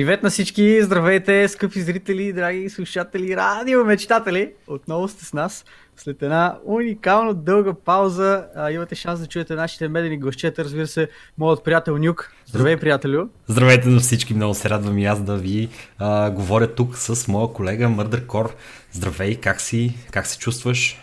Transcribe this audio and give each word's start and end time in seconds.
Привет 0.00 0.22
на 0.22 0.30
всички, 0.30 0.82
здравейте, 0.82 1.48
скъпи 1.48 1.80
зрители, 1.80 2.32
драги 2.32 2.70
слушатели, 2.70 3.36
радиомечтатели! 3.36 4.52
Отново 4.66 5.08
сте 5.08 5.24
с 5.24 5.32
нас. 5.32 5.64
След 5.96 6.22
една 6.22 6.58
уникално 6.64 7.34
дълга 7.34 7.74
пауза 7.74 8.44
а, 8.56 8.70
имате 8.70 8.94
шанс 8.94 9.20
да 9.20 9.26
чуете 9.26 9.54
нашите 9.54 9.88
медени 9.88 10.18
гостчета, 10.18 10.64
разбира 10.64 10.86
се, 10.86 11.08
моят 11.38 11.64
приятел 11.64 11.98
Нюк. 11.98 12.32
Здравей, 12.46 12.76
приятелю! 12.76 13.28
Здравейте 13.46 13.88
на 13.88 14.00
всички, 14.00 14.34
много 14.34 14.54
се 14.54 14.70
радвам 14.70 14.98
и 14.98 15.06
аз 15.06 15.22
да 15.22 15.36
ви 15.36 15.68
а, 15.98 16.30
говоря 16.30 16.74
тук 16.74 16.96
с 16.96 17.28
моя 17.28 17.48
колега 17.52 17.88
Мърдър 17.88 18.26
Кор. 18.26 18.54
Здравей, 18.92 19.36
как 19.36 19.60
си? 19.60 19.94
Как 20.10 20.26
се 20.26 20.38
чувстваш? 20.38 21.00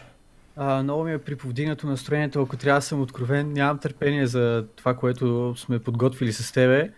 А, 0.56 0.84
много 0.84 1.04
ми 1.04 1.14
е 1.14 1.18
приповдигнато 1.18 1.88
настроението, 1.88 2.42
ако 2.42 2.58
трябва 2.58 2.80
да 2.80 2.86
съм 2.86 3.02
откровен. 3.02 3.54
Нямам 3.54 3.80
търпение 3.80 4.28
за 4.28 4.66
това, 4.76 4.94
което 4.94 5.54
сме 5.58 5.80
подготвили 5.80 6.34
с 6.34 6.52
тебе 6.52 6.90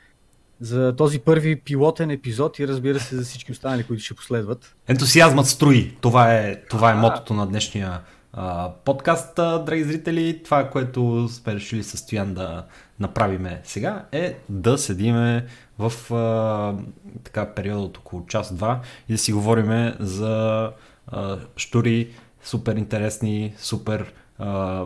за 0.62 0.96
този 0.96 1.20
първи 1.20 1.62
пилотен 1.62 2.12
епизод 2.12 2.60
и 2.60 2.68
разбира 2.68 3.00
се 3.00 3.16
за 3.16 3.24
всички 3.24 3.52
останали, 3.52 3.84
които 3.84 4.04
ще 4.04 4.14
последват. 4.14 4.76
Ентусиазмът 4.88 5.48
строи. 5.48 5.98
Това 6.02 6.34
е, 6.36 6.62
това 6.70 6.92
е 6.92 6.96
мотото 6.96 7.34
на 7.34 7.48
днешния 7.48 8.02
а, 8.34 8.72
подкаст, 8.86 9.36
драги 9.36 9.84
зрители. 9.84 10.42
Това, 10.44 10.70
което 10.70 11.28
сме 11.28 11.56
решили 11.56 11.84
с 11.84 11.98
Стоян 11.98 12.34
да 12.34 12.66
направиме 13.00 13.62
сега 13.64 14.06
е 14.12 14.38
да 14.50 14.78
седиме 14.78 15.46
в 15.80 16.14
а, 16.14 16.76
така, 17.24 17.54
периода 17.54 17.82
от 17.82 17.98
около 17.98 18.26
час-два 18.26 18.82
и 19.10 19.12
да 19.12 19.18
си 19.18 19.34
говориме 19.34 19.96
за 20.00 20.72
а, 21.08 21.38
штури, 21.56 22.10
супер 22.44 22.76
интересни, 22.76 23.54
супер 23.58 24.14
а, 24.40 24.86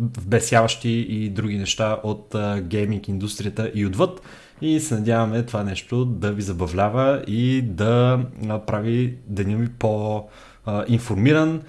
вбесяващи 0.00 0.90
и 0.90 1.28
други 1.28 1.58
неща 1.58 2.00
от 2.02 2.34
а, 2.34 2.60
гейминг 2.60 3.08
индустрията 3.08 3.70
и 3.74 3.86
отвъд 3.86 4.20
и 4.60 4.80
се 4.80 4.94
надяваме 4.94 5.42
това 5.42 5.62
нещо 5.62 6.04
да 6.04 6.32
ви 6.32 6.42
забавлява 6.42 7.24
и 7.26 7.62
да 7.62 8.20
прави 8.66 9.16
деня 9.26 9.58
ми 9.58 9.68
по-информиран, 9.68 11.62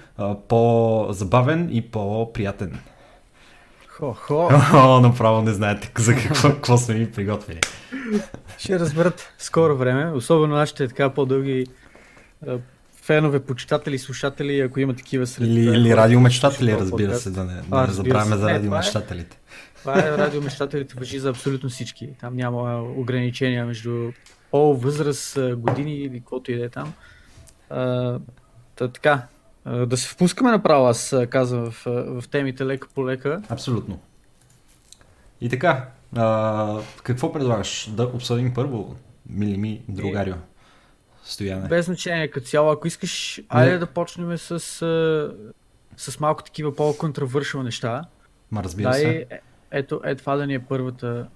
по-забавен 0.48 1.68
и 1.72 1.82
по-приятен. 1.82 2.78
Хо-хо! 3.86 4.48
О, 4.74 5.00
направо 5.00 5.42
не 5.42 5.52
знаете 5.52 5.92
за 5.98 6.14
какво, 6.14 6.48
какво 6.48 6.78
сме 6.78 6.94
ми 6.94 7.10
приготвили. 7.10 7.60
Ще 8.58 8.78
разберат 8.78 9.32
скоро 9.38 9.76
време, 9.76 10.10
особено 10.12 10.54
нашите 10.54 10.88
така 10.88 11.10
по-дълги 11.10 11.66
фенове, 13.08 13.40
почитатели, 13.40 13.98
слушатели, 13.98 14.60
ако 14.60 14.80
има 14.80 14.94
такива 14.94 15.26
сред... 15.26 15.48
Или, 15.48 15.60
или 15.60 15.96
радиомечтатели, 15.96 16.72
разбира 16.72 17.14
се, 17.14 17.30
да 17.30 17.44
не, 17.44 17.62
да 17.68 17.86
не 17.86 17.92
забравяме 17.92 18.36
за 18.36 18.50
радиомечтателите. 18.50 19.38
Това 19.78 19.98
е 19.98 20.18
радиомещателите 20.18 20.94
въжи 20.98 21.18
за 21.18 21.30
абсолютно 21.30 21.68
всички. 21.68 22.08
Там 22.20 22.36
няма 22.36 22.82
ограничения 22.96 23.66
между 23.66 24.12
пол, 24.50 24.74
възраст, 24.74 25.38
години 25.56 25.94
или 25.94 26.18
каквото 26.18 26.52
и 26.52 26.58
да 26.58 26.64
е 26.64 26.68
там. 26.68 26.92
А, 27.70 28.18
та, 28.76 28.88
така, 28.88 29.22
да 29.86 29.96
се 29.96 30.08
впускаме 30.08 30.50
направо, 30.50 30.86
аз 30.86 31.16
казвам 31.30 31.70
в, 31.70 31.82
в 32.20 32.28
темите 32.30 32.66
лека 32.66 32.88
по 32.94 33.06
лека. 33.06 33.42
Абсолютно. 33.48 34.00
И 35.40 35.48
така, 35.48 35.88
а, 36.16 36.80
какво 37.02 37.32
предлагаш? 37.32 37.90
Да 37.90 38.04
обсъдим 38.04 38.54
първо, 38.54 38.96
мили 39.28 39.56
ми, 39.56 39.82
другарио. 39.88 40.34
Стояне. 41.28 41.68
Без 41.68 41.86
значение 41.86 42.28
като 42.28 42.46
цяло. 42.46 42.70
Ако 42.70 42.86
искаш, 42.86 43.40
айде 43.48 43.78
да 43.78 43.86
почнем 43.86 44.38
с, 44.38 44.60
с 45.96 46.20
малко 46.20 46.42
такива 46.42 46.76
по-контравършил 46.76 47.62
неща. 47.62 48.04
Ма 48.50 48.64
разбира 48.64 48.90
Дай, 48.90 49.00
се. 49.00 49.26
Ето, 49.70 50.00
е 50.04 50.14
това 50.14 50.36
да 50.36 50.46
ни 50.46 50.54
е 50.54 50.58
първата, 50.58 51.26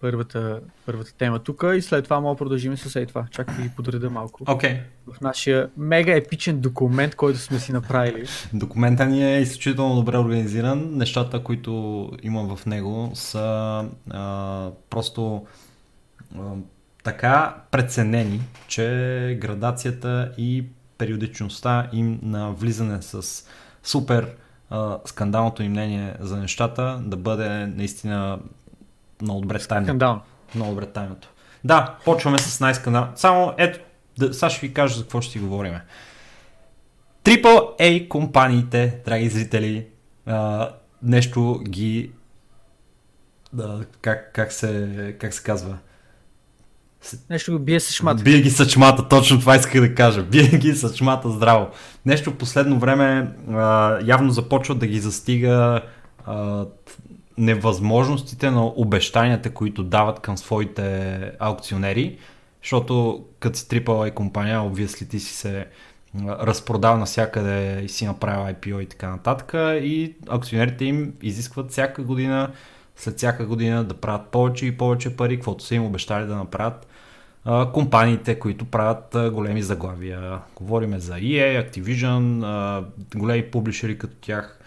първата, 0.00 0.60
първата 0.86 1.14
тема 1.14 1.38
тук 1.38 1.64
и 1.76 1.82
след 1.82 2.04
това 2.04 2.20
мога 2.20 2.36
продължим 2.36 2.76
с 2.76 2.96
ей 2.96 3.06
това. 3.06 3.26
Чакай 3.30 3.56
да 3.56 3.62
ги 3.62 3.70
подреда 3.76 4.10
малко. 4.10 4.44
Okay. 4.44 4.80
В 5.06 5.20
нашия 5.20 5.70
мега 5.76 6.12
епичен 6.12 6.60
документ, 6.60 7.14
който 7.14 7.38
сме 7.38 7.58
си 7.58 7.72
направили. 7.72 8.26
Документа 8.52 9.06
ни 9.06 9.36
е 9.36 9.40
изключително 9.40 9.94
добре 9.94 10.18
организиран. 10.18 10.96
Нещата, 10.96 11.42
които 11.42 12.10
имам 12.22 12.56
в 12.56 12.66
него 12.66 13.10
са 13.14 13.88
а, 14.10 14.70
просто 14.90 15.46
а, 16.38 16.40
така 17.06 17.54
преценени, 17.70 18.40
че 18.68 19.38
градацията 19.40 20.32
и 20.38 20.64
периодичността 20.98 21.88
им 21.92 22.18
на 22.22 22.50
влизане 22.50 23.02
с 23.02 23.44
супер 23.82 24.36
а, 24.70 24.98
скандалното 25.04 25.62
им 25.62 25.70
мнение 25.70 26.14
за 26.20 26.36
нещата 26.36 27.00
да 27.02 27.16
бъде 27.16 27.66
наистина 27.66 28.38
много 29.22 29.40
добре 29.40 29.58
тайното. 29.58 29.88
Скандал. 29.88 30.20
Много 30.54 30.70
добре 30.70 30.86
тайното. 30.86 31.28
Да, 31.64 31.96
почваме 32.04 32.38
с 32.38 32.60
най-скандал. 32.60 33.08
Само 33.14 33.54
ето, 33.58 33.78
да, 34.18 34.34
сега 34.34 34.50
ще 34.50 34.66
ви 34.66 34.74
кажа 34.74 34.96
за 34.96 35.02
какво 35.02 35.20
ще 35.20 35.32
си 35.32 35.38
говорим. 35.38 35.74
Triple 37.24 37.80
A 37.80 38.08
компаниите, 38.08 39.00
драги 39.04 39.28
зрители, 39.28 39.86
а, 40.26 40.70
нещо 41.02 41.60
ги 41.68 42.10
да, 43.52 43.84
как, 44.00 44.32
как, 44.32 44.52
се, 44.52 45.16
как 45.20 45.34
се 45.34 45.42
казва? 45.42 45.78
Нещо 47.30 47.52
го 47.52 47.58
бие 47.58 47.80
с 47.80 47.94
чмата. 47.94 48.22
Бие 48.22 48.40
ги 48.40 48.50
с 48.50 48.66
чмата, 48.66 49.08
точно 49.08 49.40
това 49.40 49.56
исках 49.56 49.80
да 49.80 49.94
кажа. 49.94 50.22
Бие 50.22 50.48
ги 50.48 50.72
с 50.72 50.94
чмата 50.94 51.30
здраво. 51.30 51.68
Нещо 52.06 52.30
в 52.30 52.36
последно 52.36 52.78
време 52.78 53.28
а, 53.50 53.98
явно 54.04 54.30
започва 54.30 54.74
да 54.74 54.86
ги 54.86 54.98
застига 54.98 55.80
а, 56.26 56.64
невъзможностите 57.38 58.50
на 58.50 58.66
обещанията, 58.66 59.50
които 59.50 59.82
дават 59.84 60.20
към 60.20 60.38
своите 60.38 61.18
аукционери, 61.38 62.18
защото 62.62 63.24
като 63.40 63.58
си 63.58 63.66
AAA 63.66 64.14
компания, 64.14 64.62
обвисли 64.62 65.08
ти 65.08 65.20
си 65.20 65.34
се 65.34 65.66
разпродал 66.24 66.98
навсякъде 66.98 67.80
и 67.84 67.88
си 67.88 68.06
направил 68.06 68.54
IPO 68.54 68.80
и 68.80 68.86
така 68.86 69.10
нататък 69.10 69.52
и 69.82 70.14
акционерите 70.28 70.84
им 70.84 71.12
изискват 71.22 71.70
всяка 71.70 72.02
година 72.02 72.50
след 72.96 73.16
всяка 73.16 73.46
година 73.46 73.84
да 73.84 73.94
правят 73.94 74.26
повече 74.26 74.66
и 74.66 74.76
повече 74.76 75.16
пари, 75.16 75.36
каквото 75.36 75.64
са 75.64 75.74
им 75.74 75.84
обещали 75.84 76.26
да 76.26 76.36
направят 76.36 76.86
компаниите, 77.72 78.38
които 78.38 78.64
правят 78.64 79.32
големи 79.34 79.62
заглавия. 79.62 80.40
Говориме 80.56 81.00
за 81.00 81.14
EA, 81.14 81.70
Activision, 81.70 82.84
големи 83.16 83.42
публишери 83.42 83.98
като 83.98 84.14
тях 84.20 84.60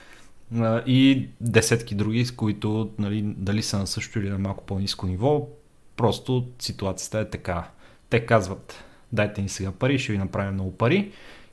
и 0.85 1.27
десетки 1.41 1.95
други, 1.95 2.25
с 2.25 2.31
които 2.31 2.89
нали, 2.99 3.21
дали 3.21 3.63
са 3.63 3.77
на 3.77 3.87
също 3.87 4.19
или 4.19 4.29
на 4.29 4.37
малко 4.37 4.65
по-низко 4.65 5.07
ниво, 5.07 5.47
просто 5.95 6.47
ситуацията 6.59 7.19
е 7.19 7.29
така. 7.29 7.69
Те 8.09 8.25
казват, 8.25 8.83
дайте 9.11 9.41
ни 9.41 9.49
сега 9.49 9.71
пари, 9.71 9.99
ще 9.99 10.11
ви 10.11 10.17
направим 10.17 10.53
много 10.53 10.77
пари. 10.77 11.11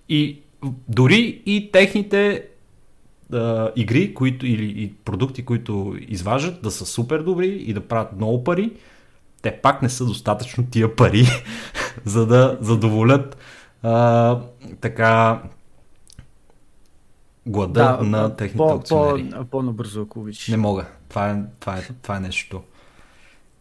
И 0.08 0.38
дори 0.88 1.42
и 1.46 1.70
техните 1.72 2.46
а, 3.32 3.72
игри 3.76 4.14
които, 4.14 4.46
или 4.46 4.82
и 4.82 4.92
продукти, 5.04 5.44
които 5.44 5.96
изваждат, 6.08 6.62
да 6.62 6.70
са 6.70 6.86
супер 6.86 7.22
добри 7.22 7.48
и 7.48 7.72
да 7.72 7.80
правят 7.80 8.12
много 8.12 8.44
пари, 8.44 8.72
те 9.46 9.60
пак 9.62 9.82
не 9.82 9.88
са 9.88 10.04
достатъчно 10.04 10.66
тия 10.66 10.96
пари, 10.96 11.26
за 12.04 12.26
да 12.26 12.58
задоволят 12.60 13.36
а, 13.82 14.38
така 14.80 15.42
глада 17.46 17.98
да, 18.00 18.04
на 18.04 18.36
техните 18.36 18.56
по, 18.56 18.74
акционери. 18.74 19.30
По, 19.30 19.44
по-набързо, 19.44 20.02
ако 20.02 20.20
обичаш. 20.20 20.48
Не 20.48 20.56
мога. 20.56 20.86
Това 21.08 21.30
е, 21.30 21.42
това, 21.60 21.78
е, 21.78 21.82
това 22.02 22.16
е 22.16 22.20
нещо. 22.20 22.62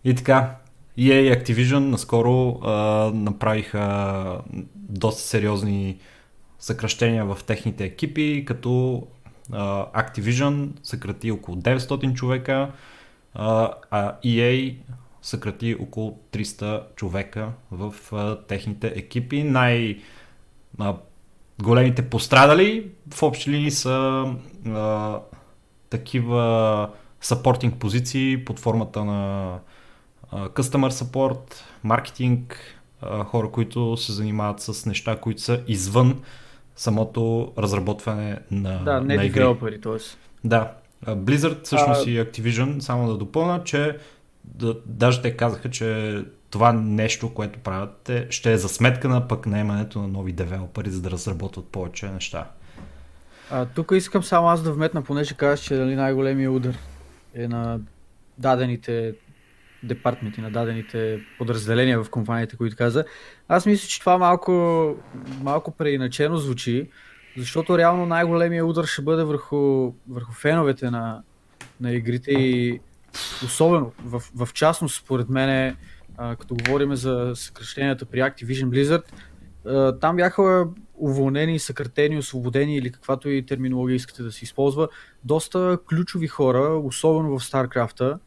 И 0.03 0.15
така, 0.15 0.55
EA 0.97 1.13
и 1.13 1.33
Activision 1.33 1.79
наскоро 1.79 2.59
а, 2.63 2.71
направиха 3.13 4.41
доста 4.75 5.21
сериозни 5.21 5.97
съкръщения 6.59 7.25
в 7.25 7.37
техните 7.47 7.83
екипи, 7.83 8.43
като 8.47 9.03
а, 9.51 9.85
Activision 10.03 10.69
съкрати 10.83 11.31
около 11.31 11.57
900 11.57 12.13
човека, 12.13 12.71
а, 13.33 13.71
а 13.91 14.13
EA 14.25 14.75
съкрати 15.25 15.75
около 15.79 16.19
300 16.31 16.83
човека 16.95 17.51
в 17.71 17.95
а, 18.11 18.41
техните 18.41 18.87
екипи. 18.87 19.43
Най- 19.43 19.97
а, 20.79 20.95
големите 21.61 22.09
пострадали 22.09 22.91
в 23.13 23.23
общи 23.23 23.51
линии 23.51 23.71
са 23.71 24.25
а, 24.67 25.19
такива 25.89 26.89
съпортинг 27.21 27.79
позиции 27.79 28.45
под 28.45 28.59
формата 28.59 29.05
на 29.05 29.51
а, 30.31 30.49
customer 30.49 30.89
support, 30.89 31.53
маркетинг, 31.83 32.59
а, 33.01 33.23
хора, 33.23 33.51
които 33.51 33.97
се 33.97 34.11
занимават 34.11 34.59
с 34.59 34.85
неща, 34.85 35.19
които 35.19 35.41
са 35.41 35.63
извън 35.67 36.21
самото 36.75 37.53
разработване 37.57 38.39
на, 38.51 38.83
да, 38.83 39.01
не 39.01 39.15
на 39.15 39.25
игри. 39.25 39.57
т.е. 39.83 39.97
Да. 40.43 40.71
Blizzard 41.05 41.63
всъщност 41.63 42.07
а... 42.07 42.09
и 42.09 42.19
Activision, 42.19 42.79
само 42.79 43.07
да 43.07 43.17
допълна, 43.17 43.63
че 43.63 43.97
да, 44.53 44.75
даже 44.85 45.21
те 45.21 45.37
казаха, 45.37 45.69
че 45.69 46.21
това 46.49 46.73
нещо, 46.73 47.33
което 47.33 47.59
правят, 47.59 48.09
е, 48.09 48.27
ще 48.29 48.53
е 48.53 48.57
за 48.57 48.69
сметка 48.69 49.07
на 49.07 49.27
пък 49.27 49.45
наемането 49.45 50.01
на 50.01 50.07
нови 50.07 50.31
девелопери, 50.31 50.89
за 50.89 51.01
да 51.01 51.11
разработват 51.11 51.67
повече 51.67 52.07
неща. 52.07 52.47
А, 53.51 53.65
тук 53.65 53.91
искам 53.95 54.23
само 54.23 54.47
аз 54.47 54.63
да 54.63 54.73
вметна, 54.73 55.01
понеже 55.01 55.33
казах, 55.33 55.65
че 55.65 55.73
нали, 55.73 55.95
най-големия 55.95 56.51
удар 56.51 56.75
е 57.33 57.47
на 57.47 57.79
дадените 58.37 59.15
департменти, 59.83 60.41
на 60.41 60.51
дадените 60.51 61.19
подразделения 61.37 62.03
в 62.03 62.09
компанията, 62.09 62.57
които 62.57 62.75
каза. 62.75 63.05
Аз 63.47 63.65
мисля, 63.65 63.87
че 63.87 63.99
това 63.99 64.17
малко, 64.17 64.95
малко 65.41 65.71
преиначено 65.71 66.37
звучи, 66.37 66.89
защото 67.37 67.77
реално 67.77 68.05
най-големия 68.05 68.65
удар 68.65 68.85
ще 68.85 69.01
бъде 69.01 69.23
върху, 69.23 69.93
върху 70.09 70.33
феновете 70.33 70.89
на, 70.89 71.23
на 71.81 71.91
игрите 71.91 72.31
и 72.31 72.79
особено 73.43 73.91
в, 74.05 74.23
в 74.35 74.53
частност, 74.53 74.95
според 74.95 75.29
мен, 75.29 75.75
като 76.17 76.55
говорим 76.55 76.95
за 76.95 77.31
съкръщенията 77.35 78.05
при 78.05 78.19
Activision 78.19 78.69
Blizzard, 78.69 79.03
там 79.99 80.15
бяха 80.15 80.67
уволнени, 80.97 81.59
съкратени, 81.59 82.17
освободени 82.17 82.77
или 82.77 82.91
каквато 82.91 83.29
и 83.29 83.45
терминология 83.45 83.95
искате 83.95 84.23
да 84.23 84.31
се 84.31 84.43
използва, 84.43 84.87
доста 85.23 85.77
ключови 85.89 86.27
хора, 86.27 86.81
особено 86.83 87.39
в 87.39 87.43
StarCraft, 87.43 88.17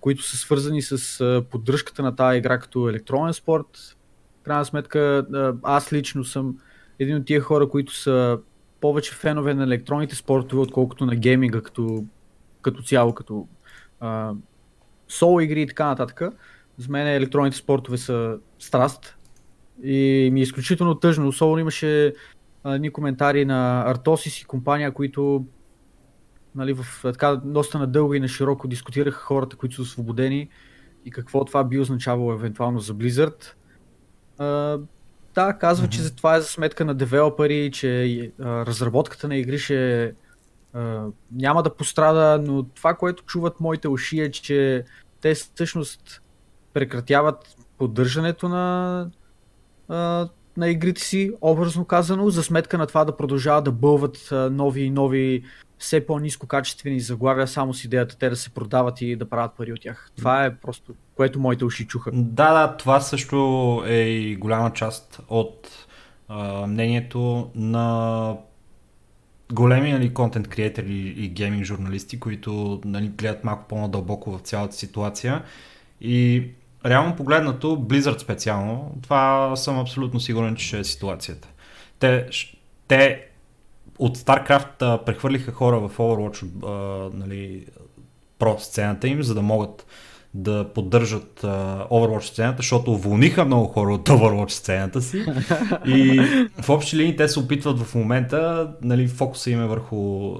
които 0.00 0.22
са 0.22 0.36
свързани 0.36 0.82
с 0.82 1.44
поддръжката 1.50 2.02
на 2.02 2.16
тази 2.16 2.38
игра 2.38 2.58
като 2.58 2.88
електронен 2.88 3.34
спорт. 3.34 3.96
В 4.40 4.44
крайна 4.44 4.64
сметка, 4.64 5.26
аз 5.62 5.92
лично 5.92 6.24
съм 6.24 6.58
един 6.98 7.16
от 7.16 7.26
тия 7.26 7.40
хора, 7.40 7.68
които 7.68 7.94
са 7.94 8.38
повече 8.80 9.14
фенове 9.14 9.54
на 9.54 9.64
електронните 9.64 10.14
спортове, 10.14 10.62
отколкото 10.62 11.06
на 11.06 11.16
гейминга 11.16 11.60
като, 11.60 12.04
като 12.62 12.82
цяло, 12.82 13.14
като 13.14 13.48
соло 15.08 15.40
игри 15.40 15.62
и 15.62 15.66
така 15.66 15.86
нататък. 15.86 16.22
За 16.78 16.86
мен 16.90 17.06
електронните 17.06 17.56
спортове 17.56 17.98
са 17.98 18.38
страст 18.58 19.16
и 19.82 20.30
ми 20.32 20.40
е 20.40 20.42
изключително 20.42 20.94
тъжно. 20.94 21.28
Особено 21.28 21.58
имаше 21.58 22.14
едни 22.66 22.90
коментари 22.90 23.44
на 23.44 23.84
Артосис 23.90 24.40
и 24.40 24.44
компания, 24.44 24.92
които 24.92 25.44
нали, 26.54 26.72
в 26.72 27.00
така 27.02 27.36
доста 27.44 27.78
надълго 27.78 28.14
и 28.14 28.20
на 28.20 28.28
широко 28.28 28.68
дискутираха 28.68 29.20
хората, 29.20 29.56
които 29.56 29.74
са 29.74 29.82
освободени 29.82 30.48
и 31.04 31.10
какво 31.10 31.44
това 31.44 31.64
би 31.64 31.78
означавало 31.78 32.32
евентуално 32.32 32.80
за 32.80 32.94
Blizzard. 32.94 33.52
А, 34.38 34.78
да, 35.34 35.52
казва, 35.52 35.86
mm-hmm. 35.86 35.90
че 35.90 36.16
това 36.16 36.36
е 36.36 36.40
за 36.40 36.46
сметка 36.46 36.84
на 36.84 36.94
девелопери, 36.94 37.70
че 37.72 38.32
а, 38.40 38.66
разработката 38.66 39.28
на 39.28 39.36
игри 39.36 39.58
ще 39.58 40.04
а, 40.04 40.12
няма 41.32 41.62
да 41.62 41.74
пострада, 41.74 42.42
но 42.46 42.62
това, 42.62 42.94
което 42.94 43.24
чуват 43.24 43.60
моите 43.60 43.88
уши 43.88 44.20
е, 44.20 44.30
че 44.30 44.84
те 45.20 45.34
всъщност 45.34 46.22
прекратяват 46.72 47.56
поддържането 47.78 48.48
на, 48.48 49.10
на 50.56 50.68
игрите 50.68 51.00
си, 51.00 51.32
образно 51.40 51.84
казано, 51.84 52.30
за 52.30 52.42
сметка 52.42 52.78
на 52.78 52.86
това 52.86 53.04
да 53.04 53.16
продължават 53.16 53.64
да 53.64 53.72
бълват 53.72 54.28
нови 54.50 54.82
и 54.82 54.90
нови 54.90 55.42
все 55.78 56.06
по-низко 56.06 56.46
качествени 56.46 57.00
заглавия, 57.00 57.48
само 57.48 57.74
с 57.74 57.84
идеята 57.84 58.18
те 58.18 58.28
да 58.30 58.36
се 58.36 58.50
продават 58.50 59.00
и 59.00 59.16
да 59.16 59.28
правят 59.28 59.52
пари 59.56 59.72
от 59.72 59.80
тях. 59.80 60.10
Това 60.16 60.44
е 60.44 60.56
просто, 60.56 60.94
което 61.14 61.40
моите 61.40 61.64
уши 61.64 61.86
чуха. 61.86 62.10
Да, 62.14 62.52
да, 62.52 62.76
това 62.76 63.00
също 63.00 63.82
е 63.86 63.94
и 63.94 64.36
голяма 64.36 64.72
част 64.72 65.20
от 65.28 65.86
а, 66.28 66.66
мнението 66.66 67.50
на 67.54 68.36
големи 69.52 69.92
нали, 69.92 70.14
контент 70.14 70.48
креатори 70.48 71.14
и 71.16 71.28
гейминг 71.28 71.64
журналисти, 71.64 72.20
които 72.20 72.80
нали, 72.84 73.08
гледат 73.08 73.44
малко 73.44 73.64
по-надълбоко 73.68 74.38
в 74.38 74.40
цялата 74.40 74.74
ситуация. 74.76 75.42
И 76.00 76.44
реално 76.86 77.16
погледнато, 77.16 77.76
Blizzard 77.76 78.18
специално, 78.18 78.98
това 79.02 79.56
съм 79.56 79.78
абсолютно 79.78 80.20
сигурен, 80.20 80.56
че 80.56 80.66
ще 80.66 80.78
е 80.78 80.84
ситуацията. 80.84 81.48
Те, 81.98 82.28
те 82.88 83.26
от 83.98 84.18
StarCraft 84.18 85.04
прехвърлиха 85.04 85.52
хора 85.52 85.80
в 85.80 85.96
Overwatch, 85.96 86.46
а, 86.64 87.10
нали, 87.16 87.66
про 88.38 88.58
сцената 88.58 89.08
им, 89.08 89.22
за 89.22 89.34
да 89.34 89.42
могат 89.42 89.86
да 90.36 90.68
поддържат 90.74 91.44
а, 91.44 91.86
Overwatch 91.90 92.20
сцената, 92.20 92.56
защото 92.56 92.92
уволниха 92.92 93.44
много 93.44 93.66
хора 93.66 93.94
от 93.94 94.08
Overwatch 94.08 94.50
сцената 94.50 95.02
си. 95.02 95.26
И 95.86 96.20
в 96.62 96.68
общи 96.68 96.96
линии 96.96 97.16
те 97.16 97.28
се 97.28 97.40
опитват 97.40 97.78
в 97.78 97.94
момента, 97.94 98.70
нали, 98.82 99.08
фокуса 99.08 99.50
им 99.50 99.62
е 99.62 99.66
върху 99.66 100.34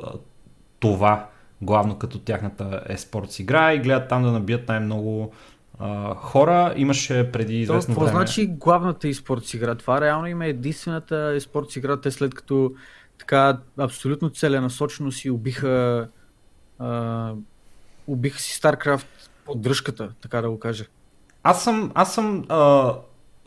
това, 0.81 1.29
главно 1.63 1.99
като 1.99 2.19
тяхната 2.19 2.83
eSports 2.91 3.41
игра 3.41 3.73
и 3.73 3.79
гледат 3.79 4.09
там 4.09 4.23
да 4.23 4.33
набият 4.33 4.69
най-много 4.69 5.33
а, 5.79 6.15
хора. 6.15 6.75
Имаше 6.77 7.31
преди 7.33 7.61
известно 7.61 7.95
То, 7.95 8.01
време... 8.01 8.13
значи 8.13 8.47
главната 8.47 9.07
eSports 9.07 9.57
игра? 9.57 9.75
Това 9.75 10.01
реално 10.01 10.27
има 10.27 10.47
единствената 10.47 11.15
eSports 11.15 11.79
игра, 11.79 11.97
те 11.97 12.11
след 12.11 12.35
като 12.35 12.73
така 13.19 13.59
абсолютно 13.79 14.31
целенасочено 14.31 15.13
си 15.13 15.31
убиха 15.31 16.09
убиха 18.07 18.39
си 18.39 18.61
StarCraft 18.61 19.07
поддръжката, 19.47 20.09
така 20.21 20.41
да 20.41 20.51
го 20.51 20.59
кажа. 20.59 20.85
Аз 21.43 21.65
съм, 21.65 21.93
аз 21.95 22.15
съм 22.15 22.45
а, 22.49 22.93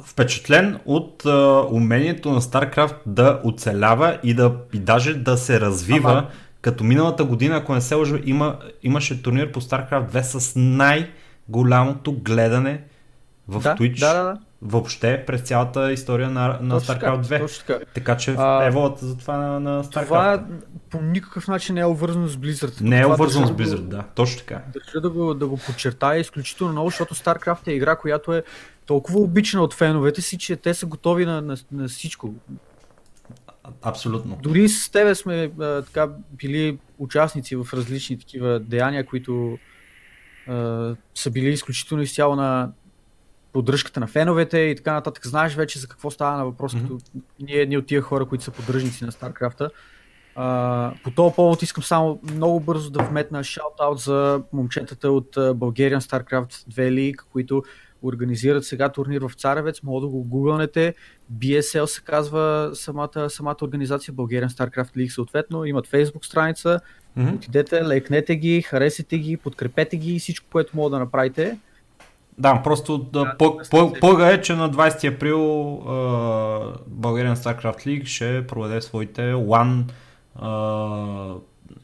впечатлен 0.03 0.79
от 0.85 1.25
а, 1.25 1.65
умението 1.71 2.31
на 2.31 2.41
StarCraft 2.41 2.95
да 3.05 3.41
оцелява 3.43 4.19
и, 4.23 4.33
да, 4.33 4.55
и 4.73 4.79
даже 4.79 5.13
да 5.13 5.37
се 5.37 5.59
развива. 5.59 6.11
Ама... 6.11 6.29
Като 6.61 6.83
миналата 6.83 7.23
година, 7.23 7.57
ако 7.57 7.73
не 7.73 7.81
се 7.81 7.95
лъжа, 7.95 8.19
има, 8.23 8.59
имаше 8.83 9.23
турнир 9.23 9.51
по 9.51 9.61
StarCraft 9.61 10.11
2 10.11 10.21
с 10.21 10.53
най-голямото 10.55 12.13
гледане 12.13 12.83
в 13.47 13.61
да, 13.61 13.75
Twitch. 13.75 13.99
Да, 13.99 14.13
да, 14.13 14.23
да 14.23 14.37
въобще 14.61 15.23
през 15.27 15.41
цялата 15.41 15.91
история 15.91 16.29
на, 16.29 16.59
на 16.61 16.81
StarCraft 16.81 17.23
2. 17.23 17.39
Точно 17.39 17.65
така. 17.67 17.85
така 17.93 18.17
че 18.17 18.35
а, 18.37 18.63
е 18.63 18.71
волата 18.71 19.05
за 19.05 19.17
това 19.17 19.37
на, 19.37 19.59
на 19.59 19.83
StarCraft. 19.83 20.03
Това 20.05 20.45
по 20.89 21.01
никакъв 21.01 21.47
начин 21.47 21.75
не 21.75 21.81
е 21.81 21.85
обвързано 21.85 22.27
с 22.27 22.37
Blizzard. 22.37 22.81
Не 22.81 22.99
е 22.99 23.05
обвързано 23.05 23.47
с 23.47 23.51
Blizzard, 23.51 23.81
да, 23.81 24.03
точно 24.15 24.39
така. 24.39 24.61
Държа 24.73 25.01
да 25.01 25.09
го, 25.09 25.33
да 25.33 25.47
го 25.47 25.57
подчертая 25.57 26.19
изключително 26.19 26.73
много, 26.73 26.89
защото 26.89 27.15
StarCraft 27.15 27.67
е 27.67 27.71
игра, 27.71 27.95
която 27.95 28.33
е 28.33 28.43
толкова 28.85 29.19
обичана 29.19 29.63
от 29.63 29.73
феновете 29.73 30.21
си, 30.21 30.37
че 30.37 30.55
те 30.55 30.73
са 30.73 30.85
готови 30.85 31.25
на, 31.25 31.41
на, 31.41 31.57
на 31.71 31.87
всичко. 31.87 32.33
Абсолютно. 33.81 34.39
Дори 34.43 34.69
с 34.69 34.91
тебе 34.91 35.15
сме 35.15 35.51
а, 35.59 35.81
така 35.81 36.09
били 36.31 36.77
участници 36.97 37.55
в 37.55 37.67
различни 37.73 38.19
такива 38.19 38.59
деяния, 38.59 39.05
които 39.05 39.57
а, 40.47 40.95
са 41.15 41.31
били 41.31 41.49
изключително 41.49 42.03
изцяло 42.03 42.35
на, 42.35 42.71
поддръжката 43.53 43.99
на 43.99 44.07
феновете 44.07 44.57
и 44.59 44.75
така 44.75 44.93
нататък. 44.93 45.27
Знаеш 45.27 45.55
вече 45.55 45.79
за 45.79 45.87
какво 45.87 46.11
става 46.11 46.37
на 46.37 46.45
въпрос, 46.45 46.73
mm-hmm. 46.73 46.81
като 46.81 46.97
ние 47.39 47.55
едни 47.55 47.77
от 47.77 47.85
тия 47.85 48.01
хора, 48.01 48.25
които 48.25 48.43
са 48.43 48.51
поддръжници 48.51 49.03
на 49.03 49.11
StarCraft. 49.11 49.69
Uh, 50.37 51.03
по 51.03 51.11
този 51.11 51.35
повод 51.35 51.61
искам 51.61 51.83
само 51.83 52.19
много 52.23 52.59
бързо 52.59 52.89
да 52.89 53.03
вметна 53.03 53.43
шаут-аут 53.43 53.95
за 53.95 54.41
момчетата 54.53 55.11
от 55.11 55.35
Bulgarian 55.35 55.99
StarCraft 55.99 56.51
2 56.51 56.69
League, 56.69 57.21
които 57.31 57.63
организират 58.01 58.65
сега 58.65 58.89
турнир 58.89 59.21
в 59.21 59.31
Царевец, 59.35 59.83
мога 59.83 60.01
да 60.01 60.07
го 60.07 60.23
гугълнете. 60.23 60.93
BSL 61.33 61.85
се 61.85 62.01
казва 62.01 62.71
самата, 62.73 63.29
самата 63.29 63.55
организация, 63.61 64.13
Bulgarian 64.13 64.47
StarCraft 64.47 64.97
League 64.97 65.09
съответно, 65.09 65.65
имат 65.65 65.87
Facebook 65.87 66.25
страница, 66.25 66.79
mm-hmm. 67.17 67.35
отидете, 67.35 67.81
лайкнете 67.81 68.35
ги, 68.35 68.61
харесете 68.61 69.17
ги, 69.17 69.37
подкрепете 69.37 69.97
ги 69.97 70.15
и 70.15 70.19
всичко, 70.19 70.47
което 70.51 70.77
мога 70.77 70.89
да 70.89 70.99
направите. 70.99 71.57
Да, 72.39 72.61
просто 72.63 72.97
да, 72.97 73.35
по, 73.37 73.57
по, 74.01 74.19
е, 74.19 74.41
че 74.41 74.55
на 74.55 74.71
20 74.71 75.15
април 75.15 75.39
uh, 75.39 76.77
Bulgarian 76.89 77.35
StarCraft 77.35 77.87
League 77.87 78.05
ще 78.05 78.47
проведе 78.47 78.81
своите 78.81 79.21
One 79.33 79.83
uh, 80.41 81.37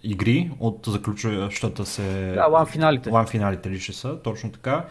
игри 0.04 0.52
от 0.60 0.86
заключващата 0.88 1.86
се... 1.86 2.32
Да, 2.36 2.50
One 2.50 2.68
финалите. 2.68 3.10
One 3.12 3.30
финалите 3.30 3.70
ли 3.70 3.80
ще 3.80 3.94
са, 3.94 4.20
точно 4.24 4.52
така. 4.52 4.86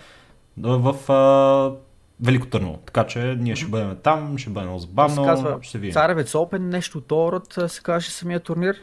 В 0.59 0.95
uh, 1.09 1.75
Велико 2.21 2.47
Търново. 2.47 2.79
Така 2.87 3.07
че 3.07 3.37
ние 3.41 3.57
ще 3.57 3.67
бъдем 3.67 3.97
там, 4.03 4.39
ще 4.39 4.51
бъде 4.51 4.67
много 4.67 4.81
забавно. 4.81 5.25
Се 5.25 5.31
казва, 5.31 5.59
ще 5.63 5.79
видим. 5.79 5.93
Царевец 5.93 6.33
Open, 6.33 6.59
нещо 6.59 6.99
от 6.99 7.13
род 7.13 7.59
се 7.69 7.81
каже 7.83 8.11
самия 8.11 8.41
турнир. 8.41 8.77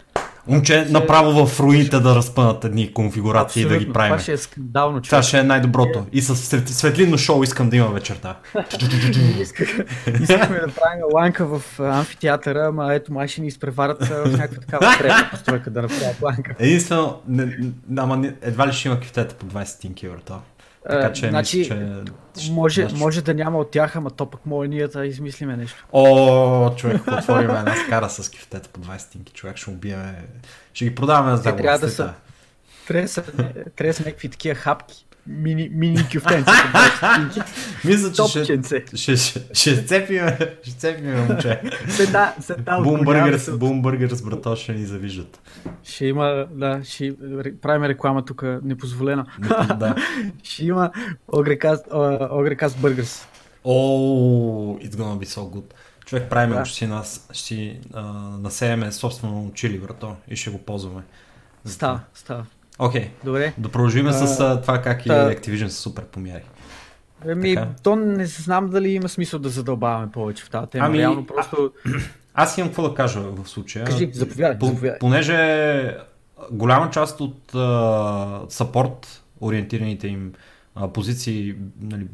Момче, 0.48 0.88
направо 0.89 1.45
в 1.45 1.60
руините 1.60 2.00
да 2.00 2.15
разпънат 2.15 2.65
едни 2.65 2.93
конфигурации 2.93 3.63
Абсолютно. 3.63 3.79
да 3.79 3.86
ги 3.86 3.93
правим. 3.93 4.10
Това 4.10 4.19
ще 4.19 4.31
е 4.33 4.38
скандално. 4.38 5.01
Това 5.01 5.24
ще 5.24 5.39
е 5.39 5.43
най-доброто. 5.43 6.05
И 6.12 6.21
с 6.21 6.36
светлинно 6.65 7.17
шоу 7.17 7.43
искам 7.43 7.69
да 7.69 7.75
има 7.75 7.88
вечерта. 7.88 8.36
Искахме 10.21 10.60
да 10.60 10.67
правим 10.67 11.03
ланка 11.13 11.45
в 11.45 11.79
амфитеатъра, 11.79 12.65
ама 12.67 12.93
ето 12.93 13.13
май 13.13 13.27
ще 13.27 13.41
ни 13.41 13.48
изпреварат 13.48 14.05
в 14.05 14.31
някаква 14.31 14.62
такава 14.62 14.98
трета 14.98 15.27
постройка 15.31 15.69
да 15.69 15.81
направят 15.81 16.21
ланка. 16.21 16.55
Единствено, 16.60 17.21
не, 17.27 17.57
ама 17.98 18.27
едва 18.41 18.67
ли 18.67 18.74
ще 18.74 18.88
има 18.88 19.00
кифтета 19.00 19.36
по 19.36 19.45
20 19.45 19.63
стинки 19.63 20.05
евро. 20.05 20.17
Така 20.89 21.13
че, 21.13 21.29
значи, 21.29 21.57
мисля, 21.59 22.03
че... 22.39 22.51
Може, 22.51 22.88
може 22.95 23.21
да 23.21 23.33
няма 23.33 23.59
от 23.59 23.71
тях, 23.71 23.95
ама 23.95 24.11
то 24.11 24.25
пък 24.29 24.45
може 24.45 24.69
ние 24.69 24.88
да 24.88 25.05
измислиме 25.05 25.57
нещо. 25.57 25.85
О, 25.91 26.75
човек, 26.75 27.01
отворим 27.07 27.50
една 27.50 27.75
скара 27.85 28.09
с 28.09 28.29
кифтета 28.29 28.69
по 28.69 28.79
20 28.79 28.97
стинки, 28.97 29.33
човек 29.33 29.57
ще 29.57 29.69
убиеме. 29.69 30.25
Ще 30.73 30.85
ги 30.85 30.95
продаваме 30.95 31.38
за 31.38 31.43
са. 31.43 31.55
Трябва 31.55 31.79
да 31.79 33.07
са, 33.07 33.23
трябва 33.75 33.91
да 33.91 33.93
са 33.93 34.03
някакви 34.05 34.29
такива 34.29 34.55
хапки. 34.55 35.05
Мини, 35.27 35.69
мини 35.73 35.97
кюфтенце. 36.13 36.51
Мисля, 37.85 38.11
че 38.11 38.23
ще, 38.29 38.61
ще, 38.95 39.17
ще, 39.17 39.41
ще 39.53 39.85
цепим, 39.85 40.23
ще 40.63 40.77
цепим, 40.77 41.25
момче. 41.25 41.61
Сета, 41.89 42.33
сета 42.39 42.75
от 42.75 42.83
Бумбъргърс, 42.83 43.45
коня, 43.45 43.57
бумбъргърс, 43.57 44.21
брато, 44.21 44.55
ще 44.55 44.73
ни 44.73 44.85
завиждат. 44.85 45.39
Ще 45.83 46.05
има, 46.05 46.47
да, 46.51 46.81
ще 46.83 47.13
правим 47.61 47.83
реклама 47.83 48.25
тук, 48.25 48.43
непозволена. 48.63 49.25
Да. 49.77 49.95
ще 50.43 50.65
има 50.65 50.91
Огрекаст, 51.27 51.85
Burgers. 51.91 53.25
О, 53.63 54.77
it's 54.79 54.95
gonna 54.95 55.19
be 55.19 55.25
so 55.25 55.39
good. 55.39 55.73
Човек 56.05 56.29
правим, 56.29 56.55
Да. 56.55 56.65
ще 56.65 56.77
си, 56.77 56.87
нас, 56.87 57.27
ще 57.31 57.43
си 57.43 57.79
а, 57.93 58.01
насееме 58.41 58.91
собствено 58.91 59.51
чили, 59.53 59.79
брато, 59.79 60.15
и 60.27 60.35
ще 60.35 60.49
го 60.49 60.57
ползваме. 60.57 61.01
Става, 61.65 61.99
става. 62.13 62.45
Окей, 62.81 63.09
Добре. 63.23 63.53
да 63.57 63.69
продължим 63.69 64.11
с 64.11 64.39
А, 64.39 64.43
а, 64.45 64.61
това 64.61 64.81
как 64.81 65.05
и 65.05 65.07
та- 65.07 65.29
Activision 65.29 65.67
са 65.67 65.75
супер 65.75 66.05
помяри. 66.05 66.43
Еми, 67.27 67.55
Така. 67.55 67.67
то 67.83 67.95
не 67.95 68.25
знам 68.25 68.69
дали 68.69 68.89
има 68.89 69.09
смисъл 69.09 69.39
да 69.39 69.50
задълбаваме 69.50 70.11
повече 70.11 70.43
в 70.43 70.50
тази 70.50 70.67
тема. 70.67 70.85
Ами, 70.85 70.97
Реално 70.97 71.25
просто... 71.25 71.71
Аз 72.33 72.57
имам 72.57 72.69
какво 72.69 72.83
да 72.83 72.95
кажа 72.95 73.21
в 73.21 73.50
случая. 73.50 73.85
Кажи, 73.85 74.09
заповядай, 74.13 74.59
По- 74.59 74.65
заповядай. 74.65 75.00
Понеже 75.00 75.97
голяма 76.51 76.89
част 76.89 77.21
от 77.21 77.55
а, 77.55 78.41
саппорт 78.50 79.07
ориентираните 79.41 80.07
им 80.07 80.33
а, 80.75 80.88
позиции 80.88 81.55
нали, 81.81 82.07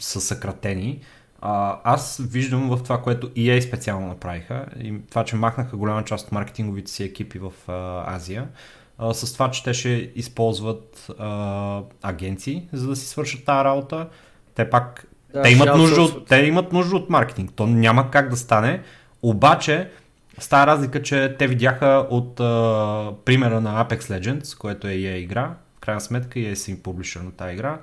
са 0.00 0.20
съкратени, 0.20 1.00
а, 1.40 1.80
аз 1.84 2.22
виждам 2.24 2.68
в 2.68 2.82
това, 2.82 3.02
което 3.02 3.28
EA 3.28 3.60
специално 3.60 4.06
направиха, 4.06 4.66
и 4.80 4.94
това, 5.10 5.24
че 5.24 5.36
махнаха 5.36 5.76
голяма 5.76 6.04
част 6.04 6.26
от 6.26 6.32
маркетинговите 6.32 6.90
си 6.92 7.04
екипи 7.04 7.38
в 7.38 7.52
а, 7.68 8.14
Азия, 8.16 8.48
а, 8.98 9.14
с 9.14 9.32
това, 9.32 9.50
че 9.50 9.62
те 9.62 9.74
ще 9.74 10.10
използват 10.14 11.10
а, 11.18 11.82
агенции, 12.02 12.68
за 12.72 12.88
да 12.88 12.96
си 12.96 13.06
свършат 13.06 13.44
тази 13.44 13.64
работа. 13.64 14.08
Те 14.54 14.70
пак 14.70 15.06
Да, 15.32 15.42
те, 15.42 15.50
имат 15.50 15.76
нужда 15.76 16.02
от, 16.02 16.26
те 16.26 16.36
имат 16.36 16.72
нужда 16.72 16.96
от 16.96 17.10
маркетинг. 17.10 17.50
То 17.56 17.66
няма 17.66 18.10
как 18.10 18.28
да 18.28 18.36
стане. 18.36 18.82
Обаче, 19.22 19.90
с 20.38 20.48
тази 20.48 20.66
разлика, 20.66 21.02
че 21.02 21.36
те 21.38 21.46
видяха 21.46 22.06
от 22.10 22.40
а, 22.40 23.12
примера 23.24 23.60
на 23.60 23.84
Apex 23.84 24.00
Legends, 24.00 24.58
което 24.58 24.88
е 24.88 24.90
EA 24.90 25.14
игра, 25.14 25.54
в 25.76 25.80
крайна 25.80 26.00
сметка 26.00 26.38
EA 26.38 26.54
са 26.54 26.70
им 26.70 26.82
публишър 26.82 27.20
на 27.20 27.32
тази 27.32 27.54
игра, 27.54 27.78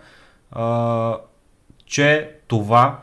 а, 0.51 1.17
че 1.85 2.31
това 2.47 2.99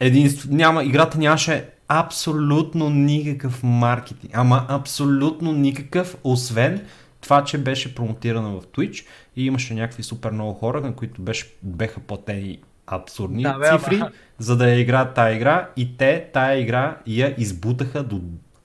единство, 0.00 0.48
няма, 0.52 0.84
играта 0.84 1.18
нямаше 1.18 1.68
абсолютно 1.88 2.90
никакъв 2.90 3.62
маркетинг, 3.62 4.32
ама 4.36 4.66
абсолютно 4.68 5.52
никакъв, 5.52 6.16
освен 6.24 6.86
това, 7.20 7.44
че 7.44 7.58
беше 7.58 7.94
промотирана 7.94 8.50
в 8.50 8.66
Twitch 8.66 9.06
и 9.36 9.46
имаше 9.46 9.74
някакви 9.74 10.02
супер 10.02 10.30
много 10.30 10.54
хора, 10.54 10.80
на 10.80 10.94
които 10.94 11.22
беше, 11.22 11.46
беха 11.62 12.00
платени 12.00 12.58
абсурдни 12.86 13.42
Да, 13.42 13.58
бе, 13.58 13.68
цифри, 13.68 13.96
ама- 13.96 14.10
за 14.38 14.56
да 14.56 14.68
я 14.70 14.80
играят 14.80 15.14
тая 15.14 15.36
игра 15.36 15.68
и 15.76 15.96
те 15.96 16.30
тая 16.32 16.60
игра 16.60 16.96
я 17.06 17.34
избутаха 17.38 18.02
до 18.02 18.20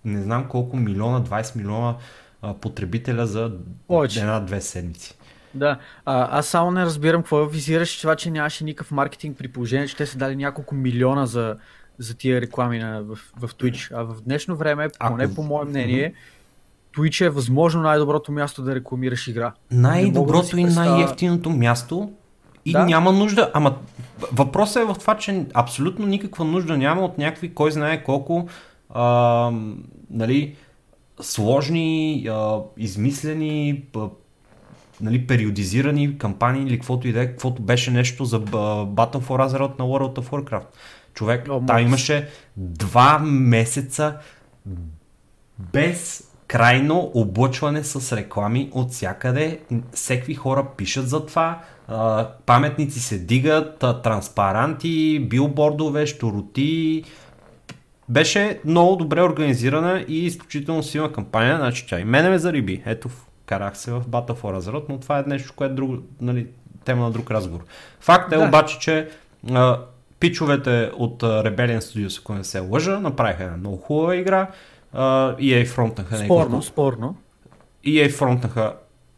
не 0.05 0.21
знам 0.21 0.47
колко 0.47 0.77
милиона, 0.77 1.21
20 1.21 1.55
милиона 1.55 1.95
а, 2.41 2.53
потребителя 2.53 3.27
за 3.27 3.51
една-две 4.17 4.61
седмици. 4.61 5.17
Да, 5.53 5.79
а, 6.05 6.39
аз 6.39 6.47
само 6.47 6.71
не 6.71 6.85
разбирам 6.85 7.21
какво 7.21 7.45
визираш, 7.45 8.01
това, 8.01 8.15
че 8.15 8.31
нямаше 8.31 8.63
никакъв 8.63 8.91
маркетинг 8.91 9.37
при 9.37 9.47
положение, 9.47 9.87
че 9.87 9.95
те 9.95 10.05
са 10.05 10.17
дали 10.17 10.35
няколко 10.35 10.75
милиона 10.75 11.25
за, 11.25 11.57
за 12.03 12.13
тия 12.13 12.41
реклами 12.41 12.79
на, 12.79 13.01
в, 13.01 13.15
в 13.37 13.49
Twitch. 13.49 13.91
А 13.93 14.03
в 14.03 14.21
днешно 14.21 14.55
време, 14.55 14.87
Ако- 14.99 15.13
поне 15.13 15.35
по 15.35 15.43
мое 15.43 15.65
мнение, 15.65 16.13
Twitch 16.95 17.25
е 17.25 17.29
възможно 17.29 17.81
най-доброто 17.81 18.31
място 18.31 18.61
да 18.61 18.75
рекламираш 18.75 19.27
игра. 19.27 19.51
Да 19.71 19.77
Най-доброто 19.77 20.45
си 20.45 20.61
и 20.61 20.63
представя- 20.63 20.89
най-ефтиното 20.89 21.49
място 21.49 22.11
и 22.65 22.71
Да. 22.71 22.85
няма 22.85 23.11
нужда, 23.11 23.51
ама 23.53 23.75
въпросът 24.31 24.83
е 24.83 24.85
в 24.85 24.95
това, 24.95 25.17
че 25.17 25.45
абсолютно 25.53 26.05
никаква 26.05 26.45
нужда 26.45 26.77
няма 26.77 27.01
от 27.01 27.17
някакви, 27.17 27.53
кой 27.53 27.71
знае 27.71 28.03
колко 28.03 28.47
а, 28.89 29.51
нали, 30.09 30.55
сложни, 31.21 32.27
а, 32.31 32.57
измислени, 32.77 33.83
а, 33.95 33.99
нали, 35.01 35.27
периодизирани 35.27 36.17
кампании 36.17 36.63
или 36.63 36.73
каквото 36.73 37.07
и 37.07 37.13
да 37.13 37.21
е, 37.21 37.27
каквото 37.27 37.61
беше 37.61 37.91
нещо 37.91 38.25
за 38.25 38.41
Battle 38.41 39.19
for 39.19 39.47
Azeroth 39.47 39.79
на 39.79 39.85
World 39.85 40.19
of 40.19 40.29
Warcraft. 40.29 40.65
Човек, 41.13 41.47
О, 41.49 41.63
там 41.67 41.79
имаше 41.79 42.29
два 42.57 43.19
месеца 43.19 44.17
без 45.59 46.29
крайно 46.47 47.11
облъчване 47.13 47.83
с 47.83 48.17
реклами 48.17 48.69
от 48.73 48.91
всякъде. 48.91 49.59
Всеки 49.93 50.33
хора 50.35 50.65
пишат 50.77 51.09
за 51.09 51.25
това, 51.25 51.61
паметници 52.45 52.99
се 52.99 53.19
дигат, 53.19 53.79
транспаранти, 53.79 55.19
билбордове, 55.29 56.05
щуроти. 56.05 57.03
Беше 58.09 58.59
много 58.65 58.95
добре 58.95 59.21
организирана 59.21 60.05
и 60.07 60.25
изключително 60.25 60.83
силна 60.83 61.11
кампания. 61.11 61.57
Значи 61.57 61.85
тя 61.89 61.99
и 61.99 62.03
мене 62.05 62.29
ме 62.29 62.37
зариби. 62.37 62.83
Ето, 62.85 63.09
карах 63.45 63.77
се 63.77 63.91
в 63.91 64.01
Battle 64.01 64.39
for 64.41 64.59
Azeroth, 64.59 64.85
но 64.89 64.99
това 64.99 65.19
е 65.19 65.23
нещо, 65.27 65.53
което 65.55 65.71
е 65.71 65.75
друго, 65.75 65.97
нали, 66.21 66.47
тема 66.85 67.03
на 67.03 67.11
друг 67.11 67.31
разговор. 67.31 67.63
Факт 67.99 68.33
е 68.33 68.37
Да. 68.37 68.47
обаче, 68.47 68.79
че 68.79 69.09
пичовете 70.23 70.91
от 70.97 71.23
Rebellion 71.23 71.79
Studios, 71.79 72.19
ако 72.19 72.33
не 72.33 72.43
се 72.43 72.59
лъжа, 72.59 72.99
направиха 72.99 73.43
една 73.43 73.57
много 73.57 73.77
хубава 73.77 74.15
игра. 74.15 74.47
Uh, 74.95 75.37
EA 75.37 75.65
фронтнаха 75.65 76.17
Спорно, 76.17 76.61
спорно. 76.61 77.15
EA 77.85 78.11
фронтнаха 78.11 78.75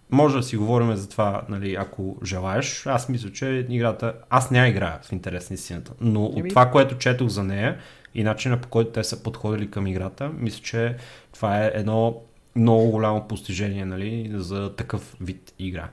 може 0.10 0.38
да 0.38 0.44
си 0.44 0.58
говорим 0.58 0.96
за 0.96 1.10
това, 1.10 1.42
нали, 1.50 1.76
ако 1.76 2.18
желаеш. 2.24 2.86
Аз 2.86 3.10
мисля, 3.10 3.32
че 3.32 3.66
играта... 3.70 4.14
Аз 4.30 4.52
не 4.52 4.68
играя 4.68 5.00
в 5.04 5.12
интерес 5.12 5.50
на 5.50 5.54
истината, 5.54 5.92
но 6.02 6.26
от 6.26 6.50
това, 6.50 6.72
което 6.72 6.98
четох 6.98 7.28
за 7.28 7.44
нея 7.44 7.78
и 8.16 8.24
начина 8.24 8.58
по 8.58 8.68
който 8.68 8.92
те 8.92 9.04
са 9.04 9.24
подходили 9.24 9.72
към 9.72 9.88
играта, 9.88 10.32
мисля, 10.38 10.64
че 10.64 10.96
това 11.34 11.66
е 11.66 11.72
едно 11.74 12.22
много 12.56 12.92
голямо 12.92 13.28
постижение 13.28 13.86
нали, 13.86 14.32
за 14.34 14.76
такъв 14.76 15.16
вид 15.22 15.54
игра. 15.60 15.90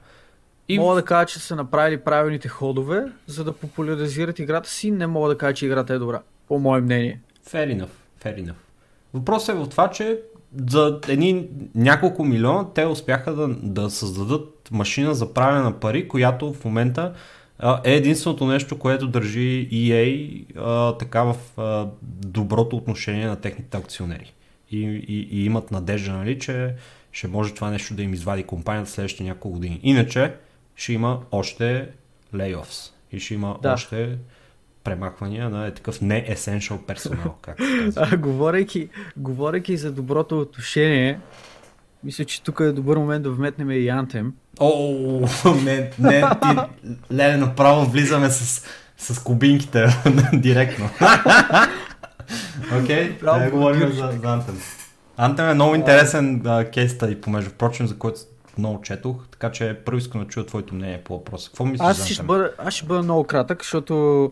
И 0.73 0.79
Мога 0.79 0.95
да 0.95 1.05
кажа, 1.05 1.27
че 1.27 1.39
са 1.39 1.57
направили 1.57 2.01
правилните 2.01 2.49
ходове, 2.49 3.05
за 3.27 3.45
да 3.45 3.53
популяризират 3.53 4.39
играта 4.39 4.71
си. 4.71 4.91
Не 4.91 5.07
мога 5.07 5.29
да 5.29 5.39
кажа, 5.39 5.55
че 5.55 5.67
играта 5.67 5.95
е 5.95 5.99
добра. 5.99 6.21
По 6.49 6.59
мое 6.59 6.81
мнение. 6.81 7.21
Fair 7.51 7.77
enough, 7.77 7.89
fair 8.25 8.45
enough. 8.45 8.55
Въпросът 9.15 9.57
е 9.57 9.59
в 9.59 9.69
това, 9.69 9.91
че 9.91 10.19
за 10.71 11.01
едни 11.09 11.49
няколко 11.75 12.25
милиона 12.25 12.65
те 12.75 12.87
успяха 12.87 13.35
да, 13.35 13.49
да 13.49 13.91
създадат 13.91 14.69
машина 14.73 15.15
за 15.15 15.35
правене 15.35 15.61
на 15.61 15.81
пари, 15.81 16.09
която 16.09 16.53
в 16.53 16.65
момента 16.65 17.13
е 17.85 17.95
единственото 17.95 18.47
нещо, 18.47 18.79
което 18.79 19.09
държи 19.09 19.69
EA 19.73 20.45
а, 20.57 20.99
така 20.99 21.23
в 21.23 21.37
а, 21.57 21.87
доброто 22.03 22.77
отношение 22.77 23.27
на 23.27 23.37
техните 23.37 23.77
акционери. 23.77 24.33
И, 24.71 24.79
и, 25.09 25.29
и 25.31 25.45
имат 25.45 25.71
надежда, 25.71 26.13
нали, 26.13 26.39
че 26.39 26.75
ще 27.13 27.29
може 27.29 27.55
това 27.55 27.71
нещо 27.71 27.95
да 27.95 28.03
им 28.03 28.15
извади 28.15 28.43
компанията 28.43 28.91
в 28.91 28.93
следващите 28.93 29.25
няколко 29.25 29.51
години. 29.51 29.81
Иначе 29.83 30.33
ще 30.77 30.93
има 30.93 31.21
още 31.31 31.89
layoffs 32.35 32.91
и 33.13 33.21
ще 33.21 33.35
има 33.35 33.57
Да. 33.63 33.73
още 33.73 34.19
премахвания 34.85 35.51
на 35.51 35.67
е 35.67 35.75
такъв 35.75 36.01
не-essential 36.01 36.85
персонал, 36.87 37.35
казва. 37.43 37.93
А, 37.97 38.17
говорейки, 38.17 38.89
говорейки 39.17 39.77
за 39.77 39.93
доброто 39.93 40.41
отношение, 40.41 41.21
мисля, 42.05 42.25
че 42.25 42.43
тук 42.43 42.61
е 42.61 42.73
добър 42.73 42.97
момент 42.97 43.23
да 43.23 43.31
вметнем 43.31 43.71
и 43.71 43.75
Anthem. 43.75 44.31
О, 44.61 45.27
не, 45.65 45.91
не, 45.99 46.21
ти, 46.21 46.57
леле, 47.13 47.37
направо 47.37 47.85
влизаме 47.85 48.31
с, 48.31 48.67
с 48.99 49.19
кубинките 49.23 49.87
директно. 50.33 50.91
Окей, 52.83 53.19
Право 53.19 53.41
okay, 53.41 53.51
говорим 53.51 53.81
подбираш. 53.81 53.97
за, 54.13 54.13
за 54.13 54.27
Anthem. 54.27 54.55
Anthem 55.19 55.51
е 55.51 55.55
много 55.55 55.75
интересен 55.75 56.43
кейс 56.75 56.97
и 57.11 57.21
помежду 57.21 57.51
прочим, 57.51 57.87
за 57.87 57.99
който 57.99 58.21
много 58.59 58.83
четох, 58.83 59.29
така 59.29 59.53
че 59.53 59.79
първо 59.85 59.99
искам 59.99 60.21
да 60.21 60.29
чуя 60.29 60.47
твоето 60.47 60.75
мнение 60.75 61.03
по 61.05 61.19
въпроса. 61.19 61.51
Какво 61.51 61.65
мислиш 61.65 61.89
Аз 61.89 61.99
за 61.99 62.15
ще, 62.15 62.23
бъда, 62.23 62.51
аз 62.59 62.75
ще 62.75 62.87
бъда 62.87 63.03
много 63.03 63.25
кратък, 63.25 63.63
защото 63.63 64.25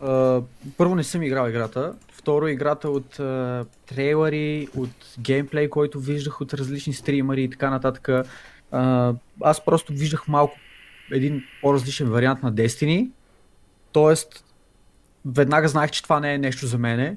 а, 0.00 0.42
първо 0.76 0.94
не 0.94 1.04
съм 1.04 1.22
играл 1.22 1.48
играта, 1.48 1.94
второ 2.12 2.48
играта 2.48 2.90
от 2.90 3.20
а, 3.20 3.64
трейлери, 3.86 4.68
от 4.76 4.90
геймплей, 5.20 5.68
който 5.68 6.00
виждах 6.00 6.40
от 6.40 6.54
различни 6.54 6.92
стримери 6.92 7.42
и 7.42 7.50
така 7.50 7.70
нататък. 7.70 8.08
А, 8.70 9.14
аз 9.42 9.64
просто 9.64 9.92
виждах 9.92 10.28
малко 10.28 10.56
един 11.12 11.44
по-различен 11.62 12.08
вариант 12.08 12.42
на 12.42 12.52
Destiny, 12.52 13.10
т.е. 13.92 14.40
веднага 15.24 15.68
знаех, 15.68 15.90
че 15.90 16.02
това 16.02 16.20
не 16.20 16.34
е 16.34 16.38
нещо 16.38 16.66
за 16.66 16.78
мене. 16.78 17.16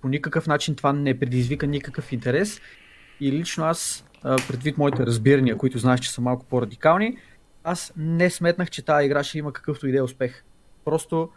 По 0.00 0.08
никакъв 0.08 0.46
начин 0.46 0.74
това 0.74 0.92
не 0.92 1.18
предизвика 1.18 1.66
никакъв 1.66 2.12
интерес 2.12 2.60
и 3.20 3.32
лично 3.32 3.64
аз, 3.64 4.04
предвид 4.22 4.78
моите 4.78 5.06
разбирания, 5.06 5.56
които 5.56 5.78
знаеш, 5.78 6.00
че 6.00 6.10
са 6.10 6.20
малко 6.20 6.44
по-радикални, 6.44 7.16
аз 7.64 7.92
не 7.96 8.30
сметнах, 8.30 8.70
че 8.70 8.84
тази 8.84 9.06
игра 9.06 9.22
ще 9.22 9.38
има 9.38 9.52
какъвто 9.52 9.88
и 9.88 9.92
да 9.92 9.98
е 9.98 10.02
успех. 10.02 10.44
Просто 10.84 11.28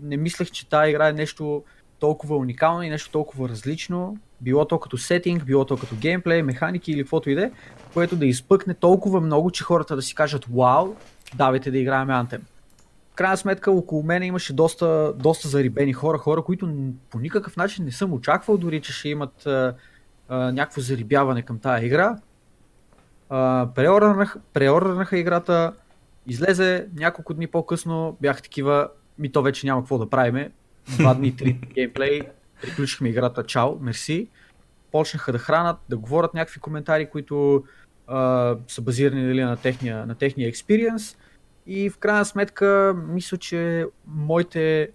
не 0.00 0.16
мислех, 0.16 0.50
че 0.50 0.68
тази 0.68 0.90
игра 0.90 1.08
е 1.08 1.12
нещо 1.12 1.62
толкова 1.98 2.36
уникално 2.36 2.82
и 2.82 2.90
нещо 2.90 3.10
толкова 3.10 3.48
различно, 3.48 4.18
било 4.40 4.64
то 4.64 4.78
като 4.78 4.98
сетинг, 4.98 5.44
било 5.44 5.64
то 5.64 5.76
като 5.76 5.96
геймплей, 5.96 6.42
механики 6.42 6.92
или 6.92 7.02
каквото 7.02 7.30
и 7.30 7.34
да 7.34 7.44
е, 7.44 7.50
което 7.94 8.16
да 8.16 8.26
изпъкне 8.26 8.74
толкова 8.74 9.20
много, 9.20 9.50
че 9.50 9.64
хората 9.64 9.96
да 9.96 10.02
си 10.02 10.14
кажат 10.14 10.44
вау, 10.44 10.94
давайте 11.34 11.70
да 11.70 11.78
играем 11.78 12.08
Anthem. 12.08 12.40
В 13.12 13.14
крайна 13.14 13.36
сметка 13.36 13.70
около 13.70 14.02
мен 14.02 14.22
имаше 14.22 14.52
доста, 14.52 15.14
доста 15.16 15.48
зарибени 15.48 15.92
хора, 15.92 16.18
хора, 16.18 16.42
които 16.42 16.74
по 17.10 17.18
никакъв 17.18 17.56
начин 17.56 17.84
не 17.84 17.92
съм 17.92 18.12
очаквал 18.12 18.56
дори, 18.56 18.80
че 18.80 18.92
ще 18.92 19.08
имат 19.08 19.48
а, 20.30 20.48
а, 20.48 20.52
някакво 20.52 20.80
зарибяване 20.80 21.42
към 21.42 21.58
тази 21.58 21.86
игра. 21.86 22.16
преорънах, 23.74 24.36
играта, 25.12 25.72
излезе 26.26 26.88
няколко 26.96 27.34
дни 27.34 27.46
по-късно, 27.46 28.16
бях 28.20 28.42
такива, 28.42 28.88
ми 29.18 29.32
то 29.32 29.42
вече 29.42 29.66
няма 29.66 29.80
какво 29.80 29.98
да 29.98 30.10
правиме. 30.10 30.50
Два 30.98 31.14
дни, 31.14 31.36
три 31.36 31.52
геймплей, 31.52 32.20
приключихме 32.62 33.08
играта, 33.08 33.44
чао, 33.44 33.78
мерси. 33.80 34.28
Почнаха 34.92 35.32
да 35.32 35.38
хранат, 35.38 35.76
да 35.88 35.96
говорят 35.96 36.34
някакви 36.34 36.60
коментари, 36.60 37.10
които 37.10 37.64
а, 38.06 38.56
са 38.68 38.82
базирани 38.82 39.22
нали, 39.22 39.42
на, 39.42 39.56
техния, 39.56 40.06
на 40.06 40.14
техния 40.14 40.48
експириенс. 40.48 41.16
И 41.66 41.90
в 41.90 41.98
крайна 41.98 42.24
сметка, 42.24 42.96
мисля, 43.08 43.36
че 43.36 43.86
моите 44.06 44.90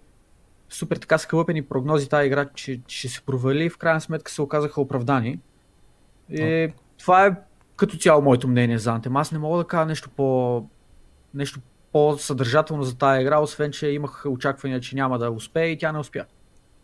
супер 0.68 0.96
така 0.96 1.18
скълъпени 1.18 1.62
прогнози 1.62 2.08
тази 2.08 2.26
игра, 2.26 2.48
че, 2.54 2.80
ще 2.88 3.08
се 3.08 3.20
провали, 3.20 3.70
в 3.70 3.78
крайна 3.78 4.00
сметка 4.00 4.32
се 4.32 4.42
оказаха 4.42 4.80
оправдани. 4.80 5.38
И 6.30 6.36
okay. 6.36 6.72
това 6.98 7.26
е 7.26 7.36
като 7.76 7.96
цяло 7.96 8.22
моето 8.22 8.48
мнение 8.48 8.78
за 8.78 8.90
Anthem. 8.90 9.20
Аз 9.20 9.32
не 9.32 9.38
мога 9.38 9.58
да 9.58 9.66
кажа 9.66 9.86
нещо 9.86 10.10
по 10.10 10.64
нещо 11.34 11.60
по-съдържателно 11.92 12.82
за 12.82 12.98
тази 12.98 13.20
игра, 13.20 13.40
освен 13.40 13.72
че 13.72 13.88
имах 13.88 14.24
очаквания, 14.28 14.80
че 14.80 14.96
няма 14.96 15.18
да 15.18 15.30
успее 15.30 15.66
и 15.66 15.78
тя 15.78 15.92
не 15.92 15.98
успя. 15.98 16.24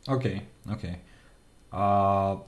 Окей, 0.09 0.43
okay, 0.67 0.75
окей. 0.75 0.95
Okay. 1.73 2.39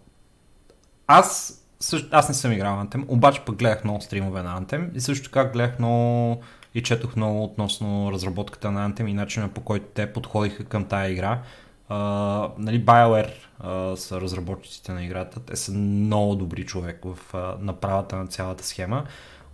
аз, 1.06 1.60
също, 1.80 2.08
аз 2.12 2.28
не 2.28 2.34
съм 2.34 2.52
играл 2.52 2.76
Anthem, 2.76 3.04
обаче 3.08 3.42
пък 3.46 3.56
гледах 3.56 3.84
много 3.84 4.00
стримове 4.00 4.42
на 4.42 4.62
Anthem 4.62 4.94
и 4.94 5.00
също 5.00 5.24
така 5.24 5.44
гледах 5.44 5.78
много 5.78 6.42
и 6.74 6.82
четох 6.82 7.16
много 7.16 7.44
относно 7.44 8.12
разработката 8.12 8.70
на 8.70 8.90
Anthem 8.90 9.06
и 9.06 9.12
начина 9.12 9.48
по 9.48 9.60
който 9.60 9.86
те 9.94 10.12
подходиха 10.12 10.64
към 10.64 10.84
тая 10.84 11.10
игра. 11.10 11.42
Uh, 11.90 12.50
нали, 12.58 12.84
BioWare 12.84 13.32
uh, 13.64 13.94
са 13.94 14.20
разработчиците 14.20 14.92
на 14.92 15.04
играта. 15.04 15.40
Те 15.40 15.56
са 15.56 15.72
много 15.72 16.34
добри 16.34 16.66
човек 16.66 17.00
в 17.04 17.32
uh, 17.32 17.60
направата 17.60 18.16
на 18.16 18.26
цялата 18.26 18.64
схема. 18.64 19.04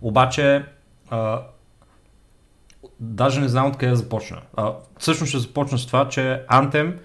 Обаче 0.01 0.65
uh, 1.11 1.41
даже 2.99 3.41
не 3.41 3.47
знам 3.47 3.67
откъде 3.67 3.89
да 3.89 3.95
започна. 3.95 4.41
Uh, 4.57 4.75
всъщност 4.97 5.29
ще 5.29 5.39
започна 5.39 5.77
с 5.77 5.87
това, 5.87 6.09
че 6.09 6.45
Anthem 6.51 6.97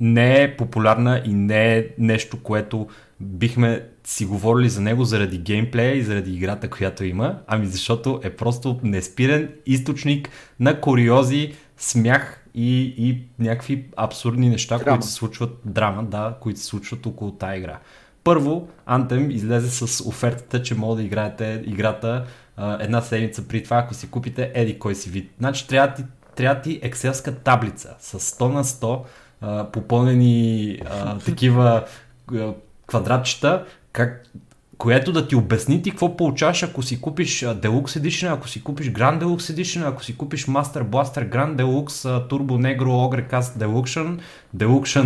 не 0.00 0.42
е 0.42 0.56
популярна 0.56 1.22
и 1.24 1.34
не 1.34 1.78
е 1.78 1.86
нещо, 1.98 2.42
което 2.42 2.88
бихме 3.20 3.84
си 4.04 4.24
говорили 4.24 4.68
за 4.68 4.80
него 4.80 5.04
заради 5.04 5.38
геймплея 5.38 5.96
и 5.96 6.02
заради 6.02 6.34
играта, 6.34 6.70
която 6.70 7.04
има, 7.04 7.38
ами 7.46 7.66
защото 7.66 8.20
е 8.22 8.30
просто 8.30 8.80
неспирен 8.82 9.50
източник 9.66 10.28
на 10.60 10.80
куриози, 10.80 11.54
смях 11.76 12.44
и, 12.54 12.94
и 12.98 13.22
някакви 13.38 13.84
абсурдни 13.96 14.48
неща, 14.48 14.78
драма. 14.78 14.96
които 14.96 15.06
се 15.06 15.12
случват, 15.12 15.58
драма, 15.64 16.04
да, 16.04 16.36
които 16.40 16.60
се 16.60 16.66
случват 16.66 17.06
около 17.06 17.32
тази 17.32 17.58
игра. 17.58 17.78
Първо, 18.24 18.68
Anthem 18.88 19.30
излезе 19.30 19.70
с 19.70 20.04
офертата, 20.08 20.62
че 20.62 20.74
може 20.74 20.96
да 20.96 21.02
играете 21.02 21.62
играта 21.66 22.24
а, 22.56 22.84
една 22.84 23.00
седмица 23.00 23.48
при 23.48 23.62
това, 23.62 23.76
ако 23.76 23.94
си 23.94 24.10
купите 24.10 24.50
еди 24.54 24.78
кой 24.78 24.94
си 24.94 25.10
вид. 25.10 25.30
Значи 25.38 25.68
трябва 25.68 25.94
ти, 25.94 26.04
трябва 26.36 26.60
ти 26.60 26.80
екселска 26.82 27.34
таблица 27.34 27.94
с 27.98 28.20
100 28.20 28.52
на 28.52 28.64
100 28.64 29.00
а, 29.40 29.64
попълнени 29.64 30.78
а, 30.90 31.18
такива 31.18 31.84
квадратчета, 32.88 33.64
как, 33.92 34.22
което 34.78 35.12
да 35.12 35.28
ти 35.28 35.36
обясни 35.36 35.82
ти 35.82 35.90
какво 35.90 36.16
получаваш, 36.16 36.62
ако 36.62 36.82
си 36.82 37.00
купиш 37.00 37.40
Deluxe 37.40 38.00
Edition, 38.00 38.34
ако 38.34 38.48
си 38.48 38.64
купиш 38.64 38.86
Grand 38.86 39.22
Deluxe 39.22 39.54
Edition, 39.54 39.88
ако 39.88 40.04
си 40.04 40.16
купиш 40.16 40.46
Master 40.46 40.82
Blaster 40.82 41.28
Grand 41.28 41.56
Deluxe, 41.56 42.28
Turbo 42.28 42.78
Negro 42.78 42.84
Ogre 42.84 43.30
Cast 43.30 43.58
Deluxe, 43.58 44.18
Deluxe 44.56 45.02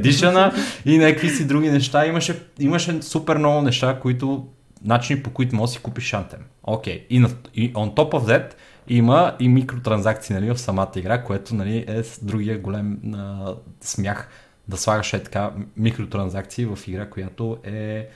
Edition 0.02 0.52
и 0.84 0.98
някакви 0.98 1.28
си 1.28 1.46
други 1.46 1.70
неща. 1.70 2.06
Имаше, 2.06 2.42
имаше 2.58 3.02
супер 3.02 3.36
много 3.36 3.62
неща, 3.62 3.98
които 4.00 4.46
начини 4.84 5.22
по 5.22 5.30
които 5.30 5.56
можеш 5.56 5.72
да 5.72 5.76
си 5.76 5.82
купиш 5.82 6.12
Anthem. 6.12 6.40
Окей. 6.62 6.98
Okay. 6.98 7.06
И, 7.10 7.18
на, 7.18 7.28
и 7.54 7.72
on 7.72 7.94
top 7.94 8.12
of 8.12 8.24
that 8.24 8.52
има 8.88 9.36
и 9.40 9.48
микротранзакции 9.48 10.34
нали, 10.34 10.50
в 10.50 10.58
самата 10.58 10.90
игра, 10.96 11.22
което 11.22 11.54
нали, 11.54 11.84
е 11.88 12.02
другия 12.22 12.58
голем 12.58 12.98
а, 13.14 13.54
смях 13.80 14.28
да 14.68 14.76
слагаш 14.76 15.12
е 15.12 15.22
така 15.22 15.52
микротранзакции 15.76 16.66
в 16.66 16.78
игра, 16.86 17.10
която 17.10 17.58
е 17.64 18.08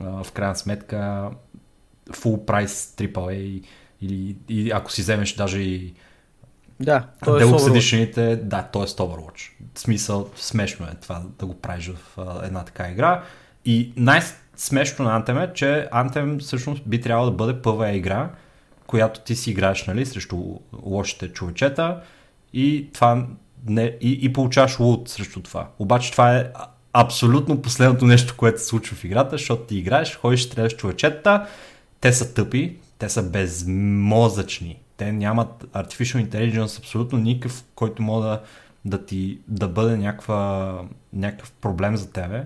а, 0.00 0.24
в 0.24 0.32
крайна 0.32 0.56
сметка 0.56 1.30
full 2.10 2.44
price 2.44 3.08
AAA 3.12 3.64
или 4.00 4.36
и 4.48 4.70
ако 4.70 4.92
си 4.92 5.02
вземеш 5.02 5.34
даже 5.34 5.60
и 5.60 5.94
да, 6.80 7.06
то 7.24 7.36
е 7.36 7.42
Deluxe 7.42 7.78
Edition, 7.78 8.36
да, 8.42 8.62
то 8.62 8.82
е 8.82 8.86
Overwatch. 8.86 9.50
В 9.74 9.80
смисъл, 9.80 10.30
смешно 10.36 10.86
е 10.86 10.94
това 11.02 11.22
да 11.38 11.46
го 11.46 11.54
правиш 11.54 11.90
в 11.90 12.18
а, 12.18 12.46
една 12.46 12.64
така 12.64 12.88
игра. 12.90 13.22
И 13.64 13.92
най-смешно 13.96 15.04
на 15.04 15.22
Anthem 15.22 15.50
е, 15.50 15.54
че 15.54 15.88
Anthem 15.92 16.40
всъщност 16.40 16.82
би 16.86 17.00
трябвало 17.00 17.30
да 17.30 17.36
бъде 17.36 17.62
първа 17.62 17.90
игра, 17.90 18.30
която 18.86 19.20
ти 19.20 19.36
си 19.36 19.50
играеш 19.50 19.86
нали, 19.86 20.06
срещу 20.06 20.58
лошите 20.82 21.28
човечета 21.28 22.00
и 22.52 22.88
това 22.92 23.26
не, 23.66 23.96
и, 24.00 24.18
и 24.22 24.32
получаваш 24.32 24.78
лут 24.78 25.08
срещу 25.08 25.42
това. 25.42 25.68
Обаче 25.78 26.12
това 26.12 26.36
е 26.36 26.46
абсолютно 26.92 27.62
последното 27.62 28.06
нещо, 28.06 28.34
което 28.36 28.60
се 28.60 28.66
случва 28.66 28.96
в 28.96 29.04
играта, 29.04 29.30
защото 29.30 29.62
ти 29.62 29.76
играеш, 29.76 30.16
ходиш, 30.16 30.42
стреляш 30.42 30.76
човечета, 30.76 31.46
те 32.00 32.12
са 32.12 32.34
тъпи, 32.34 32.76
те 32.98 33.08
са 33.08 33.22
безмозъчни, 33.22 34.78
те 34.96 35.12
нямат 35.12 35.64
artificial 35.74 36.28
intelligence 36.28 36.78
абсолютно 36.78 37.18
никакъв, 37.18 37.64
който 37.74 38.02
може 38.02 38.28
да, 38.28 38.40
да 38.84 39.06
ти 39.06 39.38
да 39.48 39.68
бъде 39.68 39.96
някаква, 39.96 40.74
някакъв 41.12 41.52
проблем 41.52 41.96
за 41.96 42.10
тебе 42.10 42.44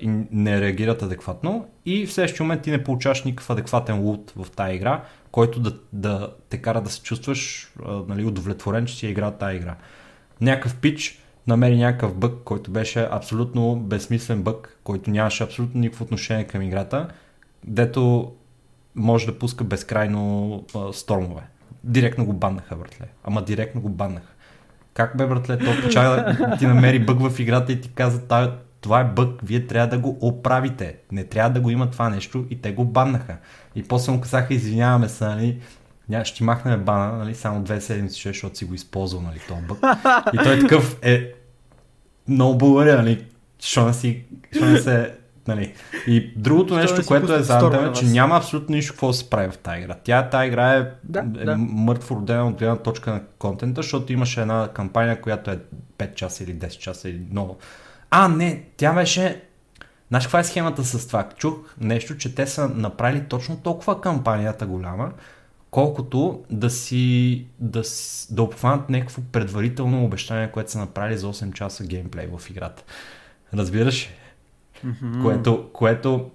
и 0.00 0.08
не 0.30 0.60
реагират 0.60 1.02
адекватно 1.02 1.68
и 1.86 2.06
в 2.06 2.12
следващия 2.12 2.44
момент 2.44 2.62
ти 2.62 2.70
не 2.70 2.84
получаваш 2.84 3.24
никакъв 3.24 3.50
адекватен 3.50 4.00
лут 4.00 4.32
в 4.36 4.50
тази 4.50 4.74
игра, 4.74 5.04
който 5.30 5.60
да, 5.60 5.78
да 5.92 6.32
те 6.48 6.58
кара 6.58 6.80
да 6.80 6.90
се 6.90 7.02
чувстваш 7.02 7.72
uh, 7.78 8.08
нали, 8.08 8.24
удовлетворен, 8.24 8.86
че 8.86 8.96
си 8.96 9.06
е 9.06 9.10
играл 9.10 9.30
тази 9.30 9.56
игра. 9.56 9.76
Някакъв 10.40 10.76
пич 10.76 11.22
намери 11.46 11.76
някакъв 11.76 12.16
бък, 12.16 12.34
който 12.44 12.70
беше 12.70 13.08
абсолютно 13.10 13.76
безсмислен 13.76 14.42
бък, 14.42 14.78
който 14.84 15.10
нямаше 15.10 15.44
абсолютно 15.44 15.80
никакво 15.80 16.04
отношение 16.04 16.44
към 16.44 16.62
играта, 16.62 17.08
дето 17.64 18.32
може 18.94 19.26
да 19.26 19.38
пуска 19.38 19.64
безкрайно 19.64 20.64
uh, 20.72 20.92
стормове. 20.92 21.42
Директно 21.84 22.26
го 22.26 22.32
баннаха, 22.32 22.76
братле. 22.76 23.06
Ама 23.24 23.42
директно 23.42 23.80
го 23.80 23.88
баннаха. 23.88 24.32
Как 24.94 25.16
бе, 25.16 25.26
братле, 25.26 25.58
то 25.58 25.82
почава 25.82 26.16
да 26.16 26.56
ти 26.58 26.66
намери 26.66 27.04
бък 27.04 27.20
в 27.20 27.40
играта 27.40 27.72
и 27.72 27.80
ти 27.80 27.88
каза, 27.88 28.26
това 28.82 29.00
е 29.00 29.04
бък, 29.04 29.40
вие 29.42 29.66
трябва 29.66 29.88
да 29.88 29.98
го 29.98 30.18
оправите. 30.20 30.96
Не 31.12 31.24
трябва 31.24 31.50
да 31.50 31.60
го 31.60 31.70
има 31.70 31.90
това 31.90 32.10
нещо 32.10 32.46
и 32.50 32.60
те 32.60 32.72
го 32.72 32.84
баннаха. 32.84 33.36
И 33.74 33.82
после 33.82 34.12
му 34.12 34.20
казаха, 34.20 34.54
извиняваме 34.54 35.08
се, 35.08 35.24
нали, 35.24 35.60
ня, 36.08 36.24
ще 36.24 36.44
махнем 36.44 36.84
бана, 36.84 37.18
нали, 37.18 37.34
само 37.34 37.62
две 37.62 37.80
седмици, 37.80 38.28
защото 38.28 38.58
си 38.58 38.64
го 38.64 38.74
използвал, 38.74 39.22
нали, 39.22 39.40
този 39.48 39.62
бък. 39.62 39.78
И 40.34 40.36
той 40.36 40.56
е 40.56 40.60
такъв 40.60 40.98
е 41.02 41.32
много 42.28 42.58
благодаря, 42.58 42.96
нали, 42.96 43.24
що 43.58 43.86
не 43.86 43.92
си, 43.92 44.24
що 44.52 44.64
не 44.64 44.78
се 44.78 45.14
Нали. 45.48 45.74
И 46.06 46.32
другото 46.36 46.74
нещо, 46.74 47.06
което 47.06 47.34
е 47.34 47.42
за 47.42 47.88
е, 47.88 47.92
че 47.92 48.04
няма 48.04 48.36
абсолютно 48.36 48.74
нищо 48.74 48.92
какво 48.92 49.12
се 49.12 49.30
прави 49.30 49.50
в 49.50 49.58
тази 49.58 49.80
игра. 49.80 49.94
Тя, 50.04 50.28
тази 50.28 50.48
игра 50.48 50.74
е, 50.74 50.90
да, 51.04 51.20
е 51.20 51.44
да. 51.44 51.56
мъртво 51.56 52.16
родена 52.16 52.48
от 52.48 52.58
гледна 52.58 52.76
точка 52.76 53.12
на 53.12 53.20
контента, 53.38 53.82
защото 53.82 54.12
имаше 54.12 54.40
една 54.40 54.68
кампания, 54.74 55.20
която 55.20 55.50
е 55.50 55.58
5 55.98 56.14
часа 56.14 56.44
или 56.44 56.54
10 56.54 56.68
часа 56.68 57.08
или 57.08 57.26
много. 57.30 57.58
А, 58.14 58.28
не, 58.28 58.64
тя 58.76 58.92
беше 58.92 59.42
Знаеш 60.08 60.24
каква 60.24 60.40
е 60.40 60.44
схемата 60.44 60.84
с 60.84 61.06
това? 61.06 61.28
Чух 61.36 61.74
нещо, 61.80 62.16
че 62.16 62.34
те 62.34 62.46
са 62.46 62.68
направили 62.68 63.24
точно 63.28 63.56
толкова 63.56 64.00
кампанията 64.00 64.66
голяма, 64.66 65.12
колкото 65.70 66.44
да 66.50 66.70
си 66.70 67.46
да, 67.58 67.82
да 68.30 68.42
обхванат 68.42 68.90
някакво 68.90 69.22
предварително 69.32 70.04
обещание, 70.04 70.50
което 70.50 70.70
са 70.70 70.78
направили 70.78 71.18
за 71.18 71.26
8 71.32 71.52
часа 71.52 71.84
геймплей 71.84 72.28
в 72.36 72.50
играта. 72.50 72.82
Разбираш? 73.54 74.10
Mm-hmm. 74.86 75.22
Което, 75.22 75.70
което 75.72 76.30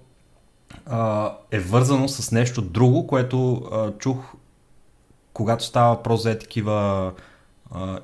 а, 0.86 1.32
е 1.50 1.58
вързано 1.58 2.08
с 2.08 2.32
нещо 2.32 2.62
друго, 2.62 3.06
което 3.06 3.54
а, 3.54 3.92
чух 3.98 4.34
когато 5.32 5.64
става 5.64 5.94
въпрос 5.94 6.22
за 6.22 6.38
такива 6.38 7.12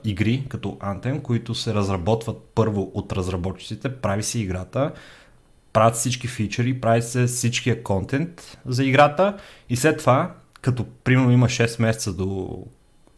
игри, 0.04 0.46
като 0.48 0.68
Anthem, 0.68 1.22
които 1.22 1.54
се 1.54 1.74
разработват 1.74 2.50
първо 2.54 2.90
от 2.94 3.12
разработчиците, 3.12 3.96
прави 3.96 4.22
се 4.22 4.38
играта, 4.38 4.92
правят 5.72 5.94
всички 5.94 6.28
фичери, 6.28 6.80
прави 6.80 7.02
се 7.02 7.26
всичкия 7.26 7.82
контент 7.82 8.58
за 8.66 8.84
играта 8.84 9.36
и 9.70 9.76
след 9.76 9.98
това, 9.98 10.34
като 10.60 10.86
примерно 11.04 11.30
има 11.30 11.46
6 11.46 11.82
месеца 11.82 12.12
до 12.12 12.58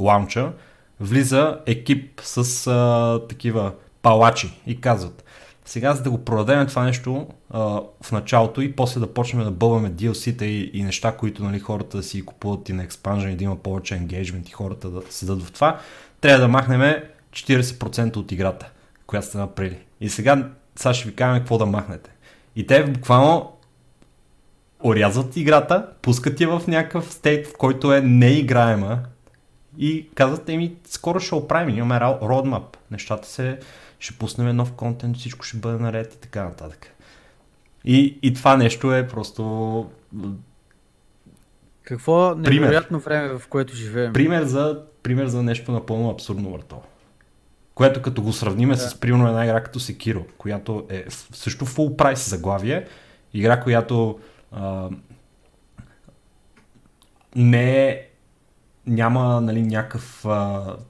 лаунча, 0.01 0.53
влиза 1.01 1.61
екип 1.67 2.21
с 2.25 2.67
а, 2.67 3.21
такива 3.29 3.73
палачи 4.03 4.61
и 4.67 4.81
казват, 4.81 5.25
сега 5.65 5.95
за 5.95 6.03
да 6.03 6.11
го 6.11 6.25
продадем 6.25 6.67
това 6.67 6.85
нещо 6.85 7.27
а, 7.51 7.81
в 8.03 8.13
началото 8.13 8.61
и 8.61 8.73
после 8.73 9.01
да 9.01 9.15
почнем 9.15 9.45
да 9.45 9.51
бълваме 9.51 9.93
DLC-та 9.93 10.45
и, 10.45 10.71
и 10.75 10.83
неща, 10.83 11.17
които 11.17 11.45
нали, 11.45 11.59
хората 11.59 12.03
си 12.03 12.25
купуват 12.25 12.69
и 12.69 12.73
на 12.73 12.83
експанжен 12.83 13.33
и 13.33 13.37
да 13.37 13.45
има 13.45 13.57
повече 13.57 13.95
енгейджмент 13.95 14.49
и 14.49 14.53
хората 14.53 14.91
да 14.91 15.03
седат 15.11 15.43
в 15.43 15.53
това, 15.53 15.81
трябва 16.21 16.41
да 16.41 16.49
махнем 16.49 17.03
40% 17.33 18.17
от 18.17 18.33
играта, 18.33 18.71
която 19.07 19.27
сте 19.27 19.39
направили. 19.39 19.79
И 20.01 20.09
сега, 20.09 20.49
сега 20.77 20.95
ще 20.95 21.09
ви 21.09 21.15
кажем 21.15 21.39
какво 21.39 21.59
да 21.59 21.67
махнете. 21.67 22.11
И 22.57 22.67
те 22.67 22.85
буквално 22.85 23.53
орязват 24.85 25.37
играта, 25.37 25.89
пускат 26.03 26.41
я 26.41 26.59
в 26.59 26.67
някакъв 26.67 27.13
стейт, 27.13 27.47
в 27.47 27.53
който 27.59 27.93
е 27.93 28.01
неиграема 28.01 28.99
и 29.79 30.09
казват, 30.15 30.49
еми, 30.49 30.77
скоро 30.89 31.21
ще 31.21 31.35
оправим, 31.35 31.79
имаме 31.79 31.95
roadmap, 32.01 32.77
нещата 32.91 33.29
се, 33.29 33.59
ще 33.99 34.19
пуснем 34.19 34.57
нов 34.57 34.73
контент, 34.73 35.17
всичко 35.17 35.45
ще 35.45 35.57
бъде 35.57 35.79
наред 35.79 36.15
и 36.15 36.21
така 36.21 36.45
нататък. 36.45 36.93
И, 37.85 38.19
и 38.23 38.35
това 38.35 38.57
нещо 38.57 38.95
е 38.95 39.09
просто... 39.09 39.91
Какво 41.83 42.35
невероятно 42.35 42.99
време, 42.99 43.39
в 43.39 43.49
което 43.49 43.77
живеем. 43.77 44.13
Пример 44.13 44.45
за, 44.45 44.83
пример 45.07 45.27
за 45.27 45.43
нещо 45.43 45.73
напълно 45.73 46.11
абсурдно 46.11 46.51
върто. 46.51 46.77
Което 47.75 48.03
като 48.03 48.23
го 48.23 48.33
сравниме 48.33 48.75
да. 48.75 48.81
с 48.81 49.01
примерно 49.01 49.29
една 49.29 49.45
игра 49.45 49.63
като 49.63 49.81
Sekiro, 49.81 50.25
която 50.39 50.87
е 50.91 51.05
също 51.33 51.67
full 51.67 51.97
price 51.97 52.29
заглавие, 52.29 52.87
игра, 53.35 53.61
която 53.61 54.19
а, 54.53 54.89
не 57.37 57.89
е 57.89 58.09
няма 58.87 59.41
нали, 59.41 59.63
някакъв 59.63 60.27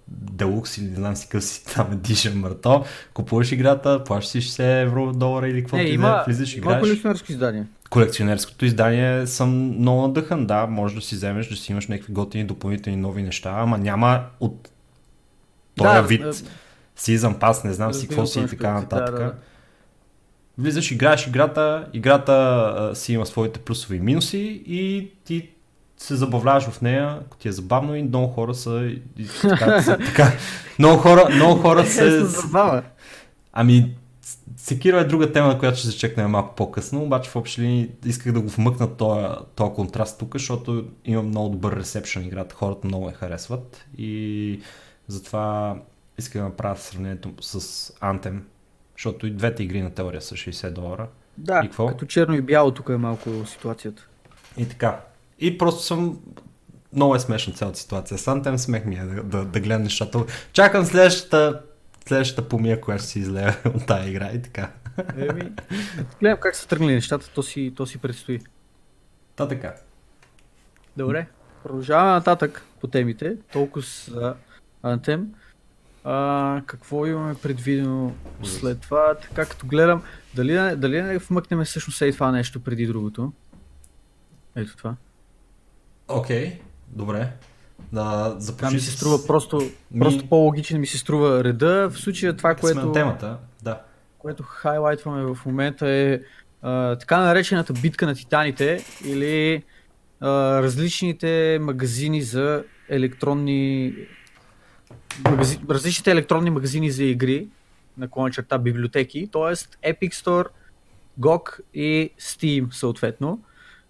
делукс 0.09 0.79
или 0.79 0.87
не 0.87 0.97
знам 0.97 1.17
си 1.17 1.29
къв 1.29 1.45
си 1.45 1.65
там 1.75 1.87
дишен 1.95 2.39
мърто. 2.39 2.85
Купуваш 3.15 3.53
играта, 3.53 4.05
плащаш 4.05 4.31
си 4.31 4.51
60 4.51 4.83
евро, 4.83 5.13
долара 5.13 5.49
или 5.49 5.61
каквото 5.61 5.83
е, 5.83 5.87
има, 5.87 6.25
влизаш 6.27 6.55
и 6.55 6.59
играеш. 6.59 6.81
колекционерско 6.81 7.33
издание. 7.33 7.65
Колекционерското 7.91 8.65
издание 8.65 9.27
съм 9.27 9.51
много 9.79 10.03
надъхан, 10.03 10.47
да, 10.47 10.67
може 10.67 10.95
да 10.95 11.01
си 11.01 11.15
вземеш, 11.15 11.49
да 11.49 11.57
си 11.57 11.73
имаш 11.73 11.87
някакви 11.87 12.13
готини 12.13 12.45
допълнителни 12.45 12.97
нови 12.97 13.23
неща, 13.23 13.55
ама 13.57 13.79
няма 13.79 14.25
от 14.41 14.69
този 15.77 15.95
да, 15.95 16.03
вид. 16.03 16.25
Season 16.99 17.39
Pass, 17.39 17.65
не 17.65 17.73
знам 17.73 17.95
си 17.95 18.09
какво 18.09 18.27
си 18.27 18.41
и 18.41 18.47
така 18.47 18.73
нататък. 18.73 19.19
Да, 19.19 19.25
да. 19.25 19.35
Влизаш, 20.59 20.91
играеш 20.91 21.27
играта, 21.27 21.87
играта 21.93 22.33
а, 22.33 22.95
си 22.95 23.13
има 23.13 23.27
своите 23.27 23.61
плюсови 23.61 23.97
и 23.97 24.01
минуси 24.01 24.63
и 24.67 25.11
ти 25.25 25.51
се 25.97 26.17
забавляваш 26.17 26.65
в 26.65 26.83
нея, 26.83 27.19
ако 27.27 27.37
ти 27.37 27.49
е 27.49 27.53
забавно 27.53 27.97
и 27.97 28.03
много 28.03 28.33
хора 28.33 28.55
са, 28.55 28.93
и, 29.19 29.29
така, 29.43 29.83
са 29.83 29.99
така. 29.99 30.33
Много 30.79 30.99
хора, 30.99 31.29
много 31.35 31.61
хора 31.61 31.87
се... 31.87 32.23
Ами, 33.53 33.95
Секиро 34.57 34.97
е 34.97 35.05
друга 35.05 35.33
тема, 35.33 35.49
на 35.49 35.59
която 35.59 35.79
ще 35.79 35.87
зачекнем 35.87 36.31
малко 36.31 36.55
по-късно, 36.55 37.03
обаче 37.03 37.31
в 37.31 37.37
общи 37.37 37.61
линии 37.61 37.91
исках 38.05 38.33
да 38.33 38.41
го 38.41 38.49
вмъкна 38.49 38.97
този, 38.97 39.27
този 39.55 39.75
контраст 39.75 40.19
тук, 40.19 40.35
защото 40.35 40.87
има 41.05 41.23
много 41.23 41.49
добър 41.49 41.77
ресепшн 41.77 42.23
играта, 42.23 42.55
хората 42.55 42.87
много 42.87 43.07
я 43.09 43.15
харесват 43.15 43.87
и 43.99 44.61
затова 45.09 45.77
исках 46.19 46.43
да 46.43 46.49
направя 46.49 46.77
сравнението 46.77 47.33
с 47.41 47.61
Anthem, 47.93 48.41
защото 48.97 49.27
и 49.27 49.31
двете 49.31 49.63
игри 49.63 49.83
на 49.83 49.91
теория 49.91 50.23
са 50.23 50.35
60 50.35 50.71
долара. 50.71 51.09
Да, 51.39 51.61
и 51.65 51.69
какво? 51.69 51.87
като 51.87 52.07
черно 52.07 52.35
и 52.35 52.41
бяло 52.41 52.71
тук 52.71 52.89
е 52.89 52.97
малко 52.97 53.31
ситуацията. 53.47 54.07
И 54.57 54.69
така, 54.69 55.01
и 55.39 55.59
просто 55.59 55.83
съм 55.83 56.21
много 56.93 57.15
е 57.15 57.21
смешна 57.21 57.53
цялата 57.53 57.79
ситуация. 57.79 58.19
Сам 58.19 58.59
смех 58.59 58.85
ми 58.85 58.95
е 58.95 59.03
да, 59.03 59.23
да, 59.23 59.45
да 59.45 59.61
гледам 59.61 59.83
нещата. 59.83 60.25
Чакам 60.53 60.85
следващата, 60.85 61.63
следващата 62.09 62.49
помия, 62.49 62.81
която 62.81 63.03
ще 63.03 63.13
си 63.13 63.19
излея 63.19 63.61
от 63.75 63.87
тази 63.87 64.11
игра 64.11 64.31
и 64.33 64.43
така. 64.43 64.73
Еми, 65.17 65.53
гледам 66.21 66.39
как 66.41 66.57
са 66.57 66.69
тръгнали 66.69 66.95
нещата, 66.95 67.31
то 67.35 67.43
си, 67.43 67.73
то 67.77 67.87
си 67.87 67.99
предстои. 67.99 68.41
Та 69.37 69.49
така. 69.49 69.75
Добре, 70.97 71.27
продължаваме 71.63 72.11
нататък 72.11 72.63
по 72.81 72.87
темите. 72.87 73.37
Толкова 73.53 73.87
за 74.09 74.35
Anthem. 74.85 75.25
А, 76.05 76.63
какво 76.67 77.07
имаме 77.07 77.35
предвидено 77.35 78.15
след 78.43 78.81
това? 78.81 79.15
Така 79.15 79.47
като 79.47 79.67
гледам, 79.67 80.03
дали, 80.35 80.77
дали 80.77 81.03
не 81.03 81.19
вмъкнем 81.19 81.65
всъщност 81.65 82.01
и 82.01 82.13
това 82.13 82.33
нещо 82.33 82.61
преди 82.61 82.87
другото? 82.87 83.33
Ето 84.57 84.77
това. 84.77 84.97
Окей, 86.09 86.47
okay, 86.47 86.61
добре. 86.89 87.33
Да, 87.93 88.35
започни 88.39 88.75
ми 88.75 88.81
се 88.81 88.91
струва 88.91 89.27
просто, 89.27 89.57
ми... 89.91 90.01
просто 90.01 90.29
по-логичен 90.29 90.81
ми 90.81 90.87
се 90.87 90.99
струва 90.99 91.45
реда. 91.45 91.89
В 91.91 91.99
случая 91.99 92.37
това, 92.37 92.55
което... 92.55 92.81
Сме 92.81 92.93
темата, 92.93 93.39
да. 93.63 93.81
Което 94.19 94.43
хайлайтваме 94.43 95.35
в 95.35 95.39
момента 95.47 95.89
е 95.89 96.21
а, 96.63 96.97
така 96.97 97.19
наречената 97.21 97.73
битка 97.73 98.07
на 98.07 98.15
титаните 98.15 98.85
или 99.05 99.63
а, 100.21 100.29
различните 100.63 101.59
магазини 101.61 102.23
за 102.23 102.65
електронни 102.89 103.95
магази... 105.31 105.59
различните 105.71 106.11
електронни 106.11 106.51
магазини 106.51 106.91
за 106.91 107.05
игри 107.05 107.49
на 107.99 108.09
клона 108.09 108.31
черта 108.31 108.59
библиотеки, 108.59 109.29
т.е. 109.33 109.55
Epic 109.93 110.13
Store, 110.13 110.47
GOG 111.21 111.61
и 111.75 112.11
Steam 112.21 112.75
съответно, 112.75 113.41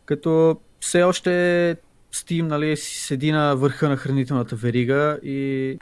като 0.05 0.61
все 0.81 1.03
още 1.03 1.77
Steam 2.17 2.43
нали, 2.43 2.77
седи 2.77 3.33
на 3.33 3.55
върха 3.55 3.89
на 3.89 3.97
хранителната 3.97 4.57
верига 4.57 5.19
и 5.23 5.79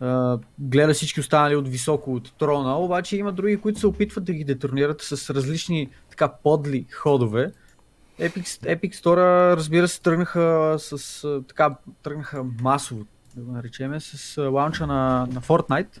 а, 0.00 0.38
гледа 0.58 0.94
всички 0.94 1.20
останали 1.20 1.56
от 1.56 1.68
високо 1.68 2.14
от 2.14 2.32
трона, 2.38 2.78
обаче 2.78 3.16
има 3.16 3.32
други, 3.32 3.56
които 3.56 3.80
се 3.80 3.86
опитват 3.86 4.24
да 4.24 4.32
ги 4.32 4.44
детронират 4.44 5.02
с 5.02 5.34
различни 5.34 5.90
така 6.10 6.28
подли 6.28 6.86
ходове. 6.92 7.52
Epic, 8.20 8.46
Epic 8.46 8.94
Store, 8.94 9.56
разбира 9.56 9.88
се, 9.88 10.02
тръгнаха 10.02 10.76
с 10.78 11.42
така, 11.48 11.76
тръгнаха 12.02 12.44
масово, 12.60 13.04
да 13.36 13.42
го 13.42 13.52
наречеме, 13.52 14.00
с 14.00 14.42
лаунча 14.42 14.86
на, 14.86 15.28
на 15.32 15.40
Fortnite, 15.40 15.98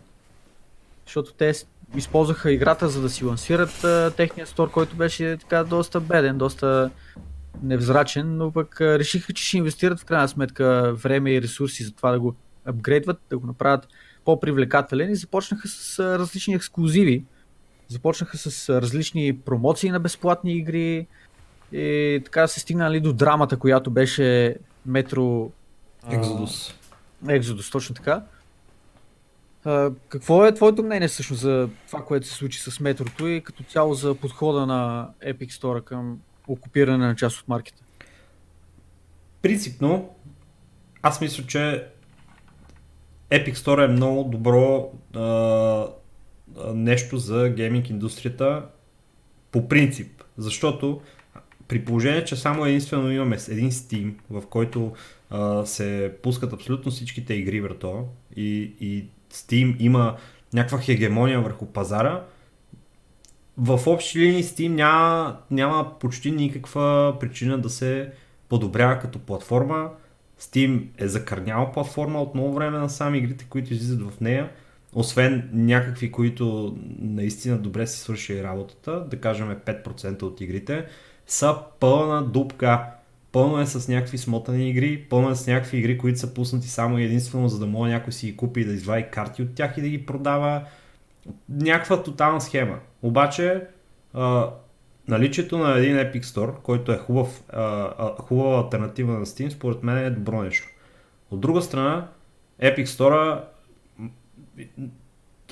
защото 1.06 1.32
те 1.32 1.52
използваха 1.96 2.52
играта 2.52 2.88
за 2.88 3.02
да 3.02 3.10
си 3.10 3.24
лансират 3.24 3.84
а, 3.84 4.12
техния 4.16 4.46
стор, 4.46 4.70
който 4.70 4.96
беше 4.96 5.36
така 5.40 5.64
доста 5.64 6.00
беден, 6.00 6.38
доста 6.38 6.90
невзрачен, 7.62 8.36
но 8.36 8.52
пък 8.52 8.80
решиха, 8.80 9.32
че 9.32 9.44
ще 9.44 9.56
инвестират 9.56 10.00
в 10.00 10.04
крайна 10.04 10.28
сметка 10.28 10.94
време 10.94 11.32
и 11.32 11.42
ресурси 11.42 11.84
за 11.84 11.92
това 11.92 12.10
да 12.10 12.20
го 12.20 12.34
апгрейдват, 12.64 13.20
да 13.30 13.38
го 13.38 13.46
направят 13.46 13.88
по-привлекателен 14.24 15.10
и 15.10 15.16
започнаха 15.16 15.68
с 15.68 15.98
различни 16.18 16.54
ексклюзиви. 16.54 17.24
Започнаха 17.88 18.38
с 18.38 18.80
различни 18.82 19.38
промоции 19.38 19.90
на 19.90 20.00
безплатни 20.00 20.52
игри 20.52 21.06
и 21.72 22.20
така 22.24 22.46
се 22.46 22.60
стигнали 22.60 23.00
до 23.00 23.12
драмата, 23.12 23.56
която 23.56 23.90
беше 23.90 24.56
Метро... 24.86 25.50
Екзодус. 26.10 26.74
Екзодус, 27.28 27.70
точно 27.70 27.94
така. 27.94 28.22
А, 29.64 29.90
какво 30.08 30.46
е 30.46 30.54
твоето 30.54 30.82
мнение 30.82 31.08
всъщност 31.08 31.42
за 31.42 31.68
това, 31.86 32.04
което 32.04 32.26
се 32.26 32.34
случи 32.34 32.60
с 32.60 32.80
метрото 32.80 33.26
и 33.26 33.40
като 33.40 33.62
цяло 33.62 33.94
за 33.94 34.14
подхода 34.14 34.66
на 34.66 35.08
Epic 35.26 35.50
Store 35.50 35.84
към 35.84 36.18
окупиране 36.48 37.06
на 37.06 37.16
част 37.16 37.40
от 37.40 37.48
маркета? 37.48 37.82
Принципно, 39.42 40.14
аз 41.02 41.20
мисля, 41.20 41.46
че 41.46 41.86
Epic 43.30 43.54
Store 43.54 43.84
е 43.84 43.88
много 43.88 44.30
добро 44.30 44.92
а, 45.16 45.86
нещо 46.74 47.16
за 47.16 47.48
гейминг 47.48 47.90
индустрията 47.90 48.66
по 49.52 49.68
принцип, 49.68 50.24
защото 50.36 51.00
при 51.68 51.84
положение, 51.84 52.24
че 52.24 52.36
само 52.36 52.66
единствено 52.66 53.12
имаме 53.12 53.38
един 53.48 53.70
Steam, 53.70 54.14
в 54.30 54.42
който 54.46 54.92
а, 55.30 55.66
се 55.66 56.14
пускат 56.22 56.52
абсолютно 56.52 56.90
всичките 56.90 57.34
игри 57.34 57.60
върто 57.60 58.06
и, 58.36 58.72
и 58.80 59.04
Steam 59.32 59.76
има 59.78 60.16
някаква 60.52 60.78
хегемония 60.78 61.40
върху 61.40 61.66
пазара, 61.66 62.24
в 63.62 63.86
общи 63.86 64.18
линии 64.18 64.42
Steam 64.42 64.68
няма, 64.68 65.36
няма 65.50 65.98
почти 65.98 66.30
никаква 66.30 67.16
причина 67.20 67.58
да 67.58 67.70
се 67.70 68.10
подобрява 68.48 68.98
като 68.98 69.18
платформа. 69.18 69.90
Steam 70.40 70.86
е 70.98 71.08
закърняла 71.08 71.72
платформа 71.72 72.22
от 72.22 72.34
много 72.34 72.54
време 72.54 72.78
на 72.78 72.90
сами 72.90 73.18
игрите, 73.18 73.46
които 73.48 73.72
излизат 73.72 74.02
в 74.02 74.20
нея. 74.20 74.50
Освен 74.94 75.50
някакви, 75.52 76.12
които 76.12 76.76
наистина 76.98 77.58
добре 77.58 77.86
си 77.86 77.98
свършили 77.98 78.42
работата, 78.42 79.04
да 79.10 79.20
кажем 79.20 79.56
5% 79.66 80.22
от 80.22 80.40
игрите, 80.40 80.86
са 81.26 81.56
пълна 81.80 82.22
дупка. 82.22 82.84
Пълно 83.32 83.60
е 83.60 83.66
с 83.66 83.88
някакви 83.88 84.18
смотани 84.18 84.70
игри, 84.70 85.06
пълно 85.10 85.30
е 85.30 85.36
с 85.36 85.46
някакви 85.46 85.78
игри, 85.78 85.98
които 85.98 86.18
са 86.18 86.34
пуснати 86.34 86.68
само 86.68 86.98
единствено, 86.98 87.48
за 87.48 87.58
да 87.58 87.66
може 87.66 87.92
някой 87.92 88.12
си 88.12 88.26
ги 88.26 88.36
купи 88.36 88.60
и 88.60 88.64
да 88.64 88.72
извади 88.72 89.06
карти 89.12 89.42
от 89.42 89.54
тях 89.54 89.74
и 89.78 89.80
да 89.82 89.88
ги 89.88 90.06
продава 90.06 90.62
някаква 91.48 92.02
тотална 92.02 92.40
схема. 92.40 92.78
Обаче, 93.02 93.66
а, 94.14 94.50
наличието 95.08 95.58
на 95.58 95.78
един 95.78 95.96
Epic 95.96 96.22
Store, 96.22 96.54
който 96.62 96.92
е 96.92 96.98
хубав, 96.98 97.42
а, 97.48 98.14
хубава 98.22 98.58
альтернатива 98.58 99.18
на 99.18 99.26
Steam, 99.26 99.48
според 99.48 99.82
мен 99.82 99.98
е 99.98 100.10
добро 100.10 100.42
нещо. 100.42 100.68
От 101.30 101.40
друга 101.40 101.62
страна, 101.62 102.08
Epic 102.62 102.84
Store 102.84 103.40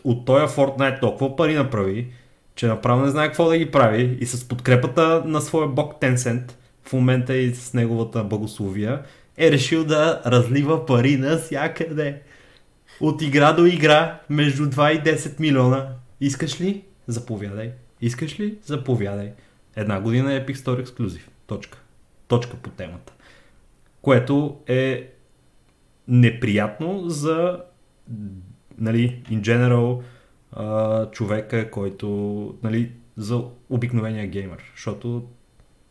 от 0.04 0.24
този 0.24 0.44
Fortnite 0.44 1.00
толкова 1.00 1.36
пари 1.36 1.54
направи, 1.54 2.12
че 2.54 2.66
направо 2.66 3.04
не 3.04 3.10
знае 3.10 3.26
какво 3.26 3.48
да 3.48 3.58
ги 3.58 3.70
прави 3.70 4.18
и 4.20 4.26
с 4.26 4.48
подкрепата 4.48 5.22
на 5.26 5.40
своя 5.40 5.68
бог 5.68 6.00
Tencent 6.00 6.52
в 6.82 6.92
момента 6.92 7.36
и 7.36 7.54
с 7.54 7.74
неговата 7.74 8.24
благословия 8.24 9.02
е 9.36 9.50
решил 9.50 9.84
да 9.84 10.22
разлива 10.26 10.86
пари 10.86 11.16
навсякъде. 11.16 12.22
От 13.00 13.22
игра 13.22 13.52
до 13.52 13.66
игра 13.66 14.20
между 14.30 14.66
2 14.66 14.90
и 14.90 15.16
10 15.16 15.40
милиона. 15.40 15.88
Искаш 16.20 16.60
ли? 16.60 16.84
Заповядай. 17.11 17.73
Искаш 18.01 18.40
ли? 18.40 18.59
Заповядай. 18.64 19.33
Една 19.77 20.01
година 20.01 20.35
е 20.35 20.46
Epic 20.46 20.55
Store 20.55 20.85
Exclusive. 20.85 21.29
Точка. 21.46 21.79
Точка 22.29 22.57
по 22.57 22.70
темата. 22.70 23.12
Което 24.03 24.61
е 24.66 25.12
неприятно 26.09 27.09
за 27.09 27.61
нали, 28.79 29.23
in 29.31 29.40
general 29.40 30.03
а, 30.53 31.07
човека, 31.11 31.70
който 31.70 32.09
нали, 32.62 32.92
за 33.16 33.44
обикновения 33.70 34.27
геймер. 34.27 34.62
Защото 34.77 35.29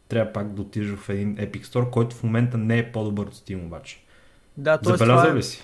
трябва 0.08 0.34
пак 0.34 0.54
да 0.54 0.62
отидеш 0.62 0.96
в 0.96 1.10
един 1.10 1.36
Epic 1.36 1.64
Store, 1.64 1.90
който 1.90 2.16
в 2.16 2.24
момента 2.24 2.58
не 2.58 2.78
е 2.78 2.92
по-добър 2.92 3.26
от 3.26 3.36
Steam 3.36 3.66
обаче. 3.66 4.04
Да, 4.58 4.78
т.е. 4.78 4.98
Забелязал 4.98 5.36
ли 5.36 5.44
си? 5.44 5.64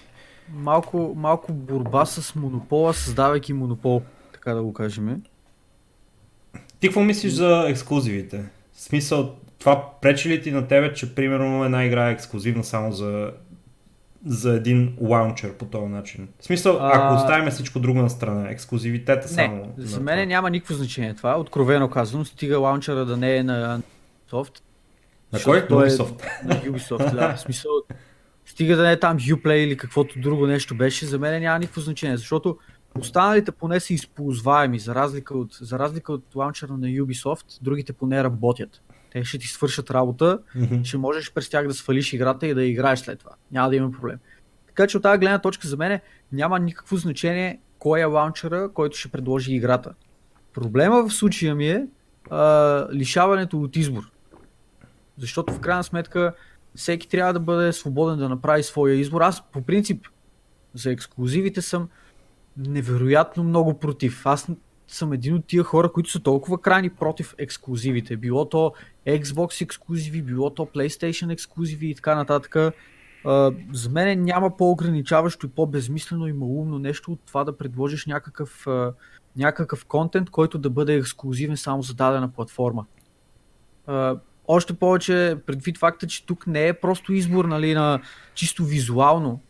Малко, 0.49 1.13
малко 1.17 1.53
борба 1.53 2.05
с 2.05 2.35
монопола, 2.35 2.93
създавайки 2.93 3.53
монопол, 3.53 4.01
така 4.33 4.53
да 4.53 4.63
го 4.63 4.73
кажем. 4.73 5.21
Ти 6.85 6.89
какво 6.89 7.01
мислиш 7.01 7.33
за 7.33 7.65
ексклюзивите? 7.67 8.43
В 8.73 8.81
смисъл, 8.81 9.35
това 9.59 9.91
пречи 10.01 10.29
ли 10.29 10.41
ти 10.41 10.51
на 10.51 10.67
тебе, 10.67 10.93
че 10.93 11.15
примерно 11.15 11.65
една 11.65 11.85
игра 11.85 12.09
е 12.09 12.11
ексклюзивна 12.11 12.63
само 12.63 12.91
за, 12.91 13.31
за 14.25 14.53
един 14.53 14.97
лаунчер 15.01 15.53
по 15.53 15.65
този 15.65 15.85
начин? 15.85 16.27
В 16.39 16.45
смисъл, 16.45 16.77
а... 16.81 16.91
ако 16.93 17.15
оставим 17.15 17.51
всичко 17.51 17.79
друго 17.79 18.01
на 18.01 18.09
страна, 18.09 18.49
ексклюзивитета 18.49 19.27
само... 19.27 19.73
Не, 19.77 19.85
за 19.85 19.99
мен 19.99 20.27
няма 20.27 20.49
никакво 20.49 20.73
значение 20.73 21.13
това, 21.13 21.39
откровено 21.39 21.89
казано, 21.89 22.25
стига 22.25 22.59
лаунчера 22.59 23.05
да 23.05 23.17
не 23.17 23.37
е 23.37 23.43
на 23.43 23.81
Ubisoft. 24.31 24.59
На 25.33 25.39
кой? 25.43 25.57
На 25.57 25.67
Ubisoft. 25.67 26.23
Е, 26.43 26.47
на 26.47 26.55
Ubisoft, 26.55 27.15
да. 27.15 27.35
В 27.35 27.39
смисъл, 27.39 27.71
стига 28.45 28.75
да 28.75 28.83
не 28.83 28.91
е 28.91 28.99
там 28.99 29.19
Uplay 29.19 29.55
или 29.55 29.77
каквото 29.77 30.19
друго 30.19 30.47
нещо 30.47 30.75
беше, 30.75 31.05
за 31.05 31.19
мен 31.19 31.41
няма 31.41 31.59
никакво 31.59 31.81
значение, 31.81 32.17
защото 32.17 32.57
Останалите 32.99 33.51
поне 33.51 33.79
са 33.79 33.93
използваеми, 33.93 34.79
за 34.79 34.95
разлика 34.95 35.37
от, 35.37 35.57
за 35.61 35.79
разлика 35.79 36.13
от 36.13 36.35
лаунчера 36.35 36.73
на 36.73 36.87
Ubisoft, 36.87 37.59
другите 37.61 37.93
поне 37.93 38.23
работят. 38.23 38.81
Те 39.11 39.23
ще 39.23 39.37
ти 39.37 39.47
свършат 39.47 39.91
работа, 39.91 40.39
mm-hmm. 40.57 40.83
ще 40.83 40.97
можеш 40.97 41.33
през 41.33 41.49
тях 41.49 41.67
да 41.67 41.73
свалиш 41.73 42.13
играта 42.13 42.47
и 42.47 42.53
да 42.53 42.63
играеш 42.63 42.99
след 42.99 43.19
това. 43.19 43.31
Няма 43.51 43.69
да 43.69 43.75
има 43.75 43.91
проблем. 43.91 44.17
Така 44.67 44.87
че 44.87 44.97
от 44.97 45.03
тази 45.03 45.19
гледна 45.19 45.39
точка 45.39 45.67
за 45.67 45.77
мен 45.77 45.99
няма 46.31 46.59
никакво 46.59 46.97
значение 46.97 47.59
кой 47.79 47.99
е 47.99 48.05
лаунчера, 48.05 48.69
който 48.73 48.97
ще 48.97 49.09
предложи 49.09 49.53
играта. 49.53 49.93
Проблема 50.53 51.07
в 51.07 51.13
случая 51.13 51.55
ми 51.55 51.67
е 51.67 51.87
а, 52.29 52.87
лишаването 52.93 53.61
от 53.61 53.75
избор. 53.75 54.11
Защото 55.17 55.53
в 55.53 55.59
крайна 55.59 55.83
сметка 55.83 56.33
всеки 56.75 57.09
трябва 57.09 57.33
да 57.33 57.39
бъде 57.39 57.73
свободен 57.73 58.17
да 58.17 58.29
направи 58.29 58.63
своя 58.63 58.95
избор. 58.95 59.21
Аз 59.21 59.43
по 59.51 59.61
принцип 59.61 60.07
за 60.73 60.91
ексклюзивите 60.91 61.61
съм 61.61 61.89
невероятно 62.57 63.43
много 63.43 63.79
против. 63.79 64.25
Аз 64.25 64.47
съм 64.87 65.13
един 65.13 65.35
от 65.35 65.45
тия 65.45 65.63
хора, 65.63 65.91
които 65.91 66.11
са 66.11 66.19
толкова 66.19 66.61
крайни 66.61 66.89
против 66.89 67.35
ексклюзивите. 67.37 68.17
Било 68.17 68.49
то 68.49 68.73
Xbox 69.07 69.61
ексклюзиви, 69.61 70.21
било 70.21 70.49
то 70.49 70.65
PlayStation 70.65 71.33
ексклюзиви 71.33 71.89
и 71.89 71.95
така 71.95 72.15
нататък. 72.15 72.55
Uh, 73.25 73.55
за 73.73 73.89
мен 73.89 74.23
няма 74.23 74.57
по-ограничаващо 74.57 75.45
и 75.45 75.49
по-безмислено 75.49 76.27
и 76.27 76.33
малумно 76.33 76.79
нещо 76.79 77.11
от 77.11 77.19
това 77.25 77.43
да 77.43 77.57
предложиш 77.57 78.05
някакъв, 78.05 78.65
uh, 78.65 78.93
някакъв 79.37 79.85
контент, 79.85 80.29
който 80.29 80.57
да 80.57 80.69
бъде 80.69 80.95
ексклюзивен 80.95 81.57
само 81.57 81.81
за 81.81 81.93
дадена 81.93 82.31
платформа. 82.31 82.85
Uh, 83.87 84.19
още 84.47 84.73
повече 84.73 85.37
предвид 85.45 85.77
факта, 85.77 86.07
че 86.07 86.25
тук 86.25 86.47
не 86.47 86.67
е 86.67 86.73
просто 86.73 87.13
избор 87.13 87.45
нали, 87.45 87.73
на 87.73 88.01
чисто 88.33 88.65
визуално, 88.65 89.41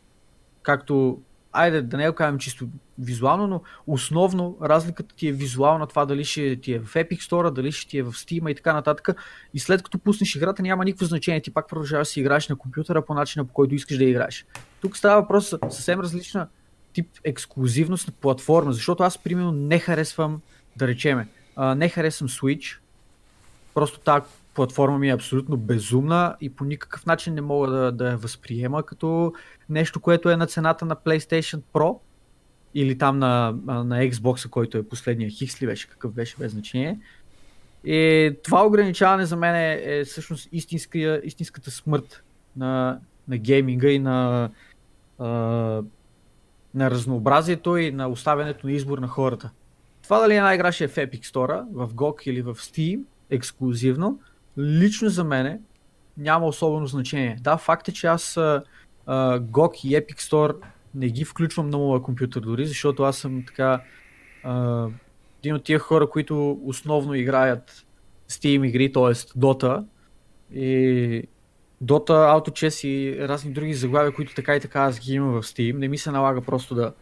както 0.62 1.22
айде 1.56 1.82
да 1.82 1.98
не 1.98 2.10
го 2.10 2.16
кажем 2.16 2.40
чисто 2.40 2.68
визуално, 3.00 3.48
но 3.48 3.62
основно 3.88 4.58
разликата 4.62 5.16
ти 5.16 5.28
е 5.28 5.32
визуална 5.32 5.88
това 5.88 6.06
дали 6.06 6.26
ще 6.26 6.56
ти 6.56 6.74
е 6.74 6.80
в 6.80 6.94
Epic 6.94 7.20
Store, 7.20 7.52
дали 7.52 7.72
ще 7.72 7.90
ти 7.90 7.98
е 7.98 8.04
в 8.04 8.12
Steam 8.12 8.52
и 8.52 8.56
така 8.56 8.74
нататък. 8.74 9.10
И 9.54 9.60
след 9.60 9.84
като 9.84 10.00
пуснеш 10.00 10.36
играта 10.36 10.62
няма 10.62 10.86
никакво 10.86 11.06
значение, 11.06 11.42
ти 11.42 11.52
пак 11.52 11.70
продължаваш 11.70 12.08
да 12.08 12.12
си 12.12 12.20
играеш 12.20 12.50
на 12.50 12.56
компютъра 12.56 13.06
по 13.06 13.14
начина 13.14 13.46
по 13.46 13.54
който 13.54 13.76
искаш 13.76 13.98
да 13.98 14.04
играеш. 14.04 14.46
Тук 14.82 14.98
става 14.98 15.22
въпрос 15.22 15.54
съвсем 15.70 16.00
различна 16.00 16.48
тип 16.94 17.10
ексклюзивност 17.24 18.08
на 18.08 18.14
платформа, 18.14 18.74
защото 18.74 19.04
аз 19.04 19.18
примерно 19.18 19.52
не 19.52 19.80
харесвам, 19.80 20.42
да 20.76 20.88
речеме, 20.88 21.28
не 21.76 21.90
харесвам 21.90 22.30
Switch, 22.30 22.78
просто 23.74 24.00
тази 24.00 24.26
платформа 24.56 25.00
ми 25.00 25.10
е 25.10 25.14
абсолютно 25.14 25.58
безумна 25.58 26.36
и 26.42 26.50
по 26.50 26.66
никакъв 26.66 27.06
начин 27.06 27.34
не 27.34 27.42
мога 27.42 27.68
да, 27.68 27.92
да 27.92 28.10
я 28.10 28.18
възприема 28.18 28.84
като 28.84 29.34
нещо, 29.70 30.00
което 30.00 30.30
е 30.30 30.38
на 30.38 30.48
цената 30.48 30.86
на 30.86 30.96
PlayStation 30.96 31.62
Pro 31.74 32.00
или 32.74 32.98
там 32.98 33.20
на, 33.20 33.56
на 33.66 34.10
Xbox, 34.12 34.50
който 34.50 34.78
е 34.78 34.88
последния 34.88 35.30
Хикс 35.30 35.62
ли 35.62 35.66
беше, 35.66 35.90
какъв 35.90 36.14
беше 36.14 36.36
без 36.40 36.52
значение. 36.52 37.00
И 37.84 38.32
това 38.44 38.66
ограничаване 38.66 39.26
за 39.26 39.36
мен 39.36 39.56
е, 39.56 39.82
е 39.84 40.04
всъщност 40.04 40.50
истинска, 40.52 41.22
истинската 41.24 41.72
смърт 41.72 42.24
на, 42.58 43.00
на 43.28 43.38
гейминга 43.38 43.90
и 43.90 44.00
на, 44.00 44.50
а, 45.20 45.28
на 46.76 46.92
разнообразието 46.92 47.78
и 47.78 47.92
на 47.92 48.08
оставянето 48.08 48.68
на 48.68 48.74
избор 48.74 48.98
на 48.98 49.08
хората. 49.08 49.50
Това 50.04 50.20
дали 50.20 50.36
една 50.36 50.56
игра 50.56 50.72
ще 50.72 50.84
е 50.84 50.88
в 50.88 50.96
Epic 50.96 51.24
Store, 51.24 51.66
в 51.74 51.94
GOG 51.94 52.24
или 52.24 52.42
в 52.42 52.56
Steam, 52.56 53.02
ексклюзивно, 53.30 54.20
лично 54.58 55.10
за 55.10 55.24
мене 55.24 55.60
няма 56.18 56.46
особено 56.46 56.88
значение. 56.88 57.38
Да, 57.42 57.58
факт 57.58 57.88
е, 57.88 57.92
че 57.92 58.08
аз 58.08 58.38
а, 58.38 58.64
GOG 59.40 59.86
и 59.86 59.92
Epic 59.92 60.20
Store 60.20 60.56
не 60.96 61.10
ги 61.10 61.26
включвам 61.26 61.70
на 61.70 61.78
моя 61.78 62.02
компютър 62.02 62.42
дори, 62.42 62.66
защото 62.66 63.04
аз 63.04 63.18
съм 63.18 63.44
така 63.48 63.82
а, 64.44 64.88
един 65.40 65.56
от 65.56 65.64
тия 65.64 65.80
хора, 65.80 66.10
които 66.10 66.60
основно 66.66 67.14
играят 67.14 67.86
Steam 68.30 68.68
игри, 68.68 68.92
т.е. 68.92 69.14
Dota 69.14 69.86
и 70.54 71.28
Dota, 71.84 72.10
AutoChess 72.10 72.88
и 72.88 73.28
разни 73.28 73.54
други 73.54 73.74
заглавия, 73.74 74.14
които 74.14 74.36
така 74.36 74.56
и 74.56 74.60
така 74.60 74.82
аз 74.82 75.00
ги 75.00 75.14
имам 75.14 75.32
в 75.32 75.44
Steam. 75.44 75.78
Не 75.78 75.88
ми 75.88 75.98
се 75.98 76.12
налага 76.12 76.42
просто 76.42 76.76
да 76.76 76.94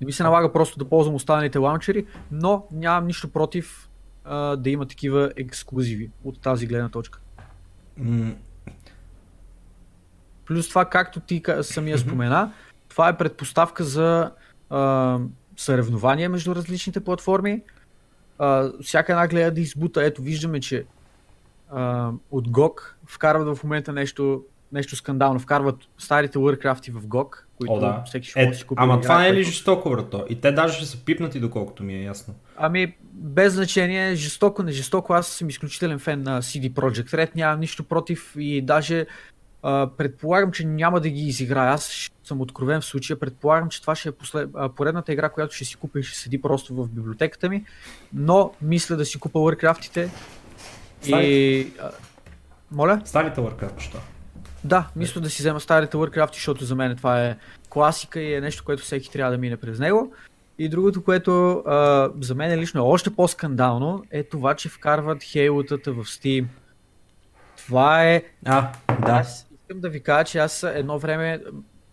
не 0.00 0.06
ми 0.06 0.12
се 0.12 0.22
налага 0.22 0.52
просто 0.52 0.78
да 0.78 0.88
ползвам 0.88 1.14
останалите 1.14 1.58
лаунчери, 1.58 2.06
но 2.30 2.66
нямам 2.72 3.06
нищо 3.06 3.28
против 3.28 3.88
а, 4.24 4.56
да 4.56 4.70
има 4.70 4.86
такива 4.86 5.32
ексклюзиви 5.36 6.10
от 6.24 6.40
тази 6.40 6.66
гледна 6.66 6.88
точка. 6.88 7.20
Mm. 8.00 8.34
Плюс 10.46 10.68
това, 10.68 10.84
както 10.84 11.20
ти 11.20 11.42
самия 11.62 11.98
спомена, 11.98 12.52
това 12.88 13.08
е 13.08 13.16
предпоставка 13.16 13.84
за 13.84 14.30
а, 14.70 15.18
съревнования 15.56 16.30
между 16.30 16.54
различните 16.54 17.00
платформи. 17.00 17.62
А, 18.38 18.72
всяка 18.82 19.12
една 19.12 19.28
гледа 19.28 19.54
да 19.54 19.60
избута. 19.60 20.04
Ето, 20.04 20.22
виждаме, 20.22 20.60
че 20.60 20.84
а, 21.70 22.10
от 22.30 22.48
GOG 22.48 22.80
вкарват 23.06 23.56
в 23.56 23.64
момента 23.64 23.92
нещо, 23.92 24.44
нещо 24.72 24.96
скандално. 24.96 25.40
Вкарват 25.40 25.76
старите 25.98 26.38
Warcraft 26.38 26.92
в 26.92 27.06
GOG, 27.06 27.28
които 27.58 27.72
О, 27.72 27.80
да. 27.80 28.02
всеки 28.06 28.28
ще 28.28 28.42
е, 28.42 28.54
си 28.54 28.64
купи. 28.64 28.82
Ама 28.82 29.00
това 29.00 29.18
не 29.18 29.28
е 29.28 29.34
ли 29.34 29.42
жестоко, 29.42 29.90
брато? 29.90 30.26
И 30.28 30.40
те 30.40 30.52
даже 30.52 30.76
ще 30.76 30.86
са 30.86 31.04
пипнати, 31.04 31.40
доколкото 31.40 31.82
ми 31.82 31.94
е 31.94 32.02
ясно. 32.02 32.34
Ами, 32.56 32.94
без 33.12 33.54
значение, 33.54 34.14
жестоко, 34.14 34.62
не 34.62 34.72
жестоко. 34.72 35.12
Аз 35.12 35.26
съм 35.26 35.48
изключителен 35.48 35.98
фен 35.98 36.22
на 36.22 36.42
CD 36.42 36.72
Projekt 36.72 37.14
Red, 37.14 37.36
нямам 37.36 37.60
нищо 37.60 37.84
против 37.84 38.32
и 38.36 38.62
даже 38.62 39.06
а, 39.62 39.90
предполагам, 39.96 40.52
че 40.52 40.66
няма 40.66 41.00
да 41.00 41.08
ги 41.08 41.20
изиграя. 41.20 41.72
Аз 41.72 42.10
съм 42.24 42.40
откровен 42.40 42.80
в 42.80 42.84
случая. 42.84 43.18
Предполагам, 43.18 43.68
че 43.68 43.80
това 43.80 43.94
ще 43.94 44.08
е 44.08 44.12
послед... 44.12 44.50
поредната 44.76 45.12
игра, 45.12 45.28
която 45.28 45.54
ще 45.54 45.64
си 45.64 45.76
купя 45.76 46.00
и 46.00 46.02
ще 46.02 46.18
седи 46.18 46.40
просто 46.40 46.74
в 46.74 46.88
библиотеката 46.88 47.48
ми. 47.48 47.64
Но 48.14 48.52
мисля 48.62 48.96
да 48.96 49.04
си 49.04 49.20
купа 49.20 49.38
Warcraft-ите. 49.38 50.08
И... 51.06 51.66
Моля? 52.70 53.00
Старите 53.04 53.40
Warcraft, 53.40 53.80
що? 53.80 53.98
Да, 54.64 54.88
мисля 54.96 55.20
да 55.20 55.30
си 55.30 55.42
взема 55.42 55.60
старите 55.60 55.96
Warcraft, 55.96 56.34
защото 56.34 56.64
за 56.64 56.74
мен 56.74 56.96
това 56.96 57.24
е 57.24 57.36
класика 57.70 58.20
и 58.20 58.34
е 58.34 58.40
нещо, 58.40 58.64
което 58.64 58.82
всеки 58.82 59.10
трябва 59.10 59.32
да 59.32 59.38
мине 59.38 59.56
през 59.56 59.78
него. 59.78 60.12
И 60.58 60.68
другото, 60.68 61.04
което 61.04 61.50
а, 61.66 62.10
за 62.20 62.34
мен 62.34 62.60
лично 62.60 62.80
е 62.80 62.84
още 62.84 63.10
по-скандално, 63.10 64.04
е 64.10 64.22
това, 64.22 64.54
че 64.54 64.68
вкарват 64.68 65.22
хейлотата 65.22 65.92
в 65.92 65.96
Steam. 65.96 66.46
Това 67.56 68.04
е... 68.04 68.22
А, 68.44 68.72
да. 69.06 69.12
Аз 69.12 69.46
искам 69.62 69.80
да 69.80 69.88
ви 69.88 70.00
кажа, 70.02 70.24
че 70.24 70.38
аз 70.38 70.62
едно 70.62 70.98
време 70.98 71.40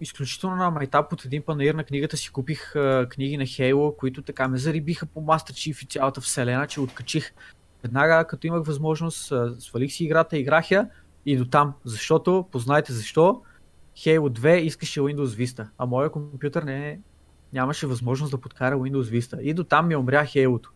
изключително 0.01 0.55
на 0.55 0.69
майтап 0.69 1.13
от 1.13 1.25
един 1.25 1.41
панаир 1.41 1.73
на 1.73 1.83
книгата 1.83 2.17
си 2.17 2.31
купих 2.31 2.75
а, 2.75 3.07
книги 3.09 3.37
на 3.37 3.45
Хейло, 3.45 3.97
които 3.97 4.21
така 4.21 4.47
ме 4.47 4.57
зарибиха 4.57 5.05
по 5.05 5.21
Master 5.21 5.51
Chief 5.51 5.83
и 5.83 5.87
цялата 5.87 6.21
вселена, 6.21 6.67
че 6.67 6.81
откачих. 6.81 7.31
Веднага, 7.83 8.25
като 8.27 8.47
имах 8.47 8.65
възможност, 8.65 9.31
а, 9.31 9.55
свалих 9.59 9.91
си 9.91 10.03
играта, 10.03 10.37
играх 10.37 10.71
я 10.71 10.89
и 11.31 11.37
до 11.37 11.45
там. 11.45 11.73
Защото, 11.85 12.45
познайте 12.51 12.93
защо, 12.93 13.41
Halo 13.97 14.39
2 14.39 14.55
искаше 14.55 14.99
Windows 14.99 15.45
Vista, 15.45 15.67
а 15.77 15.85
моят 15.85 16.11
компютър 16.11 16.63
не 16.63 16.99
нямаше 17.53 17.87
възможност 17.87 18.31
да 18.31 18.37
подкара 18.37 18.75
Windows 18.75 19.19
Vista. 19.19 19.39
И 19.39 19.53
до 19.53 19.63
там 19.63 19.87
ми 19.87 19.95
умря 19.95 20.25
Halo-то. 20.25 20.69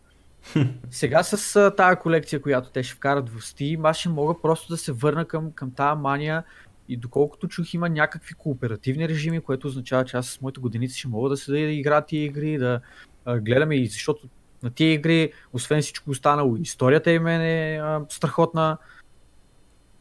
Сега 0.90 1.22
с 1.22 1.70
тази 1.76 1.96
колекция, 1.96 2.42
която 2.42 2.70
те 2.70 2.82
ще 2.82 2.94
вкарат 2.94 3.28
в 3.28 3.40
Steam, 3.40 3.90
аз 3.90 3.96
ще 3.96 4.08
мога 4.08 4.40
просто 4.42 4.68
да 4.68 4.76
се 4.76 4.92
върна 4.92 5.24
към, 5.24 5.52
към 5.52 5.70
тази 5.70 6.00
мания 6.00 6.44
и 6.88 6.96
доколкото 6.96 7.48
чух 7.48 7.74
има 7.74 7.88
някакви 7.88 8.34
кооперативни 8.34 9.08
режими, 9.08 9.40
което 9.40 9.66
означава, 9.66 10.04
че 10.04 10.16
аз 10.16 10.26
с 10.26 10.40
моите 10.40 10.60
годиници 10.60 10.98
ще 10.98 11.08
мога 11.08 11.36
да 11.36 11.58
и 11.58 11.64
да 11.64 11.72
игра 11.72 12.00
тия 12.00 12.24
игри, 12.24 12.58
да 12.58 12.80
а, 13.24 13.38
гледаме 13.38 13.76
и 13.76 13.86
защото 13.86 14.28
на 14.62 14.70
тия 14.70 14.92
игри, 14.92 15.32
освен 15.52 15.82
всичко 15.82 16.10
останало, 16.10 16.56
историята 16.56 17.10
им 17.10 17.26
е 17.26 17.80
а, 17.82 18.04
страхотна. 18.08 18.78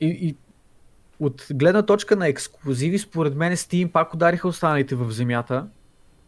И, 0.01 0.07
и 0.07 0.35
от 1.19 1.47
гледна 1.53 1.81
точка 1.81 2.15
на 2.15 2.27
ексклюзиви, 2.27 2.99
според 2.99 3.35
мен 3.35 3.55
Steam 3.55 3.91
пак 3.91 4.13
удариха 4.13 4.47
останалите 4.47 4.95
в 4.95 5.11
земята. 5.11 5.67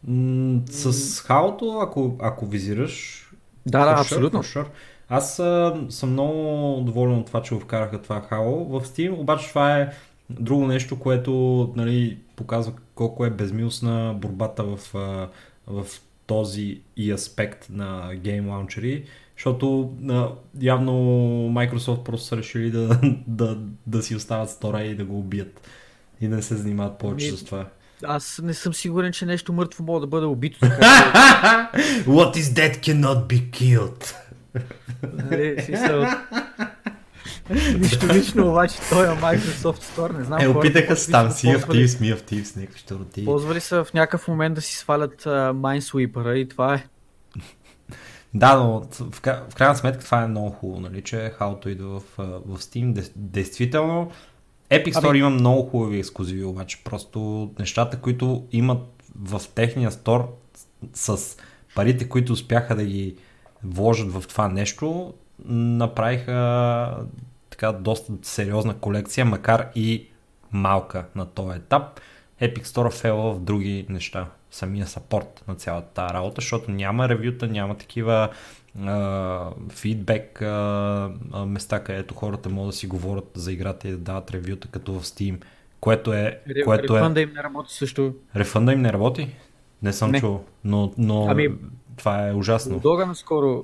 М- 0.08 0.62
с 0.69 1.21
хаото, 1.21 1.80
ако, 1.84 2.15
ако 2.21 2.45
визираш, 2.45 3.21
Да, 3.65 3.86
да, 3.86 3.91
sure, 3.91 4.02
абсолютно. 4.02 4.43
sure. 4.43 4.65
Аз 5.10 5.39
а, 5.39 5.86
съм 5.89 6.12
много 6.12 6.82
доволен 6.82 7.17
от 7.17 7.26
това, 7.26 7.41
че 7.41 7.54
го 7.56 7.62
вкараха 7.62 8.02
това 8.02 8.21
Halo 8.32 8.80
в 8.80 8.86
Steam, 8.88 9.13
обаче 9.19 9.50
това 9.50 9.80
е 9.80 9.89
друго 10.30 10.67
нещо, 10.67 11.00
което 11.00 11.34
нали, 11.76 12.17
показва 12.36 12.74
колко 12.95 13.26
е 13.26 13.30
безмилостна 13.30 14.15
борбата 14.17 14.63
в, 14.63 14.80
в 15.67 15.86
този 16.28 16.82
и 16.98 17.12
аспект 17.12 17.67
на 17.69 18.12
гейм 18.15 18.50
лаунчери, 18.50 19.06
защото 19.36 19.93
а, 20.10 20.30
явно 20.62 20.91
Microsoft 21.52 22.04
просто 22.04 22.28
са 22.28 22.38
решили 22.38 22.71
да, 22.71 23.00
да, 23.28 23.58
да 23.88 24.04
си 24.04 24.15
остават 24.15 24.50
стора 24.50 24.84
и 24.84 24.95
да 24.95 25.06
го 25.06 25.19
убият 25.19 25.62
и 26.21 26.28
да 26.28 26.36
не 26.36 26.41
се 26.41 26.56
занимават 26.56 26.98
повече 26.98 27.32
Ми, 27.32 27.38
с 27.38 27.45
това. 27.45 27.65
Аз 28.04 28.41
не 28.43 28.54
съм 28.54 28.74
сигурен, 28.74 29.12
че 29.12 29.26
нещо 29.26 29.54
мъртво 29.54 29.84
може 29.84 30.02
да 30.02 30.08
бъде 30.08 30.26
убито. 30.26 30.60
Така, 30.60 31.71
What 32.08 32.36
is 32.36 32.41
that 32.41 32.80
cannot 32.80 33.28
be 33.28 33.50
killed? 33.50 34.15
нали, 35.13 35.56
Нищо 37.80 38.08
лично, 38.08 38.50
обаче 38.50 38.76
той 38.89 39.06
е 39.06 39.10
Microsoft 39.10 39.84
Store, 39.84 40.17
не 40.17 40.24
знам 40.24 40.39
Е, 40.39 40.45
хората 40.45 40.60
опитаха 40.60 40.95
се 40.95 41.12
там, 41.12 41.30
Sea 41.30 41.58
of 41.58 41.65
Thieves, 41.65 41.86
Sea 41.86 42.15
of 42.15 42.32
Thieves, 42.32 42.58
някакви 42.58 42.80
щуроти. 42.80 43.26
Ползвали 43.26 43.60
са 43.60 43.84
в 43.84 43.93
някакъв 43.93 44.28
момент 44.28 44.56
да 44.56 44.62
си 44.62 44.76
свалят 44.76 45.26
а, 45.26 45.54
Minesweeper 45.54 46.34
и 46.34 46.50
това 46.50 46.76
е. 46.76 46.86
Да, 48.36 48.56
но 48.56 48.82
в, 48.91 49.21
в 49.50 49.56
крайна 49.56 49.76
сметка 49.76 50.06
това 50.06 50.24
е 50.24 50.28
много 50.28 50.50
хубаво, 50.50 50.82
нали, 50.82 51.02
че 51.02 51.34
хаото 51.38 51.69
идва 51.69 52.00
в, 52.00 52.04
в 52.17 52.60
Steam. 52.60 53.10
Действително, 53.15 54.12
Epic 54.71 54.93
Store 54.93 55.10
Ами- 55.10 55.19
има 55.19 55.30
много 55.30 55.69
хубави 55.69 56.00
ексклюзиви, 56.00 56.43
обаче 56.43 56.84
просто 56.84 57.52
нещата, 57.60 58.00
които 58.00 58.48
имат 58.52 58.80
в 59.15 59.41
техния 59.56 59.91
стор 59.91 60.36
с 60.93 61.38
парите, 61.76 62.10
които 62.10 62.34
успяха 62.34 62.76
да 62.76 62.84
ги 62.84 63.15
вложат 63.63 64.12
в 64.12 64.24
това 64.28 64.48
нещо, 64.48 65.13
направиха 65.45 66.98
така 67.50 67.71
доста 67.71 68.13
сериозна 68.21 68.78
колекция, 68.78 69.26
макар 69.26 69.67
и 69.76 70.08
малка 70.52 71.06
на 71.15 71.26
този 71.26 71.58
етап. 71.58 72.00
Epic 72.41 72.63
Store 72.63 72.91
фейла 72.91 73.34
в 73.34 73.39
други 73.39 73.86
неща. 73.89 74.28
Самия 74.55 74.87
сапорт 74.87 75.43
на 75.47 75.55
цялата 75.55 75.87
тази 75.87 76.13
работа, 76.13 76.35
защото 76.35 76.71
няма 76.71 77.09
ревюта, 77.09 77.47
няма 77.47 77.77
такива 77.77 78.29
фидбек 79.69 80.41
а, 80.41 81.45
места, 81.47 81.83
където 81.83 82.13
хората 82.13 82.49
могат 82.49 82.69
да 82.69 82.75
си 82.75 82.87
говорят 82.87 83.31
за 83.33 83.51
играта 83.51 83.87
и 83.87 83.91
да 83.91 83.97
дават 83.97 84.31
ревюта, 84.31 84.67
като 84.67 84.93
в 84.93 85.03
Steam, 85.03 85.43
което 85.79 86.13
е... 86.13 86.41
Което 86.65 86.95
е... 86.95 86.99
Рефънда 86.99 87.21
им 87.21 87.31
не 87.35 87.43
работи 87.43 87.73
също. 87.73 88.13
Рефънда 88.35 88.73
им 88.73 88.81
не 88.81 88.93
работи? 88.93 89.35
Не 89.81 89.93
съм 89.93 90.11
Не. 90.11 90.19
чул, 90.19 90.43
но, 90.63 90.93
но 90.97 91.27
Ами, 91.29 91.49
това 91.97 92.27
е 92.27 92.33
ужасно. 92.33 92.71
Булдога 92.71 93.05
наскоро, 93.05 93.63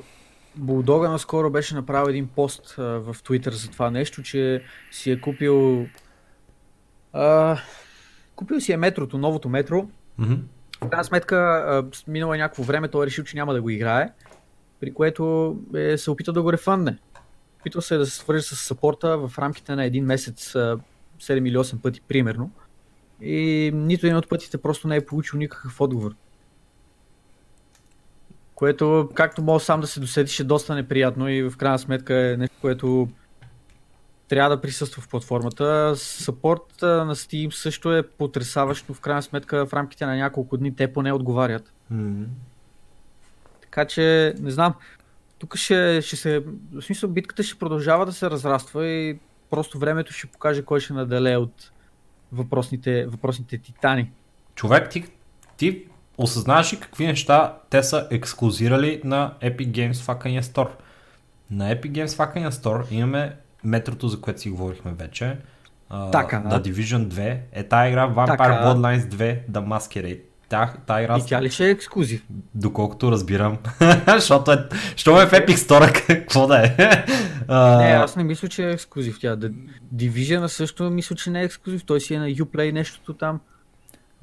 Булдога 0.56 1.10
наскоро 1.10 1.50
беше 1.50 1.76
направил 1.76 2.10
един 2.10 2.28
пост 2.28 2.76
а, 2.78 2.84
в 2.84 3.16
Twitter 3.16 3.52
за 3.52 3.70
това 3.70 3.92
нещо, 3.92 4.24
че 4.24 4.64
си 4.92 5.12
е 5.12 5.22
купил 5.22 5.86
а, 7.14 7.58
купил 8.36 8.62
си 8.62 8.72
е 8.72 8.78
метрото, 8.78 9.18
новото 9.18 9.50
метро. 9.50 9.88
Мгм. 10.18 10.34
В 10.84 10.90
крайна 10.90 11.04
сметка, 11.04 11.84
минало 12.08 12.34
е 12.34 12.38
някакво 12.38 12.64
време, 12.64 12.88
той 12.88 13.04
е 13.04 13.08
решил, 13.08 13.24
че 13.24 13.38
няма 13.38 13.54
да 13.54 13.62
го 13.62 13.70
играе, 13.70 14.10
при 14.80 14.94
което 14.94 15.56
е, 15.76 15.98
се 15.98 16.12
опита 16.12 16.34
да 16.34 16.42
го 16.42 16.54
рефънне. 16.54 16.98
Опитал 17.60 17.82
се 17.82 17.98
да 17.98 18.06
се 18.06 18.18
свържи 18.18 18.42
с 18.42 18.56
сапорта 18.56 19.18
в 19.18 19.40
рамките 19.40 19.76
на 19.76 19.86
един 19.86 20.06
месец 20.06 20.56
а, 20.56 20.78
7 21.20 21.48
или 21.48 21.58
8 21.58 21.82
пъти, 21.82 22.02
примерно. 22.08 22.52
И 23.22 23.72
нито 23.74 24.06
един 24.06 24.18
от 24.18 24.30
пътите 24.30 24.58
просто 24.58 24.88
не 24.88 24.96
е 24.96 25.06
получил 25.06 25.40
никакъв 25.40 25.82
отговор. 25.82 26.16
Което, 28.56 29.10
както 29.14 29.42
мога 29.42 29.60
сам 29.60 29.82
да 29.82 29.88
се 29.88 30.00
досетиш, 30.00 30.40
е 30.40 30.44
доста 30.44 30.76
неприятно 30.76 31.30
и 31.30 31.44
в 31.44 31.58
крайна 31.58 31.80
сметка 31.80 32.16
е 32.16 32.38
нещо, 32.38 32.56
което 32.62 33.10
трябва 34.32 34.56
да 34.56 34.62
присъства 34.62 35.02
в 35.02 35.08
платформата. 35.08 35.94
Съпорт 35.96 36.82
на 36.82 37.16
Steam 37.16 37.50
също 37.50 37.96
е 37.96 38.04
потрясаващо. 38.08 38.94
В 38.94 39.00
крайна 39.00 39.22
сметка 39.22 39.66
в 39.66 39.74
рамките 39.74 40.06
на 40.06 40.16
няколко 40.16 40.58
дни 40.58 40.76
те 40.76 40.94
поне 40.94 41.14
отговарят. 41.14 41.74
Мгм. 41.90 42.24
Така 43.62 43.86
че, 43.86 44.34
не 44.40 44.52
знам, 44.52 44.74
тук 45.40 45.56
ще, 45.56 46.02
ще 46.02 46.16
се, 46.16 46.44
в 46.74 46.82
смисъл 46.82 47.10
битката 47.10 47.44
ще 47.44 47.60
продължава 47.60 48.06
да 48.06 48.14
се 48.14 48.30
разраства 48.30 48.88
и 48.88 49.20
просто 49.50 49.80
времето 49.80 50.14
ще 50.14 50.28
покаже 50.28 50.66
кой 50.66 50.80
ще 50.80 50.94
наделее 50.94 51.38
от 51.38 51.72
въпросните, 52.32 53.06
въпросните 53.06 53.58
титани. 53.58 54.12
Човек, 54.56 54.90
ти, 54.90 55.04
ти 55.58 55.86
осъзнаваш 56.18 56.74
ли 56.74 56.80
какви 56.80 57.08
неща 57.08 57.58
те 57.70 57.84
са 57.84 58.08
ексклюзирали 58.12 59.02
на 59.04 59.34
Epic 59.42 59.72
Games 59.72 59.94
Fucking 59.94 60.42
Store? 60.42 60.72
На 61.52 61.76
Epic 61.76 61.92
Games 61.92 62.08
Fucking 62.08 62.50
Store 62.50 62.92
имаме 62.92 63.36
метрото, 63.64 64.08
за 64.08 64.22
което 64.22 64.42
си 64.42 64.50
говорихме 64.50 64.92
вече. 64.94 65.38
Така. 66.12 66.44
The 66.46 66.62
Division 66.62 67.08
2 67.08 67.40
е 67.52 67.64
тая 67.64 67.90
игра 67.90 68.10
Vampire 68.10 68.28
Така. 68.38 68.64
Bloodlines 68.66 69.00
2 69.00 69.40
The 69.52 69.68
Masquerade. 69.68 70.20
Та, 70.50 70.74
та 70.86 71.02
игра, 71.02 71.18
И 71.18 71.22
тя 71.28 71.42
ли 71.42 71.50
ще 71.50 71.68
е 71.68 71.70
ексклюзив? 71.70 72.24
доколкото 72.56 73.12
разбирам, 73.12 73.58
защото 74.08 74.52
е, 74.52 74.68
що 74.96 75.22
е 75.22 75.26
в 75.26 75.32
Epic 75.32 75.56
Store, 75.56 76.08
какво 76.08 76.48
да 76.48 76.66
е? 76.66 76.76
Не, 77.50 77.92
аз 77.92 78.16
не 78.16 78.24
мисля, 78.24 78.48
че 78.48 78.70
е 78.70 78.72
ексклюзив. 78.72 79.20
Тя 79.22 79.38
Division 79.96 80.48
също 80.48 80.90
мисля, 80.90 81.16
че 81.16 81.30
не 81.30 81.42
е 81.42 81.44
ексклюзив. 81.44 81.84
Той 81.86 82.02
си 82.02 82.14
е 82.14 82.20
на 82.20 82.28
Uplay 82.28 82.72
нещото 82.72 83.14
там. 83.14 83.40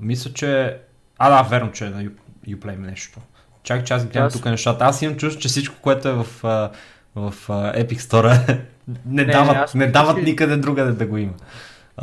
Мисля, 0.01 0.33
че... 0.33 0.77
А, 1.19 1.31
да, 1.31 1.49
верно, 1.49 1.73
че 1.73 1.87
е 1.87 1.91
на 1.91 2.11
Uplay 2.49 2.77
нещо. 2.77 3.21
Чакай, 3.63 3.85
че 3.85 3.95
аз 3.95 4.05
гледам 4.05 4.27
Аз- 4.27 4.33
тук 4.33 4.45
нещата. 4.45 4.85
Аз 4.85 5.03
имам 5.03 5.17
чувство, 5.17 5.43
че 5.43 5.49
всичко, 5.49 5.77
което 5.81 6.09
е 6.09 6.13
в, 6.13 6.27
в 6.43 7.35
а, 7.49 7.73
Epic 7.75 7.99
Store 7.99 8.59
не, 8.89 9.25
Не, 9.25 9.33
дават, 9.33 9.57
аз 9.57 9.75
не 9.75 9.87
мисля, 9.87 9.93
дават 9.93 10.23
никъде 10.23 10.57
другаде 10.57 10.93
да 10.93 11.07
го 11.07 11.17
има. 11.17 11.33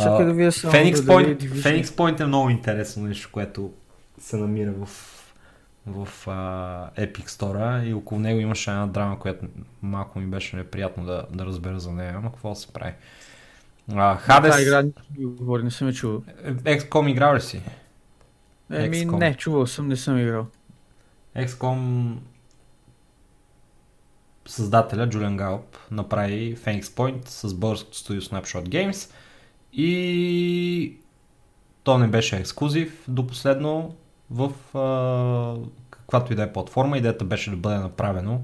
Чакай 0.01 0.25
да 0.25 0.51
само 0.51 0.73
Phoenix, 0.73 1.05
да 1.05 1.13
Point, 1.95 2.19
е 2.19 2.25
много 2.25 2.49
интересно 2.49 3.03
нещо, 3.03 3.29
което 3.31 3.71
се 4.19 4.37
намира 4.37 4.71
в, 4.71 4.87
в 5.87 6.27
а, 6.27 6.89
Epic 6.97 7.25
Store 7.29 7.83
и 7.83 7.93
около 7.93 8.21
него 8.21 8.39
имаше 8.39 8.71
една 8.71 8.87
драма, 8.87 9.19
която 9.19 9.45
малко 9.81 10.19
ми 10.19 10.25
беше 10.25 10.55
неприятно 10.57 11.05
да, 11.05 11.25
да 11.31 11.45
разбера 11.45 11.79
за 11.79 11.91
нея, 11.91 12.13
ама 12.17 12.31
какво 12.31 12.49
да 12.49 12.55
се 12.55 12.73
прави. 12.73 12.93
А, 13.93 14.17
Hades, 14.17 14.61
игра 14.61 14.81
не 14.81 14.91
ми 15.17 15.25
говори, 15.25 15.63
не 15.63 15.71
съм 15.71 15.87
я 15.87 15.93
чувал. 15.93 16.23
XCOM 16.45 17.11
играл 17.11 17.35
ли 17.35 17.41
си? 17.41 17.61
Еми, 18.71 19.05
не, 19.05 19.33
чувал 19.33 19.67
съм, 19.67 19.87
не 19.87 19.95
съм 19.95 20.19
играл. 20.19 20.47
XCOM 21.37 22.13
създателя 24.47 25.09
Джулиан 25.09 25.37
Галп 25.37 25.77
направи 25.91 26.57
Phoenix 26.57 26.81
Point 26.81 27.27
с 27.27 27.53
българското 27.53 27.97
студио 27.97 28.21
Snapshot 28.21 28.67
Games 28.67 29.11
и 29.73 30.97
то 31.83 31.97
не 31.97 32.07
беше 32.07 32.37
ексклюзив 32.37 33.03
до 33.07 33.27
последно 33.27 33.95
в 34.31 34.77
а, 34.77 35.67
каквато 35.89 36.33
и 36.33 36.35
да 36.35 36.43
е 36.43 36.53
платформа. 36.53 36.97
Идеята 36.97 37.25
беше 37.25 37.49
да 37.49 37.57
бъде 37.57 37.77
направено 37.77 38.41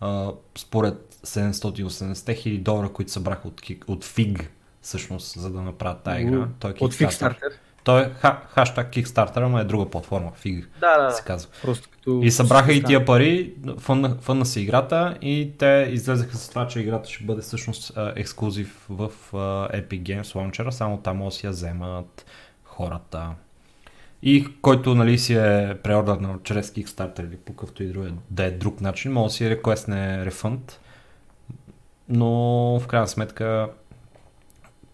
а, 0.00 0.32
според 0.58 1.18
780 1.26 2.36
хиляди 2.36 2.58
долара, 2.58 2.92
които 2.92 3.12
събраха 3.12 3.48
от, 3.48 3.62
от 3.86 4.04
FIG 4.04 4.46
всъщност, 4.82 5.40
за 5.40 5.50
да 5.50 5.62
направят 5.62 6.02
тази 6.02 6.22
игра. 6.22 6.48
Той 6.58 6.70
е 6.70 6.74
От 6.80 6.94
Kickstarter. 6.94 7.52
Той 7.88 8.02
е 8.02 8.10
ха, 8.10 8.40
хаштаг 8.48 8.90
Kickstarter, 8.90 9.36
ама 9.36 9.60
е 9.60 9.64
друга 9.64 9.90
платформа, 9.90 10.32
FIG 10.44 10.66
Да, 10.80 11.02
да, 11.02 11.10
се 11.10 11.22
казва. 11.24 11.50
Просто 11.62 11.88
като... 11.90 12.20
И 12.22 12.30
събраха 12.30 12.72
и 12.72 12.82
тия 12.82 13.04
пари, 13.04 13.54
фънна, 13.78 14.16
фънна 14.20 14.46
си 14.46 14.60
играта 14.60 15.18
и 15.22 15.52
те 15.58 15.88
излезаха 15.90 16.36
с 16.36 16.48
това, 16.48 16.66
че 16.66 16.80
играта 16.80 17.10
ще 17.10 17.24
бъде 17.24 17.42
всъщност 17.42 17.92
ексклюзив 18.16 18.86
в 18.88 19.10
Epic 19.72 20.02
Games 20.02 20.22
Launcher, 20.22 20.70
само 20.70 20.98
там 20.98 21.16
може 21.16 21.34
да 21.34 21.38
си 21.38 21.46
я 21.46 21.52
вземат 21.52 22.26
хората. 22.64 23.30
И 24.22 24.46
който 24.62 24.94
нали, 24.94 25.18
си 25.18 25.34
е 25.34 25.76
преордърнал 25.82 26.38
чрез 26.42 26.70
Kickstarter 26.70 27.28
или 27.28 27.36
по 27.36 27.52
какъвто 27.52 27.82
и 27.82 27.86
друг, 27.86 28.04
да 28.30 28.44
е 28.44 28.50
друг 28.50 28.80
начин, 28.80 29.12
може 29.12 29.32
да 29.32 29.34
си 29.34 29.50
реквестне 29.50 30.24
рефънд. 30.24 30.80
Но 32.08 32.30
в 32.80 32.86
крайна 32.86 33.08
сметка 33.08 33.68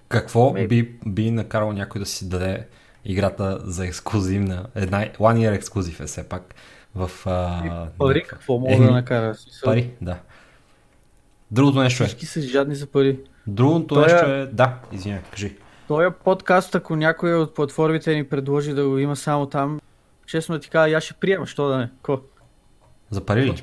какво 0.09 0.51
Maybe. 0.51 0.69
би, 0.69 0.99
би 1.07 1.31
накарал 1.31 1.73
някой 1.73 1.99
да 1.99 2.07
си 2.07 2.29
даде 2.29 2.67
играта 3.05 3.59
за 3.65 3.87
ексклюзивна, 3.87 4.67
една 4.75 4.99
One 5.01 5.17
Year 5.39 5.55
ексклюзив 5.55 6.01
е 6.01 6.05
все 6.05 6.29
пак 6.29 6.55
в... 6.95 7.11
А, 7.27 7.89
пари, 7.99 8.15
някаква- 8.15 8.29
какво 8.29 8.59
мога 8.59 8.75
Еми, 8.75 8.87
да 8.87 8.93
накара? 8.93 9.35
Пари, 9.65 9.91
да. 10.01 10.17
Другото 11.51 11.79
нещо 11.79 12.03
е. 12.03 12.07
Всички 12.07 12.27
са 12.27 12.41
жадни 12.41 12.75
за 12.75 12.87
пари. 12.87 13.19
Другото 13.47 13.87
Той 13.87 14.03
е- 14.03 14.13
нещо 14.13 14.27
е... 14.27 14.47
Да, 14.47 14.75
извиняй, 14.93 15.21
кажи. 15.31 15.57
Този 15.89 16.07
подкаст, 16.25 16.75
ако 16.75 16.97
някой 16.97 17.35
от 17.35 17.55
платформите 17.55 18.15
ни 18.15 18.25
предложи 18.25 18.73
да 18.73 18.89
го 18.89 18.99
има 18.99 19.17
само 19.17 19.47
там, 19.47 19.81
честно 20.27 20.59
ти 20.59 20.71
кажа, 20.71 20.97
аз 20.97 21.05
ще 21.05 21.15
приема, 21.15 21.47
що 21.47 21.69
да 21.69 21.77
не. 21.77 21.91
Ко? 22.03 22.21
За 23.11 23.21
пари 23.21 23.43
ли? 23.43 23.63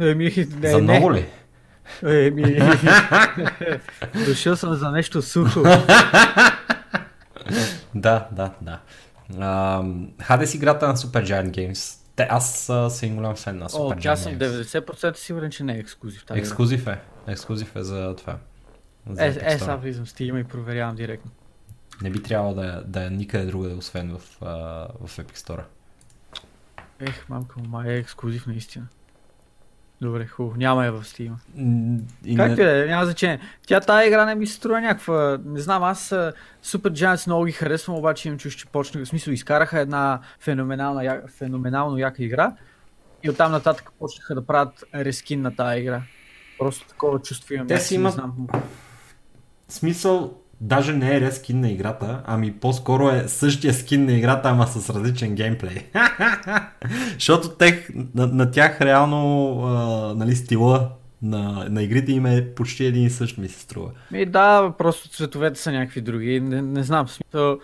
Еми, 0.00 0.24
не, 0.60 0.70
За 0.70 0.76
не. 0.76 0.82
много 0.82 1.12
ли? 1.12 1.26
Еми, 2.02 2.42
дошъл 4.26 4.56
съм 4.56 4.74
за 4.74 4.90
нещо 4.90 5.22
сухо. 5.22 5.62
Да, 7.94 8.28
да, 8.32 8.50
да. 8.60 8.80
Hades 10.18 10.56
играта 10.56 10.88
на 10.88 10.96
Supergiant 10.96 11.50
Games. 11.50 12.00
Те, 12.16 12.26
аз 12.30 12.68
а, 12.70 12.90
съм 12.90 13.16
голям 13.16 13.36
фен 13.36 13.58
на 13.58 13.64
О, 13.64 13.68
Supergiant 13.68 14.06
аз 14.06 14.22
съм 14.22 14.32
Games. 14.32 14.62
90% 14.62 15.16
сигурен, 15.16 15.50
че 15.50 15.64
не 15.64 15.74
е 15.74 15.78
ексклюзив. 15.78 16.24
тази. 16.24 16.40
Ексклюзив 16.40 16.86
е. 16.86 17.00
Ексклюзив 17.26 17.76
е 17.76 17.82
за 17.82 18.16
това. 18.16 18.36
За 19.06 19.24
Е, 19.24 19.28
е, 19.28 19.32
Store. 19.32 19.58
сега 19.58 19.76
влизам 19.76 20.06
Steam 20.06 20.40
и 20.40 20.44
проверявам 20.44 20.96
директно. 20.96 21.30
Не 22.02 22.10
би 22.10 22.22
трябвало 22.22 22.54
да, 22.54 22.66
е- 22.66 22.88
да 22.90 23.06
е 23.06 23.10
никъде 23.10 23.44
другаде, 23.44 23.74
освен 23.74 24.10
в, 24.10 24.18
в 25.00 25.16
Epic 25.18 25.36
Store. 25.36 25.62
Ех, 27.00 27.28
мамка 27.28 27.60
му, 27.60 27.68
май 27.68 27.90
е 27.90 27.98
ексклюзив 27.98 28.46
наистина. 28.46 28.86
Добре, 30.00 30.26
хубаво. 30.26 30.56
Няма 30.56 30.84
я 30.84 30.92
в 30.92 31.02
Steam. 31.02 31.32
И 32.24 32.36
Както 32.36 32.62
не... 32.62 32.80
е, 32.80 32.86
няма 32.86 33.04
значение. 33.04 33.38
Тя 33.66 33.80
тази 33.80 34.06
игра 34.08 34.24
не 34.24 34.34
ми 34.34 34.46
се 34.46 34.54
струва 34.54 34.80
някаква... 34.80 35.38
Не 35.44 35.60
знам, 35.60 35.82
аз 35.82 36.08
Super 36.64 36.90
Giants 36.90 37.26
много 37.26 37.44
ги 37.44 37.52
харесвам, 37.52 37.96
обаче 37.96 38.28
им 38.28 38.38
чуш, 38.38 38.54
че 38.54 38.66
почнаха. 38.66 39.04
В 39.04 39.08
смисъл, 39.08 39.32
изкараха 39.32 39.80
една 39.80 40.20
феноменална, 40.40 41.04
я- 41.04 41.22
феноменално 41.28 41.98
яка 41.98 42.24
игра. 42.24 42.52
И 43.22 43.30
оттам 43.30 43.52
нататък 43.52 43.90
почнаха 43.98 44.34
да 44.34 44.46
правят 44.46 44.84
рескин 44.94 45.42
на 45.42 45.56
тази 45.56 45.80
игра. 45.80 46.02
Просто 46.58 46.88
такова 46.88 47.18
чувство 47.18 47.54
имам. 47.54 47.66
Те 47.66 47.80
си 47.80 47.94
имат- 47.94 48.14
знам. 48.14 48.46
Смисъл, 49.68 50.34
даже 50.60 50.92
не 50.92 51.16
е 51.16 51.20
рескин 51.20 51.60
на 51.60 51.70
играта, 51.70 52.22
ами 52.26 52.52
по-скоро 52.52 53.08
е 53.08 53.28
същия 53.28 53.74
скин 53.74 54.04
на 54.04 54.12
играта, 54.12 54.48
ама 54.48 54.66
с 54.66 54.90
различен 54.90 55.34
геймплей. 55.34 55.76
Защото 57.14 57.48
тех, 57.48 57.88
на, 58.14 58.26
на 58.26 58.50
тях 58.50 58.80
реално 58.80 59.60
а, 59.64 60.14
нали, 60.14 60.36
стила 60.36 60.90
на, 61.22 61.66
на 61.70 61.82
игрите 61.82 62.12
им 62.12 62.26
е 62.26 62.54
почти 62.54 62.84
един 62.84 63.04
и 63.04 63.10
същ 63.10 63.38
ми 63.38 63.48
се 63.48 63.60
струва. 63.60 63.90
Ми 64.10 64.26
да, 64.26 64.72
просто 64.78 65.08
цветовете 65.08 65.60
са 65.60 65.72
някакви 65.72 66.00
други. 66.00 66.40
Не, 66.40 66.62
не 66.62 66.82
знам, 66.82 67.08
смисъл... 67.08 67.58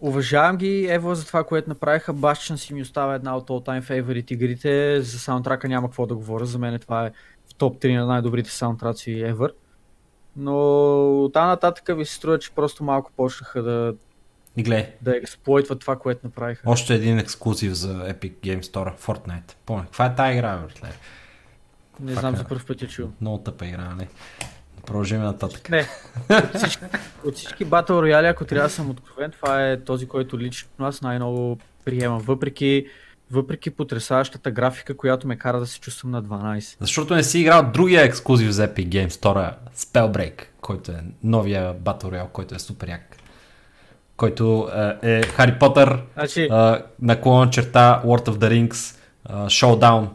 Уважавам 0.00 0.56
ги, 0.56 0.86
Ево, 0.90 1.14
за 1.14 1.26
това, 1.26 1.44
което 1.44 1.68
направиха. 1.68 2.14
Bastion 2.14 2.54
си 2.54 2.74
ми 2.74 2.82
остава 2.82 3.14
една 3.14 3.36
от 3.36 3.48
all-time 3.48 3.82
favorite 3.82 4.32
игрите. 4.32 5.00
За 5.02 5.18
саундтрака 5.18 5.68
няма 5.68 5.88
какво 5.88 6.06
да 6.06 6.14
говоря. 6.14 6.44
За 6.44 6.58
мен 6.58 6.78
това 6.78 7.06
е 7.06 7.10
в 7.50 7.54
топ 7.54 7.82
3 7.82 7.98
на 7.98 8.06
най-добрите 8.06 8.50
саундтраци 8.50 9.10
ever. 9.10 9.50
Но 10.36 10.56
от 11.24 11.34
нататък 11.34 11.98
ви 11.98 12.04
се 12.04 12.14
струва, 12.14 12.38
че 12.38 12.50
просто 12.50 12.84
малко 12.84 13.12
почнаха 13.16 13.62
да, 13.62 13.94
гледай, 14.58 14.92
да 15.02 15.16
експлойтват 15.16 15.80
това, 15.80 15.96
което 15.96 16.20
направиха. 16.24 16.70
още 16.70 16.94
един 16.94 17.18
ексклюзив 17.18 17.72
за 17.72 17.88
Epic 17.94 18.32
Game 18.32 18.62
Store, 18.62 18.98
Fortnite. 18.98 19.54
Помня, 19.66 19.84
каква 19.84 20.06
е 20.06 20.14
тази 20.14 20.32
игра, 20.32 20.56
братле? 20.56 20.88
Не 22.00 22.12
фак 22.12 22.20
знам, 22.20 22.34
е. 22.34 22.36
за 22.36 22.44
първ 22.44 22.64
път 22.66 22.82
я 22.82 22.88
чувам. 22.88 23.14
Много 23.20 23.38
тъпа 23.38 23.66
игра, 23.66 23.82
нали? 23.84 24.08
Продължим 24.86 25.20
нататък. 25.22 25.70
Не, 25.70 25.88
от 26.30 26.54
всички, 26.54 26.84
от 27.24 27.34
всички 27.34 27.66
Battle 27.66 27.90
Royale, 27.90 28.30
ако 28.30 28.44
трябва 28.44 28.68
да 28.68 28.74
съм 28.74 28.90
откровен, 28.90 29.30
това 29.30 29.70
е 29.70 29.80
този, 29.80 30.06
който 30.08 30.38
лично 30.38 30.68
аз 30.78 31.02
най-много 31.02 31.58
приемам. 31.84 32.18
Въпреки, 32.18 32.86
въпреки 33.34 33.70
потрясаващата 33.70 34.50
графика, 34.50 34.96
която 34.96 35.26
ме 35.28 35.36
кара 35.36 35.60
да 35.60 35.66
се 35.66 35.80
чувствам 35.80 36.10
на 36.10 36.22
12. 36.22 36.76
Защото 36.80 37.14
не 37.14 37.22
си 37.22 37.38
играл 37.38 37.70
другия 37.74 38.02
ексклюзив 38.02 38.50
за 38.50 38.68
Epic 38.68 38.88
Games 38.88 39.08
Store, 39.08 39.54
Spellbreak, 39.76 40.42
който 40.60 40.92
е 40.92 41.04
новия 41.22 41.74
Battle 41.74 42.04
Royale, 42.04 42.28
който 42.28 42.54
е 42.54 42.58
супер 42.58 42.88
як. 42.88 43.16
Който 44.16 44.70
е, 45.02 45.10
е 45.12 45.22
Хари 45.22 45.58
Потър, 45.58 46.02
Значи, 46.14 46.48
а, 46.50 46.82
наклона 47.00 47.50
черта 47.50 48.02
World 48.04 48.28
of 48.28 48.36
the 48.38 48.68
Rings, 48.68 48.96
Showdown 49.30 50.08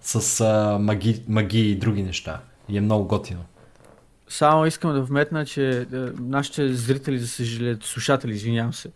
с 0.00 0.44
маги, 0.80 1.22
маги 1.28 1.70
и 1.70 1.76
други 1.76 2.02
неща. 2.02 2.40
И 2.68 2.78
е 2.78 2.80
много 2.80 3.04
готино. 3.04 3.44
само 4.28 4.66
искам 4.66 4.92
да 4.92 5.02
вметна, 5.02 5.46
че 5.46 5.80
е, 5.80 5.84
нашите 6.20 6.74
зрители, 6.74 7.18
за 7.18 7.28
съжаление, 7.28 7.76
слушатели, 7.82 8.32
извинявам 8.32 8.72
се, 8.72 8.90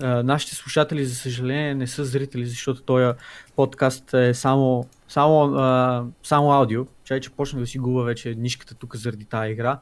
нашите 0.00 0.54
слушатели, 0.54 1.04
за 1.04 1.14
съжаление, 1.14 1.74
не 1.74 1.86
са 1.86 2.04
зрители, 2.04 2.46
защото 2.46 2.82
този 2.82 3.18
подкаст 3.56 4.14
е 4.14 4.34
само, 4.34 4.86
само, 5.08 5.54
а, 5.54 6.04
само 6.22 6.52
аудио. 6.52 6.86
Чай, 7.04 7.20
че 7.20 7.30
почнах 7.30 7.60
да 7.60 7.66
си 7.66 7.78
губа 7.78 8.02
вече 8.02 8.34
нишката 8.38 8.74
тук 8.74 8.96
заради 8.96 9.24
тази 9.24 9.52
игра. 9.52 9.78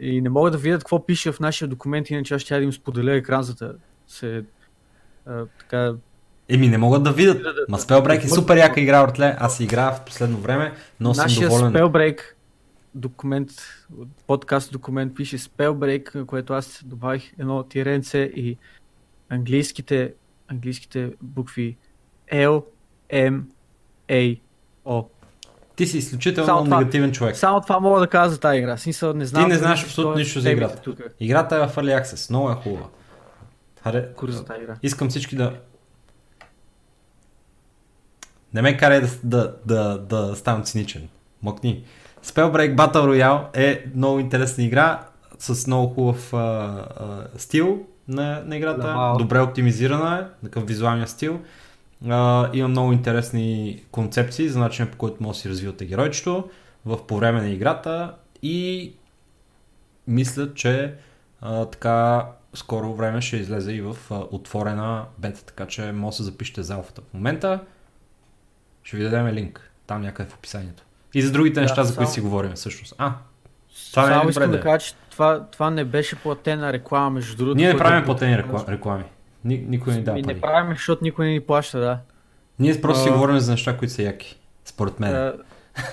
И 0.00 0.20
не 0.20 0.28
мога 0.28 0.50
да 0.50 0.58
видят 0.58 0.80
какво 0.80 1.06
пише 1.06 1.32
в 1.32 1.40
нашия 1.40 1.68
документ, 1.68 2.10
иначе 2.10 2.34
аз 2.34 2.42
ще 2.42 2.58
да 2.58 2.64
им 2.64 2.72
споделя 2.72 3.12
екран, 3.12 3.42
за 3.42 3.54
да 3.54 3.74
се 4.08 4.44
а, 5.26 5.46
така 5.58 5.94
Еми, 6.48 6.68
не 6.68 6.78
могат 6.78 7.02
да 7.02 7.12
видят. 7.12 7.42
Да, 7.42 7.54
да, 7.54 7.64
Ма. 7.68 7.78
Spellbreak 7.78 8.24
е 8.24 8.28
супер 8.28 8.56
яка 8.56 8.80
игра, 8.80 9.06
братле. 9.06 9.36
Аз 9.38 9.60
играя 9.60 9.92
в 9.92 10.04
последно 10.04 10.38
време, 10.38 10.72
но 11.00 11.14
съм 11.14 11.22
Нашия 11.24 11.48
доволен. 11.48 11.72
Spellbreak 11.72 12.20
документ, 12.94 13.50
подкаст 14.26 14.72
документ 14.72 15.14
пише 15.14 15.38
Spellbreak, 15.38 16.14
на 16.14 16.26
което 16.26 16.52
аз 16.52 16.82
добавих 16.84 17.32
едно 17.38 17.62
тиренце 17.62 18.18
и 18.18 18.58
английските, 19.34 20.14
английските 20.48 21.10
букви 21.22 21.76
L, 22.32 22.64
M, 23.12 23.42
A, 24.08 24.40
O. 24.86 25.06
Ти 25.76 25.86
си 25.86 25.98
изключително 25.98 26.46
Само 26.46 26.64
това. 26.64 26.78
негативен 26.78 27.12
човек. 27.12 27.36
Само 27.36 27.60
това 27.60 27.80
мога 27.80 28.00
да 28.00 28.06
кажа 28.06 28.30
за 28.30 28.40
тази 28.40 28.58
игра. 28.58 28.76
Смисъл, 28.76 29.12
не 29.12 29.24
знам. 29.24 29.42
не 29.42 29.48
дали 29.48 29.58
знаеш 29.58 29.84
абсолютно 29.84 30.16
нищо 30.16 30.40
за 30.40 30.50
играта. 30.50 30.82
Тук. 30.82 30.98
Играта 31.20 31.56
е 31.56 31.58
в 31.58 31.76
Early 31.76 32.02
Access, 32.02 32.30
много 32.30 32.50
е 32.50 32.54
хубава. 32.54 32.86
Харе... 33.82 34.12
Кури 34.16 34.32
за 34.32 34.44
тази 34.44 34.62
игра. 34.62 34.76
Искам 34.82 35.08
всички 35.08 35.36
да... 35.36 35.52
Не 38.54 38.62
ме 38.62 38.76
карай 38.76 39.00
да, 39.00 39.08
да, 39.24 39.56
да, 39.66 39.98
да 39.98 40.36
ставам 40.36 40.62
циничен. 40.62 41.08
Мокни. 41.42 41.84
Spellbreak 42.24 42.76
Battle 42.76 42.94
Royale 42.94 43.56
е 43.56 43.84
много 43.94 44.18
интересна 44.18 44.64
игра 44.64 45.06
с 45.38 45.66
много 45.66 45.94
хубав 45.94 46.34
а, 46.34 46.36
а, 46.36 47.28
стил 47.38 47.86
на, 48.08 48.42
на 48.46 48.56
играта. 48.56 48.86
Вау. 48.86 49.18
Добре 49.18 49.40
оптимизирана 49.40 50.18
е, 50.18 50.44
такъв 50.44 50.66
визуалния 50.66 51.08
стил. 51.08 51.40
А, 52.08 52.50
има 52.52 52.68
много 52.68 52.92
интересни 52.92 53.82
концепции 53.90 54.48
за 54.48 54.58
начина 54.58 54.90
по 54.90 54.96
който 54.96 55.22
може 55.22 55.36
да 55.36 55.40
си 55.40 55.48
развивате 55.48 55.86
геройчето 55.86 56.50
в 56.86 57.06
по 57.06 57.16
време 57.16 57.40
на 57.40 57.48
играта 57.48 58.14
и 58.42 58.92
мисля, 60.08 60.54
че 60.54 60.94
а, 61.40 61.64
така 61.64 62.26
скоро 62.54 62.94
време 62.94 63.20
ще 63.20 63.36
излезе 63.36 63.72
и 63.72 63.80
в 63.80 63.96
а, 64.10 64.14
отворена 64.30 65.04
бета, 65.18 65.44
така 65.44 65.66
че 65.66 65.92
може 65.92 66.14
да 66.14 66.16
се 66.16 66.22
запишете 66.22 66.62
за 66.62 66.74
алфата. 66.74 67.00
В 67.10 67.14
момента 67.14 67.60
ще 68.82 68.96
ви 68.96 69.02
дадем 69.02 69.26
линк 69.26 69.70
там 69.86 70.02
някъде 70.02 70.30
в 70.30 70.34
описанието. 70.34 70.82
И 71.14 71.22
за 71.22 71.32
другите 71.32 71.54
Да, 71.54 71.60
неща, 71.60 71.84
за 71.84 71.96
които 71.96 72.12
си 72.12 72.20
говорим 72.20 72.52
всъщност. 72.52 72.94
А, 72.98 73.14
Това 73.90 74.02
е 74.02 74.06
Само 74.06 74.20
добре 74.20 74.30
искам 74.30 74.50
да 74.50 74.56
е. 74.56 74.60
кажа, 74.60 74.78
че 74.78 74.94
това, 75.10 75.42
това 75.42 75.70
не 75.70 75.84
беше 75.84 76.16
платена 76.16 76.72
реклама, 76.72 77.10
между 77.10 77.36
другото. 77.36 77.56
ние 77.56 77.72
не 77.72 77.78
правим 77.78 78.04
платени 78.04 78.36
рекла- 78.36 78.68
реклами. 78.68 79.04
Ни, 79.44 79.58
никой 79.58 79.92
не 79.92 80.00
дава 80.00 80.16
пари. 80.16 80.34
не 80.34 80.40
правим, 80.40 80.72
защото 80.72 81.04
никой 81.04 81.26
не 81.26 81.32
ни 81.32 81.40
плаща, 81.40 81.80
да. 81.80 81.98
Ние 82.58 82.80
просто 82.80 83.02
си 83.02 83.08
А. 83.08 83.12
говорим 83.12 83.38
за 83.38 83.50
неща, 83.50 83.76
които 83.76 83.94
са 83.94 84.02
яки. 84.02 84.40
Според 84.64 85.00
мен. 85.00 85.14
А, 85.14 85.32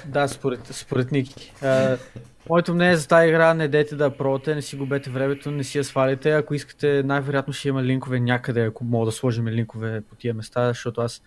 да, 0.05 0.27
според, 0.27 0.59
според 0.65 1.11
Ники. 1.11 1.53
А, 1.61 1.97
моето 2.49 2.73
мнение 2.73 2.95
за 2.95 3.07
тази 3.07 3.27
игра, 3.27 3.53
не 3.53 3.67
дете 3.67 3.95
да 3.95 4.09
пробвате, 4.09 4.55
не 4.55 4.61
си 4.61 4.75
губете 4.75 5.09
времето, 5.09 5.51
не 5.51 5.63
си 5.63 5.77
я 5.77 5.83
сваляте. 5.83 6.31
Ако 6.31 6.53
искате, 6.53 7.03
най-вероятно 7.05 7.53
ще 7.53 7.67
има 7.67 7.83
линкове 7.83 8.19
някъде, 8.19 8.65
ако 8.65 8.83
мога 8.83 9.05
да 9.05 9.11
сложим 9.11 9.47
линкове 9.47 10.01
по 10.01 10.15
тия 10.15 10.33
места, 10.33 10.67
защото 10.67 11.01
аз 11.01 11.21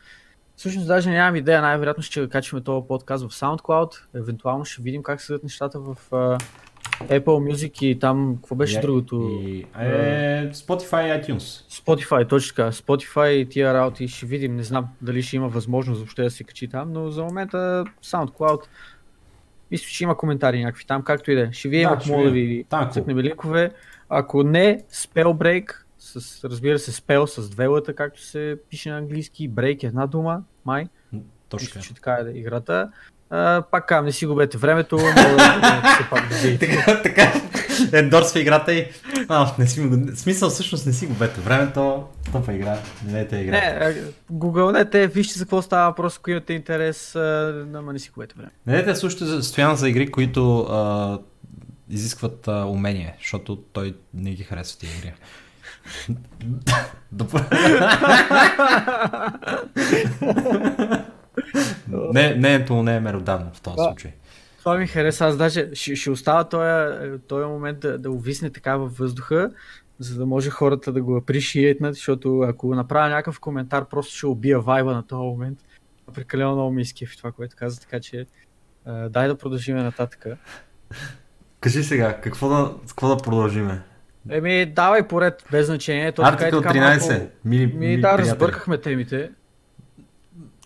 всъщност 0.56 0.88
даже 0.88 1.10
нямам 1.10 1.36
идея, 1.36 1.62
най-вероятно 1.62 2.02
ще 2.02 2.28
качваме 2.28 2.64
този 2.64 2.86
подкаст 2.88 3.24
в 3.24 3.34
SoundCloud, 3.34 4.00
евентуално 4.14 4.64
ще 4.64 4.82
видим 4.82 5.02
как 5.02 5.20
седат 5.20 5.42
нещата 5.42 5.80
в 5.80 5.96
а, 6.12 6.38
Apple 7.02 7.24
Music 7.52 7.82
и 7.82 7.98
там, 7.98 8.36
какво 8.36 8.54
беше 8.54 8.78
И- 8.78 8.80
другото? 8.80 9.40
И, 9.42 9.66
е, 9.80 10.50
Spotify 10.52 11.18
и 11.18 11.22
iTunes. 11.22 11.38
Spotify, 11.84 12.28
точно 12.28 12.54
така. 12.56 12.72
Spotify 12.72 13.28
и 13.28 13.48
тия 13.48 13.74
работи 13.74 14.08
ще 14.08 14.26
видим. 14.26 14.56
Не 14.56 14.62
знам 14.62 14.88
дали 15.02 15.22
ще 15.22 15.36
има 15.36 15.48
възможност 15.48 15.98
въобще 15.98 16.22
да 16.22 16.30
се 16.30 16.44
качи 16.44 16.68
там, 16.68 16.92
но 16.92 17.10
за 17.10 17.24
момента 17.24 17.84
SoundCloud 18.04 18.62
мисля, 19.70 19.86
че 19.86 20.04
има 20.04 20.16
коментари 20.16 20.64
някакви 20.64 20.84
там, 20.84 21.02
както 21.02 21.30
и 21.30 21.34
да 21.34 21.40
е. 21.40 21.52
Ще 21.52 21.68
видим, 21.68 21.88
Да, 21.88 21.94
ако 21.94 22.08
мога 22.08 22.24
да 22.24 22.30
ви 22.30 22.64
цъкнем 22.92 23.18
линкове. 23.18 23.70
Ако 24.08 24.42
не, 24.42 24.80
Spellbreak, 24.92 25.83
с, 26.04 26.44
разбира 26.44 26.78
се, 26.78 26.92
spell 26.92 27.26
с 27.26 27.50
две 27.50 27.66
лъта, 27.66 27.94
както 27.94 28.22
се 28.22 28.56
пише 28.70 28.90
на 28.90 28.98
английски, 28.98 29.48
е 29.84 29.86
една 29.86 30.06
дума, 30.06 30.42
май. 30.64 30.86
Точно 31.48 31.66
Мисля, 31.66 31.80
че 31.80 31.94
така 31.94 32.18
е 32.26 32.38
играта. 32.38 32.90
А, 33.30 33.62
пак 33.62 33.86
казвам, 33.88 34.04
не 34.04 34.12
си 34.12 34.26
губете 34.26 34.58
времето, 34.58 34.96
да 34.96 35.82
се 35.98 36.10
пак 36.10 36.28
да 36.28 36.58
така, 36.58 37.02
така, 37.02 37.32
ендорсва 37.92 38.40
играта 38.40 38.74
и... 38.74 38.86
А, 39.28 39.54
не 39.58 39.66
си, 39.66 39.80
го- 39.80 40.16
смисъл 40.16 40.50
всъщност 40.50 40.86
не 40.86 40.92
си 40.92 41.06
губете 41.06 41.40
времето, 41.40 42.04
тъпа 42.32 42.52
игра, 42.54 42.78
не 43.06 43.12
дайте 43.12 43.36
игра. 43.36 43.52
Не, 43.52 43.94
гугълнете, 44.30 45.06
вижте 45.06 45.38
за 45.38 45.44
какво 45.44 45.62
става 45.62 45.90
въпрос, 45.90 46.16
ако 46.16 46.30
имате 46.30 46.52
интерес, 46.52 47.14
ама 47.74 47.92
не 47.92 47.98
си 47.98 48.10
губете 48.10 48.34
време. 48.36 48.50
Не 48.66 48.72
дайте 48.72 48.90
да 48.90 48.96
слушате 48.96 49.24
за- 49.24 49.42
Стоян 49.42 49.76
за 49.76 49.88
игри, 49.88 50.10
които 50.10 50.60
а, 50.60 51.18
изискват 51.90 52.48
а, 52.48 52.64
умение, 52.64 53.16
защото 53.18 53.56
той 53.56 53.94
не 54.14 54.30
ги 54.30 54.42
харесва 54.42 54.78
тия 54.78 54.90
игри. 54.98 55.12
Не, 62.12 62.34
не 62.34 62.54
е 62.54 62.66
не 62.70 62.96
е 62.96 63.00
меродавно 63.00 63.50
в 63.54 63.60
този 63.60 63.76
случай. 63.76 64.12
Това 64.58 64.76
ми 64.76 64.86
хареса, 64.86 65.26
аз 65.26 65.36
даже 65.36 65.70
ще, 65.74 65.96
ще 65.96 66.10
остава 66.10 66.44
този, 66.44 67.18
този 67.28 67.46
момент 67.46 67.80
да, 67.80 67.98
да 67.98 68.10
увисне 68.10 68.50
така 68.50 68.76
във 68.76 68.96
въздуха, 68.96 69.50
за 69.98 70.18
да 70.18 70.26
може 70.26 70.50
хората 70.50 70.92
да 70.92 71.02
го 71.02 71.16
апришиетнат, 71.16 71.94
защото 71.94 72.40
ако 72.40 72.74
направя 72.74 73.08
някакъв 73.08 73.40
коментар, 73.40 73.88
просто 73.88 74.16
ще 74.16 74.26
убия 74.26 74.60
вайба 74.60 74.94
на 74.94 75.06
този 75.06 75.22
момент. 75.22 75.58
Прекалено 76.14 76.52
много 76.52 76.72
ми 76.72 76.82
изкефи 76.82 77.16
това, 77.16 77.32
което 77.32 77.56
каза, 77.56 77.80
така 77.80 78.00
че 78.00 78.26
а, 78.84 79.08
дай 79.08 79.28
да 79.28 79.38
продължим 79.38 79.76
нататък. 79.76 80.26
Кажи 81.60 81.84
сега, 81.84 82.20
какво 82.20 82.48
да, 82.48 82.72
какво 82.88 83.08
да 83.08 83.16
продължиме? 83.16 83.82
Еми, 84.30 84.66
давай 84.66 85.02
поред, 85.02 85.44
без 85.50 85.66
значение. 85.66 86.12
То 86.12 86.22
Артикъл 86.22 86.62
така 86.62 86.74
13. 86.74 87.10
Малко... 87.10 87.26
Мили, 87.44 87.66
Ми, 87.66 87.72
мили 87.74 87.96
да, 87.96 88.02
приятели. 88.02 88.26
разбъркахме 88.26 88.78
темите. 88.78 89.30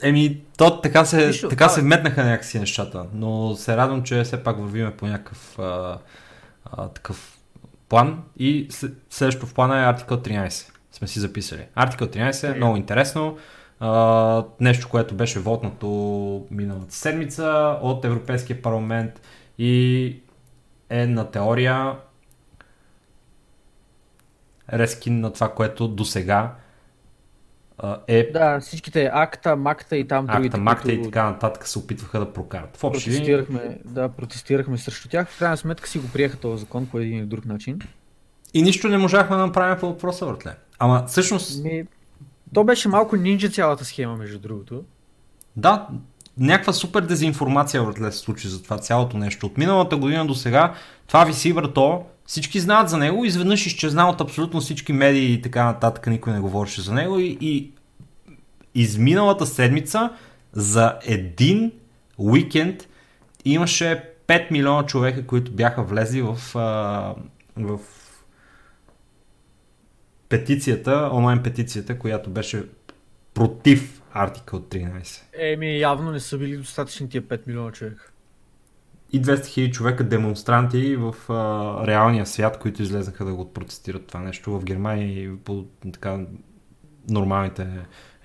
Еми, 0.02 0.40
то 0.58 0.80
така 0.80 1.04
се, 1.04 1.26
Нищо, 1.26 1.48
така 1.48 1.64
да. 1.64 1.70
се 1.70 1.80
вметнаха 1.80 2.24
някакси 2.24 2.58
нещата, 2.60 3.06
но 3.14 3.54
се 3.54 3.76
радвам, 3.76 4.02
че 4.02 4.22
все 4.22 4.42
пак 4.42 4.58
вървиме 4.58 4.90
по 4.90 5.06
някакъв 5.06 5.58
а, 5.58 5.98
а, 6.66 6.88
такъв 6.88 7.38
план 7.88 8.22
и 8.36 8.66
след- 8.70 8.94
следващото 9.10 9.46
в 9.46 9.54
плана 9.54 9.78
е 9.78 9.84
Артикъл 9.84 10.16
13. 10.18 10.70
Сме 10.92 11.08
си 11.08 11.20
записали. 11.20 11.64
Артикъл 11.74 12.08
13 12.08 12.52
е 12.52 12.56
много 12.56 12.76
интересно. 12.76 13.38
А, 13.80 14.44
нещо, 14.60 14.88
което 14.88 15.14
беше 15.14 15.38
вотнато 15.38 15.86
миналата 16.50 16.94
седмица 16.94 17.44
от 17.82 18.04
Европейския 18.04 18.62
парламент 18.62 19.20
и 19.58 20.16
е 20.90 21.06
на 21.06 21.30
теория 21.30 21.92
рескин 24.72 25.20
на 25.20 25.32
това, 25.32 25.54
което 25.54 25.88
до 25.88 26.04
сега 26.04 26.54
е 28.06 28.30
Да, 28.32 28.60
всичките 28.60 29.10
акта, 29.12 29.56
макта 29.56 29.96
и 29.96 30.08
там 30.08 30.26
другите, 30.26 30.46
акта, 30.46 30.60
макта 30.60 30.92
и 30.92 31.02
така 31.02 31.24
нататък 31.24 31.66
се 31.66 31.78
опитваха 31.78 32.18
да 32.18 32.32
прокарат. 32.32 32.76
В 32.76 32.84
общи 32.84 33.10
протестирахме, 33.10 33.78
да, 33.84 34.08
протестирахме 34.08 34.78
срещу 34.78 35.08
тях. 35.08 35.28
В 35.28 35.38
крайна 35.38 35.56
сметка 35.56 35.88
си 35.88 35.98
го 35.98 36.08
приеха 36.12 36.36
този 36.36 36.60
закон 36.60 36.86
по 36.86 36.98
един 36.98 37.18
или 37.18 37.26
друг 37.26 37.44
начин. 37.44 37.78
и 38.54 38.62
нищо 38.62 38.88
не 38.88 38.98
можахме 38.98 39.36
да 39.36 39.46
направим 39.46 39.78
по 39.80 39.86
въпроса, 39.86 40.26
братле. 40.26 40.56
Ама 40.78 41.04
всъщност, 41.06 41.64
Ми, 41.64 41.84
то 42.54 42.64
беше 42.64 42.88
малко 42.88 43.16
нинджа 43.16 43.48
цялата 43.48 43.84
схема, 43.84 44.16
между 44.16 44.38
другото. 44.38 44.84
да, 45.56 45.88
някаква 46.38 46.72
супер 46.72 47.00
дезинформация, 47.00 47.82
братле, 47.84 48.12
се 48.12 48.18
случи 48.18 48.48
за 48.48 48.62
това 48.62 48.78
цялото 48.78 49.16
нещо. 49.16 49.46
От 49.46 49.58
миналата 49.58 49.96
година 49.96 50.26
до 50.26 50.34
сега, 50.34 50.74
това 51.06 51.24
виси 51.24 51.52
врато, 51.52 52.04
всички 52.28 52.60
знаят 52.60 52.88
за 52.88 52.96
него, 52.98 53.24
изведнъж 53.24 53.66
изчезна 53.66 54.10
от 54.10 54.20
абсолютно 54.20 54.60
всички 54.60 54.92
медии 54.92 55.32
и 55.32 55.42
така 55.42 55.64
нататък, 55.64 56.06
никой 56.06 56.32
не 56.32 56.40
говореше 56.40 56.80
за 56.80 56.94
него 56.94 57.18
и, 57.18 57.38
и 57.40 57.72
изминалата 58.74 59.46
седмица 59.46 60.10
за 60.52 60.98
един 61.02 61.72
уикенд 62.18 62.88
имаше 63.44 64.04
5 64.26 64.50
милиона 64.50 64.86
човека, 64.86 65.26
които 65.26 65.52
бяха 65.52 65.82
влезли 65.82 66.22
в, 66.22 66.36
в 67.56 67.80
петицията, 70.28 71.10
онлайн 71.12 71.42
петицията, 71.42 71.98
която 71.98 72.30
беше 72.30 72.64
против 73.34 74.02
Артикъл 74.12 74.60
13. 74.60 75.22
Еми, 75.38 75.78
явно 75.78 76.10
не 76.10 76.20
са 76.20 76.38
били 76.38 76.56
достатъчни 76.56 77.08
тия 77.08 77.22
5 77.22 77.46
милиона 77.46 77.72
човека. 77.72 78.10
И 79.12 79.22
200 79.22 79.34
000 79.34 79.72
човека 79.72 80.04
демонстранти 80.04 80.96
в 80.96 81.14
а, 81.28 81.86
реалния 81.86 82.26
свят, 82.26 82.58
които 82.58 82.82
излезнаха 82.82 83.24
да 83.24 83.34
го 83.34 83.52
протестират 83.52 84.06
това 84.06 84.20
нещо 84.20 84.58
в 84.58 84.64
Германия 84.64 85.24
и 85.24 85.36
по 85.36 85.64
така 85.92 86.18
нормалните 87.10 87.68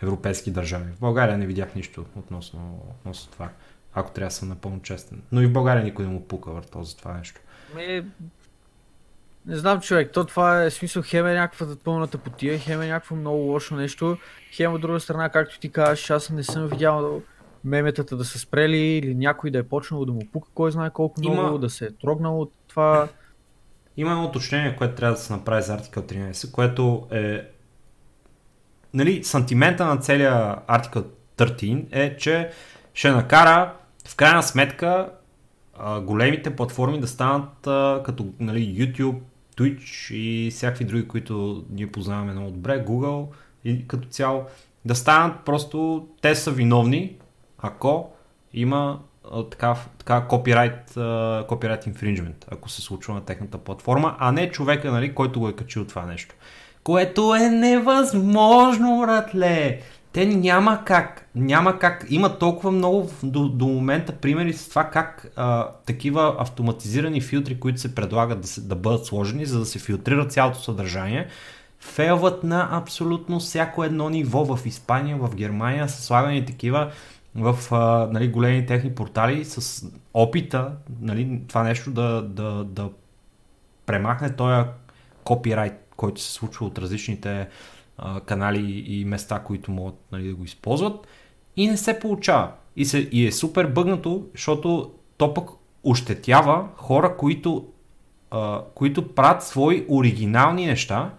европейски 0.04 0.52
държави. 0.52 0.92
В 0.92 1.00
България 1.00 1.38
не 1.38 1.46
видях 1.46 1.76
нищо 1.76 2.06
относно, 2.16 2.86
относно 3.00 3.32
това, 3.32 3.50
ако 3.94 4.12
трябва 4.12 4.28
да 4.28 4.36
съм 4.36 4.50
напълно 4.50 4.82
честен. 4.82 5.22
Но 5.32 5.42
и 5.42 5.48
в 5.48 5.54
България 5.54 5.84
никой 5.84 6.06
не 6.06 6.12
му 6.12 6.28
пука 6.28 6.52
върто 6.52 6.84
за 6.84 6.98
това 6.98 7.14
нещо. 7.18 7.42
Ми, 7.76 8.06
не 9.46 9.56
знам 9.56 9.82
човек, 9.82 10.12
то 10.14 10.26
това 10.26 10.64
е 10.64 10.72
смисъл, 10.72 11.04
хем 11.06 11.28
е 11.28 11.34
някаква 11.34 11.68
пълната 11.84 12.18
потия, 12.18 12.60
хем 12.60 12.82
е 12.82 12.88
някакво 12.88 13.16
много 13.16 13.38
лошо 13.38 13.76
нещо, 13.76 14.18
хем 14.52 14.74
от 14.74 14.82
друга 14.82 15.00
страна, 15.00 15.30
както 15.30 15.60
ти 15.60 15.72
кажеш, 15.72 16.10
аз 16.10 16.30
не 16.30 16.44
съм 16.44 16.68
видял 16.68 17.22
меметата 17.64 18.18
да 18.18 18.26
са 18.26 18.40
спрели 18.40 18.78
или 18.78 19.16
някой 19.16 19.52
да 19.52 19.58
е 19.58 19.64
почнал 19.64 20.06
да 20.06 20.12
му 20.12 20.22
пука 20.34 20.50
кой 20.54 20.72
знае 20.72 20.90
колко 20.90 21.22
Има- 21.24 21.42
много, 21.42 21.58
да 21.58 21.70
се 21.70 21.86
е 21.86 21.92
трогнал 21.92 22.42
от 22.42 22.54
това. 22.68 23.08
Има 23.98 24.12
едно 24.12 24.24
уточнение, 24.24 24.76
което 24.76 24.96
трябва 24.96 25.16
да 25.16 25.22
се 25.22 25.34
направи 25.34 25.64
за 25.64 25.74
Артикъл 25.74 26.04
13, 26.04 26.52
което 26.52 27.08
е... 27.12 27.42
Нали, 28.94 29.24
сантимента 29.24 29.86
на 29.86 29.98
целия 29.98 30.56
Артикъл 30.68 31.04
13 31.38 31.88
е, 31.92 32.18
че 32.18 32.50
ще 32.94 33.12
накара 33.12 33.74
в 34.08 34.16
крайна 34.16 34.44
сметка 34.44 35.10
големите 36.02 36.56
платформи 36.56 37.00
да 37.00 37.08
станат 37.08 37.50
като 38.04 38.26
нали, 38.40 38.60
YouTube, 38.60 39.20
Twitch 39.58 40.14
и 40.14 40.52
всякакви 40.52 40.86
други, 40.86 41.08
които 41.08 41.66
ние 41.70 41.92
познаваме 41.92 42.32
много 42.32 42.52
добре, 42.52 42.86
Google 42.86 43.28
и 43.66 43.88
като 43.88 44.08
цяло, 44.08 44.44
да 44.86 44.96
станат 44.96 45.46
просто, 45.46 46.08
те 46.22 46.36
са 46.36 46.52
виновни, 46.52 47.16
ако 47.64 48.10
има 48.54 49.00
така, 49.52 49.76
така 49.98 50.22
копирайт, 50.22 50.80
копирайт 51.48 51.86
infringement, 51.86 52.46
ако 52.52 52.70
се 52.70 52.82
случва 52.82 53.14
на 53.14 53.22
техната 53.22 53.58
платформа, 53.58 54.16
а 54.20 54.32
не 54.32 54.52
човека, 54.52 54.92
нали, 54.92 55.16
който 55.16 55.40
го 55.40 55.48
е 55.48 55.54
качил 55.54 55.86
това 55.86 56.06
нещо. 56.06 56.36
Което 56.84 57.36
е 57.36 57.50
невъзможно, 57.50 59.00
братле! 59.02 59.80
Те 60.14 60.26
няма 60.26 60.82
как, 60.86 61.30
няма 61.36 61.80
как. 61.80 62.06
Има 62.10 62.38
толкова 62.38 62.72
много 62.72 63.10
до, 63.24 63.50
до 63.50 63.66
момента 63.66 64.12
примери 64.12 64.54
с 64.54 64.70
това 64.70 64.84
как 64.84 65.28
а, 65.36 65.68
такива 65.86 66.36
автоматизирани 66.40 67.22
филтри, 67.22 67.60
които 67.60 67.82
се 67.82 67.96
предлагат 67.96 68.42
да, 68.42 68.48
се, 68.48 68.62
да 68.62 68.76
бъдат 68.76 69.06
сложени, 69.06 69.46
за 69.46 69.60
да 69.60 69.66
се 69.66 69.80
филтрира 69.80 70.28
цялото 70.28 70.60
съдържание, 70.60 71.28
фейлват 71.80 72.44
на 72.44 72.70
абсолютно 72.72 73.40
всяко 73.40 73.84
едно 73.84 74.10
ниво. 74.10 74.56
В 74.56 74.66
Испания, 74.66 75.18
в 75.18 75.36
Германия 75.36 75.90
са 75.90 76.02
слагани 76.02 76.46
такива 76.46 76.92
в 77.36 77.58
а, 77.72 78.08
нали, 78.12 78.28
големи 78.28 78.66
техни 78.66 78.96
портали 78.96 79.46
с 79.46 79.86
опита 80.14 80.72
нали, 81.02 81.42
това 81.48 81.64
нещо 81.64 81.92
да, 81.92 82.22
да, 82.22 82.64
да 82.64 82.90
премахне 83.86 84.36
този 84.36 84.70
копирайт, 85.24 85.74
който 85.98 86.22
се 86.22 86.32
случва 86.32 86.66
от 86.66 86.80
различните 86.80 87.48
а, 87.98 88.20
канали 88.20 88.84
и 88.88 89.06
места, 89.06 89.40
които 89.40 89.72
могат 89.72 89.96
нали, 90.12 90.28
да 90.28 90.36
го 90.36 90.44
използват 90.44 91.08
и 91.58 91.68
не 91.68 91.78
се 91.78 92.00
получава. 92.00 92.52
И, 92.76 92.86
се, 92.86 93.10
и 93.12 93.28
е 93.28 93.32
супер 93.32 93.68
бъгнато, 93.68 94.28
защото 94.32 94.94
то 95.18 95.34
пък 95.34 95.50
ощетява 95.84 96.68
хора, 96.76 97.18
които, 97.18 97.68
а, 98.32 98.62
които 98.76 99.16
правят 99.16 99.44
свои 99.44 99.86
оригинални 99.90 100.66
неща, 100.66 101.14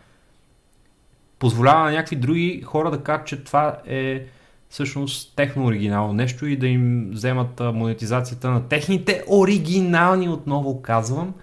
позволява 1.38 1.84
на 1.84 1.90
някакви 1.90 2.16
други 2.16 2.62
хора 2.62 2.90
да 2.90 3.02
кажат, 3.02 3.26
че 3.26 3.44
това 3.44 3.78
е 3.86 4.26
всъщност 4.74 5.36
техно 5.36 5.66
оригинално 5.66 6.12
нещо 6.12 6.46
и 6.46 6.56
да 6.56 6.66
им 6.66 7.10
вземат 7.12 7.60
монетизацията 7.60 8.50
на 8.50 8.68
техните 8.68 9.24
оригинални, 9.28 10.28
отново 10.28 10.82
казвам, 10.82 11.34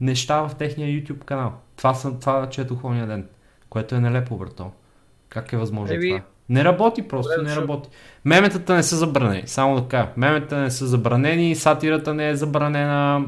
неща 0.00 0.40
в 0.40 0.54
техния 0.54 0.88
YouTube 0.88 1.24
канал. 1.24 1.52
Това, 1.76 1.94
съм, 1.94 2.20
това 2.20 2.48
четох 2.48 2.84
ония 2.84 3.06
ден, 3.06 3.26
което 3.68 3.94
е 3.94 4.00
нелепо, 4.00 4.36
брато. 4.36 4.70
Как 5.28 5.52
е 5.52 5.56
възможно 5.56 5.94
Еби, 5.94 6.08
това? 6.08 6.22
Не 6.48 6.64
работи 6.64 7.02
просто, 7.08 7.32
добре, 7.38 7.50
не 7.50 7.56
работи. 7.56 7.88
Меметата 8.24 8.74
не 8.74 8.82
са 8.82 8.96
забранени, 8.96 9.42
само 9.46 9.80
да 9.80 9.88
кажа. 9.88 10.08
Меметата 10.16 10.58
не 10.58 10.70
са 10.70 10.86
забранени, 10.86 11.54
сатирата 11.54 12.14
не 12.14 12.28
е 12.28 12.36
забранена, 12.36 13.24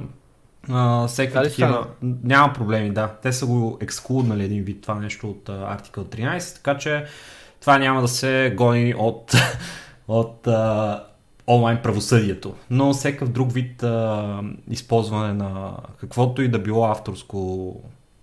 а, 0.71 1.07
всеки 1.07 1.33
Така 1.33 1.49
такива. 1.49 1.87
Няма 2.03 2.53
проблеми, 2.53 2.91
да. 2.91 3.09
Те 3.23 3.33
са 3.33 3.47
го 3.47 3.79
ексклуднали 3.81 4.45
един 4.45 4.65
вид 4.65 4.83
това 4.83 4.95
нещо 4.95 5.31
от 5.31 5.49
Артикъл 5.49 6.05
13, 6.05 6.55
така 6.55 6.79
че 6.79 7.05
това 7.63 7.79
няма 7.79 8.01
да 8.01 8.09
се 8.09 8.55
гони 8.57 8.95
от, 8.99 9.33
от 10.09 10.47
а, 10.47 11.05
онлайн 11.49 11.79
правосъдието. 11.83 12.55
Но 12.71 12.93
всекакъв 12.93 13.29
друг 13.29 13.53
вид 13.53 13.83
а, 13.83 14.43
използване 14.71 15.33
на 15.33 15.77
каквото 16.01 16.43
и 16.43 16.49
да 16.49 16.59
било 16.59 16.85
авторско, 16.85 17.77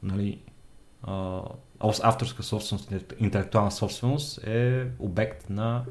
нали, 0.03 0.39
а, 1.03 1.41
ав- 1.79 1.99
авторска 2.03 2.43
собственост, 2.43 2.93
интелектуална 3.19 3.71
собственост 3.71 4.47
е 4.47 4.87
обект 4.99 5.49
на 5.49 5.83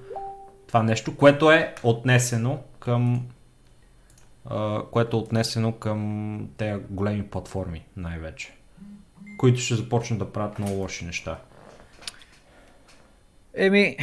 това 0.66 0.82
нещо, 0.82 1.16
което 1.16 1.52
е 1.52 1.74
отнесено 1.82 2.58
към 2.78 3.26
а, 4.44 4.82
което 4.92 5.16
е 5.16 5.20
отнесено 5.20 5.72
към 5.72 6.48
тези 6.56 6.82
големи 6.90 7.22
платформи 7.22 7.84
най-вече, 7.96 8.52
които 9.38 9.60
ще 9.60 9.74
започнат 9.74 10.18
да 10.18 10.32
правят 10.32 10.58
много 10.58 10.74
лоши 10.74 11.04
неща. 11.04 11.38
Еми, 13.58 13.96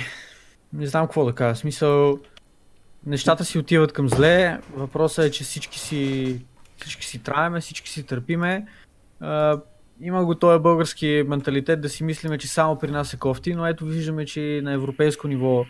не 0.74 0.88
знам 0.88 1.06
какво 1.06 1.26
да 1.26 1.36
кажа. 1.36 1.56
Смисъл, 1.56 2.20
нещата 3.06 3.46
си 3.46 3.60
отиват 3.60 3.94
към 3.94 4.10
зле. 4.10 4.60
Въпросът 4.76 5.26
е, 5.26 5.32
че 5.32 5.44
всички 5.44 5.80
си, 5.80 6.42
всички 6.78 7.06
си 7.06 7.20
траеме, 7.20 7.60
всички 7.60 7.90
си 7.90 8.04
търпиме. 8.04 8.66
А, 9.20 9.60
има 10.02 10.26
го 10.26 10.36
този 10.36 10.62
български 10.62 11.24
менталитет 11.28 11.82
да 11.82 11.90
си 11.90 12.04
мислиме, 12.04 12.38
че 12.38 12.48
само 12.48 12.80
при 12.80 12.92
нас 12.92 13.14
е 13.14 13.18
кофти, 13.18 13.56
но 13.56 13.68
ето 13.68 13.86
виждаме, 13.86 14.26
че 14.26 14.62
на 14.64 14.72
европейско 14.72 15.28
ниво 15.28 15.66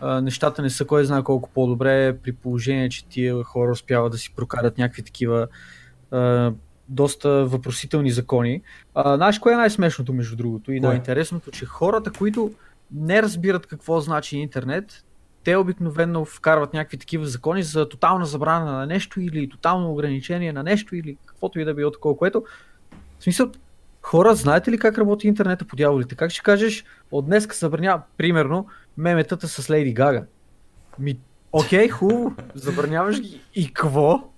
а, 0.00 0.20
нещата 0.20 0.62
не 0.62 0.70
са 0.70 0.84
кой 0.84 1.04
знае 1.04 1.22
колко 1.22 1.50
по-добре, 1.54 2.16
при 2.22 2.32
положение, 2.32 2.88
че 2.88 3.06
тия 3.06 3.44
хора 3.44 3.72
успяват 3.72 4.12
да 4.12 4.18
си 4.18 4.34
прокарат 4.36 4.78
някакви 4.78 5.02
такива 5.02 5.48
а, 6.10 6.52
доста 6.88 7.44
въпросителни 7.44 8.10
закони. 8.10 8.62
А, 8.94 9.16
знаеш, 9.16 9.38
кое 9.38 9.52
е 9.52 9.56
най-смешното, 9.56 10.12
между 10.12 10.36
другото, 10.36 10.72
и 10.72 10.80
най-интересното, 10.80 11.50
че 11.50 11.66
хората, 11.66 12.12
които 12.12 12.52
не 12.92 13.22
разбират 13.22 13.66
какво 13.66 14.00
значи 14.00 14.38
интернет, 14.38 15.04
те 15.44 15.56
обикновено 15.56 16.24
вкарват 16.24 16.74
някакви 16.74 16.98
такива 16.98 17.26
закони 17.26 17.62
за 17.62 17.88
тотална 17.88 18.26
забрана 18.26 18.72
на 18.72 18.86
нещо 18.86 19.20
или 19.20 19.48
тотално 19.48 19.92
ограничение 19.92 20.52
на 20.52 20.62
нещо 20.62 20.96
или 20.96 21.16
каквото 21.26 21.60
и 21.60 21.64
да 21.64 21.74
било 21.74 21.90
такова, 21.90 22.16
което 22.16 22.44
в 23.18 23.22
смисъл, 23.22 23.50
хора, 24.02 24.34
знаете 24.34 24.70
ли 24.70 24.78
как 24.78 24.98
работи 24.98 25.28
интернета 25.28 25.64
по 25.64 25.76
дяволите? 25.76 26.14
Как 26.14 26.30
ще 26.30 26.42
кажеш, 26.42 26.84
от 27.10 27.26
днес 27.26 27.58
забранява, 27.60 28.02
примерно, 28.16 28.66
меметата 28.96 29.48
с 29.48 29.70
Лейди 29.70 29.92
Гага? 29.92 30.26
Ми, 30.98 31.18
окей, 31.52 31.88
хубаво, 31.88 32.34
забраняваш 32.54 33.20
ги. 33.20 33.40
И 33.54 33.72
какво? 33.72 34.30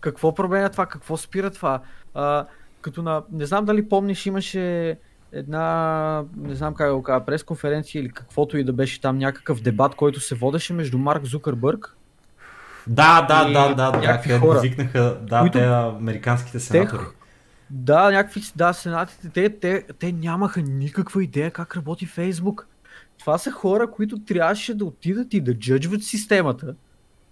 Какво 0.00 0.34
променя 0.34 0.68
това? 0.68 0.86
Какво 0.86 1.16
спира 1.16 1.50
това? 1.50 1.82
А, 2.14 2.46
като 2.80 3.02
на, 3.02 3.22
не 3.32 3.46
знам 3.46 3.64
дали 3.64 3.88
помниш, 3.88 4.26
имаше 4.26 4.96
една, 5.32 6.24
не 6.36 6.54
знам 6.54 6.74
как 6.74 6.88
да 6.88 6.94
го 6.94 7.02
кажа, 7.02 7.24
пресконференция 7.24 8.00
или 8.00 8.10
каквото 8.10 8.58
и 8.58 8.64
да 8.64 8.72
беше 8.72 9.00
там 9.00 9.18
някакъв 9.18 9.60
дебат, 9.60 9.94
който 9.94 10.20
се 10.20 10.34
водеше 10.34 10.72
между 10.72 10.98
Марк 10.98 11.24
Зукърбърг 11.24 11.96
да, 12.86 13.22
да, 13.22 13.44
да, 13.44 13.74
да, 13.74 13.90
да, 13.90 14.18
да, 14.26 14.38
хора, 14.38 14.60
викнаха, 14.60 15.18
да, 15.22 15.40
които, 15.40 15.58
те 15.58 15.64
американските 15.64 16.60
сенатори. 16.60 16.98
Те, 16.98 17.04
да, 17.70 18.10
някакви, 18.10 18.42
да, 18.56 18.72
сенатите, 18.72 19.28
те, 19.28 19.58
те, 19.58 19.84
те 19.98 20.12
нямаха 20.12 20.62
никаква 20.62 21.24
идея 21.24 21.50
как 21.50 21.76
работи 21.76 22.06
Фейсбук. 22.06 22.66
Това 23.18 23.38
са 23.38 23.50
хора, 23.50 23.90
които 23.90 24.18
трябваше 24.18 24.74
да 24.74 24.84
отидат 24.84 25.34
и 25.34 25.40
да 25.40 25.54
джъджват 25.54 26.02
системата. 26.02 26.74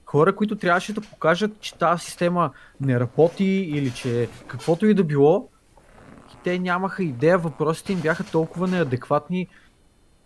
Хора, 0.04 0.36
които 0.36 0.56
трябваше 0.56 0.92
да 0.92 1.00
покажат, 1.00 1.60
че 1.60 1.74
тази 1.74 2.04
система 2.04 2.50
не 2.80 3.00
работи 3.00 3.44
или 3.44 3.90
че 3.90 4.28
каквото 4.46 4.86
и 4.86 4.94
да 4.94 5.04
било. 5.04 5.48
Те 6.44 6.58
нямаха 6.58 7.04
идея, 7.04 7.38
въпросите 7.38 7.92
им 7.92 8.00
бяха 8.00 8.24
толкова 8.24 8.68
неадекватни, 8.68 9.48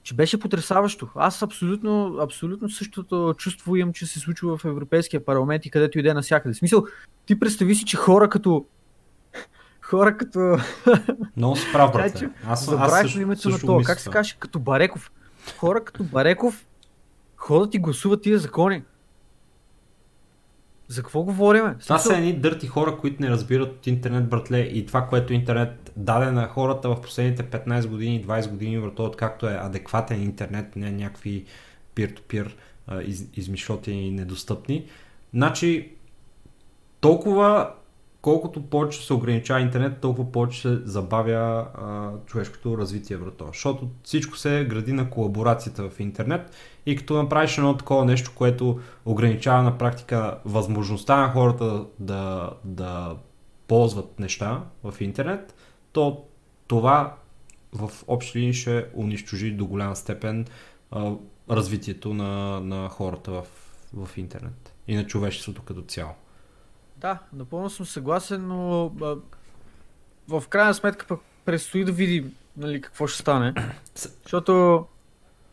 че 0.02 0.14
беше 0.14 0.40
потрясаващо. 0.40 1.08
Аз 1.14 1.42
абсолютно, 1.42 2.18
абсолютно 2.20 2.70
същото 2.70 3.34
чувство 3.38 3.76
имам, 3.76 3.92
че 3.92 4.06
се 4.06 4.18
случва 4.18 4.56
в 4.58 4.64
Европейския 4.64 5.24
парламент 5.24 5.66
и 5.66 5.70
където 5.70 5.98
иде 5.98 6.14
навсякъде. 6.14 6.54
В 6.54 6.56
смисъл, 6.56 6.84
ти 7.26 7.38
представи 7.38 7.74
си, 7.74 7.84
че 7.84 7.96
хора 7.96 8.28
като 8.28 8.66
хора 9.82 10.16
като... 10.16 10.58
Много 11.36 11.56
си 11.56 11.66
прав, 11.72 11.92
брат. 11.92 12.22
Аз, 12.46 12.64
Забравих 12.64 13.04
аз 13.04 13.14
името 13.14 13.48
на 13.48 13.58
това. 13.58 13.82
Как 13.82 14.00
се 14.00 14.10
каже? 14.10 14.36
Като 14.38 14.58
Бареков. 14.58 15.12
Хора 15.58 15.84
като 15.84 16.04
Бареков 16.04 16.66
ходят 17.36 17.74
и 17.74 17.78
гласуват 17.78 18.22
тия 18.22 18.38
закони. 18.38 18.82
За 20.88 21.02
какво 21.02 21.22
говориме? 21.22 21.76
Това 21.78 21.98
са 21.98 22.16
едни 22.16 22.32
дърти 22.32 22.66
хора, 22.66 22.96
които 22.96 23.22
не 23.22 23.30
разбират 23.30 23.72
от 23.78 23.86
интернет, 23.86 24.28
братле, 24.28 24.58
и 24.60 24.86
това, 24.86 25.06
което 25.06 25.32
интернет 25.32 25.81
даде 25.96 26.30
на 26.30 26.48
хората 26.48 26.88
в 26.88 27.00
последните 27.00 27.42
15 27.42 27.86
години, 27.86 28.24
20 28.24 28.50
години, 28.50 28.78
върто 28.78 29.12
както 29.16 29.48
е 29.48 29.58
адекватен 29.62 30.22
интернет, 30.22 30.76
не 30.76 30.90
някакви 30.90 31.44
пир-то-пир 31.94 32.56
измишлоти 33.34 33.90
и 33.92 34.10
недостъпни. 34.10 34.86
Значи, 35.34 35.92
толкова 37.00 37.70
колкото 38.22 38.62
повече 38.62 39.06
се 39.06 39.12
ограничава 39.12 39.60
интернет, 39.60 40.00
толкова 40.00 40.32
повече 40.32 40.60
се 40.60 40.76
забавя 40.84 41.66
а, 41.74 42.10
човешкото 42.26 42.78
развитие 42.78 43.16
врато. 43.16 43.46
Защото 43.46 43.88
всичко 44.02 44.36
се 44.36 44.66
гради 44.70 44.92
на 44.92 45.10
колаборацията 45.10 45.90
в 45.90 46.00
интернет 46.00 46.50
и 46.86 46.96
като 46.96 47.22
направиш 47.22 47.58
едно 47.58 47.76
такова 47.76 48.04
нещо, 48.04 48.32
което 48.34 48.80
ограничава 49.04 49.62
на 49.62 49.78
практика 49.78 50.38
възможността 50.44 51.16
на 51.16 51.32
хората 51.32 51.84
да, 51.98 52.50
да 52.64 53.16
ползват 53.68 54.18
неща 54.18 54.62
в 54.84 55.00
интернет, 55.00 55.54
то 55.92 56.24
това 56.66 57.16
в 57.72 57.90
общи 58.06 58.38
линии 58.38 58.54
ще 58.54 58.86
унищожи 58.94 59.50
до 59.50 59.66
голяма 59.66 59.96
степен 59.96 60.46
а, 60.90 61.12
развитието 61.50 62.14
на, 62.14 62.60
на 62.60 62.88
хората 62.88 63.30
в, 63.32 63.46
в 63.94 64.18
интернет 64.18 64.74
и 64.88 64.96
на 64.96 65.06
човечеството 65.06 65.62
като 65.62 65.82
цяло. 65.82 66.12
Да, 66.96 67.18
напълно 67.32 67.70
съм 67.70 67.86
съгласен, 67.86 68.46
но 68.46 68.84
а, 69.02 69.16
в 70.28 70.48
крайна 70.48 70.74
сметка 70.74 71.06
пък 71.06 71.20
предстои 71.44 71.84
да 71.84 71.92
видим 71.92 72.34
нали, 72.56 72.80
какво 72.80 73.06
ще 73.06 73.22
стане. 73.22 73.54
Защото 73.94 74.86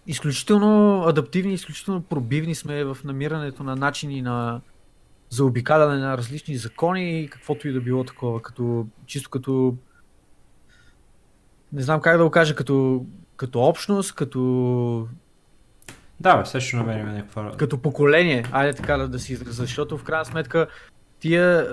изключително 0.07 1.03
адаптивни, 1.07 1.53
изключително 1.53 2.01
пробивни 2.01 2.55
сме 2.55 2.83
в 2.83 2.97
намирането 3.03 3.63
на 3.63 3.75
начини 3.75 4.21
на 4.21 4.61
заобикаляне 5.29 5.97
на 5.97 6.17
различни 6.17 6.57
закони 6.57 7.21
и 7.21 7.29
каквото 7.29 7.67
и 7.67 7.71
да 7.71 7.81
било 7.81 8.03
такова, 8.03 8.41
като 8.41 8.87
чисто 9.05 9.29
като 9.29 9.75
не 11.74 11.82
знам 11.82 12.01
как 12.01 12.17
да 12.17 12.24
го 12.24 12.30
кажа, 12.30 12.55
като, 12.55 13.05
като 13.36 13.61
общност, 13.61 14.15
като 14.15 15.07
да, 16.20 16.38
бе, 16.38 16.43
все 16.43 16.59
ще 16.59 16.78
намерим 16.78 17.07
някаква... 17.07 17.51
Като 17.51 17.78
поколение, 17.78 18.45
айде 18.51 18.74
така 18.74 18.97
да, 18.97 19.07
да 19.07 19.20
си 19.20 19.34
изразя, 19.34 19.61
защото 19.61 19.97
в 19.97 20.03
крайна 20.03 20.26
сметка 20.26 20.67
тия, 21.20 21.67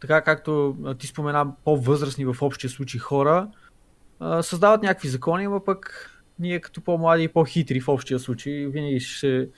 така 0.00 0.20
както 0.20 0.76
ти 0.98 1.06
спомена, 1.06 1.46
по-възрастни 1.64 2.24
в 2.24 2.36
общия 2.40 2.70
случай 2.70 3.00
хора, 3.00 3.48
създават 4.42 4.82
някакви 4.82 5.08
закони, 5.08 5.46
но 5.46 5.64
пък 5.64 6.10
ние 6.38 6.60
като 6.60 6.80
по-млади 6.80 7.22
и 7.22 7.28
по-хитри 7.28 7.80
в 7.80 7.88
общия 7.88 8.18
случай 8.18 8.66
винаги 8.66 9.00
ще 9.00 9.48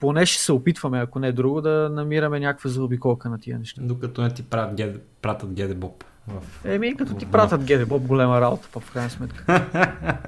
поне 0.00 0.26
ще 0.26 0.42
се 0.42 0.52
опитваме, 0.52 0.98
ако 0.98 1.18
не 1.18 1.28
е 1.28 1.32
друго, 1.32 1.60
да 1.60 1.90
намираме 1.92 2.40
някаква 2.40 2.70
заобиколка 2.70 3.30
на 3.30 3.38
тия 3.38 3.58
неща. 3.58 3.82
Докато 3.84 4.22
не 4.22 4.34
ти 4.34 4.42
пратят 4.42 5.02
пратят 5.22 5.52
геде 5.52 5.74
Боб. 5.74 6.04
В... 6.28 6.64
Еми, 6.64 6.96
като 6.96 7.14
ти 7.14 7.26
пратят 7.26 7.64
геде 7.64 7.84
Боб, 7.84 8.02
голема 8.02 8.40
работа, 8.40 8.80
в 8.80 8.92
крайна 8.92 9.10
сметка. 9.10 9.44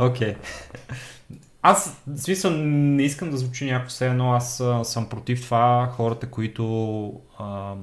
Окей. 0.00 0.34
okay. 0.34 0.36
Аз, 1.66 2.02
в 2.06 2.18
смисъл, 2.18 2.50
не 2.56 3.02
искам 3.02 3.30
да 3.30 3.36
звучи 3.36 3.66
някакво 3.66 3.90
все 3.90 4.06
едно, 4.06 4.32
аз 4.32 4.62
съм 4.82 5.08
против 5.08 5.42
това 5.42 5.90
хората, 5.92 6.26
които 6.26 7.20
а, 7.38 7.74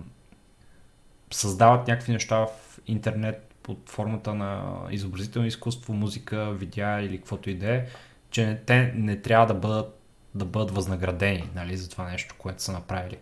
създават 1.31 1.87
някакви 1.87 2.11
неща 2.11 2.45
в 2.45 2.79
интернет 2.87 3.55
под 3.63 3.89
формата 3.89 4.33
на 4.33 4.79
изобразително 4.91 5.47
изкуство, 5.47 5.93
музика, 5.93 6.51
видеа 6.51 7.01
или 7.01 7.17
каквото 7.17 7.49
и 7.49 7.55
да 7.55 7.75
е, 7.75 7.85
че 8.31 8.61
те 8.65 8.93
не 8.95 9.21
трябва 9.21 9.45
да 9.45 9.53
бъдат, 9.53 9.99
да 10.35 10.45
бъдат 10.45 10.71
възнаградени 10.71 11.49
нали, 11.55 11.77
за 11.77 11.89
това 11.89 12.11
нещо, 12.11 12.35
което 12.37 12.63
са 12.63 12.71
направили. 12.71 13.17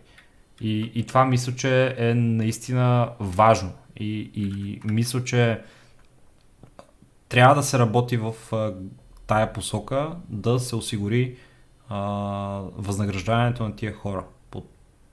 И, 0.60 0.92
и 0.94 1.06
това 1.06 1.24
мисля, 1.24 1.54
че 1.56 1.94
е 1.98 2.14
наистина 2.14 3.10
важно. 3.20 3.72
И, 3.96 4.30
и 4.34 4.80
мисля, 4.84 5.24
че 5.24 5.60
трябва 7.28 7.54
да 7.54 7.62
се 7.62 7.78
работи 7.78 8.16
в 8.16 8.34
тая 9.26 9.52
посока 9.52 10.10
да 10.28 10.58
се 10.58 10.76
осигури 10.76 11.36
а, 11.88 11.98
възнаграждаването 12.76 13.62
на 13.62 13.76
тия 13.76 13.92
хора 13.92 14.24
по, 14.50 14.64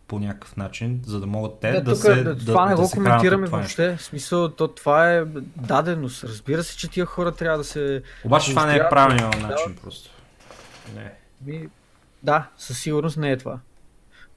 по 0.08 0.20
някакъв 0.20 0.58
начин, 0.58 1.02
за 1.06 1.20
да 1.20 1.26
могат 1.26 1.60
те 1.60 1.72
да, 1.72 1.82
да 1.82 1.92
тук, 1.94 2.02
се 2.02 2.24
да, 2.24 2.38
Това 2.38 2.64
да, 2.64 2.70
не 2.70 2.76
да 2.76 2.82
го 2.82 2.90
коментираме 2.90 3.48
въобще. 3.48 3.98
В 3.98 4.02
смисъл, 4.02 4.50
то, 4.50 4.68
това 4.68 5.14
е 5.14 5.26
даденост. 5.56 6.24
Разбира 6.24 6.64
се, 6.64 6.78
че 6.78 6.88
тия 6.88 7.06
хора 7.06 7.32
трябва 7.32 7.58
да 7.58 7.64
се... 7.64 8.04
Обаче 8.26 8.50
това 8.50 8.66
не 8.66 8.76
е 8.76 8.90
правилният 8.90 9.42
начин 9.42 9.76
просто. 9.84 10.10
Не. 10.96 11.12
Ми, 11.46 11.68
да, 12.24 12.50
със 12.58 12.80
сигурност 12.80 13.18
не 13.18 13.32
е 13.32 13.38
това. 13.38 13.60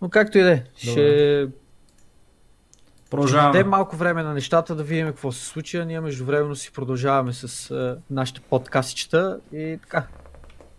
Но 0.03 0.09
както 0.09 0.39
и 0.39 0.43
да 0.43 0.53
е, 0.53 0.65
ще 0.77 1.49
Продължаваме. 3.11 3.59
Ще 3.59 3.69
малко 3.69 3.97
време 3.97 4.23
на 4.23 4.35
нещата 4.35 4.75
да 4.75 4.83
видим 4.83 5.07
какво 5.07 5.33
се 5.33 5.47
случи, 5.47 5.77
а 5.77 5.85
ние 5.85 6.01
междувременно 6.01 6.57
си 6.57 6.73
продължаваме 6.73 7.33
с 7.33 7.71
а, 7.71 7.99
нашите 8.11 8.41
подкастчета 8.41 9.41
и 9.53 9.79
така. 9.83 10.07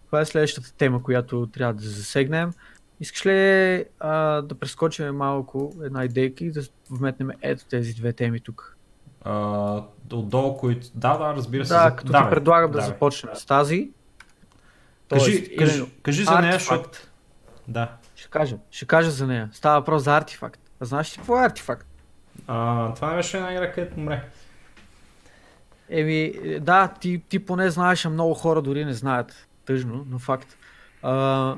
Това 0.06 0.22
е 0.22 0.26
следващата 0.26 0.74
тема, 0.74 1.04
която 1.04 1.50
трябва 1.54 1.74
да 1.74 1.84
засегнем. 1.84 2.52
Искаш 3.00 3.26
ли 3.26 3.86
а, 4.00 4.42
да 4.42 4.56
прескочим 4.56 5.16
малко 5.16 5.74
една 5.84 6.06
идейка 6.06 6.44
и 6.44 6.52
да 6.52 6.62
вметнем 6.90 7.30
ето 7.42 7.66
тези 7.66 7.94
две 7.94 8.14
теми 8.14 8.40
тук? 8.40 8.78
Uh, 9.26 9.84
отдолу, 10.14 10.58
които... 10.58 10.88
Да, 10.96 11.18
да, 11.18 11.34
разбира 11.36 11.66
се. 11.66 11.74
Да, 11.74 11.96
като 11.96 12.12
да, 12.12 12.24
ти 12.24 12.30
предлагам 12.30 12.72
да, 12.72 12.78
да 12.78 12.86
започнем 12.86 13.36
с 13.36 13.46
тази. 13.46 13.92
Кажи, 15.10 15.44
Тоест, 15.46 15.58
кажи, 15.60 15.86
кажи 16.04 16.24
за 16.24 16.40
нея, 16.42 16.54
защото... 16.54 17.00
Да. 17.68 17.92
Ще 18.16 18.30
кажа, 18.30 18.58
ще 18.72 18.86
кажа 18.86 19.12
за 19.12 19.28
нея. 19.28 19.50
Става 19.54 19.80
въпрос 19.80 20.04
за 20.04 20.18
артефакт. 20.18 20.62
А 20.80 20.86
знаеш 20.86 21.14
ли 21.14 21.18
какво 21.18 21.42
е 21.42 21.46
артефакт? 21.46 21.88
А, 22.48 22.94
това 22.94 23.16
беше 23.16 23.38
една 23.38 23.54
игра, 23.54 23.72
където 23.72 24.00
умре. 24.00 24.24
Еми, 25.90 26.34
да, 26.60 26.94
ти, 27.00 27.22
ти 27.30 27.46
поне 27.46 27.70
знаеш, 27.70 28.06
а 28.06 28.10
много 28.10 28.34
хора 28.34 28.62
дори 28.62 28.86
не 28.86 28.94
знаят. 28.94 29.48
Тъжно, 29.66 30.06
но 30.10 30.20
факт. 30.20 30.58
А, 31.02 31.56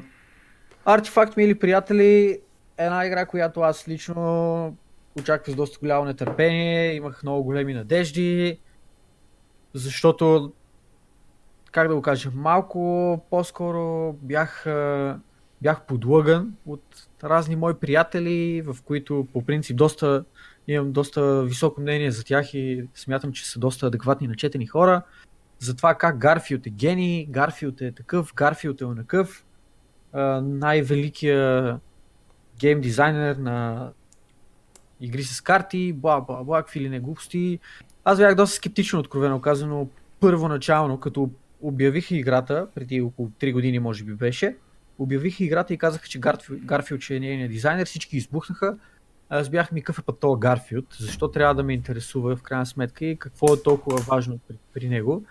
Артефакт, 0.86 1.38
мили 1.38 1.60
приятели, 1.60 2.40
една 2.78 3.06
игра, 3.06 3.26
която 3.26 3.62
аз 3.62 3.88
лично 3.88 4.78
очаквах 5.20 5.54
с 5.54 5.58
доста 5.58 5.80
голямо 5.80 6.06
нетърпение, 6.06 6.94
имах 6.96 7.24
много 7.24 7.44
големи 7.44 7.74
надежди, 7.74 8.60
защото, 9.74 10.54
как 11.72 11.88
да 11.88 11.96
го 11.96 12.02
кажа, 12.02 12.32
малко 12.36 13.26
по-скоро 13.30 14.14
бях, 14.14 14.66
бях 15.62 15.82
подлъган 15.88 16.54
от 16.66 17.08
разни 17.24 17.56
мои 17.56 17.74
приятели, 17.74 18.62
в 18.62 18.78
които 18.86 19.28
по 19.34 19.46
принцип 19.46 19.78
доста 19.78 20.26
имам 20.68 20.92
доста 20.92 21.44
високо 21.44 21.82
мнение 21.82 22.12
за 22.12 22.24
тях 22.24 22.54
и 22.54 22.86
смятам, 22.96 23.32
че 23.32 23.50
са 23.50 23.60
доста 23.60 23.88
адекватни 23.88 24.28
начетени 24.28 24.68
хора. 24.68 25.02
За 25.60 25.76
това 25.76 25.96
как 25.96 26.18
Гарфилд 26.18 26.68
е 26.68 26.70
гений, 26.70 27.26
Гарфилд 27.26 27.82
е 27.82 27.92
такъв, 27.92 28.34
Гарфилд 28.36 28.82
е 28.82 28.86
онакъв. 28.86 29.46
Най-великия 30.42 31.80
гейм 32.60 32.82
дизайнер 32.82 33.36
на 33.36 33.90
игри 35.02 35.24
с 35.24 35.42
карти, 35.42 35.94
бла, 35.94 36.22
бла, 36.22 36.44
бла, 36.44 36.64
какви 36.64 36.80
ли 36.80 36.90
не 36.90 37.00
глупости. 37.00 37.60
Аз 38.04 38.18
бях 38.18 38.36
доста 38.36 38.56
скептично, 38.56 39.00
откровено 39.00 39.42
казано, 39.42 39.90
първоначално, 40.20 41.00
като 41.00 41.30
обявих 41.62 42.12
играта, 42.12 42.68
преди 42.76 43.02
около 43.02 43.30
3 43.30 43.54
години 43.54 43.80
може 43.80 44.04
би 44.04 44.14
беше, 44.14 44.56
обявих 45.00 45.40
играта 45.40 45.74
и 45.74 45.78
казаха, 45.78 46.08
че 46.08 46.20
Гарфилд, 46.66 47.02
че 47.02 47.16
е 47.16 47.20
нейният 47.20 47.52
дизайнер, 47.52 47.86
всички 47.86 48.18
избухнаха. 48.18 48.78
Аз 49.34 49.50
бях 49.50 49.72
ми 49.72 49.82
какъв 49.82 50.00
е 50.00 50.02
път 50.06 50.20
този 50.20 50.40
Гарфилд, 50.40 50.86
защо 51.00 51.28
трябва 51.28 51.56
да 51.56 51.64
ме 51.64 51.74
интересува 51.74 52.36
в 52.36 52.42
крайна 52.42 52.66
сметка 52.66 53.06
и 53.06 53.18
какво 53.18 53.54
е 53.54 53.64
толкова 53.64 53.98
важно 53.98 54.40
при, 54.48 54.56
при 54.74 54.90
него. 54.90 55.24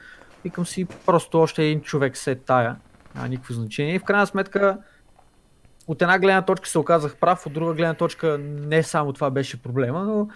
Викам 0.45 0.67
си, 0.67 0.87
просто 1.07 1.41
още 1.41 1.65
един 1.65 1.81
човек 1.81 2.17
се 2.17 2.35
тая, 2.35 2.77
няма 3.15 3.29
никакво 3.29 3.55
значение. 3.55 3.95
И 3.95 3.99
в 3.99 4.05
крайна 4.05 4.27
сметка, 4.27 4.79
от 5.87 6.03
една 6.03 6.19
гледна 6.19 6.43
точка 6.43 6.69
се 6.69 6.79
оказах 6.79 7.17
прав, 7.17 7.47
от 7.47 7.53
друга 7.53 7.75
гледна 7.75 7.95
точка 7.95 8.39
не 8.41 8.83
само 8.83 9.13
това 9.13 9.31
беше 9.31 9.63
проблема, 9.63 10.05
но 10.05 10.29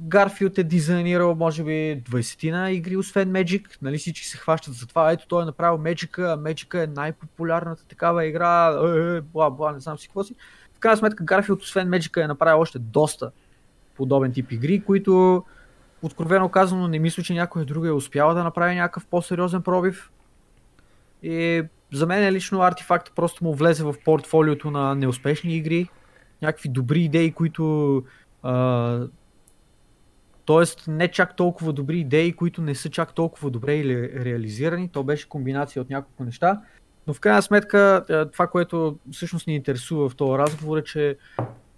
Гарфилд 0.00 0.58
е 0.58 0.62
дизайнирал 0.62 1.34
може 1.34 1.64
би 1.64 2.02
20 2.10 2.50
на 2.50 2.70
игри, 2.70 2.96
освен 2.96 3.32
Magic. 3.32 3.66
Нали 3.82 3.98
всички 3.98 4.26
се 4.26 4.36
хващат 4.36 4.74
за 4.74 4.86
това. 4.86 5.12
Ето 5.12 5.26
той 5.28 5.42
е 5.42 5.46
направил 5.46 5.78
Magic, 5.78 6.18
а 6.18 6.38
Magic 6.38 6.84
е 6.84 6.86
най-популярната 6.86 7.84
такава 7.84 8.26
игра, 8.26 8.68
е, 8.68 9.16
е, 9.16 9.20
бла, 9.20 9.50
бла, 9.50 9.72
не 9.72 9.80
знам 9.80 9.98
си 9.98 10.08
какво 10.08 10.24
си. 10.24 10.34
В 10.80 10.82
крайна 10.82 10.96
сметка 10.96 11.24
Гарфилд 11.24 11.62
освен 11.62 11.88
Magic 11.88 12.24
е 12.24 12.26
направил 12.26 12.60
още 12.60 12.78
доста 12.78 13.30
подобен 13.94 14.32
тип 14.32 14.52
игри, 14.52 14.82
които 14.84 15.44
откровено 16.02 16.48
казано 16.48 16.88
не 16.88 16.98
мисля, 16.98 17.22
че 17.22 17.34
някой 17.34 17.64
друг 17.64 17.86
е 17.86 17.90
успял 17.90 18.34
да 18.34 18.44
направи 18.44 18.74
някакъв 18.74 19.06
по-сериозен 19.06 19.62
пробив. 19.62 20.10
И 21.22 21.62
за 21.92 22.06
мен 22.06 22.24
е 22.24 22.32
лично 22.32 22.62
артефакт 22.62 23.12
просто 23.16 23.44
му 23.44 23.54
влезе 23.54 23.84
в 23.84 23.94
портфолиото 24.04 24.70
на 24.70 24.94
неуспешни 24.94 25.56
игри, 25.56 25.88
някакви 26.42 26.68
добри 26.68 27.00
идеи, 27.00 27.32
които 27.32 27.96
а, 28.42 29.06
Тоест 30.44 30.84
не 30.88 31.08
чак 31.08 31.36
толкова 31.36 31.72
добри 31.72 31.98
идеи, 31.98 32.32
които 32.32 32.62
не 32.62 32.74
са 32.74 32.90
чак 32.90 33.14
толкова 33.14 33.50
добре 33.50 33.76
или 33.76 34.24
реализирани. 34.24 34.88
То 34.88 35.04
беше 35.04 35.28
комбинация 35.28 35.82
от 35.82 35.90
няколко 35.90 36.24
неща. 36.24 36.60
Но 37.10 37.14
в 37.14 37.20
крайна 37.20 37.42
сметка 37.42 38.04
това, 38.32 38.46
което 38.46 38.98
всъщност 39.12 39.46
ни 39.46 39.54
интересува 39.54 40.08
в 40.08 40.16
този 40.16 40.38
разговор 40.38 40.78
е, 40.78 40.84
че 40.84 41.16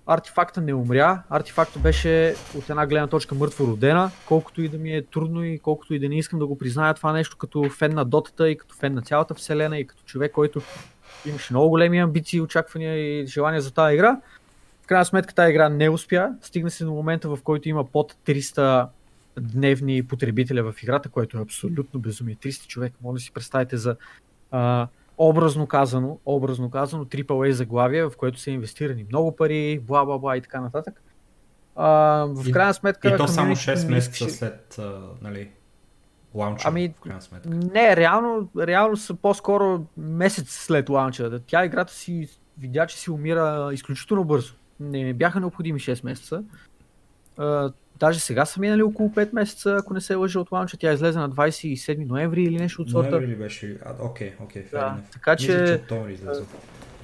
артефакта 0.07 0.61
не 0.61 0.75
умря. 0.75 1.23
Артефакта 1.31 1.79
беше 1.79 2.35
от 2.57 2.71
една 2.71 2.87
гледна 2.87 3.07
точка 3.07 3.35
мъртво 3.35 3.67
родена, 3.67 4.11
колкото 4.27 4.63
и 4.63 4.69
да 4.69 4.79
ми 4.79 4.97
е 4.97 5.03
трудно 5.03 5.45
и 5.45 5.59
колкото 5.59 5.95
и 5.95 5.99
да 5.99 6.09
не 6.09 6.19
искам 6.19 6.39
да 6.39 6.47
го 6.47 6.59
призная 6.59 6.95
това 6.95 7.13
нещо 7.13 7.37
като 7.37 7.69
фен 7.69 7.95
на 7.95 8.05
дотата 8.05 8.51
и 8.51 8.57
като 8.57 8.75
фен 8.75 8.95
на 8.95 9.03
цялата 9.03 9.35
вселена 9.35 9.79
и 9.79 9.87
като 9.87 10.03
човек, 10.05 10.33
който 10.33 10.63
имаше 11.27 11.53
много 11.53 11.69
големи 11.69 11.99
амбиции, 11.99 12.41
очаквания 12.41 12.97
и 12.97 13.27
желания 13.27 13.61
за 13.61 13.75
тази 13.75 13.95
игра. 13.95 14.21
В 14.83 14.87
крайна 14.87 15.05
сметка 15.05 15.35
тази 15.35 15.51
игра 15.51 15.69
не 15.69 15.89
успя. 15.91 16.31
Стигна 16.43 16.71
се 16.71 16.85
до 16.85 16.93
момента, 16.93 17.29
в 17.29 17.39
който 17.45 17.69
има 17.69 17.85
под 17.85 18.15
300 18.27 18.89
дневни 19.41 20.07
потребителя 20.07 20.73
в 20.73 20.83
играта, 20.83 21.09
което 21.09 21.39
е 21.39 21.43
абсолютно 21.43 22.01
безумие. 22.01 22.37
300 22.37 22.67
човека, 22.67 22.97
може 23.03 23.21
да 23.21 23.25
си 23.25 23.33
представите 23.33 23.77
за 23.77 23.97
а, 24.53 24.89
образно 25.19 25.67
казано, 25.67 26.19
образно 26.27 26.71
казано, 26.71 27.05
AAA 27.05 27.51
заглавие, 27.51 28.05
в 28.05 28.13
което 28.17 28.41
са 28.41 28.51
инвестирани 28.51 29.05
много 29.05 29.37
пари, 29.37 29.79
бла 29.79 30.05
бла 30.05 30.19
бла 30.19 30.37
и 30.37 30.41
така 30.41 30.61
нататък. 30.61 31.03
А, 31.77 31.89
в 32.29 32.53
крайна 32.53 32.75
сметка... 32.75 33.11
И, 33.11 33.15
и 33.15 33.17
то 33.17 33.29
само 33.29 33.55
6 33.55 33.91
месеца 33.91 34.31
след, 34.31 34.81
нали, 35.23 35.51
лаунча, 36.35 36.69
ами, 36.69 36.95
в 36.99 37.01
крайна 37.01 37.23
сметка. 37.23 37.49
Не, 37.49 37.97
реално, 37.97 38.49
реално 38.59 38.97
са 38.97 39.15
по-скоро 39.15 39.87
месец 39.97 40.51
след 40.51 40.89
лаунча. 40.89 41.41
Тя 41.47 41.65
играта 41.65 41.93
си 41.93 42.29
видя, 42.59 42.87
че 42.87 42.99
си 42.99 43.11
умира 43.11 43.71
изключително 43.73 44.25
бързо. 44.25 44.55
Не 44.81 45.15
бяха 45.15 45.41
необходими 45.41 45.81
6 45.81 46.05
месеца. 46.05 46.45
Даже 47.99 48.21
сега 48.21 48.45
са 48.45 48.61
минали 48.61 48.83
около 48.83 49.09
5 49.09 49.35
месеца, 49.35 49.77
ако 49.81 49.95
не 49.95 50.01
се 50.01 50.15
лъжа 50.15 50.41
от 50.41 50.53
лаунча. 50.53 50.77
Тя 50.77 50.93
излезе 50.93 51.19
на 51.19 51.31
27 51.31 52.07
ноември 52.07 52.43
или 52.43 52.59
нещо 52.59 52.83
от 52.83 52.91
сорта. 52.91 53.11
Ноември 53.11 53.33
ли 53.33 53.37
беше? 53.37 53.79
Окей, 54.01 54.33
окей, 54.41 54.65
да, 54.73 54.97
Така 55.13 55.37
че... 55.37 55.47
Мисля, 55.47 55.77
че 55.77 55.83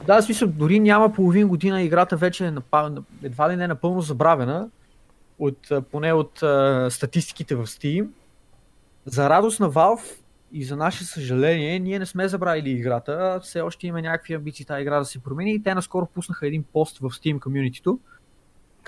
Да, 0.06 0.20
в 0.20 0.24
смисъл, 0.24 0.48
дори 0.48 0.80
няма 0.80 1.12
половин 1.12 1.48
година 1.48 1.82
играта 1.82 2.16
вече 2.16 2.46
е 2.46 2.50
напал... 2.50 2.96
едва 3.22 3.50
ли 3.50 3.56
не 3.56 3.64
е 3.64 3.68
напълно 3.68 4.00
забравена, 4.00 4.68
от, 5.38 5.68
поне 5.90 6.12
от 6.12 6.42
а, 6.42 6.88
статистиките 6.90 7.54
в 7.54 7.66
Steam. 7.66 8.08
За 9.06 9.30
радост 9.30 9.60
на 9.60 9.70
Valve 9.70 10.18
и 10.52 10.64
за 10.64 10.76
наше 10.76 11.04
съжаление, 11.04 11.78
ние 11.78 11.98
не 11.98 12.06
сме 12.06 12.28
забравили 12.28 12.70
играта. 12.70 13.40
Все 13.42 13.60
още 13.60 13.86
има 13.86 14.02
някакви 14.02 14.34
амбиции 14.34 14.66
тази 14.66 14.82
игра 14.82 14.98
да 14.98 15.04
се 15.04 15.18
промени 15.18 15.54
и 15.54 15.62
те 15.62 15.74
наскоро 15.74 16.06
пуснаха 16.06 16.46
един 16.46 16.62
пост 16.62 16.98
в 16.98 17.10
Steam 17.10 17.40
комьюнитито, 17.40 17.98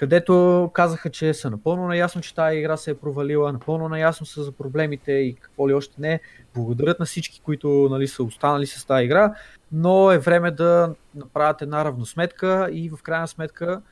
където 0.00 0.70
казаха, 0.74 1.10
че 1.10 1.34
са 1.34 1.50
напълно 1.50 1.88
наясно, 1.88 2.20
че 2.20 2.34
тази 2.34 2.58
игра 2.58 2.76
се 2.76 2.90
е 2.90 2.94
провалила, 2.94 3.52
напълно 3.52 3.88
наясно 3.88 4.26
са 4.26 4.42
за 4.42 4.52
проблемите 4.52 5.12
и 5.12 5.34
какво 5.34 5.68
ли 5.68 5.74
още 5.74 5.94
не. 5.98 6.20
Благодарят 6.54 7.00
на 7.00 7.06
всички, 7.06 7.40
които 7.40 7.88
нали, 7.90 8.08
са 8.08 8.22
останали 8.22 8.66
с 8.66 8.84
тази 8.86 9.04
игра, 9.04 9.34
но 9.72 10.12
е 10.12 10.18
време 10.18 10.50
да 10.50 10.94
направят 11.14 11.62
една 11.62 11.84
равносметка 11.84 12.68
и 12.72 12.90
в 12.90 13.02
крайна 13.02 13.28
сметка 13.28 13.82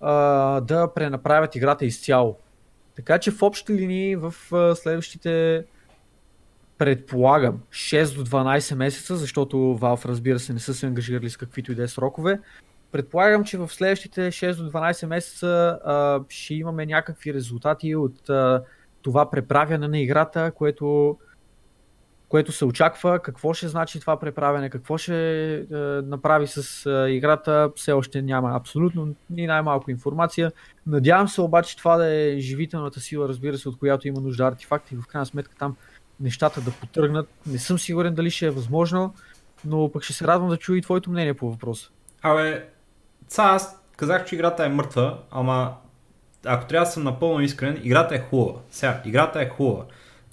а, 0.00 0.60
да 0.60 0.94
пренаправят 0.94 1.56
играта 1.56 1.84
изцяло. 1.84 2.38
Така 2.96 3.18
че 3.18 3.30
в 3.30 3.42
общи 3.42 3.72
линии 3.72 4.16
в 4.16 4.34
следващите 4.74 5.64
предполагам 6.78 7.60
6 7.70 8.14
до 8.14 8.24
12 8.24 8.74
месеца, 8.74 9.16
защото 9.16 9.56
Valve 9.56 10.06
разбира 10.06 10.38
се 10.38 10.52
не 10.52 10.58
са 10.58 10.74
се 10.74 10.86
ангажирали 10.86 11.30
с 11.30 11.36
каквито 11.36 11.72
и 11.72 11.74
да 11.74 11.82
е 11.82 11.88
срокове, 11.88 12.38
Предполагам, 12.92 13.44
че 13.44 13.58
в 13.58 13.68
следващите 13.68 14.20
6 14.20 14.56
до 14.56 14.70
12 14.70 15.06
месеца 15.06 15.78
а, 15.84 16.20
ще 16.28 16.54
имаме 16.54 16.86
някакви 16.86 17.34
резултати 17.34 17.96
от 17.96 18.30
а, 18.30 18.62
това 19.02 19.30
преправяне 19.30 19.88
на 19.88 19.98
играта, 19.98 20.52
което, 20.54 21.18
което 22.28 22.52
се 22.52 22.64
очаква. 22.64 23.18
Какво 23.18 23.54
ще 23.54 23.68
значи 23.68 24.00
това 24.00 24.20
преправяне, 24.20 24.70
какво 24.70 24.98
ще 24.98 25.54
а, 25.54 26.02
направи 26.06 26.46
с 26.46 26.86
а, 26.86 27.10
играта, 27.10 27.70
все 27.76 27.92
още 27.92 28.22
няма 28.22 28.56
абсолютно 28.56 29.14
ни 29.30 29.46
най-малко 29.46 29.90
информация. 29.90 30.52
Надявам 30.86 31.28
се 31.28 31.40
обаче 31.40 31.76
това 31.76 31.96
да 31.96 32.14
е 32.14 32.38
живителната 32.38 33.00
сила, 33.00 33.28
разбира 33.28 33.58
се, 33.58 33.68
от 33.68 33.78
която 33.78 34.08
има 34.08 34.20
нужда 34.20 34.44
артефакти 34.44 34.96
в 34.96 35.06
крайна 35.06 35.26
сметка 35.26 35.56
там 35.58 35.76
нещата 36.20 36.60
да 36.60 36.70
потръгнат. 36.70 37.28
Не 37.46 37.58
съм 37.58 37.78
сигурен 37.78 38.14
дали 38.14 38.30
ще 38.30 38.46
е 38.46 38.50
възможно, 38.50 39.14
но 39.64 39.92
пък 39.92 40.02
ще 40.02 40.12
се 40.12 40.26
радвам 40.26 40.48
да 40.48 40.56
чуя 40.56 40.78
и 40.78 40.82
твоето 40.82 41.10
мнение 41.10 41.34
по 41.34 41.50
въпроса. 41.50 41.90
Абе, 42.22 42.71
Са, 43.32 43.42
аз 43.42 43.76
казах, 43.96 44.24
че 44.24 44.34
играта 44.34 44.64
е 44.64 44.68
мъртва, 44.68 45.18
ама 45.30 45.76
ако 46.44 46.66
трябва 46.66 46.86
да 46.86 46.90
съм 46.90 47.02
напълно 47.02 47.40
искрен, 47.40 47.80
играта 47.82 48.14
е 48.14 48.18
хубава. 48.18 48.58
Сега, 48.70 49.02
играта 49.04 49.40
е 49.40 49.48
хубава. 49.48 49.84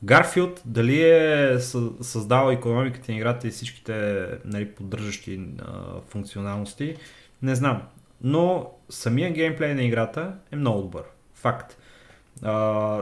Гарфилд 0.04 0.62
дали 0.66 1.02
е 1.02 1.60
създал 2.02 2.52
економиката 2.52 3.12
на 3.12 3.18
играта 3.18 3.48
и 3.48 3.52
всичките 3.52 4.28
нали, 4.46 4.72
поддържащи 4.72 5.42
а, 5.60 5.72
функционалности, 6.08 6.96
не 7.42 7.56
знам. 7.56 7.82
Но 8.22 8.72
самия 8.90 9.32
геймплей 9.32 9.74
на 9.74 9.84
играта 9.84 10.34
е 10.52 10.56
много 10.56 10.82
добър. 10.82 11.04
Факт. 11.36 11.78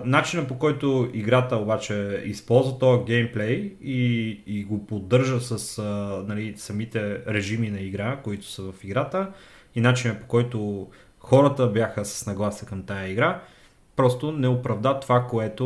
Начинът 0.05 0.47
по 0.47 0.59
който 0.59 1.09
играта 1.13 1.55
обаче 1.55 2.21
използва 2.25 2.79
този 2.79 3.03
геймплей 3.03 3.75
и, 3.81 4.29
и 4.47 4.63
го 4.63 4.87
поддържа 4.87 5.39
с 5.39 5.57
uh, 5.57 6.27
нали, 6.27 6.53
самите 6.57 7.21
режими 7.27 7.69
на 7.69 7.79
игра, 7.79 8.19
които 8.23 8.45
са 8.45 8.61
в 8.71 8.83
играта, 8.83 9.31
и 9.77 9.81
начинът 9.81 10.21
по 10.21 10.27
който 10.27 10.87
хората 11.19 11.67
бяха 11.67 12.05
с 12.05 12.25
нагласа 12.25 12.65
към 12.65 12.83
тая 12.83 13.09
игра, 13.09 13.41
просто 13.95 14.31
не 14.31 14.47
оправда 14.47 14.99
това, 14.99 15.27
което 15.27 15.65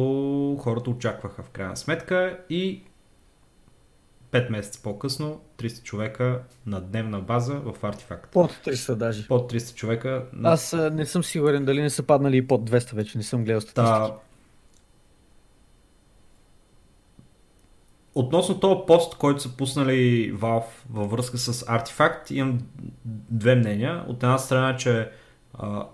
хората 0.59 0.89
очакваха 0.89 1.43
в 1.43 1.49
крайна 1.49 1.78
сметка 1.78 2.39
и 2.49 2.84
5 4.32 4.49
месеца 4.49 4.80
по-късно 4.84 5.41
300 5.57 5.84
човека 5.84 6.41
на 6.66 6.82
дневна 6.82 7.20
база 7.20 7.53
в 7.53 7.74
Artifact. 7.82 8.28
Под 8.32 8.51
300 8.51 8.95
даже. 8.95 9.28
Под 9.28 9.53
300 9.53 9.76
човека. 9.76 10.26
Аз 10.43 10.74
а, 10.74 10.89
не 10.89 11.05
съм 11.05 11.24
сигурен 11.24 11.66
дали 11.66 11.82
не 11.82 11.89
са 11.89 12.03
паднали 12.03 12.38
и 12.38 12.47
под 12.47 12.70
200 12.70 12.95
вече, 12.95 13.18
не 13.18 13.24
съм 13.24 13.43
гледал 13.43 13.62
статистики. 13.62 14.12
Та... 14.12 14.16
Относно 18.16 18.59
този 18.59 18.80
пост, 18.88 19.16
който 19.16 19.41
са 19.41 19.57
пуснали 19.57 20.34
Valve 20.34 20.64
във 20.89 21.12
връзка 21.12 21.38
с 21.38 21.66
Artifact, 21.66 22.32
имам 22.32 22.59
две 23.30 23.55
мнения. 23.55 24.03
От 24.07 24.24
една 24.24 24.38
страна, 24.38 24.78
че 24.78 25.09
а, 25.53 25.86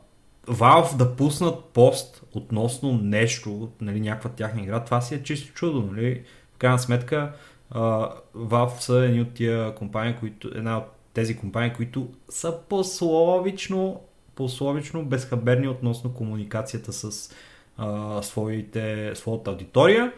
Valve 0.47 0.95
да 0.95 1.15
пуснат 1.15 1.65
пост 1.65 2.23
относно 2.33 2.93
нещо, 2.93 3.69
нали, 3.81 3.99
някаква 3.99 4.29
тяхна 4.29 4.61
игра, 4.61 4.83
това 4.83 5.01
си 5.01 5.15
е 5.15 5.23
чисто 5.23 5.53
чудо. 5.53 5.81
Нали? 5.81 6.23
В 6.55 6.57
крайна 6.57 6.79
сметка, 6.79 7.33
uh, 7.73 8.11
Valve 8.35 8.79
са 8.79 8.95
едни 8.95 9.21
от 9.21 9.33
тия 9.33 9.75
компании, 9.75 10.15
които, 10.19 10.47
една 10.55 10.77
от 10.77 10.83
тези 11.13 11.37
компании, 11.37 11.73
които 11.73 12.09
са 12.29 12.59
пословично, 12.69 14.01
пословично 14.35 15.05
безхаберни 15.05 15.67
относно 15.67 16.13
комуникацията 16.13 16.93
с 16.93 17.33
uh, 17.79 18.21
своите, 18.21 19.11
своята 19.15 19.51
аудитория. 19.51 20.13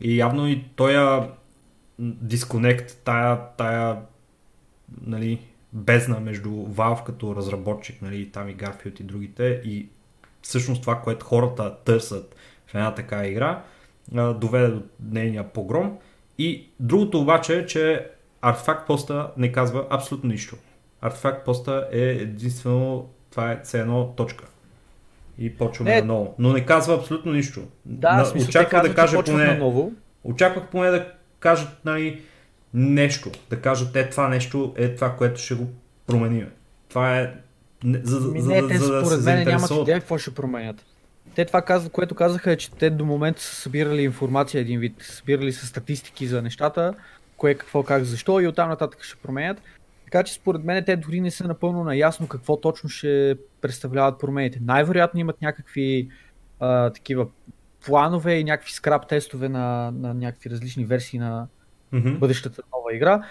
И 0.00 0.18
явно 0.18 0.48
и 0.48 0.64
този 0.76 1.28
дисконект, 1.98 2.96
тая, 3.04 3.40
тая 3.56 3.96
нали, 5.00 5.40
бездна 5.72 6.20
между 6.20 6.50
Valve 6.50 7.04
като 7.04 7.36
разработчик, 7.36 8.02
нали, 8.02 8.30
там 8.30 8.48
и 8.48 8.56
Garfield 8.56 9.00
и 9.00 9.04
другите 9.04 9.60
и 9.64 9.88
всъщност 10.42 10.80
това, 10.80 11.00
което 11.00 11.26
хората 11.26 11.76
търсят 11.84 12.36
в 12.66 12.74
една 12.74 12.94
така 12.94 13.26
игра, 13.26 13.62
доведе 14.12 14.68
до 14.68 14.82
нейния 15.00 15.52
погром. 15.52 15.98
И 16.38 16.68
другото 16.80 17.20
обаче 17.20 17.58
е, 17.58 17.66
че 17.66 18.10
артефакт 18.40 18.86
поста 18.86 19.32
не 19.36 19.52
казва 19.52 19.86
абсолютно 19.90 20.30
нищо. 20.30 20.56
Артефакт 21.00 21.44
поста 21.44 21.88
е 21.92 22.00
единствено, 22.00 23.08
това 23.30 23.52
е 23.52 23.60
все 23.64 23.80
едно 23.80 24.14
точка. 24.16 24.44
И 25.38 25.56
почваме 25.56 25.94
не. 25.94 26.00
наново. 26.00 26.34
Но 26.38 26.52
не 26.52 26.66
казва 26.66 26.94
абсолютно 26.94 27.32
нищо. 27.32 27.60
Да, 27.84 28.24
смисъл, 28.24 28.48
очаквах 28.48 28.82
да 28.82 28.94
каже 28.94 29.16
поне. 29.24 29.44
Наново. 29.44 29.92
Очаквах 30.24 30.64
поне 30.66 30.90
да 30.90 31.12
кажат 31.40 31.68
нали, 31.84 32.22
нещо. 32.74 33.30
Да 33.50 33.60
кажат, 33.60 33.96
е 33.96 34.10
това 34.10 34.28
нещо 34.28 34.74
е 34.76 34.94
това, 34.94 35.16
което 35.16 35.40
ще 35.40 35.54
го 35.54 35.66
променим. 36.06 36.46
Това 36.88 37.20
е 37.20 37.34
за, 37.84 38.20
Ми, 38.28 38.40
за, 38.40 38.50
не, 38.50 38.60
за, 38.60 38.68
те, 38.68 38.78
за 38.78 38.92
да 38.92 39.06
според 39.06 39.24
мен 39.24 39.44
нямат 39.48 39.70
идея 39.70 40.00
какво 40.00 40.18
ще 40.18 40.34
променят. 40.34 40.84
Те 41.34 41.44
това, 41.44 41.62
казват, 41.62 41.92
което 41.92 42.14
казаха 42.14 42.52
е, 42.52 42.56
че 42.56 42.70
те 42.70 42.90
до 42.90 43.04
момента 43.04 43.42
са 43.42 43.54
събирали 43.54 44.02
информация 44.02 44.60
един 44.60 44.80
вид, 44.80 44.94
събирали 45.00 45.52
са 45.52 45.66
статистики 45.66 46.26
за 46.26 46.42
нещата, 46.42 46.94
кое, 47.36 47.54
какво, 47.54 47.82
как, 47.82 48.04
защо 48.04 48.40
и 48.40 48.46
оттам 48.46 48.68
нататък 48.68 49.02
ще 49.02 49.16
променят. 49.16 49.62
Така 50.10 50.22
че 50.22 50.34
според 50.34 50.64
мен 50.64 50.84
те 50.84 50.96
дори 50.96 51.20
не 51.20 51.30
са 51.30 51.44
напълно 51.44 51.84
наясно 51.84 52.28
какво 52.28 52.60
точно 52.60 52.88
ще 52.90 53.36
представляват 53.60 54.20
промените. 54.20 54.58
Най-вероятно 54.62 55.20
имат 55.20 55.42
някакви 55.42 56.08
а, 56.60 56.90
такива 56.90 57.26
планове 57.86 58.34
и 58.34 58.44
някакви 58.44 58.72
скраб 58.72 59.08
тестове 59.08 59.48
на, 59.48 59.90
на 59.90 60.14
някакви 60.14 60.50
различни 60.50 60.84
версии 60.84 61.18
на 61.18 61.46
mm-hmm. 61.94 62.18
бъдещата 62.18 62.62
нова 62.72 62.96
игра 62.96 63.22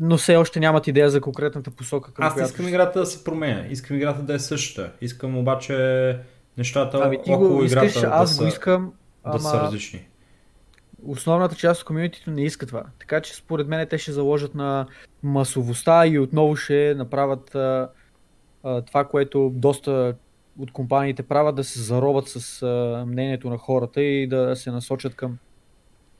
но 0.00 0.16
все 0.16 0.36
още 0.36 0.60
нямат 0.60 0.86
идея 0.86 1.10
за 1.10 1.20
конкретната 1.20 1.70
посока. 1.70 2.12
Към 2.12 2.24
Аз 2.24 2.34
която 2.34 2.50
искам 2.50 2.68
играта 2.68 3.00
да 3.00 3.06
се 3.06 3.24
променя. 3.24 3.66
Искам 3.70 3.96
играта 3.96 4.22
да 4.22 4.34
е 4.34 4.38
същата. 4.38 4.92
Искам 5.00 5.38
обаче 5.38 6.18
нещата 6.58 7.00
ами, 7.02 7.18
около 7.28 7.56
го 7.56 7.64
искаш, 7.64 7.96
играта 7.96 8.10
аз 8.12 8.36
да, 8.36 8.42
го 8.42 8.48
искам, 8.48 8.92
да 9.24 9.30
ама... 9.30 9.40
са 9.40 9.60
различни. 9.60 10.06
Основната 11.04 11.54
част 11.54 11.80
от 11.80 11.86
комьюнитито 11.86 12.30
не 12.30 12.44
иска 12.44 12.66
това. 12.66 12.84
Така 12.98 13.20
че 13.20 13.34
според 13.34 13.68
мен 13.68 13.86
те 13.90 13.98
ще 13.98 14.12
заложат 14.12 14.54
на 14.54 14.86
масовостта 15.22 16.06
и 16.06 16.18
отново 16.18 16.56
ще 16.56 16.94
направят 16.96 17.54
а, 17.54 17.88
а, 18.62 18.82
това, 18.82 19.04
което 19.04 19.52
доста 19.54 20.14
от 20.58 20.72
компаниите 20.72 21.22
правят, 21.22 21.56
да 21.56 21.64
се 21.64 21.80
заробят 21.80 22.28
с 22.28 22.62
а, 22.62 23.04
мнението 23.06 23.50
на 23.50 23.58
хората 23.58 24.02
и 24.02 24.26
да 24.26 24.56
се 24.56 24.70
насочат 24.70 25.14
към 25.14 25.38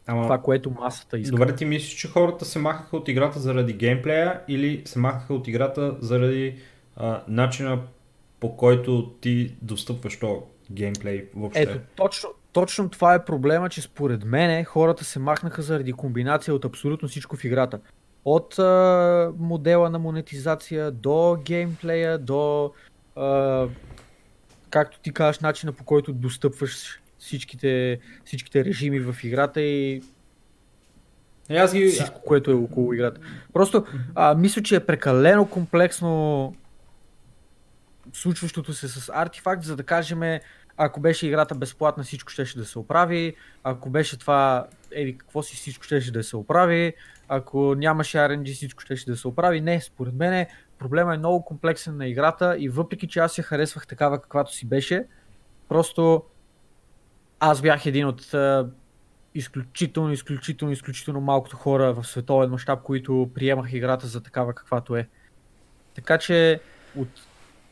Ама... 0.06 0.22
Това, 0.22 0.38
което 0.38 0.70
масата 0.70 1.18
иска. 1.18 1.36
Добре, 1.36 1.54
ти 1.54 1.64
мислиш, 1.64 1.94
че 1.94 2.08
хората 2.08 2.44
се 2.44 2.58
махаха 2.58 2.96
от 2.96 3.08
играта 3.08 3.38
заради 3.38 3.72
геймплея 3.72 4.40
или 4.48 4.82
се 4.84 4.98
махаха 4.98 5.34
от 5.34 5.48
играта 5.48 5.96
заради 6.00 6.58
а, 6.96 7.22
начина 7.28 7.80
по 8.40 8.56
който 8.56 9.10
ти 9.20 9.54
достъпваш 9.62 10.18
то 10.18 10.42
геймплей 10.70 11.28
въобще? 11.36 11.62
Ето, 11.62 11.78
точно, 11.96 12.28
точно 12.56 12.88
това 12.88 13.14
е 13.14 13.24
проблема, 13.24 13.68
че 13.68 13.82
според 13.82 14.24
мен 14.24 14.64
хората 14.64 15.04
се 15.04 15.18
махнаха 15.18 15.62
заради 15.62 15.92
комбинация 15.92 16.54
от 16.54 16.64
абсолютно 16.64 17.08
всичко 17.08 17.36
в 17.36 17.44
играта. 17.44 17.80
От 18.24 18.58
а, 18.58 19.32
модела 19.38 19.90
на 19.90 19.98
монетизация 19.98 20.90
до 20.90 21.38
геймплея, 21.44 22.18
до 22.18 22.72
а, 23.16 23.66
както 24.70 25.00
ти 25.00 25.12
казваш, 25.12 25.38
начина 25.38 25.72
по 25.72 25.84
който 25.84 26.12
достъпваш 26.12 27.00
всичките, 27.18 27.98
всичките 28.24 28.64
режими 28.64 29.00
в 29.00 29.24
играта 29.24 29.60
и 29.60 30.02
и 31.50 31.56
аз 31.56 31.74
ги... 31.74 31.86
всичко, 31.86 32.20
което 32.22 32.50
е 32.50 32.54
около 32.54 32.92
играта. 32.92 33.20
Просто 33.52 33.86
а, 34.14 34.34
мисля, 34.34 34.62
че 34.62 34.76
е 34.76 34.86
прекалено 34.86 35.48
комплексно 35.48 36.54
случващото 38.12 38.72
се 38.72 38.88
с 38.88 39.12
артефакт, 39.14 39.62
за 39.62 39.76
да 39.76 39.82
кажем, 39.82 40.40
ако 40.76 41.00
беше 41.00 41.26
играта 41.26 41.54
безплатна, 41.54 42.04
всичко 42.04 42.32
щеше 42.32 42.58
да 42.58 42.64
се 42.64 42.78
оправи, 42.78 43.34
ако 43.64 43.90
беше 43.90 44.18
това, 44.18 44.66
еди, 44.90 45.18
какво 45.18 45.42
си, 45.42 45.56
всичко 45.56 45.84
щеше 45.84 46.12
да 46.12 46.24
се 46.24 46.36
оправи, 46.36 46.94
ако 47.28 47.74
нямаше 47.74 48.18
RNG, 48.18 48.54
всичко 48.54 48.82
щеше 48.82 49.06
да 49.06 49.16
се 49.16 49.28
оправи. 49.28 49.60
Не, 49.60 49.80
според 49.80 50.14
мен 50.14 50.46
проблема 50.78 51.14
е 51.14 51.18
много 51.18 51.44
комплексен 51.44 51.96
на 51.96 52.06
играта 52.06 52.56
и 52.58 52.68
въпреки, 52.68 53.08
че 53.08 53.18
аз 53.18 53.38
я 53.38 53.44
харесвах 53.44 53.86
такава 53.86 54.22
каквато 54.22 54.52
си 54.52 54.66
беше, 54.66 55.06
просто 55.68 56.22
аз 57.40 57.62
бях 57.62 57.86
един 57.86 58.06
от 58.06 58.34
изключително, 59.34 60.12
изключително, 60.12 60.72
изключително 60.72 61.20
малкото 61.20 61.56
хора 61.56 61.92
в 61.92 62.04
световен 62.06 62.50
мащаб, 62.50 62.82
които 62.82 63.30
приемах 63.34 63.72
играта 63.72 64.06
за 64.06 64.22
такава 64.22 64.54
каквато 64.54 64.96
е. 64.96 65.08
Така 65.94 66.18
че 66.18 66.60
от 66.96 67.08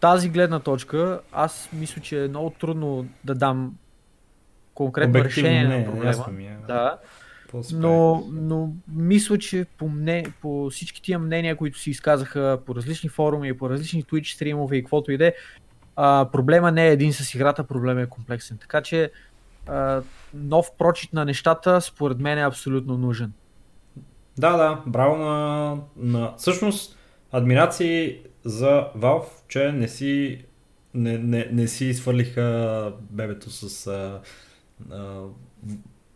тази 0.05 0.29
гледна 0.29 0.61
точка 0.61 1.21
аз 1.33 1.69
мисля, 1.73 2.03
че 2.03 2.25
е 2.25 2.29
много 2.29 2.51
трудно 2.51 3.07
да 3.25 3.35
дам 3.35 3.75
конкретно 4.75 5.21
Обективно 5.21 5.49
решение 5.49 5.69
не, 5.69 5.79
на 5.79 5.93
проблема. 5.93 6.27
Ми 6.33 6.47
е, 6.47 6.57
да. 6.67 6.99
Но, 7.73 8.27
но 8.33 8.73
мисля, 8.89 9.39
че 9.39 9.67
по, 9.79 9.89
мне, 9.89 10.27
по 10.41 10.71
всички 10.71 11.03
тия 11.03 11.19
мнения, 11.19 11.57
които 11.57 11.79
си 11.79 11.91
изказаха 11.91 12.59
по 12.67 12.75
различни 12.75 13.09
форуми, 13.09 13.59
по 13.59 13.71
различни 13.71 14.05
Twitch 14.05 14.35
стримове 14.35 14.77
и 14.77 14.83
каквото 14.83 15.13
и 15.13 15.17
да 15.17 15.27
е, 15.27 15.33
проблема 16.33 16.73
не 16.73 16.89
е 16.89 16.93
един 16.93 17.13
с 17.13 17.35
играта, 17.35 17.65
проблема 17.65 18.03
е 18.03 18.07
комплексен. 18.07 18.59
Така 18.59 18.83
че 18.83 19.11
нов 20.35 20.67
прочит 20.79 21.13
на 21.13 21.25
нещата, 21.25 21.81
според 21.81 22.21
мен 22.21 22.39
е 22.39 22.45
абсолютно 22.45 22.99
нужен. 22.99 23.33
Да, 24.39 24.57
да, 24.57 24.83
браво 24.87 25.17
на, 25.17 25.77
на... 25.97 26.35
Всъщност, 26.37 26.99
адмирации 27.33 28.21
за 28.45 28.89
Valve, 28.97 29.29
че 29.49 29.73
не 29.73 29.89
си 29.89 30.45
не, 30.95 31.19
не, 31.19 31.49
не 31.53 31.69
си 31.69 31.95
свърлиха 31.95 32.93
бебето 33.11 33.51
с 33.51 33.87
а, 33.87 34.21
а, 34.91 35.23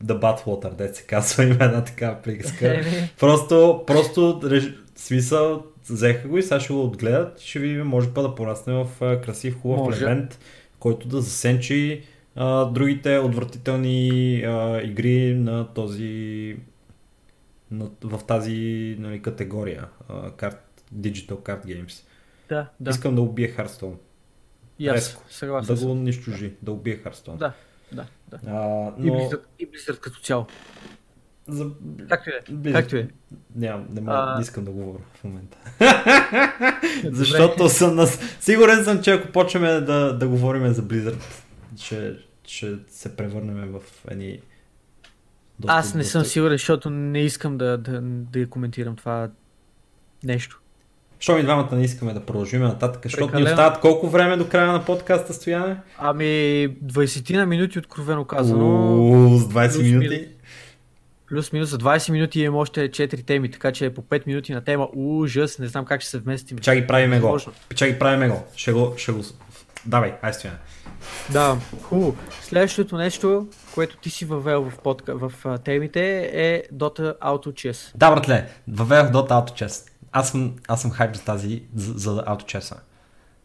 The 0.04 0.20
Bathwater, 0.20 0.74
де 0.74 0.94
се 0.94 1.02
казва, 1.02 1.44
има 1.44 1.64
една 1.64 1.84
такава 1.84 2.22
приказка. 2.22 2.84
просто, 3.20 3.84
просто 3.86 4.40
реж... 4.44 4.72
смисъл, 4.96 5.64
взеха 5.90 6.28
го 6.28 6.38
и 6.38 6.42
сега 6.42 6.60
ще 6.60 6.72
го 6.72 6.84
отгледат, 6.84 7.40
ще 7.40 7.58
ви 7.58 7.82
може 7.82 8.10
па 8.14 8.22
да 8.22 8.34
порасне 8.34 8.72
в 8.72 9.20
красив, 9.24 9.60
хубав 9.60 9.78
може. 9.78 10.04
елемент, 10.04 10.38
който 10.78 11.08
да 11.08 11.20
засенчи 11.20 12.02
а, 12.36 12.64
другите 12.64 13.18
отвратителни 13.18 14.42
а, 14.46 14.80
игри 14.84 15.34
на 15.34 15.74
този 15.74 16.56
на, 17.70 17.90
в 18.04 18.20
тази 18.26 18.96
нали, 18.98 19.22
категория 19.22 19.88
а, 20.08 20.30
карт, 20.30 20.84
Digital 20.94 21.36
Card 21.36 21.66
Games. 21.66 22.07
Да, 22.48 22.68
да. 22.80 22.90
Искам 22.90 23.14
да 23.14 23.22
убие 23.22 23.56
Hearthstone. 23.56 23.96
И 24.78 24.88
аз, 24.88 25.18
съгласен. 25.30 25.74
Да 25.74 25.86
го 25.86 25.94
нищожи, 25.94 26.52
да 26.62 26.72
убие 26.72 26.98
Hearthstone. 26.98 27.36
Да, 27.36 27.52
да, 27.92 28.06
да. 28.28 28.38
А, 28.46 28.92
но... 28.98 29.06
и, 29.06 29.10
Blizzard, 29.10 29.42
и 29.58 29.70
Blizzard 29.70 30.00
като 30.00 30.20
цяло. 30.20 30.46
За... 31.48 31.70
Както 32.08 32.30
е. 32.30 32.52
Blizzard... 32.52 32.72
Както 32.72 32.96
е. 32.96 33.08
Нямам, 33.56 33.86
не, 33.90 34.00
мога, 34.00 34.18
а... 34.18 34.36
не 34.36 34.42
искам 34.42 34.64
да 34.64 34.70
говоря 34.70 35.02
в 35.14 35.24
момента. 35.24 35.58
Защото 37.12 37.68
съм 37.68 37.94
нас... 37.94 38.20
Сигурен 38.40 38.84
съм, 38.84 39.02
че 39.02 39.12
ако 39.12 39.32
почнем 39.32 39.84
да, 39.84 40.18
да 40.18 40.28
говорим 40.28 40.72
за 40.72 40.82
Blizzard, 40.82 41.22
ще, 41.76 42.16
ще 42.44 42.76
се 42.88 43.16
превърнем 43.16 43.72
в 43.72 43.82
едни... 44.10 44.40
Доста, 45.58 45.74
Аз 45.74 45.94
не 45.94 46.00
доста... 46.00 46.12
съм 46.12 46.24
сигурен, 46.24 46.54
защото 46.54 46.90
не 46.90 47.20
искам 47.20 47.58
да, 47.58 47.78
да, 47.78 48.00
да 48.02 48.50
коментирам 48.50 48.96
това 48.96 49.30
нещо. 50.24 50.60
Що 51.20 51.36
ми 51.36 51.42
двамата 51.42 51.68
не 51.72 51.84
искаме 51.84 52.14
да 52.14 52.20
продължим 52.20 52.62
нататък, 52.62 53.00
защото 53.04 53.26
Прекалено. 53.26 53.46
ни 53.48 53.52
остават 53.52 53.80
колко 53.80 54.08
време 54.08 54.36
до 54.36 54.48
края 54.48 54.72
на 54.72 54.84
подкаста, 54.84 55.34
Стояне? 55.34 55.76
Ами 55.98 56.24
20 56.24 57.36
на 57.36 57.46
минути 57.46 57.78
откровено 57.78 58.24
казано. 58.24 58.66
Уу, 58.66 59.38
с 59.38 59.44
20 59.44 59.82
минути? 59.82 60.28
Плюс-минус 61.28 61.68
за 61.68 61.78
20 61.78 62.12
минути 62.12 62.40
имам 62.40 62.60
още 62.60 62.80
4 62.80 63.26
теми, 63.26 63.50
така 63.50 63.72
че 63.72 63.90
по 63.90 64.02
5 64.02 64.26
минути 64.26 64.52
на 64.52 64.60
тема 64.60 64.88
ужас, 64.94 65.58
не 65.58 65.66
знам 65.66 65.84
как 65.84 66.00
ще 66.00 66.10
се 66.10 66.18
вместим. 66.18 66.58
Чакай, 66.58 66.86
правиме 66.86 67.20
го. 67.20 67.38
Чакай, 67.74 67.98
правиме 67.98 68.28
го. 68.28 68.44
Ще 68.56 68.72
го, 68.72 68.94
ще 68.96 69.12
го... 69.12 69.22
Давай, 69.86 70.14
ай 70.22 70.34
стоя. 70.34 70.52
Да, 71.32 71.56
хубаво. 71.82 72.16
Следващото 72.42 72.96
нещо, 72.96 73.48
което 73.74 73.96
ти 73.96 74.10
си 74.10 74.24
въвел 74.24 74.70
в, 74.70 74.78
подка... 74.78 75.14
в 75.16 75.32
темите 75.64 76.30
е 76.32 76.62
Dota 76.74 77.18
Auto 77.18 77.46
Chess. 77.46 77.90
Да, 77.94 78.10
братле, 78.10 78.46
въведох 78.68 79.12
Dota 79.12 79.30
Auto 79.30 79.64
Chess. 79.64 79.88
Аз 80.12 80.30
съм, 80.30 80.54
аз 80.68 80.82
съм 80.82 80.90
хайп 80.90 81.16
за 81.16 81.22
тази, 81.22 81.62
за, 81.74 81.92
за 81.92 82.10
Chess. 82.22 82.74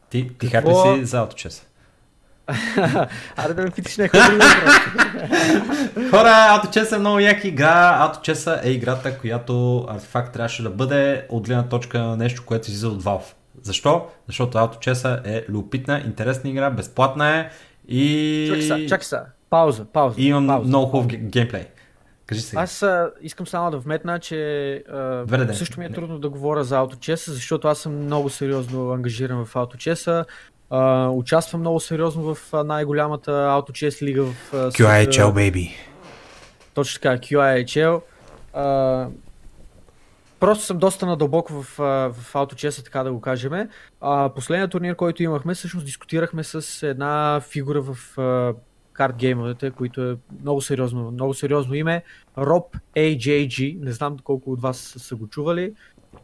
Ти, 0.09 0.29
ти 0.39 0.47
хайп 0.47 0.65
ли 0.67 0.73
си 0.73 1.05
за 1.05 1.27
Chess? 1.27 1.63
Аре 3.35 3.53
да 3.53 3.63
ме 3.63 3.69
питаш 3.71 3.97
някой 3.97 4.19
друг. 4.19 4.41
Хора, 6.09 6.61
Chess 6.65 6.95
е 6.95 6.99
много 6.99 7.19
яка 7.19 7.47
игра. 7.47 8.11
Chess 8.23 8.65
е 8.65 8.69
играта, 8.69 9.17
която 9.17 9.85
артефакт 9.89 10.33
трябваше 10.33 10.63
да 10.63 10.69
бъде 10.69 11.25
от 11.29 11.45
гледна 11.47 11.63
точка 11.69 11.99
на 11.99 12.17
нещо, 12.17 12.43
което 12.45 12.67
излиза 12.67 12.87
от 12.87 13.03
Valve. 13.03 13.33
Защо? 13.61 14.07
Защото 14.27 14.57
Chess 14.57 15.25
е 15.25 15.45
любопитна, 15.49 16.01
интересна 16.05 16.49
игра, 16.49 16.69
безплатна 16.69 17.37
е 17.37 17.49
и... 17.87 18.45
Чакай 18.47 18.61
са, 18.61 18.85
чакай 18.89 19.05
са. 19.05 19.21
Пауза, 19.49 19.85
пауза. 19.85 20.21
И 20.21 20.27
имам 20.27 20.47
пауза. 20.47 20.67
много 20.67 20.85
хубав 20.91 21.07
ге- 21.07 21.29
геймплей. 21.29 21.65
Кажи 22.25 22.41
сега. 22.41 22.61
Аз 22.61 22.83
а, 22.83 23.11
искам 23.21 23.47
само 23.47 23.71
да 23.71 23.77
вметна, 23.77 24.19
че 24.19 24.75
а, 24.89 25.25
Добре, 25.25 25.53
също 25.53 25.79
ми 25.79 25.85
е 25.85 25.91
трудно 25.91 26.19
да 26.19 26.29
говоря 26.29 26.63
за 26.63 26.75
AutoChess, 26.75 27.31
защото 27.31 27.67
аз 27.67 27.79
съм 27.79 28.05
много 28.05 28.29
сериозно 28.29 28.91
ангажиран 28.91 29.45
в 29.45 29.53
AutoChess. 29.53 30.25
Участвам 31.09 31.61
много 31.61 31.79
сериозно 31.79 32.35
в 32.35 32.63
най-голямата 32.65 33.31
AutoChess 33.31 34.01
лига 34.01 34.23
в 34.23 34.35
света. 34.51 34.71
baby. 35.33 35.71
Точно 36.73 37.01
така, 37.01 37.17
QIHL. 37.17 38.01
А, 38.53 39.07
просто 40.39 40.65
съм 40.65 40.77
доста 40.77 41.05
надълбоко 41.05 41.53
в, 41.53 41.63
в 42.13 42.33
AutoChess, 42.33 42.83
така 42.83 43.03
да 43.03 43.11
го 43.11 43.21
кажем. 43.21 43.69
А, 44.01 44.29
последният 44.29 44.71
турнир, 44.71 44.95
който 44.95 45.23
имахме, 45.23 45.53
всъщност 45.53 45.85
дискутирахме 45.85 46.43
с 46.43 46.87
една 46.87 47.41
фигура 47.49 47.81
в 47.81 47.97
карт 48.93 49.15
геймовете, 49.15 49.71
които 49.71 50.01
е 50.11 50.17
много 50.41 50.61
сериозно, 50.61 51.11
много 51.11 51.33
сериозно 51.33 51.73
име. 51.73 52.03
Rob 52.37 52.79
AJG, 52.95 53.83
не 53.83 53.91
знам 53.91 54.17
колко 54.23 54.51
от 54.51 54.61
вас 54.61 54.77
са, 54.97 55.15
го 55.15 55.27
чували. 55.27 55.73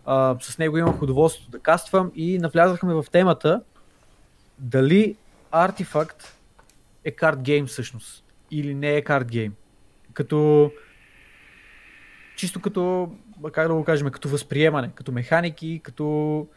А, 0.05 0.35
с 0.41 0.57
него 0.57 0.77
имах 0.77 1.01
удоволствието 1.01 1.51
да 1.51 1.59
каствам 1.59 2.11
и 2.15 2.37
навлязахме 2.37 2.93
в 2.93 3.05
темата 3.11 3.61
дали 4.59 5.15
артефакт 5.51 6.37
е 7.03 7.11
карт 7.11 7.41
гейм 7.41 7.65
всъщност 7.65 8.23
или 8.51 8.75
не 8.75 8.95
е 8.95 9.01
карт 9.01 9.31
гейм. 9.31 9.53
Като 10.13 10.71
чисто 12.35 12.61
като, 12.61 13.11
как 13.51 13.67
да 13.67 13.73
го 13.73 13.83
кажем, 13.83 14.09
като 14.09 14.29
възприемане, 14.29 14.91
като 14.95 15.11
механики, 15.11 15.81
като, 15.83 16.47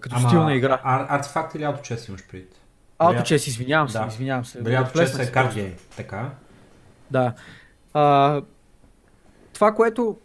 като 0.00 0.18
стил 0.18 0.42
на 0.42 0.54
игра. 0.54 0.80
Ар- 0.84 1.06
артефакт 1.08 1.54
или 1.54 1.62
Chess 1.62 2.08
имаш 2.08 2.26
предвид? 2.28 2.57
Autochess, 2.98 3.48
извинявам 3.48 3.88
се, 3.88 3.98
Да. 3.98 4.06
извинявам 4.08 4.44
се. 4.44 4.62
Дали 4.62 4.74
Auto 4.74 4.88
Отвлечнах 4.88 5.32
Chess 5.32 5.48
е 5.48 5.52
се 5.52 5.60
гейм, 5.60 5.74
така? 5.96 6.30
Да. 7.10 7.32
А, 7.94 8.40
това, 9.52 9.74
което 9.74 10.16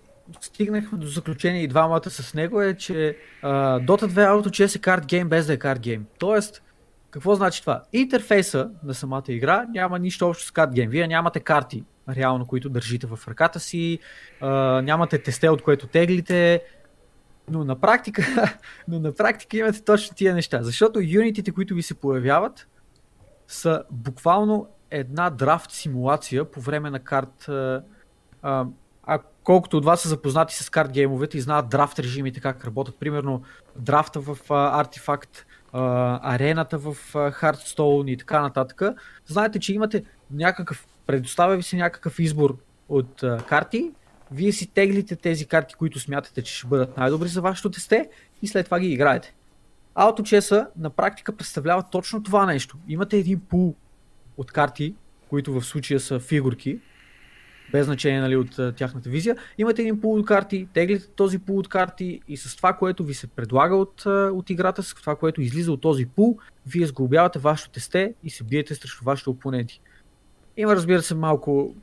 стигнахме 0.41 0.97
до 0.97 1.07
заключение 1.07 1.63
и 1.63 1.67
двамата 1.67 2.09
с 2.09 2.33
него 2.33 2.61
е, 2.61 2.73
че 2.77 3.17
а, 3.41 3.79
Dota 3.79 4.03
2 4.03 4.09
Auto 4.09 4.47
Chess 4.47 4.75
е 4.75 4.79
карт 4.79 5.05
гейм 5.05 5.29
без 5.29 5.45
да 5.47 5.53
е 5.53 5.57
карт 5.57 5.79
гейм. 5.79 6.05
Тоест, 6.19 6.61
какво 7.11 7.35
значи 7.35 7.61
това? 7.61 7.83
Интерфейса 7.93 8.69
на 8.83 8.93
самата 8.93 9.23
игра 9.27 9.65
няма 9.69 9.99
нищо 9.99 10.27
общо 10.29 10.45
с 10.45 10.51
карт 10.51 10.71
гейм. 10.73 10.89
Вие 10.89 11.07
нямате 11.07 11.39
карти, 11.39 11.83
реално, 12.09 12.45
които 12.45 12.69
държите 12.69 13.07
в 13.07 13.19
ръката 13.27 13.59
си, 13.59 13.99
а, 14.41 14.47
нямате 14.81 15.17
тесте, 15.17 15.49
от 15.49 15.61
което 15.61 15.87
теглите, 15.87 16.61
но 17.49 17.63
на 17.63 17.75
практика, 17.75 18.23
но 18.87 18.99
на 18.99 19.11
практика 19.11 19.57
имате 19.57 19.83
точно 19.83 20.15
тия 20.15 20.33
неща. 20.33 20.63
Защото 20.63 20.99
юнитите, 21.01 21.51
които 21.51 21.75
ви 21.75 21.83
се 21.83 21.93
появяват, 21.93 22.67
са 23.47 23.83
буквално 23.91 24.67
една 24.91 25.29
драфт 25.29 25.71
симулация 25.71 26.51
по 26.51 26.61
време 26.61 26.89
на 26.89 26.99
карт. 26.99 27.49
А, 27.49 27.83
а, 28.41 29.19
колкото 29.43 29.77
от 29.77 29.85
вас 29.85 30.01
са 30.01 30.09
запознати 30.09 30.55
с 30.55 30.69
карт 30.69 30.91
геймовете 30.91 31.37
и 31.37 31.41
знаят 31.41 31.69
драфт 31.69 31.99
режимите 31.99 32.39
как 32.39 32.65
работят, 32.65 32.99
примерно 32.99 33.43
драфта 33.75 34.19
в 34.19 34.37
а, 34.49 34.83
Artifact, 34.83 35.43
а, 35.73 36.35
арената 36.35 36.77
в 36.77 36.87
а, 37.15 37.31
Hearthstone 37.31 38.09
и 38.09 38.17
така 38.17 38.41
нататък, 38.41 38.81
знаете, 39.25 39.59
че 39.59 39.73
имате 39.73 40.03
някакъв, 40.31 40.87
предоставя 41.05 41.55
ви 41.55 41.63
се 41.63 41.75
някакъв 41.75 42.19
избор 42.19 42.57
от 42.89 43.23
а, 43.23 43.37
карти, 43.37 43.91
вие 44.33 44.51
си 44.51 44.67
теглите 44.67 45.15
тези 45.15 45.45
карти, 45.45 45.75
които 45.75 45.99
смятате, 45.99 46.41
че 46.41 46.53
ще 46.53 46.67
бъдат 46.67 46.97
най-добри 46.97 47.27
за 47.27 47.41
вашето 47.41 47.69
тесте 47.69 48.09
и 48.41 48.47
след 48.47 48.65
това 48.65 48.79
ги 48.79 48.87
играете. 48.87 49.33
AutoChess 49.95 50.67
на 50.77 50.89
практика 50.89 51.35
представлява 51.35 51.83
точно 51.91 52.23
това 52.23 52.45
нещо. 52.45 52.77
Имате 52.87 53.17
един 53.17 53.39
пул 53.39 53.75
от 54.37 54.51
карти, 54.51 54.95
които 55.29 55.53
в 55.53 55.61
случая 55.61 55.99
са 55.99 56.19
фигурки, 56.19 56.79
без 57.71 57.85
значение 57.85 58.21
нали, 58.21 58.35
от 58.35 58.75
тяхната 58.75 59.09
визия. 59.09 59.35
Имате 59.57 59.81
един 59.81 60.01
пул 60.01 60.15
от 60.15 60.25
карти, 60.25 60.67
теглите 60.73 61.07
този 61.07 61.39
пул 61.39 61.57
от 61.57 61.67
карти 61.67 62.21
и 62.27 62.37
с 62.37 62.55
това, 62.55 62.73
което 62.73 63.03
ви 63.03 63.13
се 63.13 63.27
предлага 63.27 63.75
от, 63.75 64.05
от 64.05 64.49
играта, 64.49 64.83
с 64.83 64.93
това, 64.93 65.15
което 65.15 65.41
излиза 65.41 65.71
от 65.71 65.81
този 65.81 66.05
пул, 66.05 66.37
вие 66.67 66.85
сглобявате 66.85 67.39
вашето 67.39 67.71
тесте 67.71 68.13
и 68.23 68.29
се 68.29 68.43
биете 68.43 68.75
срещу 68.75 69.03
вашите 69.05 69.29
опоненти. 69.29 69.81
Има, 70.57 70.75
разбира 70.75 71.01
се, 71.01 71.15
малко, 71.15 71.75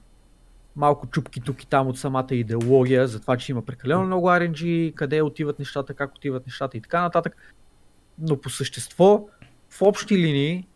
малко 0.81 1.07
чупки 1.07 1.41
тук 1.41 1.63
и 1.63 1.67
там 1.67 1.89
от 1.89 1.99
самата 1.99 2.27
идеология, 2.31 3.09
за 3.09 3.21
това, 3.21 3.37
че 3.37 3.53
има 3.53 3.63
прекалено 3.63 4.05
много 4.05 4.27
RNG, 4.27 4.95
къде 4.95 5.23
отиват 5.23 5.59
нещата, 5.59 5.95
как 5.95 6.15
отиват 6.15 6.47
нещата 6.47 6.77
и 6.77 6.81
така 6.81 7.01
нататък. 7.01 7.37
Но 8.19 8.41
по 8.41 8.51
същество, 8.51 9.29
в 9.71 9.83
общи 9.83 10.19
линии, 10.19 10.67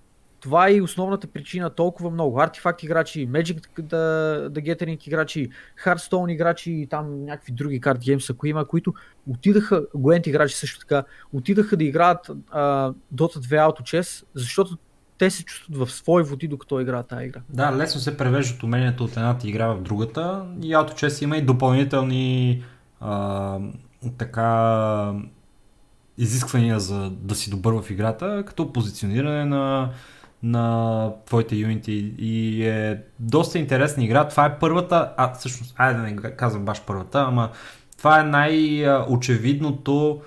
това 0.40 0.68
е 0.68 0.74
и 0.74 0.82
основната 0.82 1.26
причина 1.26 1.70
толкова 1.70 2.10
много. 2.10 2.40
Артефакт 2.40 2.82
играчи, 2.82 3.28
Magic 3.28 3.60
the, 3.80 4.48
the 4.48 4.60
Gathering 4.74 5.06
играчи, 5.06 5.50
Hearthstone 5.84 6.32
играчи 6.32 6.72
и 6.72 6.86
там 6.86 7.24
някакви 7.24 7.52
други 7.52 7.80
карт 7.80 8.00
геймс, 8.00 8.30
ако 8.30 8.46
има, 8.46 8.64
които 8.64 8.94
отидаха, 9.26 9.86
Gwent 9.86 10.28
играчи 10.28 10.56
също 10.56 10.80
така, 10.80 11.04
отидаха 11.32 11.76
да 11.76 11.84
играят 11.84 12.30
а, 12.50 12.92
Dota 13.14 13.38
2 13.38 13.48
Auto 13.48 13.80
Chess, 13.80 14.24
защото 14.34 14.78
те 15.18 15.30
се 15.30 15.44
чувстват 15.44 15.76
в 15.76 15.92
свой 15.92 16.22
води, 16.22 16.48
докато 16.48 16.80
играят 16.80 17.08
тази 17.08 17.24
игра. 17.24 17.40
Да, 17.48 17.76
лесно 17.76 18.00
се 18.00 18.16
превеждат 18.16 18.62
умението 18.62 19.04
от 19.04 19.16
едната 19.16 19.48
игра 19.48 19.66
в 19.66 19.82
другата 19.82 20.44
и 20.62 20.74
AutoChess 20.74 21.24
има 21.24 21.36
и 21.36 21.42
допълнителни 21.42 22.62
а, 23.00 23.58
така 24.18 25.12
изисквания 26.18 26.80
за 26.80 27.10
да 27.10 27.34
си 27.34 27.50
добър 27.50 27.82
в 27.82 27.90
играта, 27.90 28.42
като 28.46 28.72
позициониране 28.72 29.44
на, 29.44 29.90
на 30.42 31.10
твоите 31.26 31.56
юнити 31.56 32.14
и 32.18 32.64
е 32.66 33.02
доста 33.18 33.58
интересна 33.58 34.04
игра. 34.04 34.28
Това 34.28 34.46
е 34.46 34.58
първата, 34.58 35.12
а 35.16 35.32
всъщност, 35.32 35.74
айде 35.78 36.00
да 36.00 36.02
не 36.02 36.16
казвам 36.16 36.64
баш 36.64 36.82
първата, 36.86 37.24
ама 37.28 37.50
това 37.98 38.20
е 38.20 38.24
най-очевидното 38.24 40.20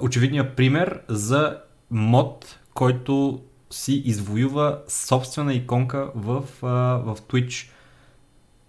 очевидният 0.00 0.56
пример 0.56 1.00
за 1.08 1.58
мод, 1.90 2.57
който 2.78 3.40
си 3.70 4.02
извоюва 4.04 4.78
собствена 4.88 5.54
иконка 5.54 6.10
в, 6.14 6.42
а, 6.62 6.66
в 7.04 7.16
Twitch. 7.20 7.70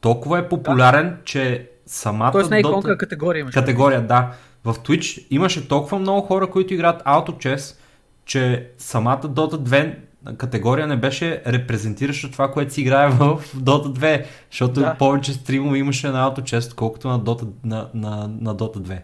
Толкова 0.02 0.40
е 0.40 0.50
популярен, 0.50 1.18
че 1.26 1.70
самата 1.86 2.32
Тоест 2.32 2.50
не 2.52 2.60
е 2.60 2.64
Dota- 2.64 2.70
иконка, 2.70 2.92
а 2.92 2.98
категория 2.98 3.42
имаш. 3.42 3.54
категория, 3.54 4.08
да. 4.08 4.32
В 4.64 4.74
Twitch 4.76 5.28
имаше 5.30 5.68
толкова 5.68 6.00
много 6.00 6.22
хора, 6.22 6.48
които 6.48 6.74
играят 6.74 7.04
Auto 7.04 7.30
Chess, 7.30 7.76
че 8.26 8.70
самата 8.78 9.22
Dota 9.22 9.56
2 9.56 9.96
категория 10.38 10.88
не 10.88 10.96
беше 10.98 11.42
репрезентираща 11.48 12.32
това, 12.32 12.52
което 12.52 12.74
си 12.74 12.82
играе 12.82 13.10
в 13.10 13.18
Dota 13.56 13.88
2, 13.90 14.26
защото 14.52 14.80
Да. 14.80 14.96
повече 14.96 15.34
стримове 15.34 15.78
имаше 15.78 16.08
на 16.08 16.32
Auto 16.32 16.40
Chess, 16.40 16.76
колкото 16.76 17.08
на 17.08 17.20
Dota, 17.20 17.48
на, 17.64 17.90
на, 17.94 18.10
на 18.42 18.56
Dota 18.56 18.78
2 18.78 19.00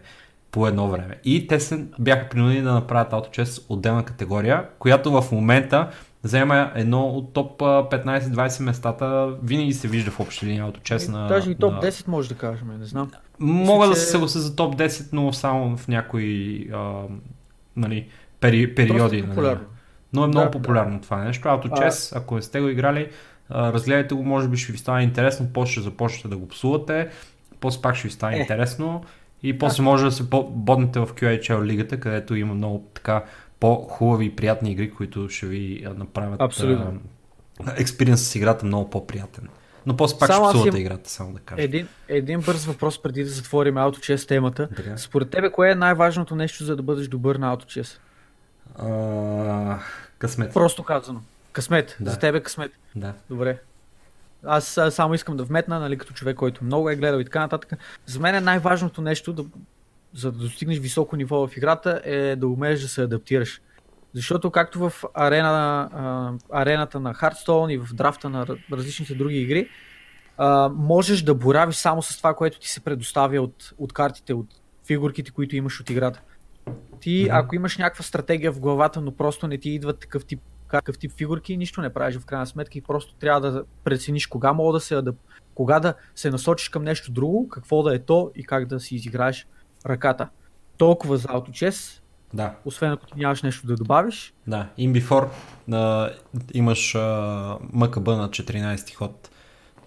по 0.50 0.66
едно 0.66 0.88
време. 0.88 1.14
И 1.24 1.46
те 1.46 1.60
се 1.60 1.84
бяха 1.98 2.28
принудени 2.28 2.62
да 2.62 2.72
направят 2.72 3.12
Auto 3.12 3.38
Chess 3.38 3.66
отделна 3.68 4.04
категория, 4.04 4.68
която 4.78 5.22
в 5.22 5.32
момента 5.32 5.90
взема 6.24 6.72
едно 6.74 7.06
от 7.06 7.32
топ 7.32 7.62
а, 7.62 7.64
15-20 7.64 8.62
местата. 8.62 9.34
Винаги 9.42 9.72
се 9.72 9.88
вижда 9.88 10.10
в 10.10 10.20
общи 10.20 10.46
линии 10.46 10.60
Auto 10.60 10.80
Chess 10.80 11.08
на... 11.08 11.26
Даже 11.26 11.50
и 11.50 11.54
топ 11.54 11.72
на... 11.72 11.80
10 11.80 12.08
може 12.08 12.28
да 12.28 12.34
кажем, 12.34 12.78
не 12.78 12.84
знам. 12.84 13.10
Мога 13.38 13.88
да 13.88 13.94
се 13.94 14.06
съглася 14.06 14.40
за 14.40 14.56
топ 14.56 14.76
10, 14.76 15.08
но 15.12 15.32
само 15.32 15.76
в 15.76 15.88
някои 15.88 16.68
а, 16.74 17.02
нали, 17.76 18.08
пери, 18.40 18.74
периоди. 18.74 19.22
Нали. 19.22 19.28
популярно. 19.28 19.64
Но 20.12 20.24
е 20.24 20.28
много 20.28 20.44
Да, 20.44 20.50
популярно 20.50 21.00
това 21.00 21.24
нещо. 21.24 21.48
Auto 21.48 22.12
А- 22.14 22.18
ако 22.18 22.34
не 22.34 22.42
сте 22.42 22.60
го 22.60 22.68
играли, 22.68 23.08
разгледайте 23.50 24.14
го, 24.14 24.24
може 24.24 24.48
би 24.48 24.56
ще 24.56 24.72
ви 24.72 24.78
стане 24.78 25.02
интересно, 25.02 25.48
после 25.52 25.72
ще 25.72 25.80
започнете 25.80 26.28
да 26.28 26.36
го 26.36 26.48
псувате, 26.48 27.08
после 27.60 27.82
пак 27.82 27.96
ще 27.96 28.08
ви 28.08 28.14
стане 28.14 28.36
Е. 28.36 28.40
интересно 28.40 29.04
и 29.42 29.58
после 29.58 29.82
може 29.82 30.04
да 30.04 30.12
се 30.12 30.22
боднете 30.50 31.00
в 31.00 31.06
QHL 31.06 31.64
лигата, 31.64 32.00
където 32.00 32.34
има 32.34 32.54
много 32.54 32.90
така 32.94 33.24
по-хубави 33.60 34.24
и 34.24 34.36
приятни 34.36 34.72
игри, 34.72 34.90
които 34.90 35.28
ще 35.28 35.46
ви 35.46 35.86
направят 35.96 36.40
Абсолютно. 36.40 37.00
експириенс 37.76 38.28
с 38.28 38.34
играта 38.34 38.66
много 38.66 38.90
по-приятен. 38.90 39.48
Но 39.86 39.96
после 39.96 40.18
пак 40.18 40.26
ще 40.26 40.34
Само 40.34 40.46
аз 40.46 40.52
псувате 40.52 40.76
им- 40.76 40.80
играта, 40.80 41.10
само 41.10 41.32
да 41.32 41.38
кажа. 41.38 41.62
Един, 41.62 41.88
един 42.08 42.40
бърз 42.40 42.64
въпрос 42.64 43.02
преди 43.02 43.24
да 43.24 43.30
затворим 43.30 43.74
AutoChess 43.74 44.28
темата. 44.28 44.68
Така. 44.76 44.96
Според 44.96 45.30
тебе, 45.30 45.50
кое 45.52 45.70
е 45.70 45.74
най-важното 45.74 46.34
нещо, 46.34 46.64
за 46.64 46.76
да 46.76 46.82
бъдеш 46.82 47.08
добър 47.08 47.36
на 47.36 47.56
AutoChess? 47.56 47.98
А, 48.78 49.78
късмет. 50.18 50.52
Просто 50.52 50.82
казано. 50.82 51.20
Късмет. 51.52 51.96
Да. 52.00 52.10
За 52.10 52.18
тебе 52.18 52.40
късмет. 52.40 52.72
Да. 52.96 53.12
Добре. 53.30 53.58
Аз 54.44 54.78
само 54.90 55.14
искам 55.14 55.36
да 55.36 55.44
вметна, 55.44 55.80
нали, 55.80 55.98
като 55.98 56.14
човек, 56.14 56.36
който 56.36 56.64
много 56.64 56.90
е 56.90 56.96
гледал 56.96 57.20
и 57.20 57.24
така 57.24 57.40
нататък. 57.40 57.72
За 58.06 58.20
мен 58.20 58.34
е 58.34 58.40
най-важното 58.40 59.02
нещо, 59.02 59.32
да, 59.32 59.44
за 60.14 60.32
да 60.32 60.38
достигнеш 60.38 60.78
високо 60.78 61.16
ниво 61.16 61.46
в 61.46 61.56
играта, 61.56 62.00
е 62.04 62.36
да 62.36 62.48
умееш 62.48 62.80
да 62.80 62.88
се 62.88 63.02
адаптираш. 63.02 63.60
Защото 64.14 64.50
както 64.50 64.78
в 64.78 65.04
арена, 65.14 65.90
а, 65.92 66.32
арената 66.60 67.00
на 67.00 67.14
Hearthstone 67.14 67.72
и 67.72 67.78
в 67.78 67.94
драфта 67.94 68.30
на 68.30 68.46
ра- 68.46 68.58
различните 68.72 69.14
други 69.14 69.36
игри, 69.36 69.68
а, 70.38 70.68
можеш 70.68 71.22
да 71.22 71.34
боравиш 71.34 71.76
само 71.76 72.02
с 72.02 72.16
това, 72.16 72.34
което 72.34 72.58
ти 72.58 72.68
се 72.68 72.80
предоставя 72.80 73.40
от, 73.40 73.74
от 73.78 73.92
картите, 73.92 74.34
от 74.34 74.46
фигурките, 74.86 75.30
които 75.30 75.56
имаш 75.56 75.80
от 75.80 75.90
играта. 75.90 76.22
Ти, 77.00 77.28
ако 77.30 77.54
имаш 77.54 77.78
някаква 77.78 78.04
стратегия 78.04 78.52
в 78.52 78.60
главата, 78.60 79.00
но 79.00 79.12
просто 79.12 79.46
не 79.46 79.58
ти 79.58 79.70
идват 79.70 79.98
такъв 79.98 80.24
тип, 80.24 80.40
какъв 80.68 80.98
тип 80.98 81.12
фигурки, 81.16 81.56
нищо 81.56 81.80
не 81.80 81.92
правиш 81.92 82.16
в 82.16 82.24
крайна 82.26 82.46
сметка 82.46 82.78
и 82.78 82.82
просто 82.82 83.14
трябва 83.14 83.40
да 83.50 83.64
прецениш 83.84 84.26
кога 84.26 84.52
мога 84.52 84.72
да 84.72 84.80
се 84.80 84.94
адап... 84.94 85.16
кога 85.54 85.80
да 85.80 85.94
се 86.14 86.30
насочиш 86.30 86.68
към 86.68 86.84
нещо 86.84 87.12
друго, 87.12 87.48
какво 87.48 87.82
да 87.82 87.94
е 87.94 87.98
то 87.98 88.30
и 88.34 88.44
как 88.44 88.66
да 88.66 88.80
си 88.80 88.94
изиграеш 88.94 89.46
ръката. 89.86 90.28
Толкова 90.78 91.16
за 91.16 91.28
AutoChess, 91.28 92.00
Да. 92.34 92.54
освен 92.64 92.92
ако 92.92 93.06
ти 93.06 93.12
нямаш 93.16 93.42
нещо 93.42 93.66
да 93.66 93.74
добавиш. 93.76 94.34
Да, 94.46 94.66
in 94.78 95.02
before 95.02 95.28
а, 95.72 96.10
имаш 96.54 96.94
а, 96.94 97.58
МКБ 97.72 98.06
на 98.08 98.28
14 98.30 98.94
ход, 98.94 99.30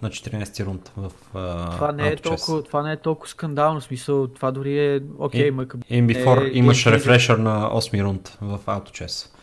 на 0.02 0.10
14 0.10 0.64
рунд 0.64 0.92
в 0.96 1.12
а, 1.34 1.70
Това 1.70 1.92
не, 1.92 2.08
е 2.08 2.16
толкова, 2.16 2.62
това 2.62 2.82
не 2.82 2.92
е 2.92 2.96
толкова 2.96 3.28
скандално, 3.28 3.80
смисъл, 3.80 4.28
това 4.28 4.50
дори 4.50 4.94
е 4.94 5.00
окей, 5.18 5.46
И- 5.46 5.50
мъка. 5.50 5.78
In 5.78 6.06
before 6.16 6.54
е 6.54 6.58
имаш 6.58 6.84
gameplay. 6.84 6.90
рефрешър 6.90 7.38
на 7.38 7.70
8 7.70 8.02
рунд 8.04 8.36
в 8.40 8.58
AutoChess. 8.66 9.34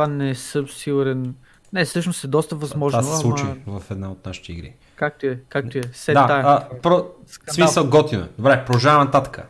Това 0.00 0.12
не 0.12 0.34
съм 0.34 0.68
сигурен. 0.68 1.34
Не, 1.72 1.84
всъщност 1.84 2.24
е 2.24 2.26
доста 2.26 2.56
възможно, 2.56 3.00
Това 3.00 3.14
се 3.14 3.20
случи 3.20 3.44
ама 3.66 3.80
в 3.80 3.90
една 3.90 4.10
от 4.10 4.26
нашите 4.26 4.52
игри. 4.52 4.72
както 4.96 5.26
е, 5.26 5.38
както 5.48 5.78
е. 5.78 5.80
Сет 5.92 6.14
да, 6.14 6.26
а, 6.30 6.80
про... 6.82 7.06
Смисъл 7.50 7.86
готино. 7.88 8.28
Добре, 8.38 8.64
продължаваме 8.66 9.04
нататък. 9.04 9.40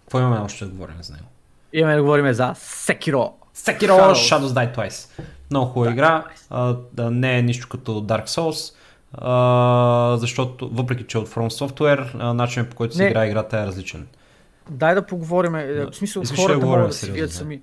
Какво 0.00 0.20
имаме 0.20 0.38
още 0.38 0.64
да 0.64 0.70
говорим 0.70 0.96
за 1.00 1.12
него? 1.12 1.24
Имаме 1.72 1.96
да 1.96 2.02
говорим 2.02 2.32
за 2.32 2.54
Sekiro. 2.54 3.32
Sekiro 3.56 3.88
Shadows. 3.88 4.12
Shadows 4.12 4.46
Die 4.46 4.76
Twice. 4.76 5.22
Много 5.50 5.66
хубава 5.66 5.92
игра. 5.92 6.24
А, 6.50 6.76
да, 6.92 7.10
не 7.10 7.38
е 7.38 7.42
нищо 7.42 7.68
като 7.68 7.92
Dark 7.92 8.26
Souls. 8.26 8.74
А, 9.12 10.16
защото, 10.16 10.68
въпреки 10.72 11.04
че 11.04 11.18
е 11.18 11.20
от 11.20 11.28
From 11.28 11.66
Software, 11.66 12.32
начинът 12.32 12.70
по 12.70 12.76
който 12.76 12.94
се 12.94 13.02
Не. 13.02 13.08
играе 13.08 13.26
играта 13.28 13.58
е 13.58 13.66
различен. 13.66 14.06
Дай 14.70 14.94
да 14.94 15.06
поговорим. 15.06 15.52
Да. 15.52 15.90
В 15.90 15.96
смисъл, 15.96 16.22
Искаш 16.22 16.36
да 16.36 16.42
хората 16.42 16.58
говорим 16.60 16.82
могат 16.82 17.00
да 17.06 17.12
вият 17.12 17.30
да? 17.30 17.34
сами. 17.34 17.60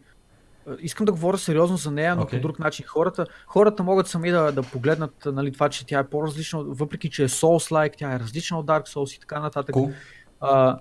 Искам 0.79 1.05
да 1.05 1.11
говоря 1.11 1.37
сериозно 1.37 1.77
за 1.77 1.91
нея, 1.91 2.15
но 2.15 2.21
Окей. 2.21 2.39
по 2.39 2.47
друг 2.47 2.59
начин. 2.59 2.85
Хората, 2.87 3.25
хората 3.47 3.83
могат 3.83 4.07
сами 4.07 4.31
да, 4.31 4.51
да 4.51 4.61
погледнат 4.63 5.13
нали, 5.25 5.51
това, 5.51 5.69
че 5.69 5.85
тя 5.85 5.99
е 5.99 6.07
по-различна, 6.07 6.63
въпреки 6.63 7.09
че 7.09 7.23
е 7.23 7.29
Souls-like, 7.29 7.93
тя 7.97 8.13
е 8.13 8.19
различна 8.19 8.59
от 8.59 8.65
Dark 8.65 8.87
Souls 8.87 9.17
и 9.17 9.19
така 9.19 9.39
нататък. 9.39 9.75
Cool. 9.75 9.93
А, 10.41 10.79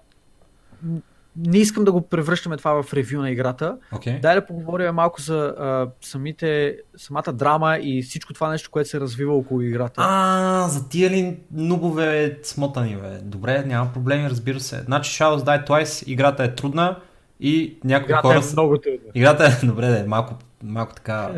не 1.37 1.59
искам 1.59 1.85
да 1.85 1.93
го 1.93 2.01
превръщаме 2.01 2.57
това 2.57 2.83
в 2.83 2.95
ревю 2.95 3.21
на 3.21 3.31
играта. 3.31 3.79
Окей. 3.93 4.21
Дай 4.21 4.35
да 4.35 4.47
поговорим 4.47 4.95
малко 4.95 5.21
за 5.21 5.55
а, 5.59 5.89
самите, 6.01 6.79
самата 6.97 7.33
драма 7.33 7.79
и 7.83 8.03
всичко 8.03 8.33
това 8.33 8.49
нещо, 8.49 8.71
което 8.71 8.89
се 8.89 9.01
развива 9.01 9.35
около 9.35 9.61
играта. 9.61 10.01
А, 10.05 10.69
за 10.69 10.89
тия 10.89 11.11
ли 11.11 11.39
нубове 11.53 12.39
смотани, 12.43 12.97
бе? 12.97 13.19
Добре, 13.23 13.65
няма 13.67 13.93
проблеми, 13.93 14.31
разбира 14.31 14.61
се. 14.61 14.81
Значи 14.81 15.23
Shadows 15.23 15.39
Die 15.39 15.69
Twice, 15.69 16.07
играта 16.07 16.45
е 16.45 16.55
трудна 16.55 16.97
и 17.41 17.77
някои 17.85 18.13
играта 18.13 18.29
хора... 18.29 18.39
е 18.39 18.53
много 18.53 18.79
трудна. 18.79 19.11
Играта 19.15 19.59
е, 19.63 19.67
добре, 19.67 19.87
да, 19.87 20.05
малко, 20.07 20.35
малко 20.63 20.95
така 20.95 21.31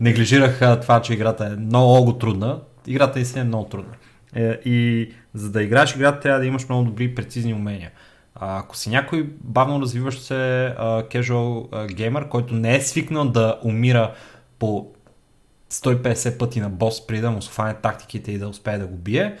неглижирах 0.00 0.80
това, 0.80 1.02
че 1.02 1.12
играта 1.12 1.44
е 1.46 1.56
много 1.60 2.18
трудна. 2.18 2.60
Играта 2.86 3.18
наистина 3.18 3.40
е 3.40 3.48
много 3.48 3.68
трудна. 3.68 3.94
Е, 4.34 4.60
и 4.64 5.10
за 5.34 5.50
да 5.50 5.62
играеш 5.62 5.94
играта 5.94 6.20
трябва 6.20 6.40
да 6.40 6.46
имаш 6.46 6.68
много 6.68 6.84
добри 6.84 7.04
и 7.04 7.14
прецизни 7.14 7.54
умения. 7.54 7.90
А, 8.34 8.58
ако 8.58 8.76
си 8.76 8.90
някой 8.90 9.30
бавно 9.40 9.80
развиващ 9.80 10.22
се 10.22 10.64
а, 10.64 11.02
casual 11.02 11.68
а, 11.72 11.86
геймър, 11.86 12.28
който 12.28 12.54
не 12.54 12.76
е 12.76 12.80
свикнал 12.80 13.24
да 13.24 13.60
умира 13.64 14.14
по 14.58 14.92
150 15.70 16.38
пъти 16.38 16.60
на 16.60 16.70
бос, 16.70 17.06
преди 17.06 17.20
да 17.20 17.30
му 17.30 17.42
схване 17.42 17.74
тактиките 17.74 18.32
и 18.32 18.38
да 18.38 18.48
успее 18.48 18.78
да 18.78 18.86
го 18.86 18.96
бие, 18.96 19.36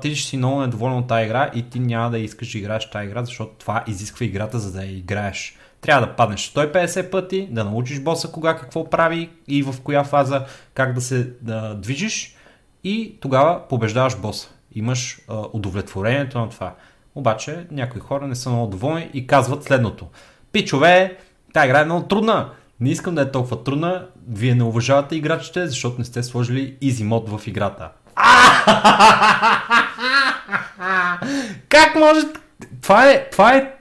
ти 0.00 0.16
ще 0.16 0.28
си 0.28 0.36
много 0.36 0.60
недоволен 0.60 0.96
от 0.96 1.08
тази 1.08 1.24
игра 1.24 1.50
и 1.54 1.62
ти 1.62 1.80
няма 1.80 2.10
да 2.10 2.18
искаш 2.18 2.52
да 2.52 2.58
играеш 2.58 2.90
тази 2.90 3.06
игра, 3.06 3.24
защото 3.24 3.52
това 3.58 3.84
изисква 3.86 4.26
играта, 4.26 4.58
за 4.58 4.72
да 4.72 4.84
я 4.84 4.96
играеш. 4.96 5.56
Трябва 5.80 6.06
да 6.06 6.16
паднеш 6.16 6.50
150 6.50 7.10
пъти, 7.10 7.48
да 7.50 7.64
научиш 7.64 8.00
боса 8.00 8.32
кога 8.32 8.56
какво 8.56 8.90
прави 8.90 9.30
и 9.48 9.62
в 9.62 9.74
коя 9.82 10.04
фаза 10.04 10.44
как 10.74 10.94
да 10.94 11.00
се 11.00 11.32
да, 11.42 11.74
движиш 11.74 12.36
и 12.84 13.16
тогава 13.20 13.68
побеждаваш 13.68 14.16
боса. 14.16 14.48
Имаш 14.74 15.20
а, 15.28 15.44
удовлетворението 15.52 16.38
на 16.38 16.48
това. 16.48 16.74
Обаче 17.14 17.66
някои 17.70 18.00
хора 18.00 18.26
не 18.26 18.34
са 18.34 18.50
много 18.50 18.70
доволни 18.70 19.10
и 19.14 19.26
казват 19.26 19.64
следното. 19.64 20.06
Пичове, 20.52 21.16
тази 21.52 21.68
игра 21.68 21.80
е 21.80 21.84
много 21.84 22.06
трудна. 22.06 22.50
Не 22.80 22.90
искам 22.90 23.14
да 23.14 23.22
е 23.22 23.30
толкова 23.30 23.64
трудна. 23.64 24.06
Вие 24.28 24.54
не 24.54 24.62
уважавате 24.62 25.16
играчите, 25.16 25.66
защото 25.66 25.98
не 25.98 26.04
сте 26.04 26.22
сложили 26.22 26.76
easy 26.82 27.04
мод 27.04 27.28
в 27.28 27.46
играта. 27.46 27.90
Как 31.68 31.94
може? 31.94 32.20
Това 32.82 33.10
е, 33.10 33.30
това 33.30 33.54
е, 33.54 33.72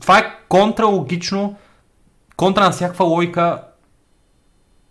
това 0.00 0.18
е 0.18 0.34
контралогично, 0.48 1.56
контра 2.36 2.64
на 2.64 2.70
всякаква 2.70 3.04
логика 3.04 3.62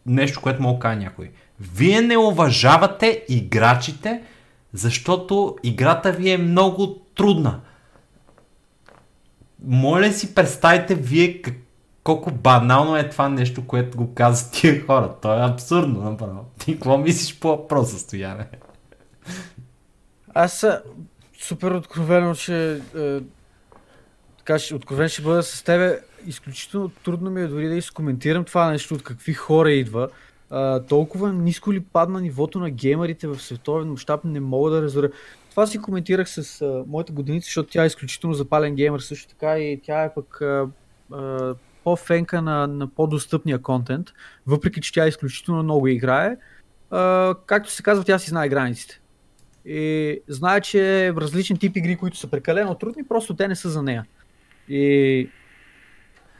нещо, 0.05 0.41
което 0.41 0.61
мога 0.61 0.79
кажа 0.79 0.99
някой. 0.99 1.31
Вие 1.59 2.01
не 2.01 2.17
уважавате 2.17 3.25
играчите, 3.29 4.21
защото 4.73 5.57
играта 5.63 6.11
ви 6.11 6.29
е 6.29 6.37
много 6.37 6.95
трудна. 7.15 7.59
Моля 9.65 10.11
си 10.11 10.35
представите 10.35 10.95
вие 10.95 11.41
как, 11.41 11.55
колко 12.03 12.31
банално 12.31 12.97
е 12.97 13.09
това 13.09 13.29
нещо, 13.29 13.67
което 13.67 13.97
го 13.97 14.13
казват 14.13 14.51
тия 14.51 14.85
хора. 14.85 15.15
То 15.21 15.33
е 15.33 15.49
абсурдно 15.49 16.01
направо. 16.01 16.45
Ти 16.59 16.73
какво 16.73 16.97
мислиш 16.97 17.39
по 17.39 17.47
въпроса, 17.47 17.99
Стояне? 17.99 18.47
Аз 20.33 20.65
супер 21.39 21.71
откровено, 21.71 22.35
че 22.35 22.81
е, 22.97 23.19
така, 24.37 24.59
ще, 24.59 24.75
откровен 24.75 25.09
ще 25.09 25.21
бъда 25.21 25.43
с 25.43 25.63
тебе. 25.63 25.99
Изключително 26.25 26.89
трудно 26.89 27.31
ми 27.31 27.41
е 27.41 27.47
дори 27.47 27.67
да 27.67 27.75
изкоментирам 27.75 28.43
това 28.43 28.71
нещо, 28.71 28.93
от 28.93 29.03
какви 29.03 29.33
хора 29.33 29.71
идва. 29.71 30.09
А, 30.49 30.79
толкова 30.79 31.33
ниско 31.33 31.73
ли 31.73 31.79
падна 31.79 32.21
нивото 32.21 32.59
на 32.59 32.69
геймерите 32.69 33.27
в 33.27 33.39
световен 33.39 33.91
мащаб, 33.91 34.23
не 34.23 34.39
мога 34.39 34.71
да 34.71 34.81
разбера. 34.81 35.09
Това 35.49 35.67
си 35.67 35.81
коментирах 35.81 36.29
с 36.29 36.61
а, 36.61 36.83
моята 36.87 37.13
годиница, 37.13 37.45
защото 37.45 37.69
тя 37.69 37.83
е 37.83 37.87
изключително 37.87 38.33
запален 38.33 38.75
геймер 38.75 38.99
също 38.99 39.29
така 39.29 39.59
и 39.59 39.81
тя 39.83 40.03
е 40.03 40.13
пък 40.13 40.41
а, 40.41 40.67
а, 41.11 41.55
по-фенка 41.83 42.41
на, 42.41 42.67
на 42.67 42.87
по-достъпния 42.87 43.61
контент, 43.61 44.07
въпреки 44.47 44.81
че 44.81 44.93
тя 44.93 45.07
изключително 45.07 45.63
много 45.63 45.87
играе. 45.87 46.37
А, 46.91 47.35
както 47.45 47.71
се 47.71 47.83
казва, 47.83 48.03
тя 48.03 48.19
си 48.19 48.29
знае 48.29 48.49
границите. 48.49 49.01
И 49.67 50.21
знае, 50.27 50.61
че 50.61 51.13
различни 51.13 51.59
тип 51.59 51.77
игри, 51.77 51.95
които 51.95 52.17
са 52.17 52.27
прекалено 52.27 52.75
трудни, 52.75 53.07
просто 53.07 53.35
те 53.35 53.47
не 53.47 53.55
са 53.55 53.69
за 53.69 53.83
нея. 53.83 54.05
И 54.69 55.29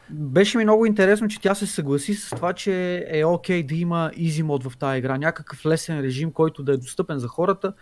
беше 0.10 0.58
ми 0.58 0.64
много 0.64 0.86
интересно, 0.86 1.28
че 1.28 1.42
тя 1.42 1.56
се 1.56 1.68
съгласи 1.68 2.14
с 2.14 2.36
това, 2.36 2.54
че 2.54 3.06
е 3.10 3.26
окей 3.26 3.64
да 3.64 3.76
има 3.76 4.12
easy 4.18 4.42
мод 4.42 4.64
в 4.64 4.78
тази 4.78 4.98
игра, 4.98 5.18
някакъв 5.18 5.66
лесен 5.66 6.00
режим, 6.00 6.32
който 6.32 6.64
да 6.64 6.74
е 6.74 6.78
достъпен 6.78 7.20
за 7.20 7.28
хората, 7.28 7.74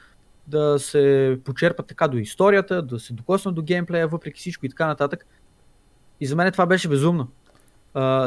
да 0.48 0.80
се 0.80 1.38
почерпат 1.44 1.88
така 1.88 2.08
до 2.08 2.18
историята, 2.18 2.82
да 2.82 3.00
се 3.00 3.14
докоснат 3.14 3.56
до 3.56 3.62
геймплея, 3.62 4.08
въпреки 4.08 4.40
всичко 4.40 4.66
и 4.66 4.70
така 4.70 4.88
нататък. 4.88 5.26
И 6.22 6.26
за 6.26 6.36
мен 6.36 6.52
това 6.52 6.66
беше 6.66 6.90
безумно. 6.90 7.28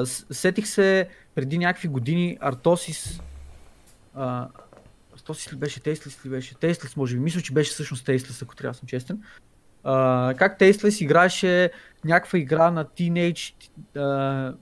С- 0.05 0.27
сетих 0.31 0.67
се 0.67 1.09
преди 1.35 1.59
някакви 1.59 1.89
години 1.89 2.39
Артосис. 2.41 3.21
А, 4.15 4.49
Артосис 5.29 5.53
ли 5.53 5.57
беше? 5.57 5.81
Тейслис 5.81 6.27
ли 6.27 6.31
беше? 6.31 6.55
Тейслис, 6.55 6.97
може 6.97 7.17
би. 7.17 7.21
Мисля, 7.21 7.41
че 7.41 7.53
беше 7.53 7.71
всъщност 7.71 8.07
Тейслис, 8.07 8.43
ако 8.43 8.57
трябва 8.57 8.73
да 8.73 8.79
съм 8.79 8.89
честен. 8.89 9.23
А, 9.85 10.35
как 10.39 10.59
Тейслис 10.59 11.01
играеше 11.01 11.71
някаква 12.05 12.39
игра 12.39 12.71
на 12.71 12.85
Teenage... 12.85 13.55
А, 13.97 14.55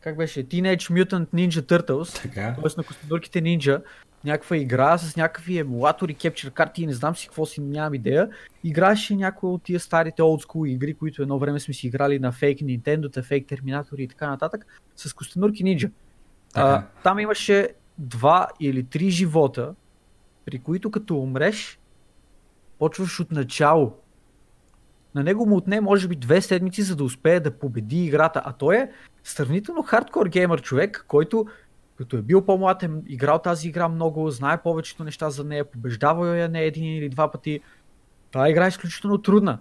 как 0.00 0.16
беше? 0.16 0.44
Teenage 0.44 0.76
Mutant 0.76 1.26
Ninja 1.34 1.62
Turtles. 1.62 2.22
Така. 2.22 2.56
Тоест 2.60 2.76
на 2.76 2.84
костенурките 2.84 3.40
нинджа, 3.40 3.82
някаква 4.24 4.56
игра 4.56 4.98
с 4.98 5.16
някакви 5.16 5.58
емулатори, 5.58 6.14
кепчер 6.14 6.50
карти 6.50 6.82
и 6.82 6.86
не 6.86 6.92
знам 6.92 7.16
си 7.16 7.26
какво 7.26 7.46
си, 7.46 7.60
нямам 7.60 7.94
идея. 7.94 8.28
Играеше 8.64 9.16
някои 9.16 9.50
от 9.50 9.62
тия 9.62 9.80
старите 9.80 10.22
school 10.22 10.68
игри, 10.68 10.94
които 10.94 11.22
едно 11.22 11.38
време 11.38 11.60
сме 11.60 11.74
си 11.74 11.86
играли 11.86 12.18
на 12.18 12.32
фейк 12.32 12.58
Nintendo, 12.58 13.22
фейк 13.22 13.46
терминатори 13.46 14.02
и 14.02 14.08
така 14.08 14.28
нататък, 14.28 14.66
с 14.96 15.12
костенурки. 15.12 15.90
А, 16.54 16.74
Така. 16.74 16.86
там 17.02 17.18
имаше 17.18 17.68
два 17.98 18.48
или 18.60 18.84
три 18.84 19.10
живота, 19.10 19.74
при 20.44 20.58
които 20.58 20.90
като 20.90 21.16
умреш, 21.16 21.78
почваш 22.78 23.20
от 23.20 23.32
начало. 23.32 23.96
На 25.14 25.22
него 25.22 25.46
му 25.46 25.56
отне 25.56 25.80
може 25.80 26.08
би 26.08 26.16
две 26.16 26.40
седмици, 26.40 26.82
за 26.82 26.96
да 26.96 27.04
успее 27.04 27.40
да 27.40 27.58
победи 27.58 28.04
играта, 28.04 28.42
а 28.44 28.52
той 28.52 28.76
е 28.76 28.90
сравнително 29.24 29.82
хардкор 29.82 30.26
геймър 30.26 30.62
човек, 30.62 31.04
който 31.08 31.46
като 31.96 32.16
е 32.16 32.22
бил 32.22 32.44
по-млад, 32.44 32.82
е 32.82 32.90
играл 33.06 33.38
тази 33.38 33.68
игра 33.68 33.88
много, 33.88 34.30
знае 34.30 34.62
повечето 34.62 35.04
неща 35.04 35.30
за 35.30 35.44
нея, 35.44 35.70
побеждавал 35.70 36.24
я 36.24 36.48
не 36.48 36.62
един 36.62 36.96
или 36.96 37.08
два 37.08 37.30
пъти. 37.30 37.60
Тази 38.30 38.50
игра 38.50 38.64
е 38.64 38.68
изключително 38.68 39.18
трудна. 39.18 39.58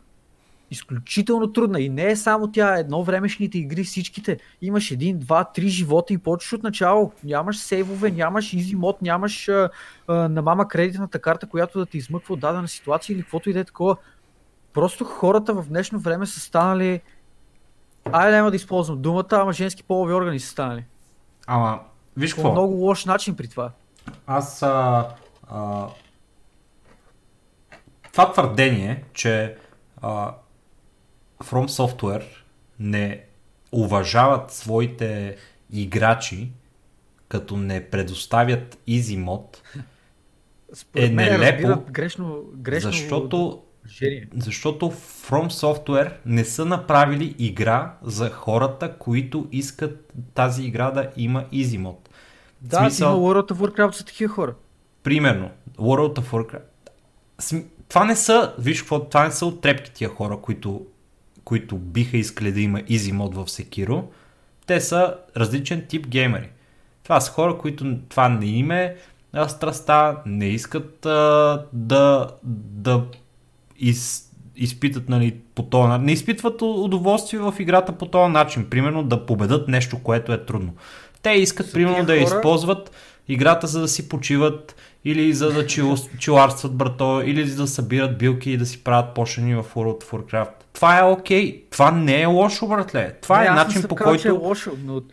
Изключително 0.72 1.54
трудна. 1.54 1.82
И 1.82 1.90
не 1.90 2.12
е 2.12 2.16
само 2.16 2.52
тя, 2.52 2.78
едно 2.78 3.04
времешните 3.04 3.58
игри, 3.58 3.84
всичките. 3.84 4.38
Имаш 4.62 4.92
един, 4.92 5.20
два, 5.20 5.44
три 5.44 5.68
живота 5.68 6.14
и 6.14 6.18
почваш 6.18 6.54
от 6.54 6.64
начало. 6.64 7.12
Нямаш 7.24 7.58
сейвове, 7.58 8.12
нямаш 8.12 8.54
изи 8.54 8.76
мод, 8.76 9.02
нямаш 9.02 9.50
а, 9.50 9.70
а, 10.08 10.14
на 10.14 10.42
мама 10.42 10.68
кредитната 10.68 11.20
карта, 11.20 11.50
която 11.50 11.80
да 11.80 11.86
те 11.86 11.98
измъква 11.98 12.34
от 12.34 12.40
дадена 12.40 12.68
ситуация 12.68 13.14
или 13.14 13.22
каквото 13.22 13.50
и 13.50 13.54
да 13.54 13.60
е 13.60 13.64
такова. 13.64 13.98
Просто 14.74 15.06
хората 15.06 15.54
в 15.54 15.68
днешно 15.68 16.00
време 16.00 16.26
са 16.26 16.40
станали... 16.40 17.02
Айде 18.12 18.38
няма 18.38 18.50
да 18.50 18.56
използвам 18.56 19.02
думата, 19.02 19.28
ама 19.32 19.54
женски 19.54 19.84
полови 19.84 20.14
органи 20.14 20.40
са 20.40 20.50
станали. 20.50 20.86
Ама, 21.48 21.80
виж 22.18 22.32
По 22.32 22.36
какво? 22.36 22.52
много 22.52 22.74
лош 22.74 23.06
начин 23.06 23.36
при 23.36 23.48
това. 23.48 23.72
Аз 24.28 24.64
а, 24.64 25.08
а, 25.50 25.88
това 28.12 28.32
твърдение, 28.32 29.04
че 29.14 29.56
а, 30.02 30.34
From 31.40 31.68
Software 31.68 32.24
не 32.80 33.24
уважават 33.72 34.52
своите 34.52 35.36
играчи, 35.72 36.52
като 37.30 37.58
не 37.58 37.84
предоставят 37.84 38.78
Easy 38.88 39.20
Mod, 39.20 39.58
Според 40.74 41.06
Е, 41.06 41.14
нелепо, 41.14 41.84
грешно, 41.92 42.44
грешно 42.54 42.92
защото, 42.92 43.64
решение. 43.86 44.28
защото 44.36 44.92
From 44.92 45.48
Software 45.50 46.14
не 46.26 46.46
са 46.46 46.66
направили 46.66 47.36
игра 47.40 47.94
за 48.04 48.30
хората, 48.30 48.94
които 48.94 49.48
искат 49.52 50.14
тази 50.34 50.64
игра 50.64 50.92
да 50.92 51.10
има 51.18 51.46
Easy 51.46 51.80
Mod. 51.80 51.96
Да, 52.62 52.78
смисъл- 52.80 53.08
има 53.10 53.18
World 53.18 53.52
of 53.52 53.56
Warcraft 53.56 53.96
за 53.96 54.06
такива 54.06 54.34
хора. 54.34 54.56
Примерно, 55.04 55.50
World 55.76 56.20
of 56.20 56.32
Warcraft. 56.32 56.62
См- 57.40 57.66
Това 57.90 58.06
не 58.06 58.16
са, 58.16 58.54
виж 58.60 58.82
какво, 58.82 59.00
това 59.02 59.26
не 59.26 59.32
са 59.32 59.46
оттрепки 59.46 59.92
тия 59.92 60.10
хора, 60.10 60.38
които, 60.38 60.86
които 61.48 61.78
биха 61.78 62.18
искали 62.18 62.52
да 62.52 62.62
има 62.62 62.80
easy 62.80 63.12
мод 63.12 63.36
в 63.36 63.46
Sekiro. 63.46 64.04
Те 64.66 64.82
са 64.82 65.16
различен 65.38 65.86
тип 65.90 66.08
геймери. 66.08 66.50
Това 67.04 67.22
са 67.22 67.32
хора, 67.32 67.58
които 67.58 67.98
това 68.10 68.30
не 68.30 68.46
им 68.46 68.72
е 68.72 68.96
а, 69.34 69.48
страста, 69.48 70.18
не 70.26 70.46
искат 70.46 71.06
а, 71.06 71.66
да, 71.74 72.28
да 72.44 73.04
из, 73.80 74.32
изпитат 74.56 75.10
нали, 75.10 75.36
по 75.56 75.64
този 75.64 75.88
начин. 75.88 76.06
Не 76.06 76.12
изпитват 76.12 76.62
удоволствие 76.62 77.40
в 77.40 77.54
играта 77.60 77.98
по 77.98 78.06
този 78.06 78.32
начин. 78.32 78.70
Примерно 78.70 79.04
да 79.04 79.26
победат 79.26 79.68
нещо, 79.68 80.00
което 80.04 80.34
е 80.34 80.46
трудно. 80.46 80.74
Те 81.22 81.30
искат, 81.30 81.74
примерно, 81.74 81.96
тия 81.96 82.06
да 82.06 82.16
я 82.16 82.26
хора- 82.26 82.38
използват 82.38 82.92
играта, 83.28 83.68
за 83.68 83.82
да 83.82 83.88
си 83.88 84.10
почиват, 84.10 84.76
или 85.06 85.34
за 85.34 85.52
да 85.52 85.68
чил, 85.68 85.96
чиларстват 86.20 86.76
брато, 86.76 87.22
или 87.26 87.48
за 87.48 87.62
да 87.62 87.68
събират 87.68 88.18
билки 88.18 88.52
и 88.52 88.58
да 88.58 88.66
си 88.66 88.84
правят 88.84 89.14
пошени 89.16 89.56
в 89.56 89.64
World 89.76 90.04
of 90.04 90.06
Warcraft. 90.06 90.50
Това 90.74 91.00
е 91.00 91.04
окей. 91.04 91.64
Това 91.72 91.92
не 91.92 92.22
е 92.22 92.26
лошо, 92.26 92.68
братле. 92.68 93.14
Това 93.22 93.40
Не, 93.40 93.46
е 93.46 93.50
не 93.50 93.56
начин 93.56 93.82
съм 93.82 93.88
по 93.88 93.96
който... 93.96 94.22
че 94.22 94.28
е 94.28 94.32
лошо, 94.32 94.72
но 94.84 95.02
ти 95.02 95.10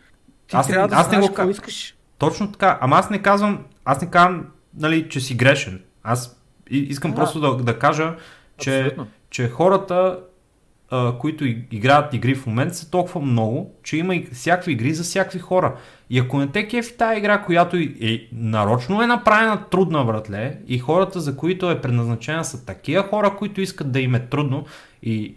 Аз 0.52 0.66
трябва 0.66 0.88
да 0.88 0.96
аз 0.96 1.10
не 1.10 1.28
го 1.28 1.50
искаш. 1.50 1.94
Точно 2.18 2.52
така. 2.52 2.78
Ама 2.80 2.96
аз 2.96 3.10
не 3.10 3.22
казвам, 3.22 3.64
аз 3.84 4.00
не 4.00 4.10
казвам, 4.10 4.46
нали, 4.76 5.08
че 5.08 5.20
си 5.20 5.34
грешен. 5.34 5.82
Аз 6.02 6.36
искам 6.70 7.10
Да. 7.10 7.16
просто 7.16 7.40
да, 7.40 7.56
да 7.56 7.78
кажа, 7.78 8.16
че, 8.58 8.80
Абсолютно. 8.80 9.06
че 9.30 9.48
хората, 9.48 10.20
а, 10.90 11.18
които 11.18 11.44
играят 11.70 12.14
игри 12.14 12.34
в 12.34 12.46
момента 12.46 12.74
са 12.74 12.90
толкова 12.90 13.20
много, 13.20 13.74
че 13.82 13.96
има 13.96 14.16
и 14.16 14.26
всякакви 14.32 14.72
игри 14.72 14.94
за 14.94 15.02
всякакви 15.02 15.38
хора. 15.38 15.76
И 16.10 16.18
ако 16.18 16.38
не 16.38 16.46
те 16.46 16.68
кефи 16.68 16.96
тази 16.96 17.18
игра, 17.18 17.42
която 17.42 17.76
е, 17.76 18.28
нарочно 18.32 19.02
е 19.02 19.06
направена 19.06 19.64
трудна, 19.70 20.04
братле, 20.04 20.58
и 20.66 20.78
хората, 20.78 21.20
за 21.20 21.36
които 21.36 21.70
е 21.70 21.80
предназначена 21.80 22.44
са 22.44 22.66
такива 22.66 23.02
хора, 23.02 23.36
които 23.38 23.60
искат 23.60 23.92
да 23.92 24.00
им 24.00 24.14
е 24.14 24.26
трудно 24.26 24.64
и 25.02 25.34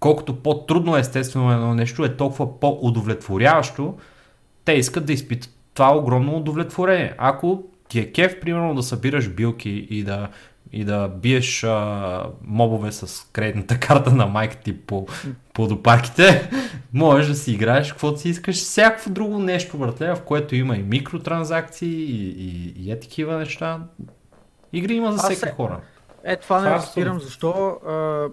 колкото 0.00 0.42
по-трудно 0.42 0.96
естествено 0.96 1.52
едно 1.52 1.74
нещо 1.74 2.04
е 2.04 2.16
толкова 2.16 2.60
по-удовлетворяващо, 2.60 3.94
те 4.64 4.72
искат 4.72 5.06
да 5.06 5.12
изпитат 5.12 5.50
това 5.74 5.96
огромно 5.96 6.36
удовлетворение. 6.36 7.14
Ако 7.18 7.64
ти 7.88 7.98
е 7.98 8.12
кеф, 8.12 8.40
примерно, 8.40 8.74
да 8.74 8.82
събираш 8.82 9.28
билки 9.28 9.70
и 9.90 10.04
да, 10.04 10.28
и 10.76 10.84
да 10.84 11.08
биеш 11.08 11.64
а, 11.64 12.26
мобове 12.42 12.92
с 12.92 13.26
кредитната 13.32 13.80
карта 13.80 14.12
на 14.12 14.26
майка 14.26 14.56
ти 14.56 14.80
по, 14.80 15.06
по 15.54 15.66
допарките, 15.66 16.50
можеш 16.92 17.28
да 17.28 17.34
си 17.34 17.52
играеш 17.52 17.92
каквото 17.92 18.20
си 18.20 18.28
искаш, 18.28 18.56
всякакво 18.56 19.10
друго 19.10 19.38
нещо, 19.38 19.78
братле, 19.78 20.14
в 20.14 20.20
което 20.20 20.54
има 20.54 20.76
и 20.76 20.82
микротранзакции 20.82 22.02
и, 22.02 22.28
и, 22.28 22.74
и 22.76 22.92
е 22.92 23.00
такива 23.00 23.36
неща. 23.36 23.80
Игри 24.72 24.94
има 24.94 25.12
за 25.12 25.18
всеки 25.18 25.40
се- 25.40 25.50
хора. 25.50 25.80
Е, 26.24 26.36
това 26.36 26.60
не 26.60 26.68
е 26.68 26.72
разбирам 26.72 27.20
защо 27.20 27.50
а, 27.68 28.26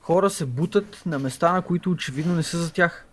хора 0.00 0.30
се 0.30 0.46
бутат 0.46 1.02
на 1.06 1.18
места, 1.18 1.52
на 1.52 1.62
които 1.62 1.90
очевидно 1.90 2.34
не 2.34 2.42
са 2.42 2.58
за 2.58 2.72
тях. 2.72 3.06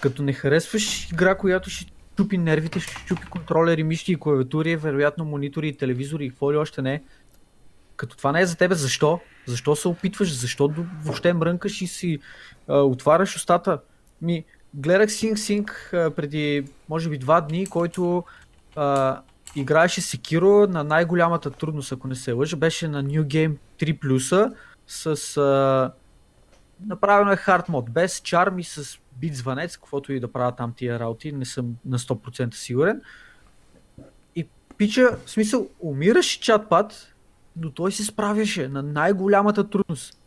Като 0.00 0.22
не 0.22 0.32
харесваш 0.32 1.10
игра, 1.12 1.34
която 1.34 1.70
ще 1.70 1.92
чупи 2.16 2.38
нервите, 2.38 2.80
ще 2.80 3.04
чупи 3.06 3.26
контролери, 3.26 3.82
мишки 3.82 4.12
и 4.12 4.16
клавиатури, 4.16 4.76
вероятно 4.76 5.24
монитори 5.24 5.68
и 5.68 5.76
телевизори 5.76 6.24
и 6.24 6.30
какво 6.30 6.52
ли 6.52 6.56
още 6.56 6.82
не. 6.82 7.02
Като 7.96 8.16
това 8.16 8.32
не 8.32 8.40
е 8.40 8.46
за 8.46 8.56
тебе, 8.56 8.74
защо? 8.74 9.20
Защо 9.46 9.76
се 9.76 9.88
опитваш? 9.88 10.34
Защо 10.34 10.74
въобще 11.04 11.32
мрънкаш 11.32 11.82
и 11.82 11.86
си 11.86 12.18
а, 12.68 12.78
отваряш 12.78 13.36
устата? 13.36 13.80
Ми, 14.22 14.44
гледах 14.74 15.08
Sing 15.08 15.94
а, 15.94 16.10
преди, 16.10 16.64
може 16.88 17.10
би, 17.10 17.18
два 17.18 17.40
дни, 17.40 17.66
който 17.66 18.24
а, 18.76 19.20
играеше 19.56 20.00
Sekiro 20.00 20.66
на 20.66 20.84
най-голямата 20.84 21.50
трудност, 21.50 21.92
ако 21.92 22.08
не 22.08 22.14
се 22.14 22.32
лъжа, 22.32 22.56
беше 22.56 22.88
на 22.88 23.04
New 23.04 23.22
Game 23.22 23.56
3+, 23.78 24.54
с 24.86 25.36
а, 25.36 25.92
направено 26.86 27.32
е 27.32 27.36
хард 27.36 27.68
мод, 27.68 27.90
без 27.90 28.20
чарм 28.20 28.58
и 28.58 28.64
с 28.64 28.98
бит 29.16 29.36
звънец, 29.36 29.76
каквото 29.76 30.12
и 30.12 30.20
да 30.20 30.32
правят 30.32 30.56
там 30.56 30.72
тия 30.76 31.00
работи, 31.00 31.32
не 31.32 31.44
съм 31.44 31.76
на 31.84 31.98
100% 31.98 32.54
сигурен. 32.54 33.02
И 34.36 34.46
пича, 34.78 35.16
в 35.26 35.30
смисъл, 35.30 35.68
умираш 35.80 36.26
чатпад, 36.26 37.13
но 37.56 37.70
той 37.70 37.92
се 37.92 38.04
справяше 38.04 38.68
на 38.68 38.82
най-голямата 38.82 39.70
трудност. 39.70 40.18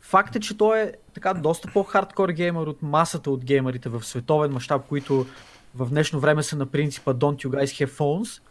Факт 0.00 0.36
е, 0.36 0.40
че 0.40 0.56
той 0.56 0.80
е 0.80 0.92
така 1.14 1.34
доста 1.34 1.68
по-хардкор 1.72 2.28
геймер 2.28 2.66
от 2.66 2.82
масата 2.82 3.30
от 3.30 3.44
геймерите 3.44 3.88
в 3.88 4.04
световен 4.04 4.52
мащаб, 4.52 4.86
които 4.88 5.26
в 5.74 5.88
днешно 5.90 6.20
време 6.20 6.42
са 6.42 6.56
на 6.56 6.66
принципа 6.66 7.14
Don't 7.14 7.46
you 7.46 7.48
guys 7.48 7.86
have 7.86 7.90
phones. 7.90 8.42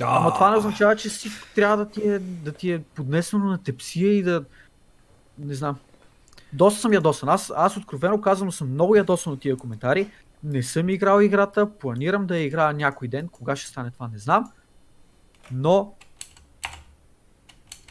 Ама 0.00 0.34
това 0.34 0.50
не 0.50 0.56
означава, 0.56 0.96
че 0.96 1.08
всичко 1.08 1.48
трябва 1.54 1.76
да 1.76 1.90
ти 1.90 2.08
е, 2.08 2.18
да 2.18 2.52
ти 2.52 2.72
е 2.72 2.82
поднесено 2.82 3.44
на 3.44 3.62
тепсия 3.62 4.12
и 4.12 4.22
да... 4.22 4.44
Не 5.38 5.54
знам. 5.54 5.76
Доста 6.52 6.80
съм 6.80 6.92
ядосан. 6.92 7.28
Аз, 7.28 7.52
аз 7.56 7.76
откровено 7.76 8.20
казвам 8.20 8.52
съм 8.52 8.72
много 8.72 8.96
ядосан 8.96 9.32
от 9.32 9.40
тия 9.40 9.56
коментари. 9.56 10.10
Не 10.44 10.62
съм 10.62 10.88
играл 10.88 11.20
играта, 11.20 11.70
планирам 11.70 12.26
да 12.26 12.38
я 12.38 12.44
играя 12.44 12.72
някой 12.72 13.08
ден. 13.08 13.28
Кога 13.28 13.56
ще 13.56 13.68
стане 13.68 13.90
това 13.90 14.08
не 14.12 14.18
знам. 14.18 14.52
Но... 15.52 15.94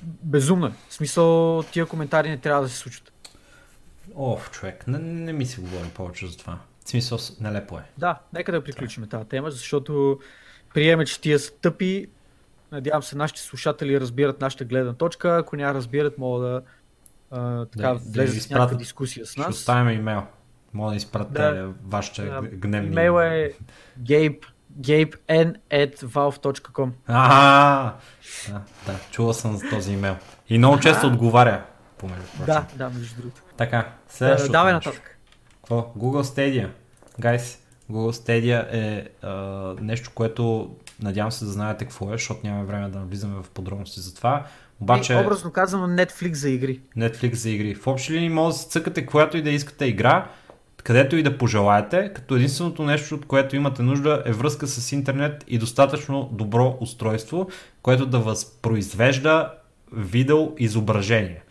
Безумно 0.04 0.68
е. 0.68 0.72
В 0.90 0.94
смисъл, 0.94 1.64
тия 1.64 1.86
коментари 1.86 2.30
не 2.30 2.38
трябва 2.38 2.62
да 2.62 2.70
се 2.70 2.78
случат. 2.78 3.12
Оф, 4.16 4.52
човек, 4.52 4.88
не, 4.88 4.98
не 5.00 5.34
ми 5.34 5.46
се 5.46 5.62
говори 5.62 5.90
повече 5.90 6.28
за 6.28 6.38
това. 6.38 6.60
В 6.86 6.90
смисъл, 6.90 7.18
нелепо 7.40 7.78
е. 7.78 7.82
Да, 7.98 8.20
нека 8.34 8.52
да 8.52 8.64
приключим 8.64 9.08
тази 9.08 9.26
тема, 9.26 9.52
защото 9.52 10.20
приеме, 10.74 11.06
че 11.06 11.22
тия 11.22 11.40
са 11.40 11.52
тъпи. 11.54 12.08
Надявам 12.72 13.04
се 13.04 13.18
нашите 13.18 13.42
слушатели 13.42 14.00
разбират 14.00 14.42
нашата 14.42 14.66
гледна 14.66 14.94
точка. 14.94 15.38
Ако 15.38 15.56
няма 15.56 15.74
разбират, 15.74 16.18
могат 16.18 16.42
да, 16.44 16.62
а, 17.32 17.66
така, 17.66 17.94
Да- 17.94 18.00
да, 18.06 18.24
изпратят. 18.24 18.78
дискусия 18.78 19.26
с 19.26 19.32
Ще 19.32 19.42
нас. 19.42 19.50
оставим 19.50 20.00
имейл. 20.00 20.24
Мога 20.74 20.90
да 20.92 20.96
изпратите 20.98 21.42
Да. 21.42 21.74
вашите 21.86 22.24
Да, 22.26 22.42
гневни... 22.42 22.88
Имейла 22.90 23.26
е 23.26 23.52
gabe, 24.02 24.40
gaben@valve.com 24.82 26.92
А, 27.08 27.94
да, 28.86 28.96
чувал 29.12 29.34
съм 29.34 29.58
за 29.58 29.70
този 29.70 29.94
имейл. 29.94 30.16
И 30.50 30.58
много 30.58 30.80
често 30.80 31.08
отговаря. 31.08 31.64
Помежду. 31.98 32.24
Да, 32.46 32.66
да, 32.76 32.90
между 32.90 33.16
другото. 33.16 33.42
Така, 33.58 33.92
следващото 34.10 34.52
давай 34.52 34.74
нататък. 34.74 35.18
Какво? 35.56 35.94
Google 35.98 36.24
Stadia. 36.24 36.70
Guys, 37.22 37.58
Google 37.92 38.12
Stadia 38.12 38.68
е 38.72 39.08
а, 39.22 39.30
нещо, 39.82 40.12
което 40.16 40.76
надявам 41.02 41.32
се 41.32 41.46
да 41.46 41.52
знаете 41.52 41.86
какво 41.86 42.10
е, 42.10 42.12
защото 42.12 42.40
нямаме 42.44 42.66
време 42.66 42.90
да 42.90 43.00
навлизаме 43.00 43.44
в 43.44 43.50
подробности 43.50 44.00
за 44.00 44.16
това. 44.16 44.46
Обаче 44.82 45.14
И, 45.14 45.16
образно 45.16 45.52
казано 45.52 45.88
Netflix 45.88 46.34
за 46.34 46.50
игри. 46.50 46.82
Netflix 46.98 47.34
за 47.34 47.50
игри. 47.50 47.76
В 47.76 47.88
общи 47.88 48.14
линии 48.14 48.30
може 48.30 48.56
да 48.56 48.64
си 48.64 48.70
цъкате 48.70 49.06
която 49.06 49.38
и 49.38 49.42
да 49.42 49.50
искате 49.50 49.86
игра, 49.86 50.28
където 50.90 51.16
и 51.16 51.24
да 51.24 51.38
пожелаете, 51.38 52.12
като 52.14 52.36
единственото 52.36 52.84
нещо, 52.84 53.16
от 53.16 53.26
което 53.26 53.56
имате 53.56 53.84
нужда 53.84 54.24
е 54.26 54.32
връзка 54.32 54.68
с 54.68 54.92
интернет 54.92 55.46
и 55.48 55.58
достатъчно 55.58 56.30
добро 56.32 56.78
устройство, 56.80 57.50
което 57.82 58.06
да 58.06 58.20
възпроизвежда 58.20 59.54
видео 59.94 60.52
изображение. 60.58 61.42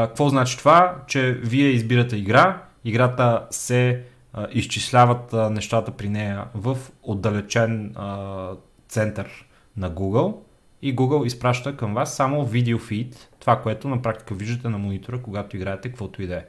Какво 0.00 0.28
значи 0.28 0.58
това? 0.58 0.96
Че 1.06 1.32
вие 1.32 1.68
избирате 1.68 2.16
игра, 2.16 2.62
играта 2.84 3.46
се 3.50 4.02
а, 4.32 4.46
изчисляват 4.52 5.32
а, 5.32 5.50
нещата 5.50 5.90
при 5.90 6.08
нея 6.08 6.44
в 6.54 6.78
отдалечен 7.02 7.92
а, 7.96 8.48
център 8.88 9.46
на 9.76 9.90
Google 9.90 10.36
и 10.82 10.96
Google 10.96 11.26
изпраща 11.26 11.76
към 11.76 11.94
вас 11.94 12.16
само 12.16 12.44
видео 12.44 12.78
фид, 12.78 13.28
това, 13.40 13.62
което 13.62 13.88
на 13.88 14.02
практика 14.02 14.34
виждате 14.34 14.68
на 14.68 14.78
монитора, 14.78 15.22
когато 15.22 15.56
играете 15.56 15.88
каквото 15.88 16.22
и 16.22 16.26
да 16.26 16.34
е. 16.34 16.44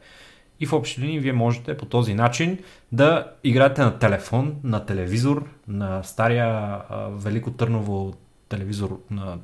И 0.59 0.65
в 0.65 0.73
общи 0.73 1.01
линии 1.01 1.19
вие 1.19 1.33
можете 1.33 1.77
по 1.77 1.85
този 1.85 2.13
начин 2.13 2.59
да 2.91 3.31
играете 3.43 3.81
на 3.81 3.99
телефон, 3.99 4.55
на 4.63 4.85
телевизор, 4.85 5.49
на 5.67 6.03
стария 6.03 6.45
а, 6.45 7.09
Велико 7.11 7.51
Търново 7.51 8.13
телевизор 8.49 9.01
на 9.11 9.37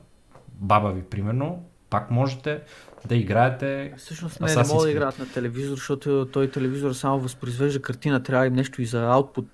баба 0.48 0.92
ви, 0.92 1.02
примерно. 1.02 1.64
Пак 1.90 2.12
можете 2.12 2.62
да 3.06 3.16
играете. 3.16 3.94
Всъщност 3.98 4.42
не, 4.42 4.56
не 4.56 4.64
мога 4.68 4.84
да 4.84 4.92
играят 4.92 5.20
на 5.20 5.30
телевизор, 5.30 5.76
защото 5.76 6.28
той 6.34 6.52
телевизор 6.52 6.94
само 6.94 7.20
възпроизвежда 7.20 7.82
картина, 7.82 8.24
трябва 8.24 8.48
и 8.48 8.50
нещо 8.50 8.82
и 8.82 8.86
за 8.86 8.98
output. 8.98 9.46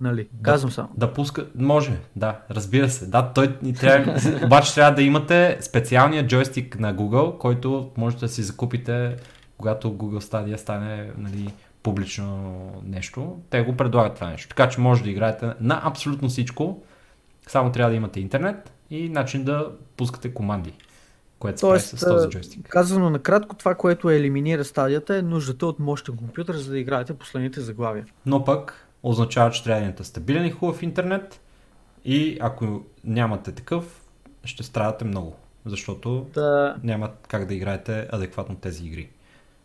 Нали? 0.00 0.28
Да, 0.32 0.42
Казвам 0.42 0.70
само. 0.70 0.88
Да 0.96 1.12
пуска. 1.12 1.46
Може, 1.54 1.92
да, 2.16 2.40
разбира 2.50 2.88
се. 2.88 3.06
Да, 3.06 3.32
той 3.32 3.58
трябва. 3.80 4.16
обаче 4.44 4.74
трябва 4.74 4.94
да 4.94 5.02
имате 5.02 5.58
специалния 5.60 6.26
джойстик 6.26 6.78
на 6.78 6.94
Google, 6.96 7.38
който 7.38 7.90
можете 7.96 8.20
да 8.20 8.28
си 8.28 8.42
закупите, 8.42 9.16
когато 9.60 9.92
Google 9.92 10.20
Stadia 10.20 10.56
стане 10.56 11.10
нали, 11.18 11.54
публично 11.82 12.60
нещо. 12.84 13.40
Те 13.50 13.62
го 13.62 13.76
предлагат 13.76 14.14
това 14.14 14.30
нещо. 14.30 14.48
Така 14.48 14.68
че 14.68 14.80
може 14.80 15.02
да 15.02 15.10
играете 15.10 15.52
на 15.60 15.80
абсолютно 15.84 16.28
всичко. 16.28 16.82
Само 17.46 17.72
трябва 17.72 17.90
да 17.90 17.96
имате 17.96 18.20
интернет 18.20 18.72
и 18.90 19.08
начин 19.08 19.44
да 19.44 19.70
пускате 19.96 20.34
команди. 20.34 20.72
Което 21.38 21.60
Тоест, 21.60 21.98
с 21.98 22.06
този 22.06 22.28
джойстик. 22.28 22.68
Казано 22.68 23.10
накратко, 23.10 23.56
това, 23.56 23.74
което 23.74 24.10
елиминира 24.10 24.64
стадията 24.64 25.16
е 25.16 25.22
нуждата 25.22 25.66
от 25.66 25.78
мощен 25.78 26.16
компютър, 26.16 26.56
за 26.56 26.70
да 26.70 26.78
играете 26.78 27.14
последните 27.14 27.60
заглавия. 27.60 28.06
Но 28.26 28.44
пък 28.44 28.86
означава, 29.02 29.50
че 29.50 29.64
трябва 29.64 29.80
да 29.80 29.86
имате 29.86 30.04
стабилен 30.04 30.46
и 30.46 30.50
хубав 30.50 30.82
интернет 30.82 31.40
и 32.04 32.38
ако 32.40 32.82
нямате 33.04 33.52
такъв, 33.52 34.02
ще 34.44 34.62
страдате 34.62 35.04
много, 35.04 35.36
защото 35.66 36.26
да. 36.34 36.76
няма 36.82 37.10
как 37.28 37.46
да 37.46 37.54
играете 37.54 38.08
адекватно 38.12 38.56
тези 38.56 38.86
игри. 38.86 39.10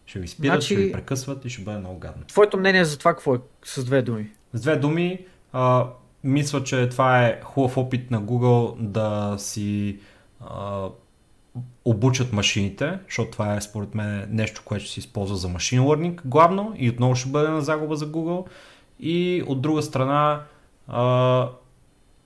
Ще 0.06 0.20
ви 0.20 0.28
спират, 0.28 0.54
значи, 0.54 0.66
ще 0.66 0.76
ви 0.76 0.92
прекъсват 0.92 1.46
и 1.46 1.50
ще 1.50 1.64
бъде 1.64 1.78
много 1.78 2.00
гадно. 2.00 2.24
Твоето 2.28 2.58
мнение 2.58 2.86
за 2.86 2.98
това 2.98 3.14
какво 3.14 3.36
е 3.36 3.40
с 3.64 3.84
две 3.84 4.02
думи? 4.02 4.30
С 4.54 4.62
две 4.62 4.76
думи, 4.76 5.26
а, 5.54 5.88
мисля, 6.24 6.64
че 6.64 6.90
това 6.90 7.26
е 7.26 7.42
хубав 7.44 7.78
опит 7.78 8.12
на 8.12 8.22
Google 8.22 8.76
да 8.80 9.36
си 9.38 10.00
а, 10.40 10.88
обучат 11.86 12.34
машините, 12.34 13.00
защото 13.06 13.32
това 13.32 13.56
е 13.56 13.62
според 13.62 13.96
мен 13.96 14.28
нещо, 14.30 14.62
което 14.66 14.86
ще 14.86 14.94
се 14.94 15.00
използва 15.00 15.36
за 15.36 15.48
машин 15.48 15.82
learning 15.82 16.22
главно 16.26 16.74
и 16.78 16.90
отново 16.90 17.16
ще 17.16 17.30
бъде 17.30 17.48
на 17.48 17.62
загуба 17.62 17.96
за 17.96 18.12
Google. 18.12 18.48
И 19.00 19.44
от 19.48 19.62
друга 19.62 19.82
страна 19.82 20.42
а, 20.88 21.50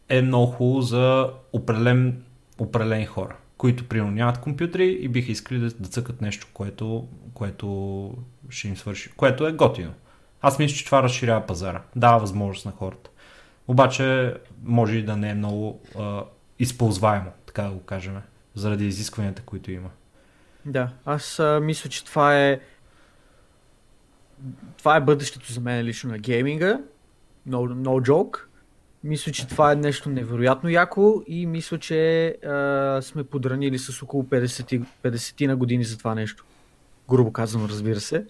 е 0.09 0.21
много 0.21 0.45
хубаво 0.51 0.81
за 0.81 1.29
определен, 1.53 2.23
определени 2.57 3.05
хора, 3.05 3.35
които 3.59 3.87
примерно 3.87 4.11
нямат 4.11 4.37
компютри 4.37 4.97
и 5.01 5.07
биха 5.07 5.31
искали 5.31 5.59
да, 5.59 5.69
да 5.69 5.89
цъкат 5.89 6.21
нещо, 6.21 6.47
което, 6.53 7.07
което 7.33 8.13
ще 8.49 8.67
им 8.67 8.77
свърши, 8.77 9.11
което 9.11 9.47
е 9.47 9.51
готино. 9.51 9.93
Аз 10.41 10.59
мисля, 10.59 10.77
че 10.77 10.85
това 10.85 11.03
разширява 11.03 11.47
пазара, 11.47 11.81
дава 11.95 12.19
възможност 12.19 12.65
на 12.65 12.71
хората. 12.71 13.09
Обаче 13.67 14.35
може 14.63 14.97
и 14.97 15.03
да 15.03 15.17
не 15.17 15.29
е 15.29 15.33
много 15.33 15.81
а, 15.99 16.23
използваемо, 16.59 17.31
така 17.45 17.63
да 17.63 17.69
го 17.69 17.83
кажем, 17.83 18.17
заради 18.55 18.87
изискванията, 18.87 19.41
които 19.41 19.71
има. 19.71 19.89
Да, 20.65 20.89
аз 21.05 21.39
а, 21.39 21.59
мисля, 21.59 21.89
че 21.89 22.05
това 22.05 22.39
е 22.39 22.59
това 24.77 24.95
е 24.95 25.01
бъдещето 25.01 25.53
за 25.53 25.61
мен 25.61 25.85
лично 25.85 26.11
на 26.11 26.17
гейминга. 26.17 26.79
No, 27.49 27.73
no 27.73 28.09
joke. 28.09 28.48
Мисля, 29.03 29.31
че 29.31 29.47
това 29.47 29.71
е 29.71 29.75
нещо 29.75 30.09
невероятно 30.09 30.69
яко 30.69 31.23
и 31.27 31.45
мисля, 31.45 31.79
че 31.79 32.27
а, 32.27 33.01
сме 33.01 33.23
подранили 33.23 33.79
с 33.79 34.03
около 34.03 34.23
50, 34.23 34.85
50 35.03 35.47
на 35.47 35.55
години 35.55 35.83
за 35.83 35.97
това 35.97 36.15
нещо. 36.15 36.45
Грубо 37.09 37.31
казано, 37.31 37.69
разбира 37.69 37.99
се. 37.99 38.25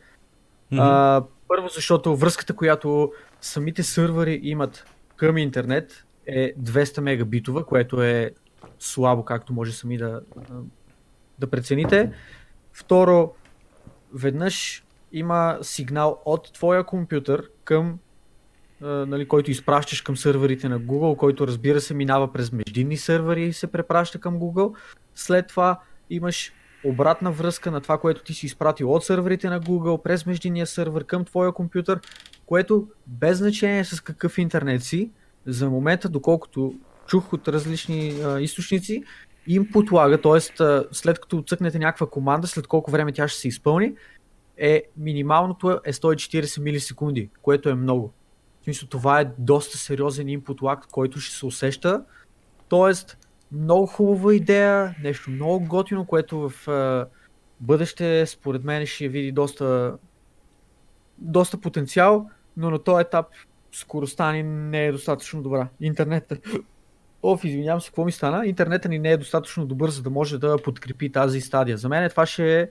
Mm-hmm. 0.74 0.78
А, 0.80 1.24
първо, 1.48 1.68
защото 1.68 2.16
връзката, 2.16 2.56
която 2.56 3.14
самите 3.42 3.84
сървъри 3.84 4.40
имат 4.44 4.86
към 5.16 5.38
интернет 5.38 6.06
е 6.26 6.54
200 6.54 7.00
мегабитова, 7.00 7.66
което 7.66 8.04
е 8.04 8.32
слабо, 8.80 9.26
както 9.26 9.54
може 9.54 9.72
сами 9.72 9.98
да, 9.98 10.22
да 11.40 11.48
прецените. 11.48 12.12
Второ, 12.74 13.34
веднъж 14.14 14.84
има 15.12 15.58
сигнал 15.62 16.22
от 16.26 16.54
твоя 16.54 16.84
компютър 16.84 17.50
към 17.64 18.00
нали, 18.82 19.28
който 19.28 19.52
изпращаш 19.52 20.02
към 20.02 20.18
сървърите 20.18 20.70
на 20.70 20.80
Google, 20.80 21.18
който 21.18 21.48
разбира 21.48 21.82
се 21.82 21.94
минава 21.94 22.34
през 22.34 22.52
междинни 22.52 22.98
сървъри 22.98 23.44
и 23.44 23.54
се 23.54 23.68
препраща 23.68 24.20
към 24.20 24.40
Google. 24.40 24.76
След 25.16 25.48
това 25.48 25.80
имаш 26.10 26.54
обратна 26.84 27.32
връзка 27.32 27.72
на 27.72 27.82
това, 27.82 27.98
което 27.98 28.24
ти 28.24 28.34
си 28.34 28.46
изпратил 28.46 28.94
от 28.94 29.04
сървърите 29.04 29.50
на 29.50 29.62
Google 29.62 30.02
през 30.02 30.26
междинния 30.26 30.68
сървър 30.68 31.06
към 31.06 31.26
твоя 31.26 31.52
компютър, 31.52 32.00
което 32.46 32.88
без 33.08 33.38
значение 33.38 33.86
с 33.86 34.02
какъв 34.02 34.38
интернет 34.38 34.84
си, 34.84 35.12
за 35.46 35.70
момента, 35.70 36.10
доколкото 36.10 36.74
чух 37.08 37.34
от 37.34 37.48
различни 37.48 38.22
а, 38.26 38.40
източници, 38.40 39.04
им 39.48 39.72
подлага, 39.72 40.22
т.е. 40.22 40.40
след 40.92 41.20
като 41.20 41.44
цъкнете 41.48 41.80
някаква 41.80 42.08
команда, 42.08 42.48
след 42.48 42.68
колко 42.68 42.92
време 42.92 43.12
тя 43.12 43.28
ще 43.28 43.40
се 43.40 43.48
изпълни, 43.48 43.94
е 44.58 44.84
минималното 44.98 45.72
е 45.86 45.94
140 45.94 46.62
милисекунди, 46.62 47.30
което 47.42 47.70
е 47.70 47.76
много. 47.76 48.14
Смисъл, 48.70 48.90
това 48.90 49.22
е 49.22 49.32
доста 49.38 49.78
сериозен 49.78 50.28
input 50.28 50.62
lag, 50.62 50.86
който 50.92 51.20
ще 51.20 51.36
се 51.36 51.46
усеща. 51.46 52.04
Тоест, 52.68 53.18
много 53.52 53.86
хубава 53.86 54.36
идея, 54.36 54.96
нещо 55.04 55.32
много 55.32 55.66
готино, 55.66 56.06
което 56.06 56.50
в 56.50 56.68
а, 56.68 57.08
бъдеще, 57.60 58.26
според 58.26 58.64
мен, 58.64 58.86
ще 58.86 59.08
види 59.08 59.32
доста, 59.32 59.98
доста 61.18 61.58
потенциал, 61.58 62.30
но 62.58 62.70
на 62.70 62.80
този 62.80 63.02
етап 63.02 63.26
скоростта 63.72 64.32
ни 64.32 64.44
не 64.44 64.86
е 64.86 64.92
достатъчно 64.92 65.42
добра. 65.42 65.68
Интернетът 65.82 66.48
Оф, 67.24 67.44
извинявам 67.44 67.82
се, 67.82 67.90
какво 67.90 68.06
ми 68.06 68.12
стана? 68.12 68.48
Интернетът 68.48 68.92
ни 68.92 69.00
не 69.00 69.12
е 69.12 69.18
достатъчно 69.18 69.66
добър, 69.66 69.90
за 69.90 70.02
да 70.02 70.10
може 70.10 70.38
да 70.38 70.58
подкрепи 70.64 71.12
тази 71.12 71.42
стадия. 71.42 71.78
За 71.78 71.90
мен 71.90 72.10
това 72.10 72.26
ще 72.26 72.62
е, 72.62 72.68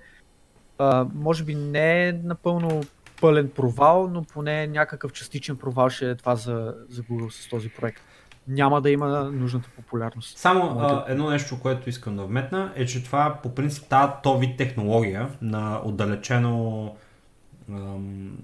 може 1.14 1.44
би 1.44 1.54
не 1.54 2.08
е 2.08 2.12
напълно 2.12 2.82
пълен 3.20 3.50
провал, 3.50 4.08
но 4.12 4.22
поне 4.22 4.66
някакъв 4.66 5.12
частичен 5.12 5.56
провал 5.56 5.90
ще 5.90 6.10
е 6.10 6.14
това 6.14 6.36
за, 6.36 6.74
за 6.90 7.02
Google 7.02 7.30
с 7.30 7.48
този 7.48 7.68
проект. 7.68 8.02
Няма 8.48 8.80
да 8.80 8.90
има 8.90 9.24
нужната 9.24 9.68
популярност. 9.76 10.38
Само 10.38 10.80
а, 10.80 11.04
едно 11.08 11.30
нещо, 11.30 11.60
което 11.60 11.88
искам 11.88 12.16
да 12.16 12.24
вметна, 12.24 12.72
е, 12.76 12.86
че 12.86 13.04
това 13.04 13.38
по 13.42 13.54
принцип 13.54 13.88
тази 13.88 14.12
то 14.22 14.38
вид 14.38 14.56
технология 14.56 15.28
на 15.42 15.80
отдалечено 15.84 16.94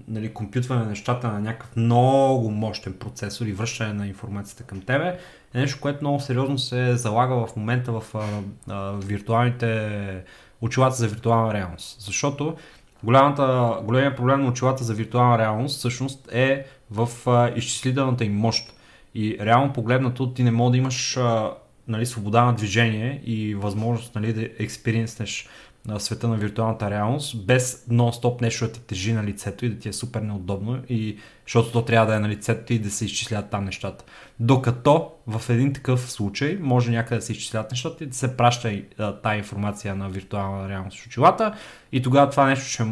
нали, 0.07 0.33
компютване 0.33 0.81
на 0.81 0.89
нещата 0.89 1.27
на 1.27 1.39
някакъв 1.39 1.75
много 1.75 2.51
мощен 2.51 2.93
процесор 2.93 3.45
и 3.45 3.53
връщане 3.53 3.93
на 3.93 4.07
информацията 4.07 4.63
към 4.63 4.81
тебе 4.81 5.19
е 5.53 5.59
нещо, 5.59 5.81
което 5.81 6.01
много 6.01 6.19
сериозно 6.19 6.57
се 6.57 6.97
залага 6.97 7.47
в 7.47 7.55
момента 7.55 7.91
в 7.91 8.03
а, 8.15 8.41
а, 8.69 8.91
виртуалните 8.91 10.23
очилата 10.61 10.95
за 10.95 11.07
виртуална 11.07 11.53
реалност. 11.53 12.01
Защото 12.01 12.55
голямата, 13.03 13.77
големия 13.83 14.15
проблем 14.15 14.41
на 14.41 14.47
очилата 14.47 14.83
за 14.83 14.93
виртуална 14.93 15.37
реалност 15.37 15.77
всъщност 15.77 16.29
е 16.31 16.65
в 16.91 17.09
а, 17.27 17.51
изчислителната 17.55 18.25
им 18.25 18.35
мощ. 18.35 18.73
И 19.15 19.37
реално 19.41 19.73
погледнато 19.73 20.33
ти 20.33 20.43
не 20.43 20.51
може 20.51 20.71
да 20.71 20.77
имаш 20.77 21.17
а, 21.17 21.51
нали, 21.87 22.05
свобода 22.05 22.45
на 22.45 22.53
движение 22.53 23.21
и 23.25 23.55
възможност 23.55 24.15
нали, 24.15 24.33
да 24.33 24.41
експериенснеш 24.59 25.47
на 25.87 25.99
света 25.99 26.27
на 26.27 26.35
виртуалната 26.35 26.89
реалност, 26.89 27.45
без 27.45 27.85
нон-стоп 27.91 28.41
нещо 28.41 28.65
да 28.65 28.71
ти 28.71 28.81
тежи 28.81 29.13
на 29.13 29.23
лицето 29.23 29.65
и 29.65 29.69
да 29.69 29.79
ти 29.79 29.89
е 29.89 29.93
супер 29.93 30.21
неудобно, 30.21 30.81
и, 30.89 31.17
защото 31.45 31.71
то 31.71 31.85
трябва 31.85 32.07
да 32.07 32.15
е 32.15 32.19
на 32.19 32.29
лицето 32.29 32.73
и 32.73 32.79
да 32.79 32.91
се 32.91 33.05
изчислят 33.05 33.49
там 33.49 33.65
нещата. 33.65 34.05
Докато 34.39 35.11
в 35.27 35.49
един 35.49 35.73
такъв 35.73 36.11
случай 36.11 36.57
може 36.61 36.91
някъде 36.91 37.15
да 37.15 37.21
се 37.21 37.31
изчислят 37.31 37.71
нещата 37.71 38.03
и 38.03 38.07
да 38.07 38.15
се 38.15 38.37
праща 38.37 38.81
тая 39.23 39.37
информация 39.37 39.95
на 39.95 40.09
виртуална 40.09 40.69
реалност 40.69 40.99
в 40.99 41.07
очилата 41.07 41.53
и 41.91 42.01
тогава 42.01 42.29
това 42.29 42.45
нещо 42.45 42.65
ще 42.65 42.83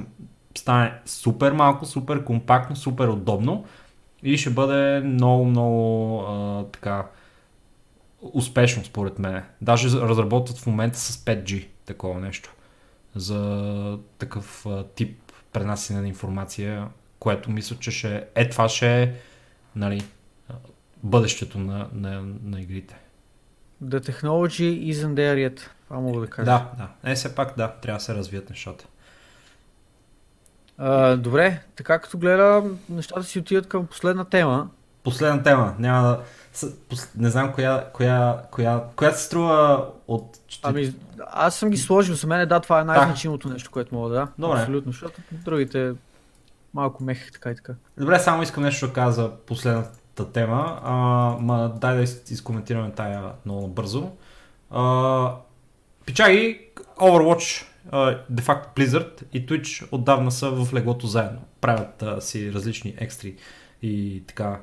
стане 0.58 0.94
супер 1.06 1.52
малко, 1.52 1.86
супер 1.86 2.24
компактно, 2.24 2.76
супер 2.76 3.08
удобно 3.08 3.66
и 4.24 4.38
ще 4.38 4.50
бъде 4.50 5.00
много, 5.00 5.46
много 5.46 6.20
а, 6.22 6.64
така 6.64 7.06
успешно 8.22 8.86
според 8.86 9.20
мен. 9.20 9.44
Даже 9.62 9.90
разработват 9.90 10.58
в 10.58 10.68
момента 10.68 11.00
с 11.00 11.26
5G 11.26 11.68
такова 11.86 12.20
нещо 12.20 12.54
за 13.16 14.00
такъв 14.18 14.66
тип 14.96 15.32
пренасене 15.52 16.02
на 16.02 16.08
информация 16.08 16.90
което 17.24 17.52
мисля, 17.52 17.76
че 17.80 17.92
ще 17.92 18.28
е 18.36 18.50
това 18.50 18.70
ще 18.70 19.04
е 19.04 19.14
нали, 19.76 20.04
бъдещето 21.04 21.60
на, 21.60 21.88
на, 21.94 22.24
на 22.44 22.62
игрите. 22.62 22.96
The 23.84 24.00
technology 24.12 24.92
isn't 24.94 25.14
there 25.14 25.50
yet. 25.50 25.60
Това 25.88 26.00
мога 26.00 26.22
да 26.22 26.28
кажа. 26.28 26.46
Да, 26.46 26.72
да. 26.78 27.12
Е, 27.12 27.16
все 27.16 27.36
пак 27.36 27.58
да, 27.58 27.72
трябва 27.82 27.98
да 27.98 28.04
се 28.04 28.16
развият 28.16 28.50
нещата. 28.50 28.86
А, 30.78 31.16
добре, 31.16 31.62
така 31.76 32.00
като 32.00 32.18
гледа, 32.18 32.64
нещата 32.90 33.24
си 33.24 33.40
отиват 33.40 33.68
към 33.68 33.88
последна 33.88 34.26
тема. 34.26 34.70
Последна 35.04 35.44
тема. 35.44 35.76
Няма 35.80 36.08
да... 36.08 36.24
Не 37.18 37.30
знам 37.30 37.54
коя, 37.54 37.90
коя, 37.94 38.42
коя, 38.52 38.84
коя 38.96 39.12
се 39.12 39.24
струва 39.24 39.88
от... 40.08 40.38
Ами, 40.64 40.94
аз 41.32 41.56
съм 41.56 41.70
ги 41.70 41.78
сложил. 41.78 42.16
За 42.16 42.28
мен 42.28 42.48
да, 42.48 42.60
това 42.60 42.82
е 42.82 42.84
най-значимото 42.84 43.50
нещо, 43.50 43.72
което 43.72 43.96
мога 43.96 44.10
да. 44.10 44.28
Добре. 44.38 44.60
Абсолютно, 44.60 44.92
защото 44.92 45.22
другите 45.32 45.94
малко 46.74 47.04
мехах 47.04 47.32
така 47.32 47.52
и 47.52 47.56
така. 47.56 47.74
Добре, 47.98 48.20
само 48.20 48.44
искам 48.44 48.64
нещо 48.64 48.88
да 48.88 48.94
кажа 48.94 49.12
за 49.12 49.32
последната 49.32 50.32
тема. 50.32 50.80
А, 50.84 50.94
ма, 51.40 51.74
дай 51.82 51.96
да 51.96 52.04
изкоментираме 52.04 52.92
тая 52.92 53.32
много 53.46 53.68
бързо. 53.68 54.12
А, 54.72 55.36
пичаги, 56.06 56.68
Overwatch, 56.98 57.66
де 58.30 58.42
факто 58.42 58.82
Blizzard 58.82 59.24
и 59.34 59.46
Twitch 59.46 59.88
отдавна 59.92 60.32
са 60.32 60.52
в 60.52 60.74
леглото 60.74 61.08
заедно. 61.08 61.42
Правят 61.62 62.04
а, 62.04 62.22
си 62.22 62.54
различни 62.54 62.96
екстри 62.98 63.36
и 63.82 64.24
така 64.28 64.60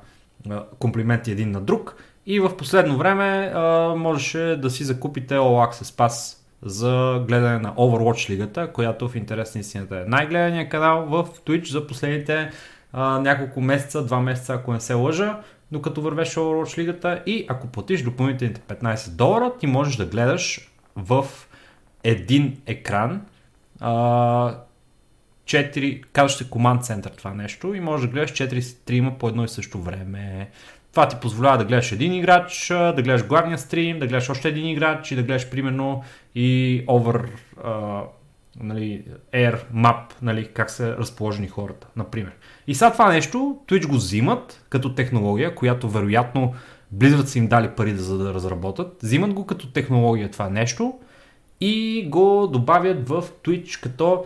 комплименти 0.79 1.31
един 1.31 1.51
на 1.51 1.61
друг. 1.61 1.97
И 2.27 2.41
в 2.41 2.57
последно 2.57 2.97
време 2.97 3.53
а, 3.55 3.95
можеше 3.97 4.57
да 4.62 4.71
си 4.71 4.85
закупите 4.85 5.35
All 5.35 5.71
Access 5.71 5.83
Pass 5.83 6.37
за 6.62 7.25
гледане 7.29 7.59
на 7.59 7.75
Overwatch 7.75 8.31
лигата, 8.31 8.73
която 8.73 9.09
в 9.09 9.17
интерес 9.17 9.55
на 9.55 9.61
истината 9.61 9.97
е 9.97 10.05
най-гледания 10.05 10.69
канал 10.69 11.07
в 11.07 11.25
Twitch 11.47 11.71
за 11.71 11.87
последните 11.87 12.51
а, 12.93 13.19
няколко 13.19 13.61
месеца, 13.61 14.05
два 14.05 14.21
месеца, 14.21 14.55
ако 14.55 14.73
не 14.73 14.81
се 14.81 14.95
лъжа, 14.95 15.41
докато 15.73 16.03
вървеше 16.03 16.41
Overwatch 16.41 16.79
лигата 16.79 17.23
и 17.27 17.47
ако 17.49 17.67
платиш 17.67 18.03
допълнителните 18.03 18.61
15 18.61 19.11
долара, 19.11 19.53
ти 19.59 19.67
можеш 19.67 19.97
да 19.97 20.07
гледаш 20.07 20.71
в 20.97 21.27
един 22.05 22.61
екран 22.67 23.23
а, 23.81 24.55
4, 25.51 26.02
казваш 26.12 26.36
се 26.36 26.51
команд 26.51 26.85
център 26.85 27.10
това 27.10 27.35
нещо 27.35 27.74
и 27.74 27.81
можеш 27.81 28.06
да 28.06 28.12
гледаш 28.12 28.32
4 28.32 28.60
стрима 28.60 29.18
по 29.18 29.28
едно 29.28 29.44
и 29.44 29.48
също 29.48 29.78
време. 29.78 30.51
Това 30.93 31.09
ти 31.09 31.16
позволява 31.16 31.59
да 31.59 31.64
гледаш 31.64 31.93
един 31.93 32.12
играч, 32.12 32.68
да 32.68 33.02
гледаш 33.02 33.27
главния 33.27 33.59
стрим, 33.59 33.98
да 33.98 34.06
гледаш 34.06 34.31
още 34.31 34.48
един 34.48 34.66
играч 34.66 35.10
и 35.10 35.16
да 35.16 35.22
гледаш 35.22 35.51
примерно 35.51 36.02
и 36.35 36.82
over 36.86 37.28
а, 37.64 38.02
нали, 38.60 39.05
air 39.35 39.59
map, 39.74 40.02
нали, 40.22 40.48
как 40.55 40.70
са 40.70 40.97
разположени 40.97 41.48
хората, 41.48 41.86
например. 41.97 42.32
И 42.66 42.74
сега 42.74 42.93
това 42.93 43.12
нещо 43.12 43.59
Twitch 43.68 43.86
го 43.86 43.94
взимат 43.94 44.64
като 44.68 44.94
технология, 44.94 45.55
която 45.55 45.89
вероятно 45.89 46.55
Blizzard 46.94 47.24
са 47.24 47.39
им 47.39 47.48
дали 47.48 47.68
пари 47.68 47.94
за 47.94 48.18
да 48.18 48.35
разработят. 48.35 49.02
Взимат 49.02 49.35
го 49.35 49.47
като 49.47 49.72
технология 49.72 50.31
това 50.31 50.48
нещо 50.48 50.98
и 51.60 52.06
го 52.09 52.48
добавят 52.52 53.09
в 53.09 53.24
Twitch 53.44 53.82
като 53.82 54.24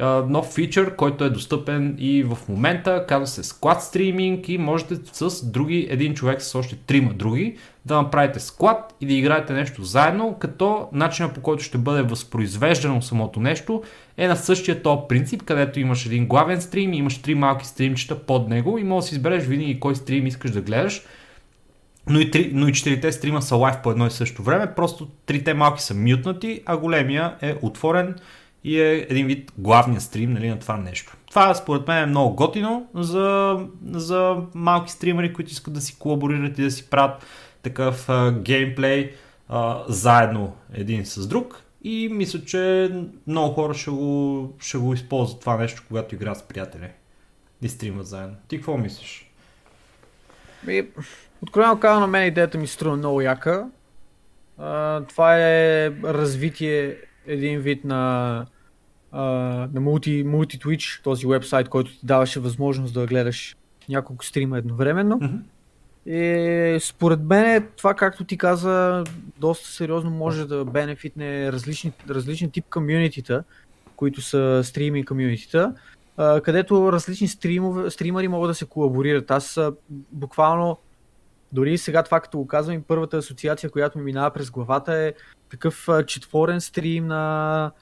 нов 0.00 0.54
фичър, 0.54 0.96
който 0.96 1.24
е 1.24 1.30
достъпен 1.30 1.96
и 1.98 2.22
в 2.22 2.38
момента, 2.48 3.04
казва 3.08 3.26
се 3.26 3.42
склад 3.42 3.82
стриминг 3.82 4.48
и 4.48 4.58
можете 4.58 4.96
с 5.12 5.50
други, 5.50 5.86
един 5.90 6.14
човек 6.14 6.42
с 6.42 6.54
още 6.54 6.76
трима 6.76 7.12
други, 7.12 7.56
да 7.86 8.02
направите 8.02 8.40
склад 8.40 8.94
и 9.00 9.06
да 9.06 9.12
играете 9.12 9.52
нещо 9.52 9.84
заедно, 9.84 10.36
като 10.40 10.88
начинът 10.92 11.34
по 11.34 11.40
който 11.40 11.64
ще 11.64 11.78
бъде 11.78 12.02
възпроизвеждано 12.02 13.02
самото 13.02 13.40
нещо 13.40 13.82
е 14.16 14.28
на 14.28 14.36
същия 14.36 14.82
топ 14.82 15.08
принцип, 15.08 15.42
където 15.42 15.80
имаш 15.80 16.06
един 16.06 16.26
главен 16.26 16.60
стрим 16.60 16.92
и 16.92 16.96
имаш 16.96 17.22
три 17.22 17.34
малки 17.34 17.66
стримчета 17.66 18.18
под 18.18 18.48
него 18.48 18.78
и 18.78 18.84
можеш 18.84 19.04
да 19.04 19.08
си 19.08 19.14
избереш 19.14 19.44
винаги 19.44 19.80
кой 19.80 19.96
стрим 19.96 20.26
искаш 20.26 20.50
да 20.50 20.60
гледаш. 20.60 21.02
Но 22.06 22.20
и, 22.20 22.30
три, 22.30 22.50
но 22.54 22.68
и 22.68 22.72
четирите 22.72 23.12
стрима 23.12 23.42
са 23.42 23.56
лайв 23.56 23.76
по 23.82 23.90
едно 23.90 24.06
и 24.06 24.10
също 24.10 24.42
време, 24.42 24.74
просто 24.76 25.08
трите 25.26 25.54
малки 25.54 25.82
са 25.82 25.94
мютнати, 25.94 26.62
а 26.66 26.76
големия 26.76 27.34
е 27.40 27.54
отворен 27.62 28.14
и 28.64 28.80
е 28.80 29.06
един 29.10 29.26
вид 29.26 29.52
главния 29.58 30.00
стрим 30.00 30.32
нали, 30.32 30.48
на 30.48 30.58
това 30.58 30.76
нещо. 30.76 31.16
Това 31.28 31.54
според 31.54 31.88
мен 31.88 32.02
е 32.02 32.06
много 32.06 32.34
готино 32.34 32.86
за, 32.94 33.58
за 33.90 34.36
малки 34.54 34.92
стримери, 34.92 35.32
които 35.32 35.50
искат 35.50 35.74
да 35.74 35.80
си 35.80 35.96
колаборират 35.98 36.58
и 36.58 36.62
да 36.62 36.70
си 36.70 36.90
правят 36.90 37.26
такъв 37.62 38.08
а, 38.08 38.32
геймплей 38.32 39.12
а, 39.48 39.82
заедно 39.88 40.56
един 40.72 41.06
с 41.06 41.26
друг. 41.26 41.62
И 41.84 42.08
мисля, 42.12 42.44
че 42.44 42.90
много 43.26 43.54
хора 43.54 43.74
ще 43.74 43.90
го, 43.90 44.52
ще 44.60 44.78
го 44.78 44.94
използват 44.94 45.40
това 45.40 45.56
нещо, 45.56 45.82
когато 45.88 46.14
играят 46.14 46.38
с 46.38 46.42
приятели 46.42 46.88
и 47.62 47.68
стримат 47.68 48.06
заедно. 48.06 48.36
Ти 48.48 48.56
какво 48.56 48.76
мислиш? 48.76 49.28
откровено 51.42 51.80
казвам 51.80 52.00
на 52.00 52.06
мен 52.06 52.26
идеята 52.26 52.58
ми 52.58 52.66
струва 52.66 52.96
много 52.96 53.20
яка. 53.20 53.68
А, 54.58 55.00
това 55.00 55.38
е 55.38 55.90
развитие 56.04 56.96
един 57.26 57.60
вид 57.60 57.84
на, 57.84 58.46
на 59.12 59.68
multi, 59.80 60.24
multi 60.24 60.64
Twitch, 60.64 61.02
този 61.02 61.26
вебсайт, 61.26 61.68
който 61.68 61.90
ти 61.90 62.06
даваше 62.06 62.40
възможност 62.40 62.94
да 62.94 63.06
гледаш 63.06 63.56
няколко 63.88 64.24
стрима 64.24 64.58
едновременно. 64.58 65.20
Mm-hmm. 65.20 65.40
И 66.06 66.80
според 66.80 67.20
мен 67.20 67.68
това, 67.76 67.94
както 67.94 68.24
ти 68.24 68.38
каза, 68.38 69.04
доста 69.38 69.68
сериозно 69.68 70.10
може 70.10 70.46
да 70.46 70.64
бенефитне 70.64 71.52
различни, 71.52 71.92
различни 72.08 72.50
тип 72.50 72.64
комьюнитита, 72.70 73.44
които 73.96 74.22
са 74.22 74.60
стриминг 74.64 75.08
комьюнитита, 75.08 75.74
където 76.16 76.92
различни 76.92 77.28
стримове, 77.28 77.90
стримари 77.90 78.28
могат 78.28 78.50
да 78.50 78.54
се 78.54 78.64
колаборират. 78.64 79.30
Аз 79.30 79.60
буквално 80.12 80.78
дори 81.52 81.78
сега 81.78 82.02
това 82.02 82.20
като 82.20 82.38
го 82.38 82.46
казвам 82.46 82.76
и 82.76 82.82
първата 82.82 83.16
асоциация, 83.16 83.70
която 83.70 83.98
ми 83.98 84.04
минава 84.04 84.30
през 84.30 84.50
главата 84.50 84.94
е 84.94 85.12
такъв 85.50 85.88
четворен 86.06 86.60
стрим 86.60 87.06
на, 87.06 87.72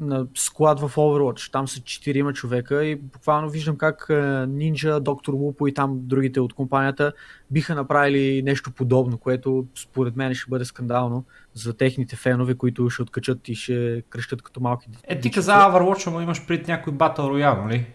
на 0.00 0.26
склад 0.34 0.80
в 0.80 0.96
Overwatch. 0.96 1.52
Там 1.52 1.68
са 1.68 1.80
четирима 1.80 2.32
човека 2.32 2.84
и 2.84 2.96
буквално 2.96 3.50
виждам 3.50 3.76
как 3.76 4.06
Ninja, 4.08 5.00
Доктор 5.00 5.32
Лупо 5.32 5.68
и 5.68 5.74
там 5.74 5.98
другите 6.02 6.40
от 6.40 6.52
компанията 6.52 7.12
биха 7.50 7.74
направили 7.74 8.42
нещо 8.42 8.70
подобно, 8.70 9.18
което 9.18 9.66
според 9.74 10.16
мен 10.16 10.34
ще 10.34 10.50
бъде 10.50 10.64
скандално 10.64 11.24
за 11.54 11.76
техните 11.76 12.16
фенове, 12.16 12.54
които 12.54 12.90
ще 12.90 13.02
откачат 13.02 13.48
и 13.48 13.54
ще 13.54 14.02
кръщат 14.10 14.42
като 14.42 14.60
малки 14.60 14.90
деца. 14.90 15.04
Е, 15.08 15.20
ти 15.20 15.30
каза 15.30 15.52
Overwatch, 15.52 16.10
но 16.10 16.20
имаш 16.20 16.46
пред 16.46 16.68
някой 16.68 16.92
Battle 16.92 17.18
Royale, 17.18 17.62
нали? 17.62 17.86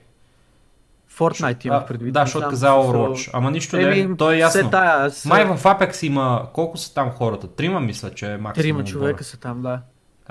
Fortnite 1.17 1.65
имах 1.65 1.87
предвид. 1.87 2.13
Да, 2.13 2.25
защото 2.25 2.49
каза 2.49 2.67
Overwatch. 2.67 3.29
Ама 3.33 3.51
нищо 3.51 3.77
не 3.77 3.99
е, 3.99 4.15
то 4.17 4.31
е 4.31 4.37
ясно. 4.37 4.69
Тая, 4.69 5.11
с... 5.11 5.25
Май 5.25 5.45
в 5.45 5.63
Apex 5.63 6.05
има, 6.05 6.49
колко 6.53 6.77
са 6.77 6.93
там 6.93 7.11
хората? 7.11 7.47
Трима 7.47 7.79
мисля, 7.79 8.11
че 8.11 8.33
е 8.33 8.37
максимум 8.37 8.63
Трима 8.63 8.83
човека 8.83 9.23
са 9.23 9.39
там, 9.39 9.61
да. 9.61 9.81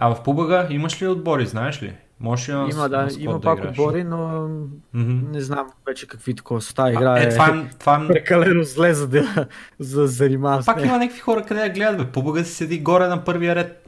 А 0.02 0.14
в 0.14 0.22
Пубага 0.22 0.66
имаш 0.70 1.02
ли 1.02 1.08
отбори, 1.08 1.46
знаеш 1.46 1.82
ли? 1.82 1.96
Може 2.20 2.52
ли 2.52 2.70
има, 2.72 2.88
да, 2.88 3.08
има 3.18 3.40
пак 3.40 3.64
отбори, 3.64 4.04
но 4.04 4.16
mm-hmm. 4.16 5.30
не 5.32 5.40
знам 5.40 5.66
вече 5.86 6.08
какви 6.08 6.34
такова 6.34 6.60
са. 6.60 6.74
Тази 6.74 6.92
игра 6.92 7.18
е, 7.18 7.22
е, 7.22 7.28
това, 7.28 7.64
това... 7.78 8.04
прекалено 8.08 8.62
зле 8.62 8.94
за 8.94 9.08
да 9.08 9.46
за 9.78 10.06
занимава 10.06 10.62
Пак 10.66 10.84
има 10.84 10.98
някакви 10.98 11.20
хора 11.20 11.42
къде 11.42 11.60
да 11.60 11.68
гледат, 11.68 11.98
бе. 11.98 12.12
Пубага 12.12 12.44
си 12.44 12.54
седи 12.54 12.80
горе 12.80 13.06
на 13.06 13.24
първия 13.24 13.54
ред. 13.54 13.86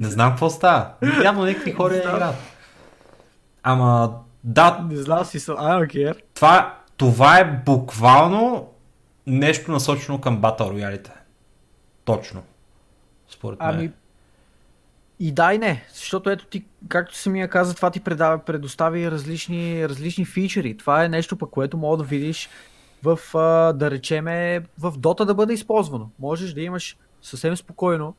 не 0.00 0.08
знам 0.08 0.30
какво 0.30 0.50
става. 0.50 0.90
Явно 1.24 1.44
някакви 1.44 1.72
хора 1.72 1.96
играят. 1.96 2.34
Ама 3.62 4.14
да. 4.44 4.86
Не 4.90 4.96
знам 4.96 5.24
си 5.24 5.40
съм. 5.40 5.56
I 5.56 5.86
don't 5.86 5.94
care. 5.94 6.16
Това, 6.34 6.78
това 6.96 7.38
е 7.38 7.62
буквално 7.66 8.68
нещо 9.26 9.72
насочено 9.72 10.20
към 10.20 10.36
батъл 10.36 10.70
роялите. 10.70 11.10
Точно. 12.04 12.42
Според 13.28 13.60
мен. 13.60 13.68
Ами, 13.68 13.90
и 15.24 15.32
да 15.32 15.54
и 15.54 15.58
не, 15.58 15.84
защото 15.94 16.30
ето 16.30 16.46
ти, 16.46 16.64
както 16.88 17.16
самия 17.16 17.48
каза, 17.48 17.74
това 17.74 17.90
ти 17.90 18.00
предава, 18.00 18.38
предостави 18.38 19.10
различни, 19.10 19.88
различни 19.88 20.24
фичери. 20.24 20.76
Това 20.76 21.04
е 21.04 21.08
нещо 21.08 21.36
пък, 21.36 21.50
което 21.50 21.76
мога 21.76 21.96
да 21.96 22.04
видиш 22.04 22.48
в, 23.02 23.18
да 23.74 23.90
речеме, 23.90 24.60
в 24.78 24.92
Dota 24.92 25.24
да 25.24 25.34
бъде 25.34 25.52
използвано. 25.52 26.10
Можеш 26.18 26.52
да 26.52 26.60
имаш 26.60 26.96
съвсем 27.22 27.56
спокойно, 27.56 28.14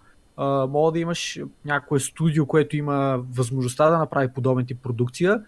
мога 0.69 0.91
да 0.91 0.99
имаш 0.99 1.39
някое 1.65 1.99
студио, 1.99 2.45
което 2.45 2.77
има 2.77 3.23
възможността 3.31 3.89
да 3.89 3.97
направи 3.97 4.33
подобен 4.33 4.65
тип 4.65 4.83
продукция, 4.83 5.41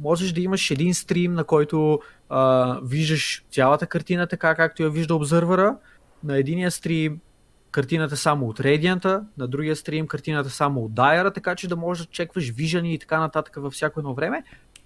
можеш 0.00 0.32
да 0.32 0.40
имаш 0.40 0.70
един 0.70 0.94
стрим, 0.94 1.34
на 1.34 1.44
който 1.44 2.00
а, 2.28 2.80
виждаш 2.84 3.44
цялата 3.50 3.86
картина 3.86 4.26
така, 4.26 4.54
както 4.54 4.82
я 4.82 4.90
вижда 4.90 5.14
обзървъра. 5.14 5.76
На 6.24 6.38
единия 6.38 6.70
стрим 6.70 7.20
картината 7.70 8.16
само 8.16 8.46
от 8.48 8.58
Radiant, 8.58 9.20
на 9.38 9.48
другия 9.48 9.76
стрим 9.76 10.06
картината 10.06 10.50
само 10.50 10.80
от 10.80 10.92
Dyer, 10.92 11.34
така 11.34 11.54
че 11.54 11.68
да 11.68 11.76
можеш 11.76 12.06
да 12.06 12.12
чекваш 12.12 12.50
виждани 12.50 12.94
и 12.94 12.98
така 12.98 13.20
нататък 13.20 13.56
във 13.58 13.72
всяко 13.72 14.00
едно 14.00 14.14
време. 14.14 14.42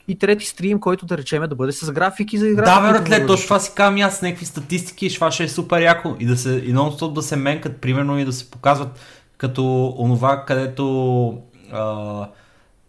И 0.09 0.19
трети 0.19 0.47
стрим, 0.47 0.81
който 0.81 1.07
да 1.07 1.19
речеме 1.19 1.47
да 1.47 1.55
бъде 1.55 1.73
с 1.73 1.93
графики 1.93 2.39
за 2.39 2.49
игра. 2.49 2.65
Да, 2.65 2.93
братле, 2.93 3.27
точно 3.27 3.45
това 3.45 3.61
си 3.61 3.73
казвам 3.75 4.01
аз 4.01 4.23
някакви 4.23 4.47
статистики 4.47 5.15
това 5.15 5.31
ще 5.31 5.45
е 5.45 5.49
супер 5.49 5.83
яко. 5.83 6.17
И 6.21 6.27
да 6.27 6.37
се, 6.37 6.63
и 6.67 6.73
нон 6.73 6.97
да 7.13 7.23
се 7.23 7.37
менкат, 7.37 7.77
примерно, 7.77 8.19
и 8.19 8.25
да 8.25 8.33
се 8.33 8.51
показват 8.51 9.01
като 9.37 9.95
онова, 9.99 10.45
където 10.45 11.43
а, 11.73 12.29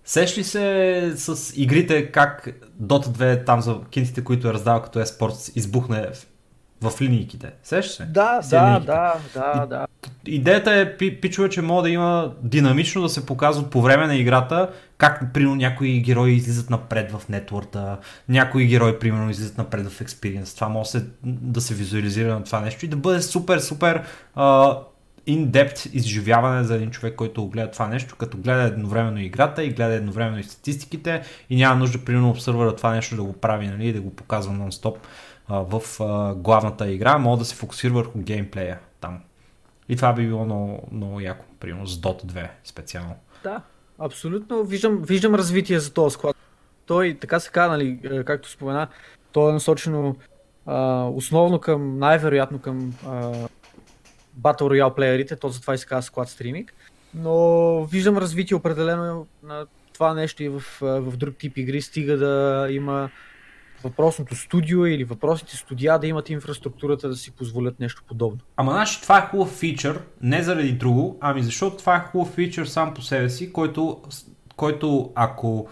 Сеш 0.05 0.37
ли 0.37 0.43
се 0.43 1.13
с 1.15 1.53
игрите 1.55 2.11
как 2.11 2.49
Dota 2.81 3.07
2 3.07 3.45
там 3.45 3.61
за 3.61 3.79
кинтите, 3.89 4.23
които 4.23 4.47
е 4.47 4.53
раздава 4.53 4.83
като 4.83 4.99
eSports, 4.99 5.57
избухне 5.57 6.07
в, 6.81 7.01
линейките? 7.01 7.51
Сеш 7.63 7.87
се? 7.87 8.05
Да, 8.05 8.41
да, 8.49 8.79
да, 8.79 9.13
да, 9.33 9.65
да. 9.65 9.87
Идеята 10.25 10.71
е, 10.71 10.97
пичове, 10.97 11.49
че 11.49 11.61
може 11.61 11.83
да 11.83 11.89
има 11.89 12.33
динамично 12.43 13.01
да 13.01 13.09
се 13.09 13.25
показват 13.25 13.69
по 13.69 13.81
време 13.81 14.07
на 14.07 14.15
играта 14.15 14.69
как, 14.97 15.33
примерно, 15.33 15.55
някои 15.55 16.01
герои 16.01 16.31
излизат 16.31 16.69
напред 16.69 17.11
в 17.11 17.29
нетворта, 17.29 17.97
някои 18.29 18.67
герои, 18.67 18.99
примерно, 18.99 19.29
излизат 19.29 19.57
напред 19.57 19.87
в 19.87 20.03
Experience. 20.03 20.55
Това 20.55 20.69
може 20.69 20.89
да 21.23 21.61
се, 21.61 21.73
визуализира 21.73 22.33
на 22.33 22.43
това 22.43 22.59
нещо 22.59 22.85
и 22.85 22.89
да 22.89 22.97
бъде 22.97 23.21
супер, 23.21 23.59
супер 23.59 24.03
uh, 24.37 24.77
in-depth 25.27 25.89
изживяване 25.93 26.63
за 26.63 26.75
един 26.75 26.91
човек, 26.91 27.15
който 27.15 27.47
гледа 27.47 27.71
това 27.71 27.87
нещо, 27.87 28.15
като 28.15 28.37
гледа 28.37 28.61
едновременно 28.61 29.19
играта 29.19 29.63
и 29.63 29.69
гледа 29.69 29.93
едновременно 29.93 30.39
и 30.39 30.43
статистиките 30.43 31.21
и 31.49 31.55
няма 31.55 31.75
нужда, 31.75 32.05
примерно, 32.05 32.29
обсървъра 32.29 32.75
това 32.75 32.91
нещо 32.91 33.15
да 33.15 33.23
го 33.23 33.33
прави 33.33 33.67
нали, 33.67 33.87
и 33.87 33.93
да 33.93 34.01
го 34.01 34.15
показва 34.15 34.53
нон-стоп 34.53 34.95
в 35.51 35.81
главната 36.35 36.91
игра, 36.91 37.17
може 37.17 37.39
да 37.39 37.45
се 37.45 37.55
фокусира 37.55 37.93
върху 37.93 38.19
геймплея 38.19 38.79
там. 39.01 39.19
И 39.89 39.95
това 39.95 40.13
би 40.13 40.27
било 40.27 40.45
много, 40.45 40.87
много 40.91 41.19
яко, 41.19 41.45
примерно 41.59 41.87
с 41.87 42.01
Dota 42.01 42.25
2 42.25 42.47
специално. 42.63 43.15
Да, 43.43 43.61
абсолютно. 43.99 44.63
Виждам, 44.63 45.01
виждам 45.01 45.35
развитие 45.35 45.79
за 45.79 45.93
този 45.93 46.13
склад. 46.13 46.35
Той, 46.85 47.17
така 47.21 47.39
се 47.39 47.49
казва, 47.49 47.77
нали, 47.77 47.99
е, 48.03 48.23
както 48.23 48.49
спомена, 48.49 48.87
то 49.31 49.49
е 49.49 49.53
насочено 49.53 50.15
а, 50.65 51.03
основно 51.03 51.59
към, 51.59 51.99
най-вероятно 51.99 52.59
към 52.59 52.93
а, 53.07 53.33
Battle 54.41 54.61
Royale 54.61 54.95
плеерите, 54.95 55.35
то 55.35 55.49
затова 55.49 55.73
и 55.73 55.77
се 55.77 55.85
казва 55.85 56.03
склад 56.03 56.29
стриминг. 56.29 56.73
Но 57.13 57.85
виждам 57.85 58.17
развитие 58.17 58.57
определено 58.57 59.27
на 59.43 59.65
това 59.93 60.13
нещо 60.13 60.43
и 60.43 60.49
в, 60.49 60.63
в 60.81 61.17
друг 61.17 61.37
тип 61.37 61.57
игри, 61.57 61.81
стига 61.81 62.17
да 62.17 62.67
има 62.71 63.09
въпросното 63.83 64.35
студио 64.35 64.85
или 64.85 65.03
въпросните 65.03 65.57
студия 65.57 65.99
да 65.99 66.07
имат 66.07 66.29
инфраструктурата 66.29 67.09
да 67.09 67.15
си 67.15 67.31
позволят 67.31 67.79
нещо 67.79 68.03
подобно. 68.07 68.39
Ама 68.57 68.71
значи 68.71 69.01
това 69.01 69.17
е 69.17 69.27
хубав 69.27 69.49
фичър, 69.49 70.01
не 70.21 70.43
заради 70.43 70.71
друго, 70.71 71.17
ами 71.21 71.43
защото 71.43 71.77
това 71.77 71.95
е 71.95 71.99
хубав 72.11 72.33
фичър 72.33 72.65
сам 72.65 72.93
по 72.93 73.01
себе 73.01 73.29
си, 73.29 73.53
който, 73.53 74.01
който 74.55 75.11
ако 75.15 75.67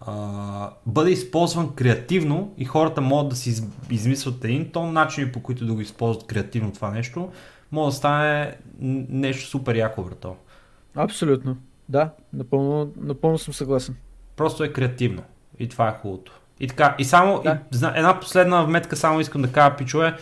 а, 0.00 0.70
бъде 0.86 1.10
използван 1.10 1.74
креативно 1.74 2.54
и 2.58 2.64
хората 2.64 3.00
могат 3.00 3.28
да 3.28 3.36
си 3.36 3.62
измислят 3.90 4.44
един 4.44 4.70
тон 4.70 4.92
начини 4.92 5.32
по 5.32 5.42
които 5.42 5.66
да 5.66 5.74
го 5.74 5.80
използват 5.80 6.26
креативно 6.26 6.72
това 6.72 6.90
нещо, 6.90 7.30
може 7.72 7.94
да 7.94 7.96
стане 7.96 8.56
нещо 9.08 9.50
супер 9.50 9.76
яко, 9.76 10.02
брато. 10.02 10.36
Абсолютно. 10.94 11.56
Да, 11.88 12.10
напълно, 12.32 12.92
напълно 12.96 13.38
съм 13.38 13.54
съгласен. 13.54 13.96
Просто 14.36 14.64
е 14.64 14.72
креативно. 14.72 15.22
И 15.58 15.68
това 15.68 15.88
е 15.88 15.92
хубавото. 15.92 16.40
И 16.60 16.68
така, 16.68 16.94
и 16.98 17.04
само 17.04 17.42
да. 17.44 17.58
и, 17.74 17.98
една 17.98 18.20
последна 18.20 18.62
вметка, 18.62 18.96
само 18.96 19.20
искам 19.20 19.42
да 19.42 19.48
кажа, 19.48 19.76
пичове. 19.76 20.14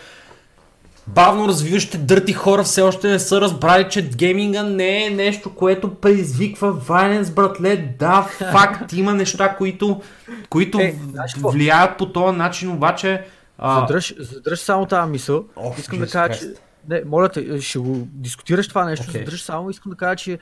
Бавно 1.07 1.49
развиващите 1.49 1.99
дърти 1.99 2.33
хора 2.33 2.63
все 2.63 2.83
още 2.83 3.09
не 3.09 3.19
са 3.19 3.41
разбрали, 3.41 3.87
че 3.91 4.09
гейминга 4.09 4.63
не 4.63 5.07
е 5.07 5.11
нещо, 5.11 5.55
което 5.55 5.95
предизвиква 5.95 6.73
вайленс, 6.73 7.31
братле. 7.31 7.95
Да, 7.99 8.23
факт, 8.53 8.93
има 8.93 9.15
неща, 9.15 9.57
които, 9.57 10.03
които 10.51 10.79
е, 10.79 10.95
влияят 11.37 11.99
по 11.99 12.13
този 12.13 12.37
начин, 12.37 12.71
обаче... 12.71 13.25
А... 13.59 13.81
Задръж, 13.81 14.15
задръж 14.19 14.59
само 14.59 14.87
тази 14.87 15.11
мисъл. 15.11 15.45
Oh, 15.57 15.79
искам 15.79 15.99
да 15.99 16.07
кажа, 16.07 16.39
че... 16.39 16.47
Не, 16.89 17.03
моля 17.07 17.29
те, 17.29 17.61
ще 17.61 17.79
го 17.79 18.09
дискутираш 18.13 18.69
това 18.69 18.85
нещо, 18.85 19.07
okay. 19.07 19.19
задръж 19.19 19.43
само, 19.43 19.71
искам 19.71 19.91
да 19.91 19.97
кажа, 19.97 20.17
че 20.17 20.39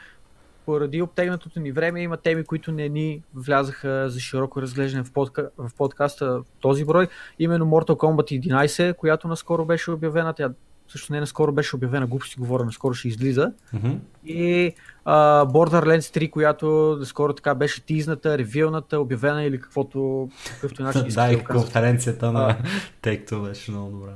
поради 0.67 1.03
обтегнатото 1.03 1.61
ни 1.61 1.73
време 1.73 2.01
има 2.01 2.17
теми, 2.17 2.45
които 2.45 2.73
не 2.73 2.89
ни 2.89 3.23
влязаха 3.35 4.11
за 4.11 4.21
широко 4.21 4.63
разглеждане 4.63 5.05
в, 5.05 5.13
подка... 5.13 5.51
в 5.59 5.71
подкаста 5.77 6.27
в 6.27 6.45
този 6.61 6.85
брой. 6.85 7.09
Именно 7.39 7.67
Mortal 7.67 7.97
Kombat 7.97 8.49
11, 8.49 8.97
която 8.97 9.29
наскоро 9.29 9.65
беше 9.65 9.91
обявена. 9.91 10.33
Тя 10.33 10.51
също 10.89 11.13
не 11.13 11.21
наскоро 11.21 11.53
беше 11.53 11.77
обявена, 11.77 12.07
глупости 12.07 12.37
говоря, 12.39 12.65
наскоро 12.65 12.95
ще 12.95 13.09
излиза. 13.09 13.53
Mm-hmm. 13.75 13.99
И 14.25 14.75
uh, 15.07 15.53
Borderlands 15.53 16.19
3, 16.19 16.31
която 16.31 16.99
скоро 17.05 17.33
така 17.33 17.55
беше 17.55 17.87
тизната, 17.87 18.39
ревилната, 18.39 19.01
обявена 19.01 19.45
или 19.45 19.61
каквото, 19.61 20.31
какъвто 20.55 20.83
начин 20.83 21.09
Да, 21.09 21.33
и 21.33 21.45
конференцията 21.45 22.33
на 22.33 22.59
Take-Two 23.03 23.49
беше 23.49 23.71
много 23.71 23.91
добра. 23.91 24.13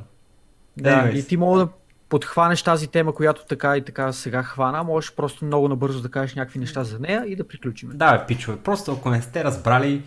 Да, 0.76 0.90
Anyways. 0.90 1.18
и 1.18 1.26
ти 1.26 1.36
мога 1.36 1.58
да 1.58 1.68
подхванеш 2.09 2.62
тази 2.62 2.86
тема, 2.86 3.14
която 3.14 3.44
така 3.48 3.76
и 3.76 3.85
така 3.85 4.12
сега 4.12 4.43
хвана, 4.43 4.82
можеш 4.82 5.14
просто 5.14 5.44
много 5.44 5.68
набързо 5.68 6.01
да 6.01 6.09
кажеш 6.09 6.35
някакви 6.35 6.59
неща 6.59 6.85
за 6.85 6.98
нея 6.98 7.24
и 7.26 7.36
да 7.36 7.48
приключим. 7.48 7.90
Да, 7.94 8.24
пичове, 8.28 8.56
просто 8.56 8.93
ако 8.93 9.10
не 9.10 9.22
сте 9.22 9.44
разбрали, 9.44 10.02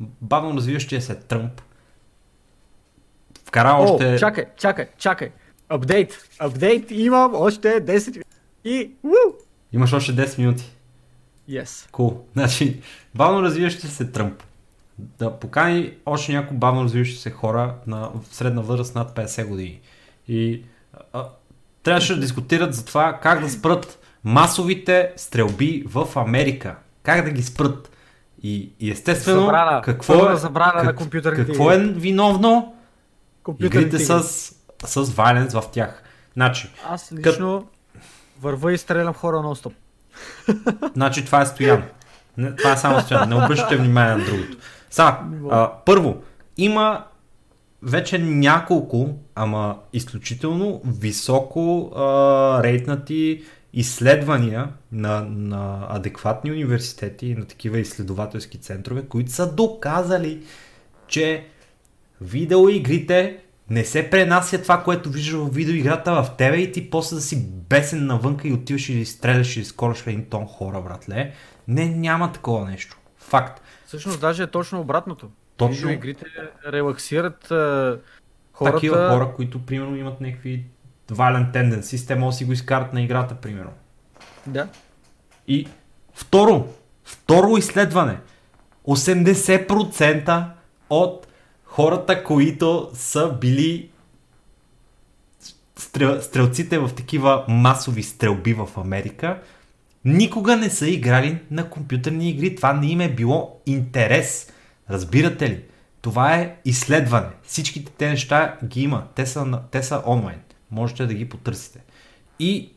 бавно 0.00 0.56
развиващия 0.56 1.02
се 1.02 1.14
Тръмп 1.14 1.62
вкара 3.52 3.68
О, 3.68 3.82
още... 3.82 4.18
чакай, 4.18 4.44
чакай, 4.56 4.86
чакай. 4.98 5.30
Апдейт, 5.68 6.28
апдейт, 6.38 6.90
имам 6.90 7.34
още 7.34 7.68
10 7.68 8.22
и... 8.64 8.90
Уу! 9.04 9.34
Имаш 9.72 9.92
още 9.92 10.12
10 10.12 10.38
минути. 10.38 10.76
Yes. 11.50 11.90
Cool. 11.90 12.16
Значи, 12.32 12.80
бавно 13.14 13.42
развиващи 13.42 13.86
се 13.86 14.10
Тръмп 14.10 14.42
да 14.98 15.38
покани 15.38 15.94
още 16.06 16.32
някои 16.32 16.56
бавно 16.56 16.84
развиващи 16.84 17.16
се 17.16 17.30
хора 17.30 17.74
на 17.86 18.10
средна 18.30 18.62
възраст 18.62 18.94
над 18.94 19.16
50 19.16 19.46
години. 19.46 19.80
И 20.28 20.62
трябваше 21.82 22.14
да 22.14 22.20
дискутират 22.20 22.74
за 22.74 22.84
това 22.84 23.18
как 23.22 23.40
да 23.40 23.50
спрат 23.50 23.98
масовите 24.24 25.12
стрелби 25.16 25.84
в 25.86 26.08
Америка. 26.16 26.76
Как 27.02 27.24
да 27.24 27.30
ги 27.30 27.42
спрат. 27.42 27.88
И, 28.42 28.72
и 28.80 28.90
естествено, 28.90 29.40
забрана. 29.40 29.82
какво, 29.82 30.30
е, 30.30 30.36
забрана 30.36 30.72
как, 30.72 30.84
на 30.84 30.94
компютърните 30.94 31.46
какво 31.46 31.72
е 31.72 31.78
виновно? 31.78 32.74
Игрите 33.60 33.98
с, 33.98 34.22
с 34.84 35.10
вайленс 35.10 35.52
в 35.52 35.62
тях. 35.72 36.02
Значи, 36.32 36.70
Аз 36.88 37.12
лично 37.12 37.60
къп... 37.92 38.02
върва 38.40 38.72
и 38.72 38.78
стрелям 38.78 39.14
хора 39.14 39.42
на 39.42 39.56
стоп. 39.56 39.72
Значи 40.94 41.24
това 41.24 41.40
е 41.40 41.46
стоян. 41.46 41.82
Не, 42.36 42.56
това 42.56 42.72
е 42.72 42.76
само 42.76 43.00
стоян. 43.00 43.28
Не 43.28 43.34
обръщате 43.34 43.76
внимание 43.76 44.16
на 44.16 44.24
другото. 44.24 44.56
Сега, 44.90 45.20
първо, 45.84 46.22
има 46.56 47.04
вече 47.82 48.18
няколко, 48.18 49.14
ама 49.34 49.78
изключително 49.92 50.82
високо 50.84 51.92
а, 51.96 52.62
рейтнати 52.62 53.42
изследвания 53.72 54.68
на, 54.92 55.20
на 55.30 55.86
адекватни 55.90 56.52
университети 56.52 57.34
на 57.34 57.44
такива 57.44 57.78
изследователски 57.78 58.58
центрове, 58.58 59.02
които 59.02 59.32
са 59.32 59.54
доказали, 59.54 60.42
че 61.08 61.46
видеоигрите 62.20 63.38
не 63.70 63.84
се 63.84 64.10
пренася 64.10 64.62
това, 64.62 64.82
което 64.82 65.10
виждаш 65.10 65.34
в 65.34 65.54
видеоиграта 65.54 66.12
в 66.12 66.30
тебе 66.38 66.56
и 66.56 66.72
ти 66.72 66.90
после 66.90 67.16
да 67.16 67.22
си 67.22 67.46
бесен 67.46 68.06
навънка 68.06 68.48
и 68.48 68.52
отиваш 68.52 68.88
и 68.88 69.04
стреляш 69.04 69.56
и 69.56 69.64
скораш 69.64 70.06
един 70.06 70.24
тон 70.24 70.46
хора, 70.46 70.80
братле. 70.80 71.32
Не, 71.68 71.88
няма 71.88 72.32
такова 72.32 72.70
нещо. 72.70 72.98
Факт. 73.18 73.62
Всъщност 73.86 74.20
даже 74.20 74.42
е 74.42 74.46
точно 74.46 74.80
обратното. 74.80 75.30
Точно. 75.56 75.90
игрите 75.90 76.26
релаксират 76.66 77.50
а, 77.50 77.98
хората. 78.52 78.76
Такива 78.76 78.96
хора, 78.96 79.32
които 79.36 79.66
примерно 79.66 79.96
имат 79.96 80.20
някакви 80.20 80.64
вален 81.10 81.50
тенденси, 81.52 82.06
те 82.06 82.14
могат 82.14 82.32
да 82.32 82.36
си 82.36 82.44
го 82.44 82.52
изкарат 82.52 82.92
на 82.92 83.02
играта, 83.02 83.34
примерно. 83.34 83.72
Да. 84.46 84.68
И 85.48 85.68
второ, 86.14 86.66
второ 87.04 87.56
изследване. 87.56 88.18
80% 88.86 90.44
от 90.90 91.26
хората, 91.64 92.24
които 92.24 92.90
са 92.94 93.32
били 93.40 93.90
стрел, 95.76 96.22
стрелците 96.22 96.78
в 96.78 96.90
такива 96.96 97.44
масови 97.48 98.02
стрелби 98.02 98.54
в 98.54 98.68
Америка, 98.76 99.38
никога 100.04 100.56
не 100.56 100.70
са 100.70 100.88
играли 100.88 101.38
на 101.50 101.70
компютърни 101.70 102.30
игри. 102.30 102.54
Това 102.54 102.72
не 102.72 102.86
им 102.86 103.00
е 103.00 103.08
било 103.08 103.60
интерес. 103.66 104.52
Разбирате 104.92 105.50
ли? 105.50 105.64
Това 106.02 106.34
е 106.34 106.56
изследване. 106.64 107.28
Всичките 107.42 107.92
те 107.92 108.08
неща 108.10 108.56
ги 108.64 108.82
има. 108.82 109.04
Те 109.14 109.26
са, 109.26 109.60
те 109.70 109.82
са 109.82 110.02
онлайн. 110.06 110.38
Можете 110.70 111.06
да 111.06 111.14
ги 111.14 111.28
потърсите. 111.28 111.80
И 112.38 112.72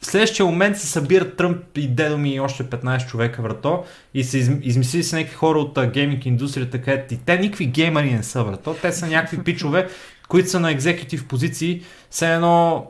в 0.00 0.06
следващия 0.06 0.46
момент 0.46 0.78
се 0.78 0.86
събират 0.86 1.36
Тръмп 1.36 1.78
и 1.78 1.88
дедо 1.88 2.18
ми 2.18 2.34
и 2.34 2.40
още 2.40 2.64
15 2.64 3.08
човека 3.08 3.42
врато 3.42 3.84
и 4.14 4.24
се 4.24 4.38
измислили 4.62 5.02
се 5.02 5.16
някакви 5.16 5.36
хора 5.36 5.58
от 5.58 5.78
гейминг 5.92 6.26
индустрията, 6.26 6.82
където 6.82 7.14
и 7.14 7.16
те 7.16 7.38
никакви 7.38 7.66
геймери 7.66 8.14
не 8.14 8.22
са 8.22 8.44
врато. 8.44 8.76
Те 8.82 8.92
са 8.92 9.06
някакви 9.06 9.38
пичове, 9.44 9.88
които 10.28 10.48
са 10.50 10.60
на 10.60 10.70
екзекутив 10.70 11.28
позиции. 11.28 11.82
Все 12.10 12.34
едно, 12.34 12.86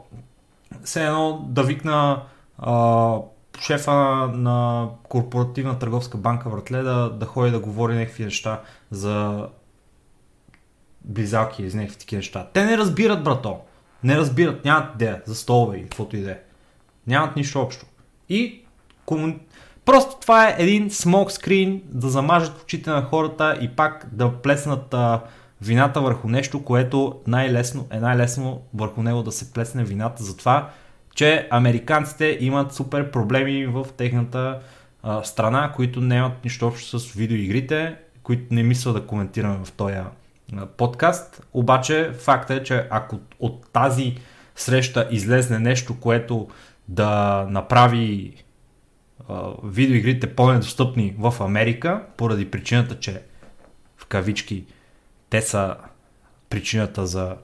все 0.85 1.05
едно 1.05 1.47
да 1.49 1.63
викна 1.63 2.23
а, 2.59 3.17
шефа 3.61 3.93
на, 3.93 4.27
на 4.27 4.89
корпоративна 5.03 5.79
търговска 5.79 6.19
банка 6.19 6.49
вратле 6.51 6.83
да, 6.83 7.11
да 7.11 7.27
ходи 7.27 7.51
да 7.51 7.61
говори 7.61 7.95
някакви 7.95 8.25
неща 8.25 8.61
за 8.91 9.47
близалки 11.05 11.63
или 11.63 11.75
някакви 11.75 11.99
такива 11.99 12.19
неща. 12.19 12.49
Те 12.53 12.65
не 12.65 12.79
разбират, 12.79 13.25
брато. 13.25 13.61
Не 14.05 14.17
разбират, 14.17 14.65
нямат 14.65 14.95
идея 14.95 15.23
за 15.27 15.35
столове 15.35 15.77
или 15.77 15.85
каквото 15.85 16.17
и 16.17 16.21
да 16.21 16.31
е. 16.31 16.39
Нямат 17.07 17.37
нищо 17.37 17.61
общо. 17.61 17.87
И 18.29 18.63
кому... 19.07 19.39
Просто 19.85 20.17
това 20.21 20.49
е 20.49 20.57
един 20.59 20.91
смок 20.91 21.33
скрин 21.33 21.83
да 21.85 22.09
замажат 22.09 22.63
очите 22.63 22.91
на 22.91 23.03
хората 23.03 23.59
и 23.61 23.69
пак 23.69 24.07
да 24.13 24.33
плеснат 24.33 24.95
а, 24.95 25.21
вината 25.61 26.01
върху 26.01 26.29
нещо, 26.29 26.65
което 26.65 27.21
най-лесно 27.27 27.87
е 27.91 28.01
най-лесно 28.01 28.63
върху 28.75 29.03
него 29.03 29.23
да 29.23 29.33
се 29.33 29.53
плесне 29.53 29.85
вината 29.85 30.23
за 30.23 30.37
това, 30.37 30.71
че 31.21 31.49
американците 31.51 32.39
имат 32.41 32.75
супер 32.75 33.11
проблеми 33.11 33.67
в 33.67 33.87
техната 33.97 34.61
а, 35.03 35.23
страна, 35.25 35.73
които 35.77 36.01
нямат 36.01 36.45
нищо 36.45 36.67
общо 36.67 36.99
с 36.99 37.13
видеоигрите, 37.13 37.97
които 38.23 38.55
не 38.55 38.63
мисля 38.63 38.93
да 38.93 39.07
коментираме 39.07 39.65
в 39.65 39.73
този 39.73 39.97
подкаст. 40.77 41.47
Обаче 41.53 42.13
факт 42.13 42.51
е, 42.51 42.63
че 42.63 42.87
ако 42.91 43.21
от 43.39 43.71
тази 43.73 44.17
среща 44.57 45.09
излезне 45.11 45.59
нещо, 45.59 46.01
което 46.01 46.49
да 46.89 47.47
направи 47.51 48.35
а, 49.29 49.49
видеоигрите 49.65 50.35
по-недостъпни 50.35 51.15
в 51.19 51.35
Америка, 51.41 52.03
поради 52.17 52.51
причината, 52.51 52.99
че 52.99 53.23
в 53.97 54.07
кавички 54.07 54.65
те 55.31 55.43
са 55.43 55.77
причината 56.51 57.07
за 57.07 57.37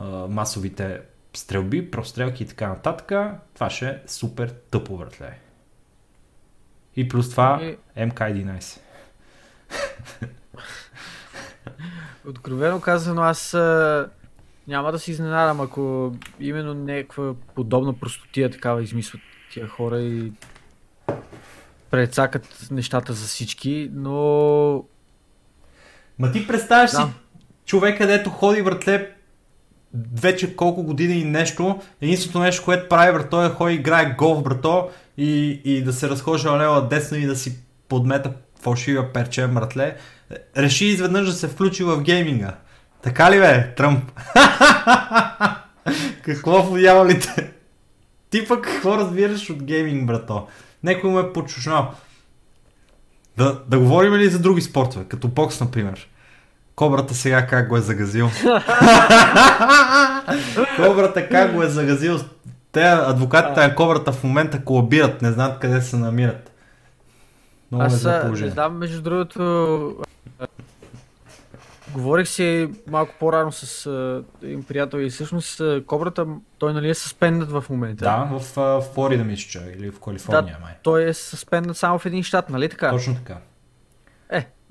а, 0.00 0.06
масовите 0.28 1.00
стрелби, 1.34 1.90
прострелки 1.90 2.42
и 2.42 2.46
така 2.46 2.68
нататък, 2.68 3.12
това 3.54 3.70
ще 3.70 3.88
е 3.88 3.98
супер 4.06 4.54
тъпо, 4.70 4.96
братле. 4.96 5.38
И 6.96 7.08
плюс 7.08 7.30
това 7.30 7.74
MK11. 7.96 8.78
Откровено 12.28 12.80
казано, 12.80 13.22
аз 13.22 13.54
а, 13.54 14.08
няма 14.68 14.92
да 14.92 14.98
се 14.98 15.10
изненадам, 15.10 15.60
ако 15.60 16.14
именно 16.40 16.74
някаква 16.74 17.34
подобна 17.54 17.92
простотия 17.92 18.50
такава 18.50 18.82
измислят 18.82 19.20
тия 19.52 19.68
хора 19.68 20.00
и 20.00 20.32
прецакат 21.90 22.68
нещата 22.70 23.12
за 23.12 23.26
всички, 23.26 23.90
но... 23.92 24.84
Ма 26.18 26.32
ти 26.32 26.46
представяш 26.46 26.90
Да. 26.90 26.96
си 26.96 27.02
човек, 27.64 27.98
където 27.98 28.30
ходи 28.30 28.62
вратле 28.62 29.14
вече 30.20 30.56
колко 30.56 30.82
години 30.82 31.14
и 31.14 31.24
нещо, 31.24 31.80
единственото 32.00 32.38
нещо, 32.38 32.64
което 32.64 32.88
прави 32.88 33.12
брато 33.12 33.44
е 33.44 33.48
ходи 33.48 33.74
играе 33.74 34.14
голф 34.18 34.42
брато 34.42 34.90
и, 35.16 35.60
и 35.64 35.82
да 35.82 35.92
се 35.92 36.08
разхожда 36.08 36.58
лева 36.58 36.88
десно 36.88 37.16
и 37.16 37.26
да 37.26 37.36
си 37.36 37.58
подмета 37.88 38.32
фалшивия 38.62 39.12
перче 39.12 39.46
братле, 39.46 39.96
реши 40.56 40.86
изведнъж 40.86 41.26
да 41.26 41.32
се 41.32 41.48
включи 41.48 41.84
в 41.84 42.02
гейминга. 42.02 42.54
Така 43.02 43.30
ли 43.30 43.38
бе, 43.38 43.74
Тръмп? 43.74 44.12
какво 46.22 46.62
в 46.62 46.80
дяволите? 46.80 47.50
Ти 48.30 48.48
пък 48.48 48.64
какво 48.64 48.96
разбираш 48.96 49.50
от 49.50 49.62
гейминг, 49.62 50.06
брато? 50.06 50.46
Некой 50.82 51.10
му 51.10 51.18
е 51.18 51.32
подчушнал. 51.32 51.94
Да, 53.36 53.60
да 53.68 53.78
говорим 53.78 54.14
ли 54.14 54.30
за 54.30 54.38
други 54.38 54.62
спортове, 54.62 55.04
като 55.04 55.28
бокс, 55.28 55.60
например? 55.60 56.08
Кобрата 56.76 57.14
сега 57.14 57.46
как 57.46 57.68
го 57.68 57.76
е 57.76 57.80
загазил. 57.80 58.28
Кобрата 60.76 61.28
как 61.28 61.52
го 61.52 61.62
е 61.62 61.68
загазил. 61.68 62.18
Те 62.72 62.82
адвокатите 62.82 63.60
на 63.60 63.74
Кобрата 63.74 64.12
в 64.12 64.24
момента 64.24 64.64
колабират, 64.64 65.22
не 65.22 65.32
знаят 65.32 65.58
къде 65.58 65.80
се 65.80 65.96
намират. 65.96 66.52
Много 67.70 67.84
е 67.84 67.86
Аз 67.86 68.04
а, 68.04 68.28
не 68.28 68.50
знам, 68.50 68.78
между 68.78 69.02
другото, 69.02 70.04
говорих 71.92 72.28
си 72.28 72.68
малко 72.86 73.14
по-рано 73.20 73.52
с 73.52 73.86
а, 73.86 74.22
един 74.42 74.62
приятел 74.62 74.98
и 74.98 75.10
всъщност 75.10 75.60
а, 75.60 75.82
кобрата, 75.86 76.26
той 76.58 76.72
нали 76.72 76.88
е 76.90 76.94
суспендът 76.94 77.50
в 77.50 77.64
момента. 77.70 78.04
Да, 78.04 78.38
в 78.38 78.58
а, 78.60 78.80
Флорида 78.80 79.24
мисля, 79.24 79.60
или 79.76 79.90
в 79.90 80.00
Калифорния, 80.00 80.58
май. 80.62 80.72
Той 80.82 81.08
е 81.08 81.14
суспендът 81.14 81.76
само 81.76 81.98
в 81.98 82.06
един 82.06 82.22
щат, 82.22 82.50
нали 82.50 82.68
така? 82.68 82.90
Точно 82.90 83.14
така. 83.14 83.36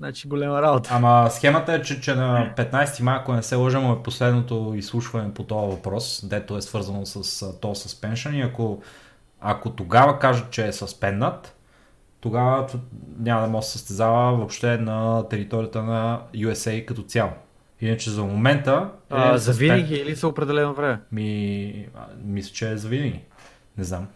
Значи 0.02 0.28
голема 0.28 0.62
работа. 0.62 0.90
Ама 0.92 1.28
схемата 1.30 1.72
е, 1.72 1.82
че, 1.82 2.00
че 2.00 2.14
на 2.14 2.52
15 2.56 3.02
май, 3.02 3.16
ако 3.16 3.32
не 3.32 3.42
се 3.42 3.56
лъжа, 3.56 3.78
е 3.78 4.02
последното 4.04 4.72
изслушване 4.76 5.34
по 5.34 5.42
този 5.42 5.76
въпрос, 5.76 6.24
дето 6.24 6.56
е 6.56 6.62
свързано 6.62 7.06
с 7.06 7.40
то 7.60 7.74
suspension 7.74 8.34
и 8.34 8.40
ако, 8.40 8.82
ако 9.40 9.70
тогава 9.70 10.18
кажат, 10.18 10.50
че 10.50 10.66
е 10.66 10.72
суспенднат, 10.72 11.56
тогава 12.20 12.66
няма 13.18 13.42
да 13.42 13.48
може 13.48 13.64
да 13.64 13.70
се 13.70 13.78
състезава 13.78 14.36
въобще 14.36 14.78
на 14.78 15.28
територията 15.28 15.82
на 15.82 16.20
USA 16.34 16.84
като 16.84 17.02
цяло. 17.02 17.30
Иначе 17.80 18.10
за 18.10 18.24
момента 18.24 18.88
е 19.10 19.14
А, 19.14 19.38
за 19.38 19.52
винаги 19.52 19.94
или 19.94 20.14
за 20.14 20.28
определено 20.28 20.74
време? 20.74 21.00
Ми, 21.12 21.88
мисля, 22.24 22.52
че 22.52 22.70
е 22.70 22.76
за 22.76 22.88
винаги. 22.88 23.20
Не 23.78 23.84
знам. 23.84 24.06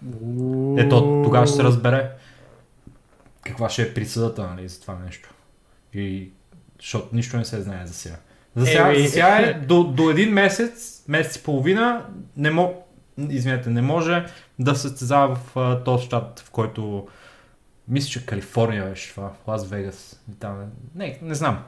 Ето, 0.79 1.23
тогава 1.25 1.47
ще 1.47 1.57
се 1.57 1.65
разбере 1.65 2.11
каква 3.45 3.69
ще 3.69 3.83
е 3.83 3.95
присъдата 3.95 4.47
нали, 4.47 4.69
за 4.69 4.81
това 4.81 4.99
нещо. 5.07 5.36
И 5.95 6.31
защото 6.81 7.17
нищо 7.17 7.37
не 7.37 7.45
се 7.45 7.63
знае 7.63 7.87
за 7.87 7.95
сега. 7.95 8.17
За 8.57 8.67
сега, 8.67 8.89
Еми. 8.89 9.07
за 9.07 9.13
сега 9.13 9.39
е 9.39 9.55
до, 9.55 9.85
до 9.85 10.11
един 10.11 10.33
месец, 10.33 11.05
месец 11.09 11.37
и 11.37 11.43
половина, 11.43 12.07
не 12.37 12.51
мо, 12.51 12.75
извинете, 13.19 13.71
не 13.71 13.83
може 13.83 14.27
да 14.59 14.75
се 14.75 14.81
състезава 14.83 15.35
в 15.35 15.57
а, 15.57 15.85
този 15.85 16.07
щат, 16.07 16.41
в 16.41 16.51
който 16.51 17.07
мисля, 17.89 18.09
че 18.11 18.27
Калифорния 18.27 18.85
беше 18.85 19.11
това, 19.11 19.33
Лас 19.47 19.69
Вегас. 19.69 20.21
Там, 20.41 20.63
е. 20.63 20.65
не, 20.95 21.19
не 21.23 21.35
знам. 21.35 21.65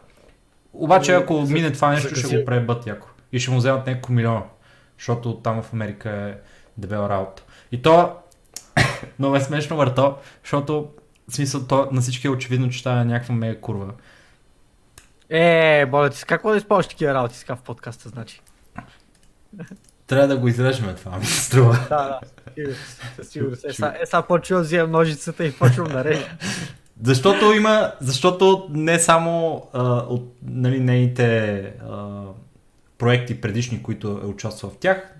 Обаче, 0.72 1.14
ако 1.14 1.44
за- 1.44 1.52
мине 1.52 1.72
това 1.72 1.90
нещо, 1.90 2.14
за 2.14 2.20
ще 2.20 2.38
го 2.38 2.44
пребът 2.44 2.86
яко. 2.86 3.08
И 3.32 3.40
ще 3.40 3.50
му 3.50 3.56
вземат 3.56 3.86
няколко 3.86 4.12
милиона. 4.12 4.42
Защото 4.98 5.36
там 5.36 5.62
в 5.62 5.72
Америка 5.72 6.10
е 6.10 6.34
дебела 6.78 7.08
работа. 7.08 7.42
И 7.72 7.82
то 7.82 8.16
много 9.18 9.36
е 9.36 9.40
смешно 9.40 9.76
върто, 9.76 10.16
защото 10.42 10.88
в 11.28 11.34
смисъл 11.34 11.66
то 11.66 11.88
на 11.92 12.00
всички 12.00 12.26
е 12.26 12.30
очевидно, 12.30 12.70
че 12.70 12.78
това 12.78 13.00
е 13.00 13.04
някаква 13.04 13.34
мега 13.34 13.60
курва. 13.60 13.92
Е, 15.30 15.86
боля 15.86 16.10
ти, 16.10 16.24
какво 16.24 16.50
да 16.50 16.56
използваш 16.56 16.86
такива 16.86 17.14
работи 17.14 17.36
сега 17.36 17.56
в 17.56 17.62
подкаста, 17.62 18.08
значи? 18.08 18.40
Трябва 20.06 20.28
да 20.28 20.36
го 20.36 20.48
изрежем 20.48 20.94
това, 20.96 21.18
ми 21.18 21.26
се 21.26 21.44
струва. 21.44 21.86
Да, 21.88 22.20
да, 22.56 22.74
със 23.16 23.28
сигурност. 23.28 23.64
Е, 23.64 23.72
сега, 23.72 23.94
е, 24.02 24.06
сега 24.06 24.22
почвам 24.22 24.58
да 24.58 24.64
взимам 24.64 24.90
ножицата 24.90 25.44
и 25.44 25.52
почвам 25.52 25.88
да 25.88 26.04
режа. 26.04 26.36
Защото 27.02 27.52
има, 27.52 27.92
защото 28.00 28.66
не 28.70 28.98
само 28.98 29.66
а, 29.72 29.82
от 29.84 30.36
нали, 30.42 30.80
нейните 30.80 31.58
а, 31.90 32.22
проекти 32.98 33.40
предишни, 33.40 33.82
които 33.82 34.08
е 34.08 34.26
участвал 34.26 34.70
в 34.70 34.76
тях, 34.76 35.14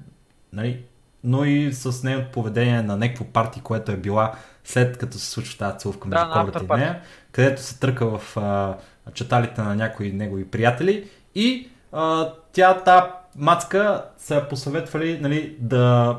нали, 0.53 0.85
но 1.25 1.45
и 1.45 1.73
с 1.73 2.03
нейното 2.03 2.31
поведение 2.33 2.83
на 2.83 2.97
някакво 2.97 3.25
парти, 3.25 3.61
което 3.61 3.93
е 3.93 3.97
била 3.97 4.35
след 4.69 4.99
като 4.99 5.19
се 5.19 5.27
случва 5.27 5.59
тази 5.59 5.79
целувка 5.79 6.09
между 6.09 6.25
Да, 6.25 6.35
на 6.35 6.47
кобрата 6.47 6.75
и 6.75 6.81
нея, 6.81 7.01
където 7.33 7.63
се 7.63 7.81
тръка 7.81 8.19
в 8.19 8.37
а, 8.37 8.77
чаталите 9.15 9.63
на 9.63 9.77
някои 9.77 10.13
негови 10.13 10.45
приятели 10.45 11.09
и 11.35 11.69
а, 11.93 12.33
тя, 12.53 12.83
та 12.85 13.15
мацка, 13.37 14.05
са 14.19 14.35
я 14.35 14.49
посъветвали 14.49 15.19
нали, 15.23 15.57
да, 15.61 16.17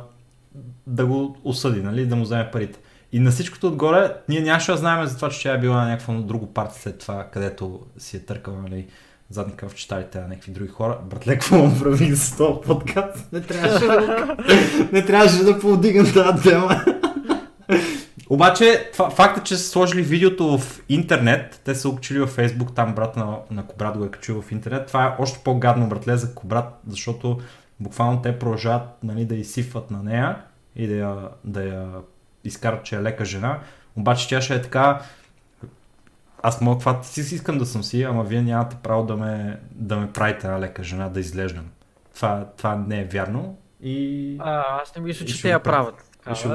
да 0.88 1.06
го 1.06 1.38
осъди, 1.44 1.82
нали, 1.82 2.06
да 2.06 2.16
му 2.16 2.24
вземе 2.24 2.52
парите. 2.52 2.80
И 3.12 3.20
на 3.20 3.32
всичкото 3.32 3.68
отгоре, 3.68 4.14
ние 4.30 4.42
нямаше 4.42 4.72
да 4.72 4.78
знаем 4.78 5.08
за 5.08 5.16
това, 5.16 5.30
че 5.30 5.44
тя 5.44 5.54
е 5.54 5.60
била 5.60 5.82
на 5.82 5.90
някакво 5.90 6.14
друго 6.14 6.54
парти 6.54 6.80
след 6.80 7.00
това, 7.00 7.28
където 7.32 7.80
си 7.98 8.18
е 8.18 8.26
търкала 8.26 8.58
нали, 8.62 8.88
задника 9.30 9.70
в 9.70 9.76
читалите 9.76 10.20
на 10.20 10.28
някакви 10.28 10.52
други 10.52 10.70
хора. 10.70 10.98
Братле, 11.10 11.34
какво 11.34 11.58
му 11.58 11.80
правих 11.80 12.14
за 12.14 12.38
този 12.38 12.62
подкаст? 12.62 13.32
Не 13.32 13.42
трябваше 13.42 13.86
да, 13.86 14.38
не 14.92 15.06
трябваше 15.06 15.44
да 15.44 15.60
повдигам 15.60 16.14
тази 16.14 16.50
тема. 16.50 16.86
Обаче, 18.30 18.90
това, 18.94 19.10
факта, 19.10 19.44
че 19.44 19.58
са 19.58 19.70
сложили 19.70 20.02
видеото 20.02 20.58
в 20.58 20.82
интернет, 20.90 21.62
те 21.66 21.76
са 21.76 21.90
учили 21.90 22.20
във 22.20 22.30
Фейсбук, 22.30 22.76
там 22.76 22.96
брат 22.96 23.16
на, 23.16 23.38
на 23.52 23.68
Кобрат 23.68 23.98
го 23.98 24.06
е 24.06 24.12
качил 24.12 24.42
в 24.42 24.52
интернет, 24.52 24.88
това 24.88 25.06
е 25.06 25.22
още 25.22 25.40
по-гадно, 25.44 25.90
братле, 25.90 26.18
за 26.18 26.36
Кобрат, 26.36 26.80
защото 26.88 27.40
буквално 27.80 28.22
те 28.22 28.40
продължават 28.40 29.04
нали, 29.04 29.26
да 29.26 29.36
изсифват 29.36 29.92
на 29.92 30.04
нея 30.04 30.38
и 30.76 30.88
да 30.88 30.96
я, 30.96 31.16
да 31.44 31.64
я 31.64 31.88
изкарат, 32.44 32.84
че 32.84 32.96
е 32.96 33.02
лека 33.02 33.26
жена. 33.26 33.60
Обаче 33.96 34.30
тя 34.30 34.42
ще 34.42 34.56
е 34.56 34.62
така, 34.62 35.02
аз 36.44 36.62
мога 36.62 36.78
каквато 36.78 37.08
си 37.08 37.36
искам 37.36 37.58
да 37.58 37.66
съм 37.66 37.84
си, 37.84 38.04
ама 38.04 38.24
вие 38.24 38.42
нямате 38.42 38.76
право 38.84 39.06
да 39.06 39.18
ме, 39.18 39.60
да 39.72 39.98
ме 39.98 40.12
правите 40.12 40.48
на 40.48 40.60
лека 40.60 40.84
жена, 40.84 41.10
да 41.10 41.20
изглеждам. 41.20 41.66
Това, 42.16 42.46
това 42.58 42.76
не 42.76 43.02
е 43.02 43.06
вярно 43.06 43.58
и 43.84 44.36
А, 44.40 44.82
аз 44.82 44.96
не 44.96 45.02
мисля, 45.02 45.26
че 45.26 45.42
те 45.42 45.50
я 45.50 45.60
правя. 45.60 45.94
правят. 46.26 46.38
Ще 46.38 46.48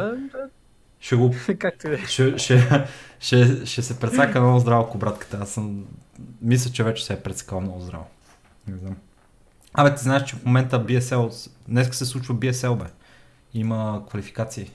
ще 1.04 1.16
го 1.16 1.34
Както 1.58 1.88
е. 1.88 1.98
ще, 1.98 2.38
ще, 2.38 2.86
ще, 3.20 3.66
ще 3.66 3.82
се 3.82 4.00
прецака 4.00 4.40
много 4.40 4.58
здраво 4.58 4.90
кобратката. 4.90 5.38
Аз 5.42 5.50
съм... 5.50 5.84
Мисля, 6.42 6.70
че 6.70 6.84
вече 6.84 7.04
се 7.04 7.12
е 7.12 7.20
прецакал 7.20 7.60
много 7.60 7.80
здраво. 7.80 8.06
Не 8.66 8.76
знам. 8.76 8.96
Абе, 9.74 9.94
ти 9.94 10.02
знаеш, 10.02 10.24
че 10.24 10.36
в 10.36 10.44
момента 10.44 10.86
BSL... 10.86 11.50
Днес 11.68 11.96
се 11.96 12.04
случва 12.04 12.34
BSL, 12.34 12.76
бе. 12.76 12.84
Има 13.54 14.02
квалификации. 14.08 14.70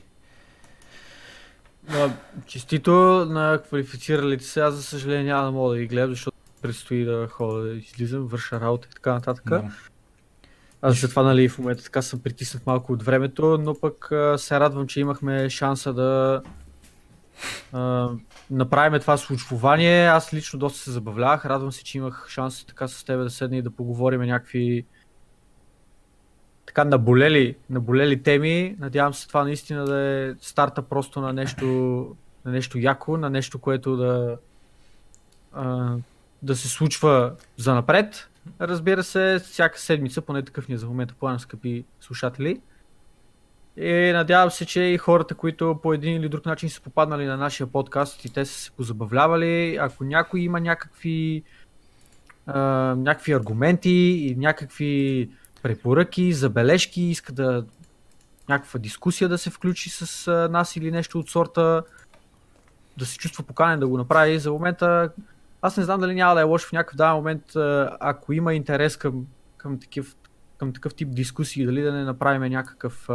Ма, 1.90 2.14
Честито 2.46 2.92
на 3.30 3.62
квалифициралите 3.68 4.44
се, 4.44 4.62
аз 4.62 4.74
за 4.74 4.84
съжаление 4.84 5.24
няма 5.24 5.46
да 5.46 5.52
мога 5.52 5.74
да 5.74 5.80
ги 5.80 5.88
гледам, 5.88 6.10
защото 6.10 6.38
предстои 6.62 7.06
да 7.06 7.28
ходя 7.28 7.64
да 7.64 7.74
излизам, 7.74 8.28
върша 8.28 8.62
работа 8.62 8.88
и 8.92 8.94
така 8.94 9.14
нататък. 9.14 9.50
Да. 9.50 9.72
Аз 10.82 11.02
затова 11.02 11.24
нали, 11.24 11.50
в 11.50 11.60
момента 11.60 11.84
така 11.84 12.02
съм 12.02 12.20
притиснат 12.20 12.66
малко 12.66 12.94
от 12.94 13.04
времето, 13.04 13.58
но 13.62 13.76
пък 13.80 14.12
а, 14.12 14.38
се 14.38 14.60
радвам, 14.60 14.88
че 14.88 15.00
имахме 15.00 15.50
шанса 15.50 15.94
да 15.94 16.42
а, 17.74 18.10
направим 18.52 19.00
това 19.00 19.18
случвование. 19.18 20.06
Аз 20.06 20.34
лично 20.34 20.60
доста 20.60 20.80
се 20.80 20.92
забавлявах. 20.92 21.46
Радвам 21.46 21.72
се, 21.72 21.84
че 21.84 21.98
имах 21.98 22.28
шанс 22.30 22.66
така 22.66 22.88
с 22.88 23.04
теб 23.04 23.20
да 23.20 23.30
седна 23.30 23.58
и 23.58 23.62
да 23.62 23.72
поговорим 23.72 24.22
някакви 24.22 24.86
така 26.66 26.86
наболели, 26.86 27.56
наболели 27.70 28.24
теми. 28.24 28.76
Надявам 28.80 29.14
се 29.14 29.28
това 29.28 29.44
наистина 29.44 29.86
да 29.86 30.00
е 30.00 30.34
старта 30.42 30.82
просто 30.82 31.22
на 31.22 31.34
нещо, 31.34 31.66
на 32.46 32.52
нещо 32.52 32.78
яко, 32.78 33.18
на 33.18 33.30
нещо, 33.30 33.60
което 33.60 33.98
да, 33.98 34.38
а, 35.54 35.96
да 36.42 36.56
се 36.56 36.68
случва 36.68 37.34
за 37.58 37.74
напред. 37.74 38.30
Разбира 38.62 39.04
се, 39.04 39.42
всяка 39.44 39.80
седмица, 39.80 40.22
поне 40.22 40.44
такъв 40.44 40.68
ни 40.68 40.76
е 40.76 40.78
за 40.78 40.88
момента 40.88 41.14
плана, 41.20 41.40
скъпи 41.40 41.86
слушатели. 42.00 42.62
И 43.78 44.12
надявам 44.14 44.52
се, 44.52 44.66
че 44.66 44.82
и 44.82 44.98
хората, 44.98 45.36
които 45.36 45.80
по 45.84 45.94
един 45.94 46.16
или 46.16 46.30
друг 46.30 46.46
начин 46.46 46.70
са 46.70 46.82
попаднали 46.82 47.26
на 47.26 47.38
нашия 47.38 47.68
подкаст 47.68 48.26
и 48.26 48.34
те 48.34 48.46
са 48.46 48.60
се 48.60 48.72
позабавлявали, 48.72 49.78
ако 49.82 50.04
някой 50.04 50.40
има 50.40 50.60
някакви, 50.60 51.44
а, 52.46 52.60
някакви 52.96 53.34
аргументи 53.34 53.90
и 53.90 54.36
някакви 54.36 55.30
препоръки, 55.64 56.34
забележки, 56.34 57.02
иска 57.02 57.34
да 57.34 57.66
някаква 58.50 58.80
дискусия 58.80 59.30
да 59.30 59.38
се 59.38 59.50
включи 59.50 59.90
с 59.90 60.32
нас 60.52 60.76
или 60.76 60.92
нещо 60.92 61.20
от 61.20 61.30
сорта, 61.30 61.84
да 62.98 63.06
се 63.06 63.18
чувства 63.18 63.44
поканен 63.44 63.80
да 63.80 63.88
го 63.88 63.98
направи. 63.98 64.40
За 64.40 64.52
момента 64.52 65.10
аз 65.62 65.78
не 65.78 65.84
знам 65.84 66.00
дали 66.00 66.16
няма 66.16 66.36
да 66.36 66.42
е 66.42 66.44
лошо 66.44 66.68
в 66.68 66.72
някакъв 66.72 66.96
даден 66.96 67.16
момент, 67.16 67.44
ако 68.00 68.34
има 68.34 68.54
интерес 68.54 68.98
към, 68.98 69.26
към, 69.58 69.80
такив, 69.80 70.16
към 70.58 70.74
такъв 70.74 70.96
тип 70.96 71.10
дискусии, 71.12 71.66
дали 71.66 71.82
да 71.82 71.94
не 71.94 72.04
направим 72.04 72.52
някакъв 72.52 73.10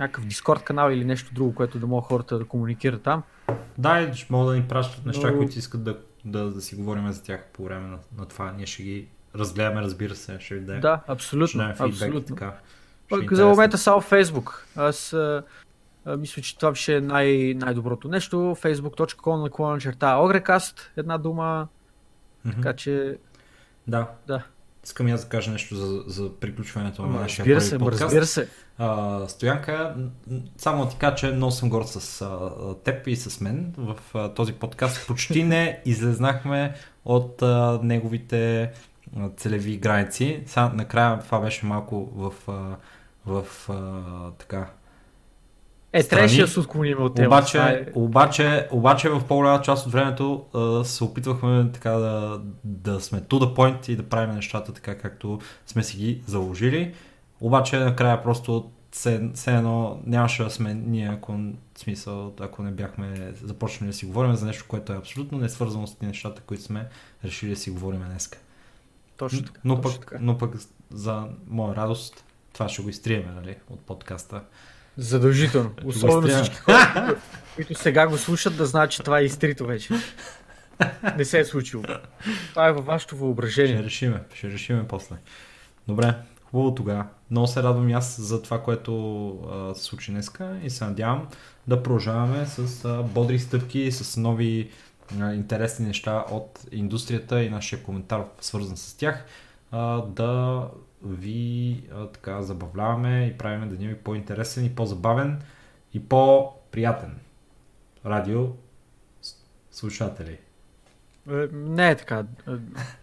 някакъв 0.00 0.26
Дискорд 0.26 0.62
канал 0.62 0.90
или 0.90 1.04
нещо 1.04 1.34
друго, 1.34 1.54
което 1.54 1.78
да 1.78 1.86
могат 1.86 2.04
хората 2.04 2.38
да 2.38 2.44
комуникират 2.44 3.02
там. 3.02 3.22
Да, 3.78 4.00
и 4.00 4.26
могат 4.30 4.48
да 4.48 4.56
ни 4.56 4.68
пращат 4.68 5.06
неща, 5.06 5.30
Но... 5.30 5.38
които 5.38 5.58
искат 5.58 5.82
да, 5.82 5.98
да, 6.24 6.50
да 6.50 6.60
си 6.60 6.76
говорим 6.76 7.12
за 7.12 7.22
тях 7.22 7.44
по 7.52 7.64
време 7.64 7.88
на, 7.88 7.98
на 8.18 8.26
това. 8.26 8.52
Ние 8.52 8.66
ще 8.66 8.82
ги 8.82 9.08
разгледаме, 9.34 9.80
разбира 9.80 10.14
се, 10.14 10.40
ще 10.40 10.54
ви 10.54 10.60
да. 10.60 10.80
Да, 10.80 11.00
абсолютно. 11.06 11.74
Ще 11.74 11.82
абсолютно. 11.82 12.36
Така. 12.36 12.54
Ще 13.06 13.34
за 13.34 13.46
момента 13.46 13.78
само 13.78 14.00
Фейсбук. 14.00 14.66
Аз 14.76 15.16
мисля, 16.16 16.42
че 16.42 16.58
това 16.58 16.74
ще 16.74 16.96
е 16.96 17.00
най- 17.00 17.54
най-доброто 17.56 18.08
нещо. 18.08 18.36
facebook.com 18.36 19.42
на 19.42 19.50
клона 19.50 19.80
черта 19.80 20.16
Огрекаст, 20.16 20.90
една 20.96 21.18
дума. 21.18 21.68
Mm-hmm. 22.46 22.54
Така 22.54 22.72
че... 22.72 23.18
Да. 23.86 24.08
Да. 24.26 24.42
Искам 24.84 25.08
и 25.08 25.10
аз 25.10 25.24
да 25.24 25.28
кажа 25.28 25.50
нещо 25.50 25.74
за, 25.74 26.02
за 26.06 26.30
приключването 26.40 27.02
на 27.06 27.20
нашия 27.20 27.44
разбира 27.44 27.60
се, 27.60 27.78
подкаст. 27.78 28.02
Разбира 28.02 28.26
се. 28.26 28.48
А, 28.78 29.28
Стоянка, 29.28 29.96
само 30.56 30.84
да 30.84 30.90
ти 30.90 30.96
кажа, 30.96 31.16
че 31.16 31.26
много 31.26 31.52
съм 31.52 31.68
горд 31.70 31.88
с 31.88 32.22
а, 32.22 32.74
теб 32.84 33.06
и 33.06 33.16
с 33.16 33.40
мен 33.40 33.74
в 33.76 33.96
а, 34.14 34.34
този 34.34 34.52
подкаст. 34.52 35.06
Почти 35.06 35.44
не 35.44 35.82
излезнахме 35.84 36.74
от 37.04 37.42
а, 37.42 37.80
неговите 37.82 38.72
а, 39.16 39.30
целеви 39.36 39.76
граници. 39.76 40.42
Сега 40.46 40.72
накрая 40.74 41.20
това 41.20 41.40
беше 41.40 41.66
малко 41.66 42.10
в, 42.14 42.32
а, 42.48 42.76
в 43.26 43.46
а, 43.68 44.30
така 44.38 44.70
е, 45.92 46.02
трябваше 46.02 46.40
да 46.40 46.48
се 46.48 46.60
отклоним 46.60 47.02
от 47.02 47.14
темата. 47.14 47.36
Обаче, 47.36 47.58
е... 47.58 47.86
обаче, 47.94 48.68
обаче 48.70 49.08
в 49.08 49.24
по-голяма 49.28 49.62
част 49.62 49.86
от 49.86 49.92
времето 49.92 50.44
а, 50.54 50.84
се 50.84 51.04
опитвахме 51.04 51.70
така 51.72 51.90
да, 51.90 52.40
да 52.64 53.00
сме 53.00 53.20
to 53.20 53.34
the 53.34 53.56
point 53.56 53.88
и 53.88 53.96
да 53.96 54.02
правим 54.02 54.34
нещата 54.34 54.72
така 54.72 54.98
както 54.98 55.40
сме 55.66 55.82
си 55.82 55.96
ги 55.96 56.22
заложили. 56.26 56.94
Обаче 57.40 57.78
накрая 57.78 58.22
просто 58.22 58.70
все, 58.90 59.30
все 59.34 59.54
едно 59.54 60.00
нямаше 60.06 60.44
да 60.44 60.50
сме 60.50 60.74
ние, 60.74 61.08
ако, 61.08 61.38
смисъл, 61.78 62.32
ако 62.40 62.62
не 62.62 62.70
бяхме 62.70 63.32
започнали 63.42 63.90
да 63.90 63.96
си 63.96 64.06
говорим 64.06 64.34
за 64.34 64.46
нещо, 64.46 64.64
което 64.68 64.92
е 64.92 64.96
абсолютно 64.96 65.38
не 65.38 65.48
свързано 65.48 65.86
с 65.86 66.00
нещата, 66.00 66.42
които 66.42 66.62
сме 66.62 66.88
решили 67.24 67.50
да 67.50 67.56
си 67.56 67.70
говорим 67.70 68.02
днес. 68.08 68.30
Точно 69.16 69.42
така. 69.42 69.60
Но, 69.64 69.80
точно 69.80 70.00
пък, 70.00 70.10
така. 70.10 70.18
но 70.20 70.38
пък 70.38 70.54
за 70.90 71.24
моя 71.46 71.76
радост 71.76 72.24
това 72.52 72.68
ще 72.68 72.82
го 72.82 72.88
изтриеме 72.88 73.32
нали, 73.32 73.56
от 73.70 73.80
подкаста. 73.80 74.42
Задължително. 74.98 75.70
Особено 75.84 76.28
всички 76.28 76.56
хора, 76.56 77.16
които 77.54 77.74
сега 77.74 78.06
го 78.06 78.18
слушат, 78.18 78.56
да 78.56 78.66
знаят, 78.66 78.90
че 78.90 79.02
това 79.02 79.18
е 79.18 79.24
изтрито 79.24 79.66
вече. 79.66 79.94
Не 81.16 81.24
се 81.24 81.38
е 81.38 81.44
случило. 81.44 81.82
Това 82.50 82.68
е 82.68 82.72
във 82.72 82.86
вашето 82.86 83.16
въображение. 83.16 83.76
Ще 83.76 83.84
решиме, 83.84 84.20
ще 84.34 84.50
решиме 84.50 84.88
после. 84.88 85.16
Добре, 85.88 86.14
хубаво 86.44 86.74
тогава. 86.74 87.06
Много 87.30 87.46
се 87.46 87.62
радвам 87.62 87.88
и 87.88 87.92
аз 87.92 88.20
за 88.20 88.42
това, 88.42 88.62
което 88.62 89.72
се 89.74 89.82
случи 89.82 90.10
днеска 90.10 90.58
и 90.64 90.70
се 90.70 90.84
надявам 90.84 91.28
да 91.68 91.82
продължаваме 91.82 92.46
с 92.46 92.84
а, 92.84 93.02
бодри 93.02 93.38
стъпки, 93.38 93.92
с 93.92 94.16
нови 94.16 94.70
а, 95.20 95.34
интересни 95.34 95.86
неща 95.86 96.24
от 96.30 96.60
индустрията 96.72 97.42
и 97.42 97.50
нашия 97.50 97.82
коментар 97.82 98.24
свързан 98.40 98.76
с 98.76 98.94
тях, 98.94 99.24
а, 99.70 100.02
да 100.02 100.62
ви 101.04 101.82
а, 101.94 102.06
така 102.06 102.42
забавляваме 102.42 103.26
и 103.26 103.38
правим 103.38 103.68
деня 103.68 103.88
ви 103.88 103.94
по-интересен 103.94 104.64
и 104.64 104.74
по-забавен 104.74 105.42
и 105.94 106.08
по-приятен. 106.08 107.18
Радио 108.06 108.46
слушатели. 109.70 110.38
Е, 111.30 111.48
не 111.52 111.90
е 111.90 111.96
така. 111.96 112.24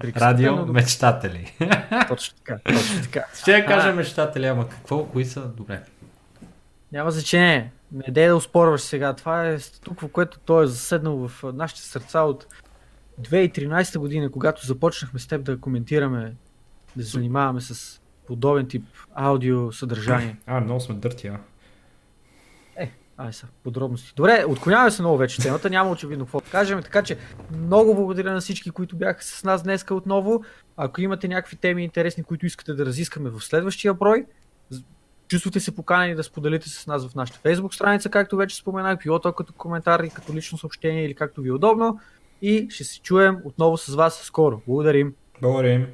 Е, 0.04 0.14
Радио 0.16 0.66
мечтатели. 0.66 1.54
Точно 2.08 2.38
така, 2.38 2.60
точно 2.74 3.02
така. 3.04 3.26
Ще 3.42 3.66
кажа 3.66 3.94
мечтатели, 3.94 4.46
ама 4.46 4.70
какво, 4.70 5.06
кои 5.06 5.26
са? 5.26 5.42
Добре. 5.42 5.84
Няма 6.92 7.12
значение. 7.12 7.72
Не 7.92 8.12
дей 8.12 8.28
да 8.28 8.36
успорваш 8.36 8.82
сега. 8.82 9.14
Това 9.14 9.48
е 9.48 9.60
статукво, 9.60 10.08
което 10.08 10.40
той 10.40 10.64
е 10.64 10.68
заседнал 10.68 11.28
в 11.28 11.44
нашите 11.54 11.82
сърца 11.82 12.22
от 12.22 12.48
2013 13.22 13.98
година, 13.98 14.32
когато 14.32 14.66
започнахме 14.66 15.20
с 15.20 15.28
теб 15.28 15.44
да 15.44 15.60
коментираме 15.60 16.34
да 16.98 17.04
се 17.04 17.12
занимаваме 17.12 17.62
с 17.62 18.02
подобен 18.28 18.68
тип 18.68 18.86
аудио 19.14 19.72
съдържание. 19.72 20.38
А, 20.46 20.62
много 20.62 20.80
сме 20.80 20.96
дърти, 20.96 21.28
а. 21.28 21.40
Е, 22.78 22.92
ай 23.18 23.34
са, 23.34 23.48
подробности. 23.64 24.14
Добре, 24.16 24.46
отклоняваме 24.48 24.92
се 24.92 25.02
много 25.02 25.18
вече 25.18 25.42
темата, 25.42 25.70
няма 25.70 25.90
очевидно 25.90 26.26
какво 26.26 26.40
да 26.40 26.50
кажем, 26.52 26.82
така 26.84 27.04
че 27.04 27.18
много 27.52 27.96
благодаря 27.96 28.34
на 28.34 28.42
всички, 28.42 28.70
които 28.70 28.96
бяха 28.96 29.24
с 29.24 29.44
нас 29.44 29.64
днес 29.64 29.86
отново. 29.92 30.44
Ако 30.78 31.02
имате 31.02 31.28
някакви 31.28 31.56
теми 31.56 31.84
интересни, 31.84 32.24
които 32.24 32.46
искате 32.46 32.74
да 32.74 32.86
разискаме 32.86 33.30
в 33.30 33.42
следващия 33.42 33.94
брой, 33.94 34.26
чувствате 35.28 35.60
се 35.60 35.76
поканени 35.76 36.16
да 36.16 36.24
споделите 36.24 36.70
с 36.70 36.88
нас 36.88 37.08
в 37.08 37.16
нашата 37.16 37.50
Facebook 37.50 37.74
страница, 37.74 38.10
както 38.10 38.38
вече 38.38 38.56
споменах, 38.56 39.00
било 39.04 39.20
то 39.20 39.34
като 39.34 39.54
коментар 39.54 40.00
и 40.00 40.10
като 40.10 40.34
лично 40.34 40.58
съобщение 40.58 41.06
или 41.06 41.16
както 41.16 41.42
ви 41.42 41.50
е 41.50 41.54
удобно. 41.54 42.00
И 42.42 42.68
ще 42.70 42.84
се 42.84 43.02
чуем 43.02 43.38
отново 43.44 43.78
с 43.78 43.96
вас 43.96 44.20
скоро. 44.24 44.62
Благодарим! 44.68 45.16
Благодарим! 45.42 45.88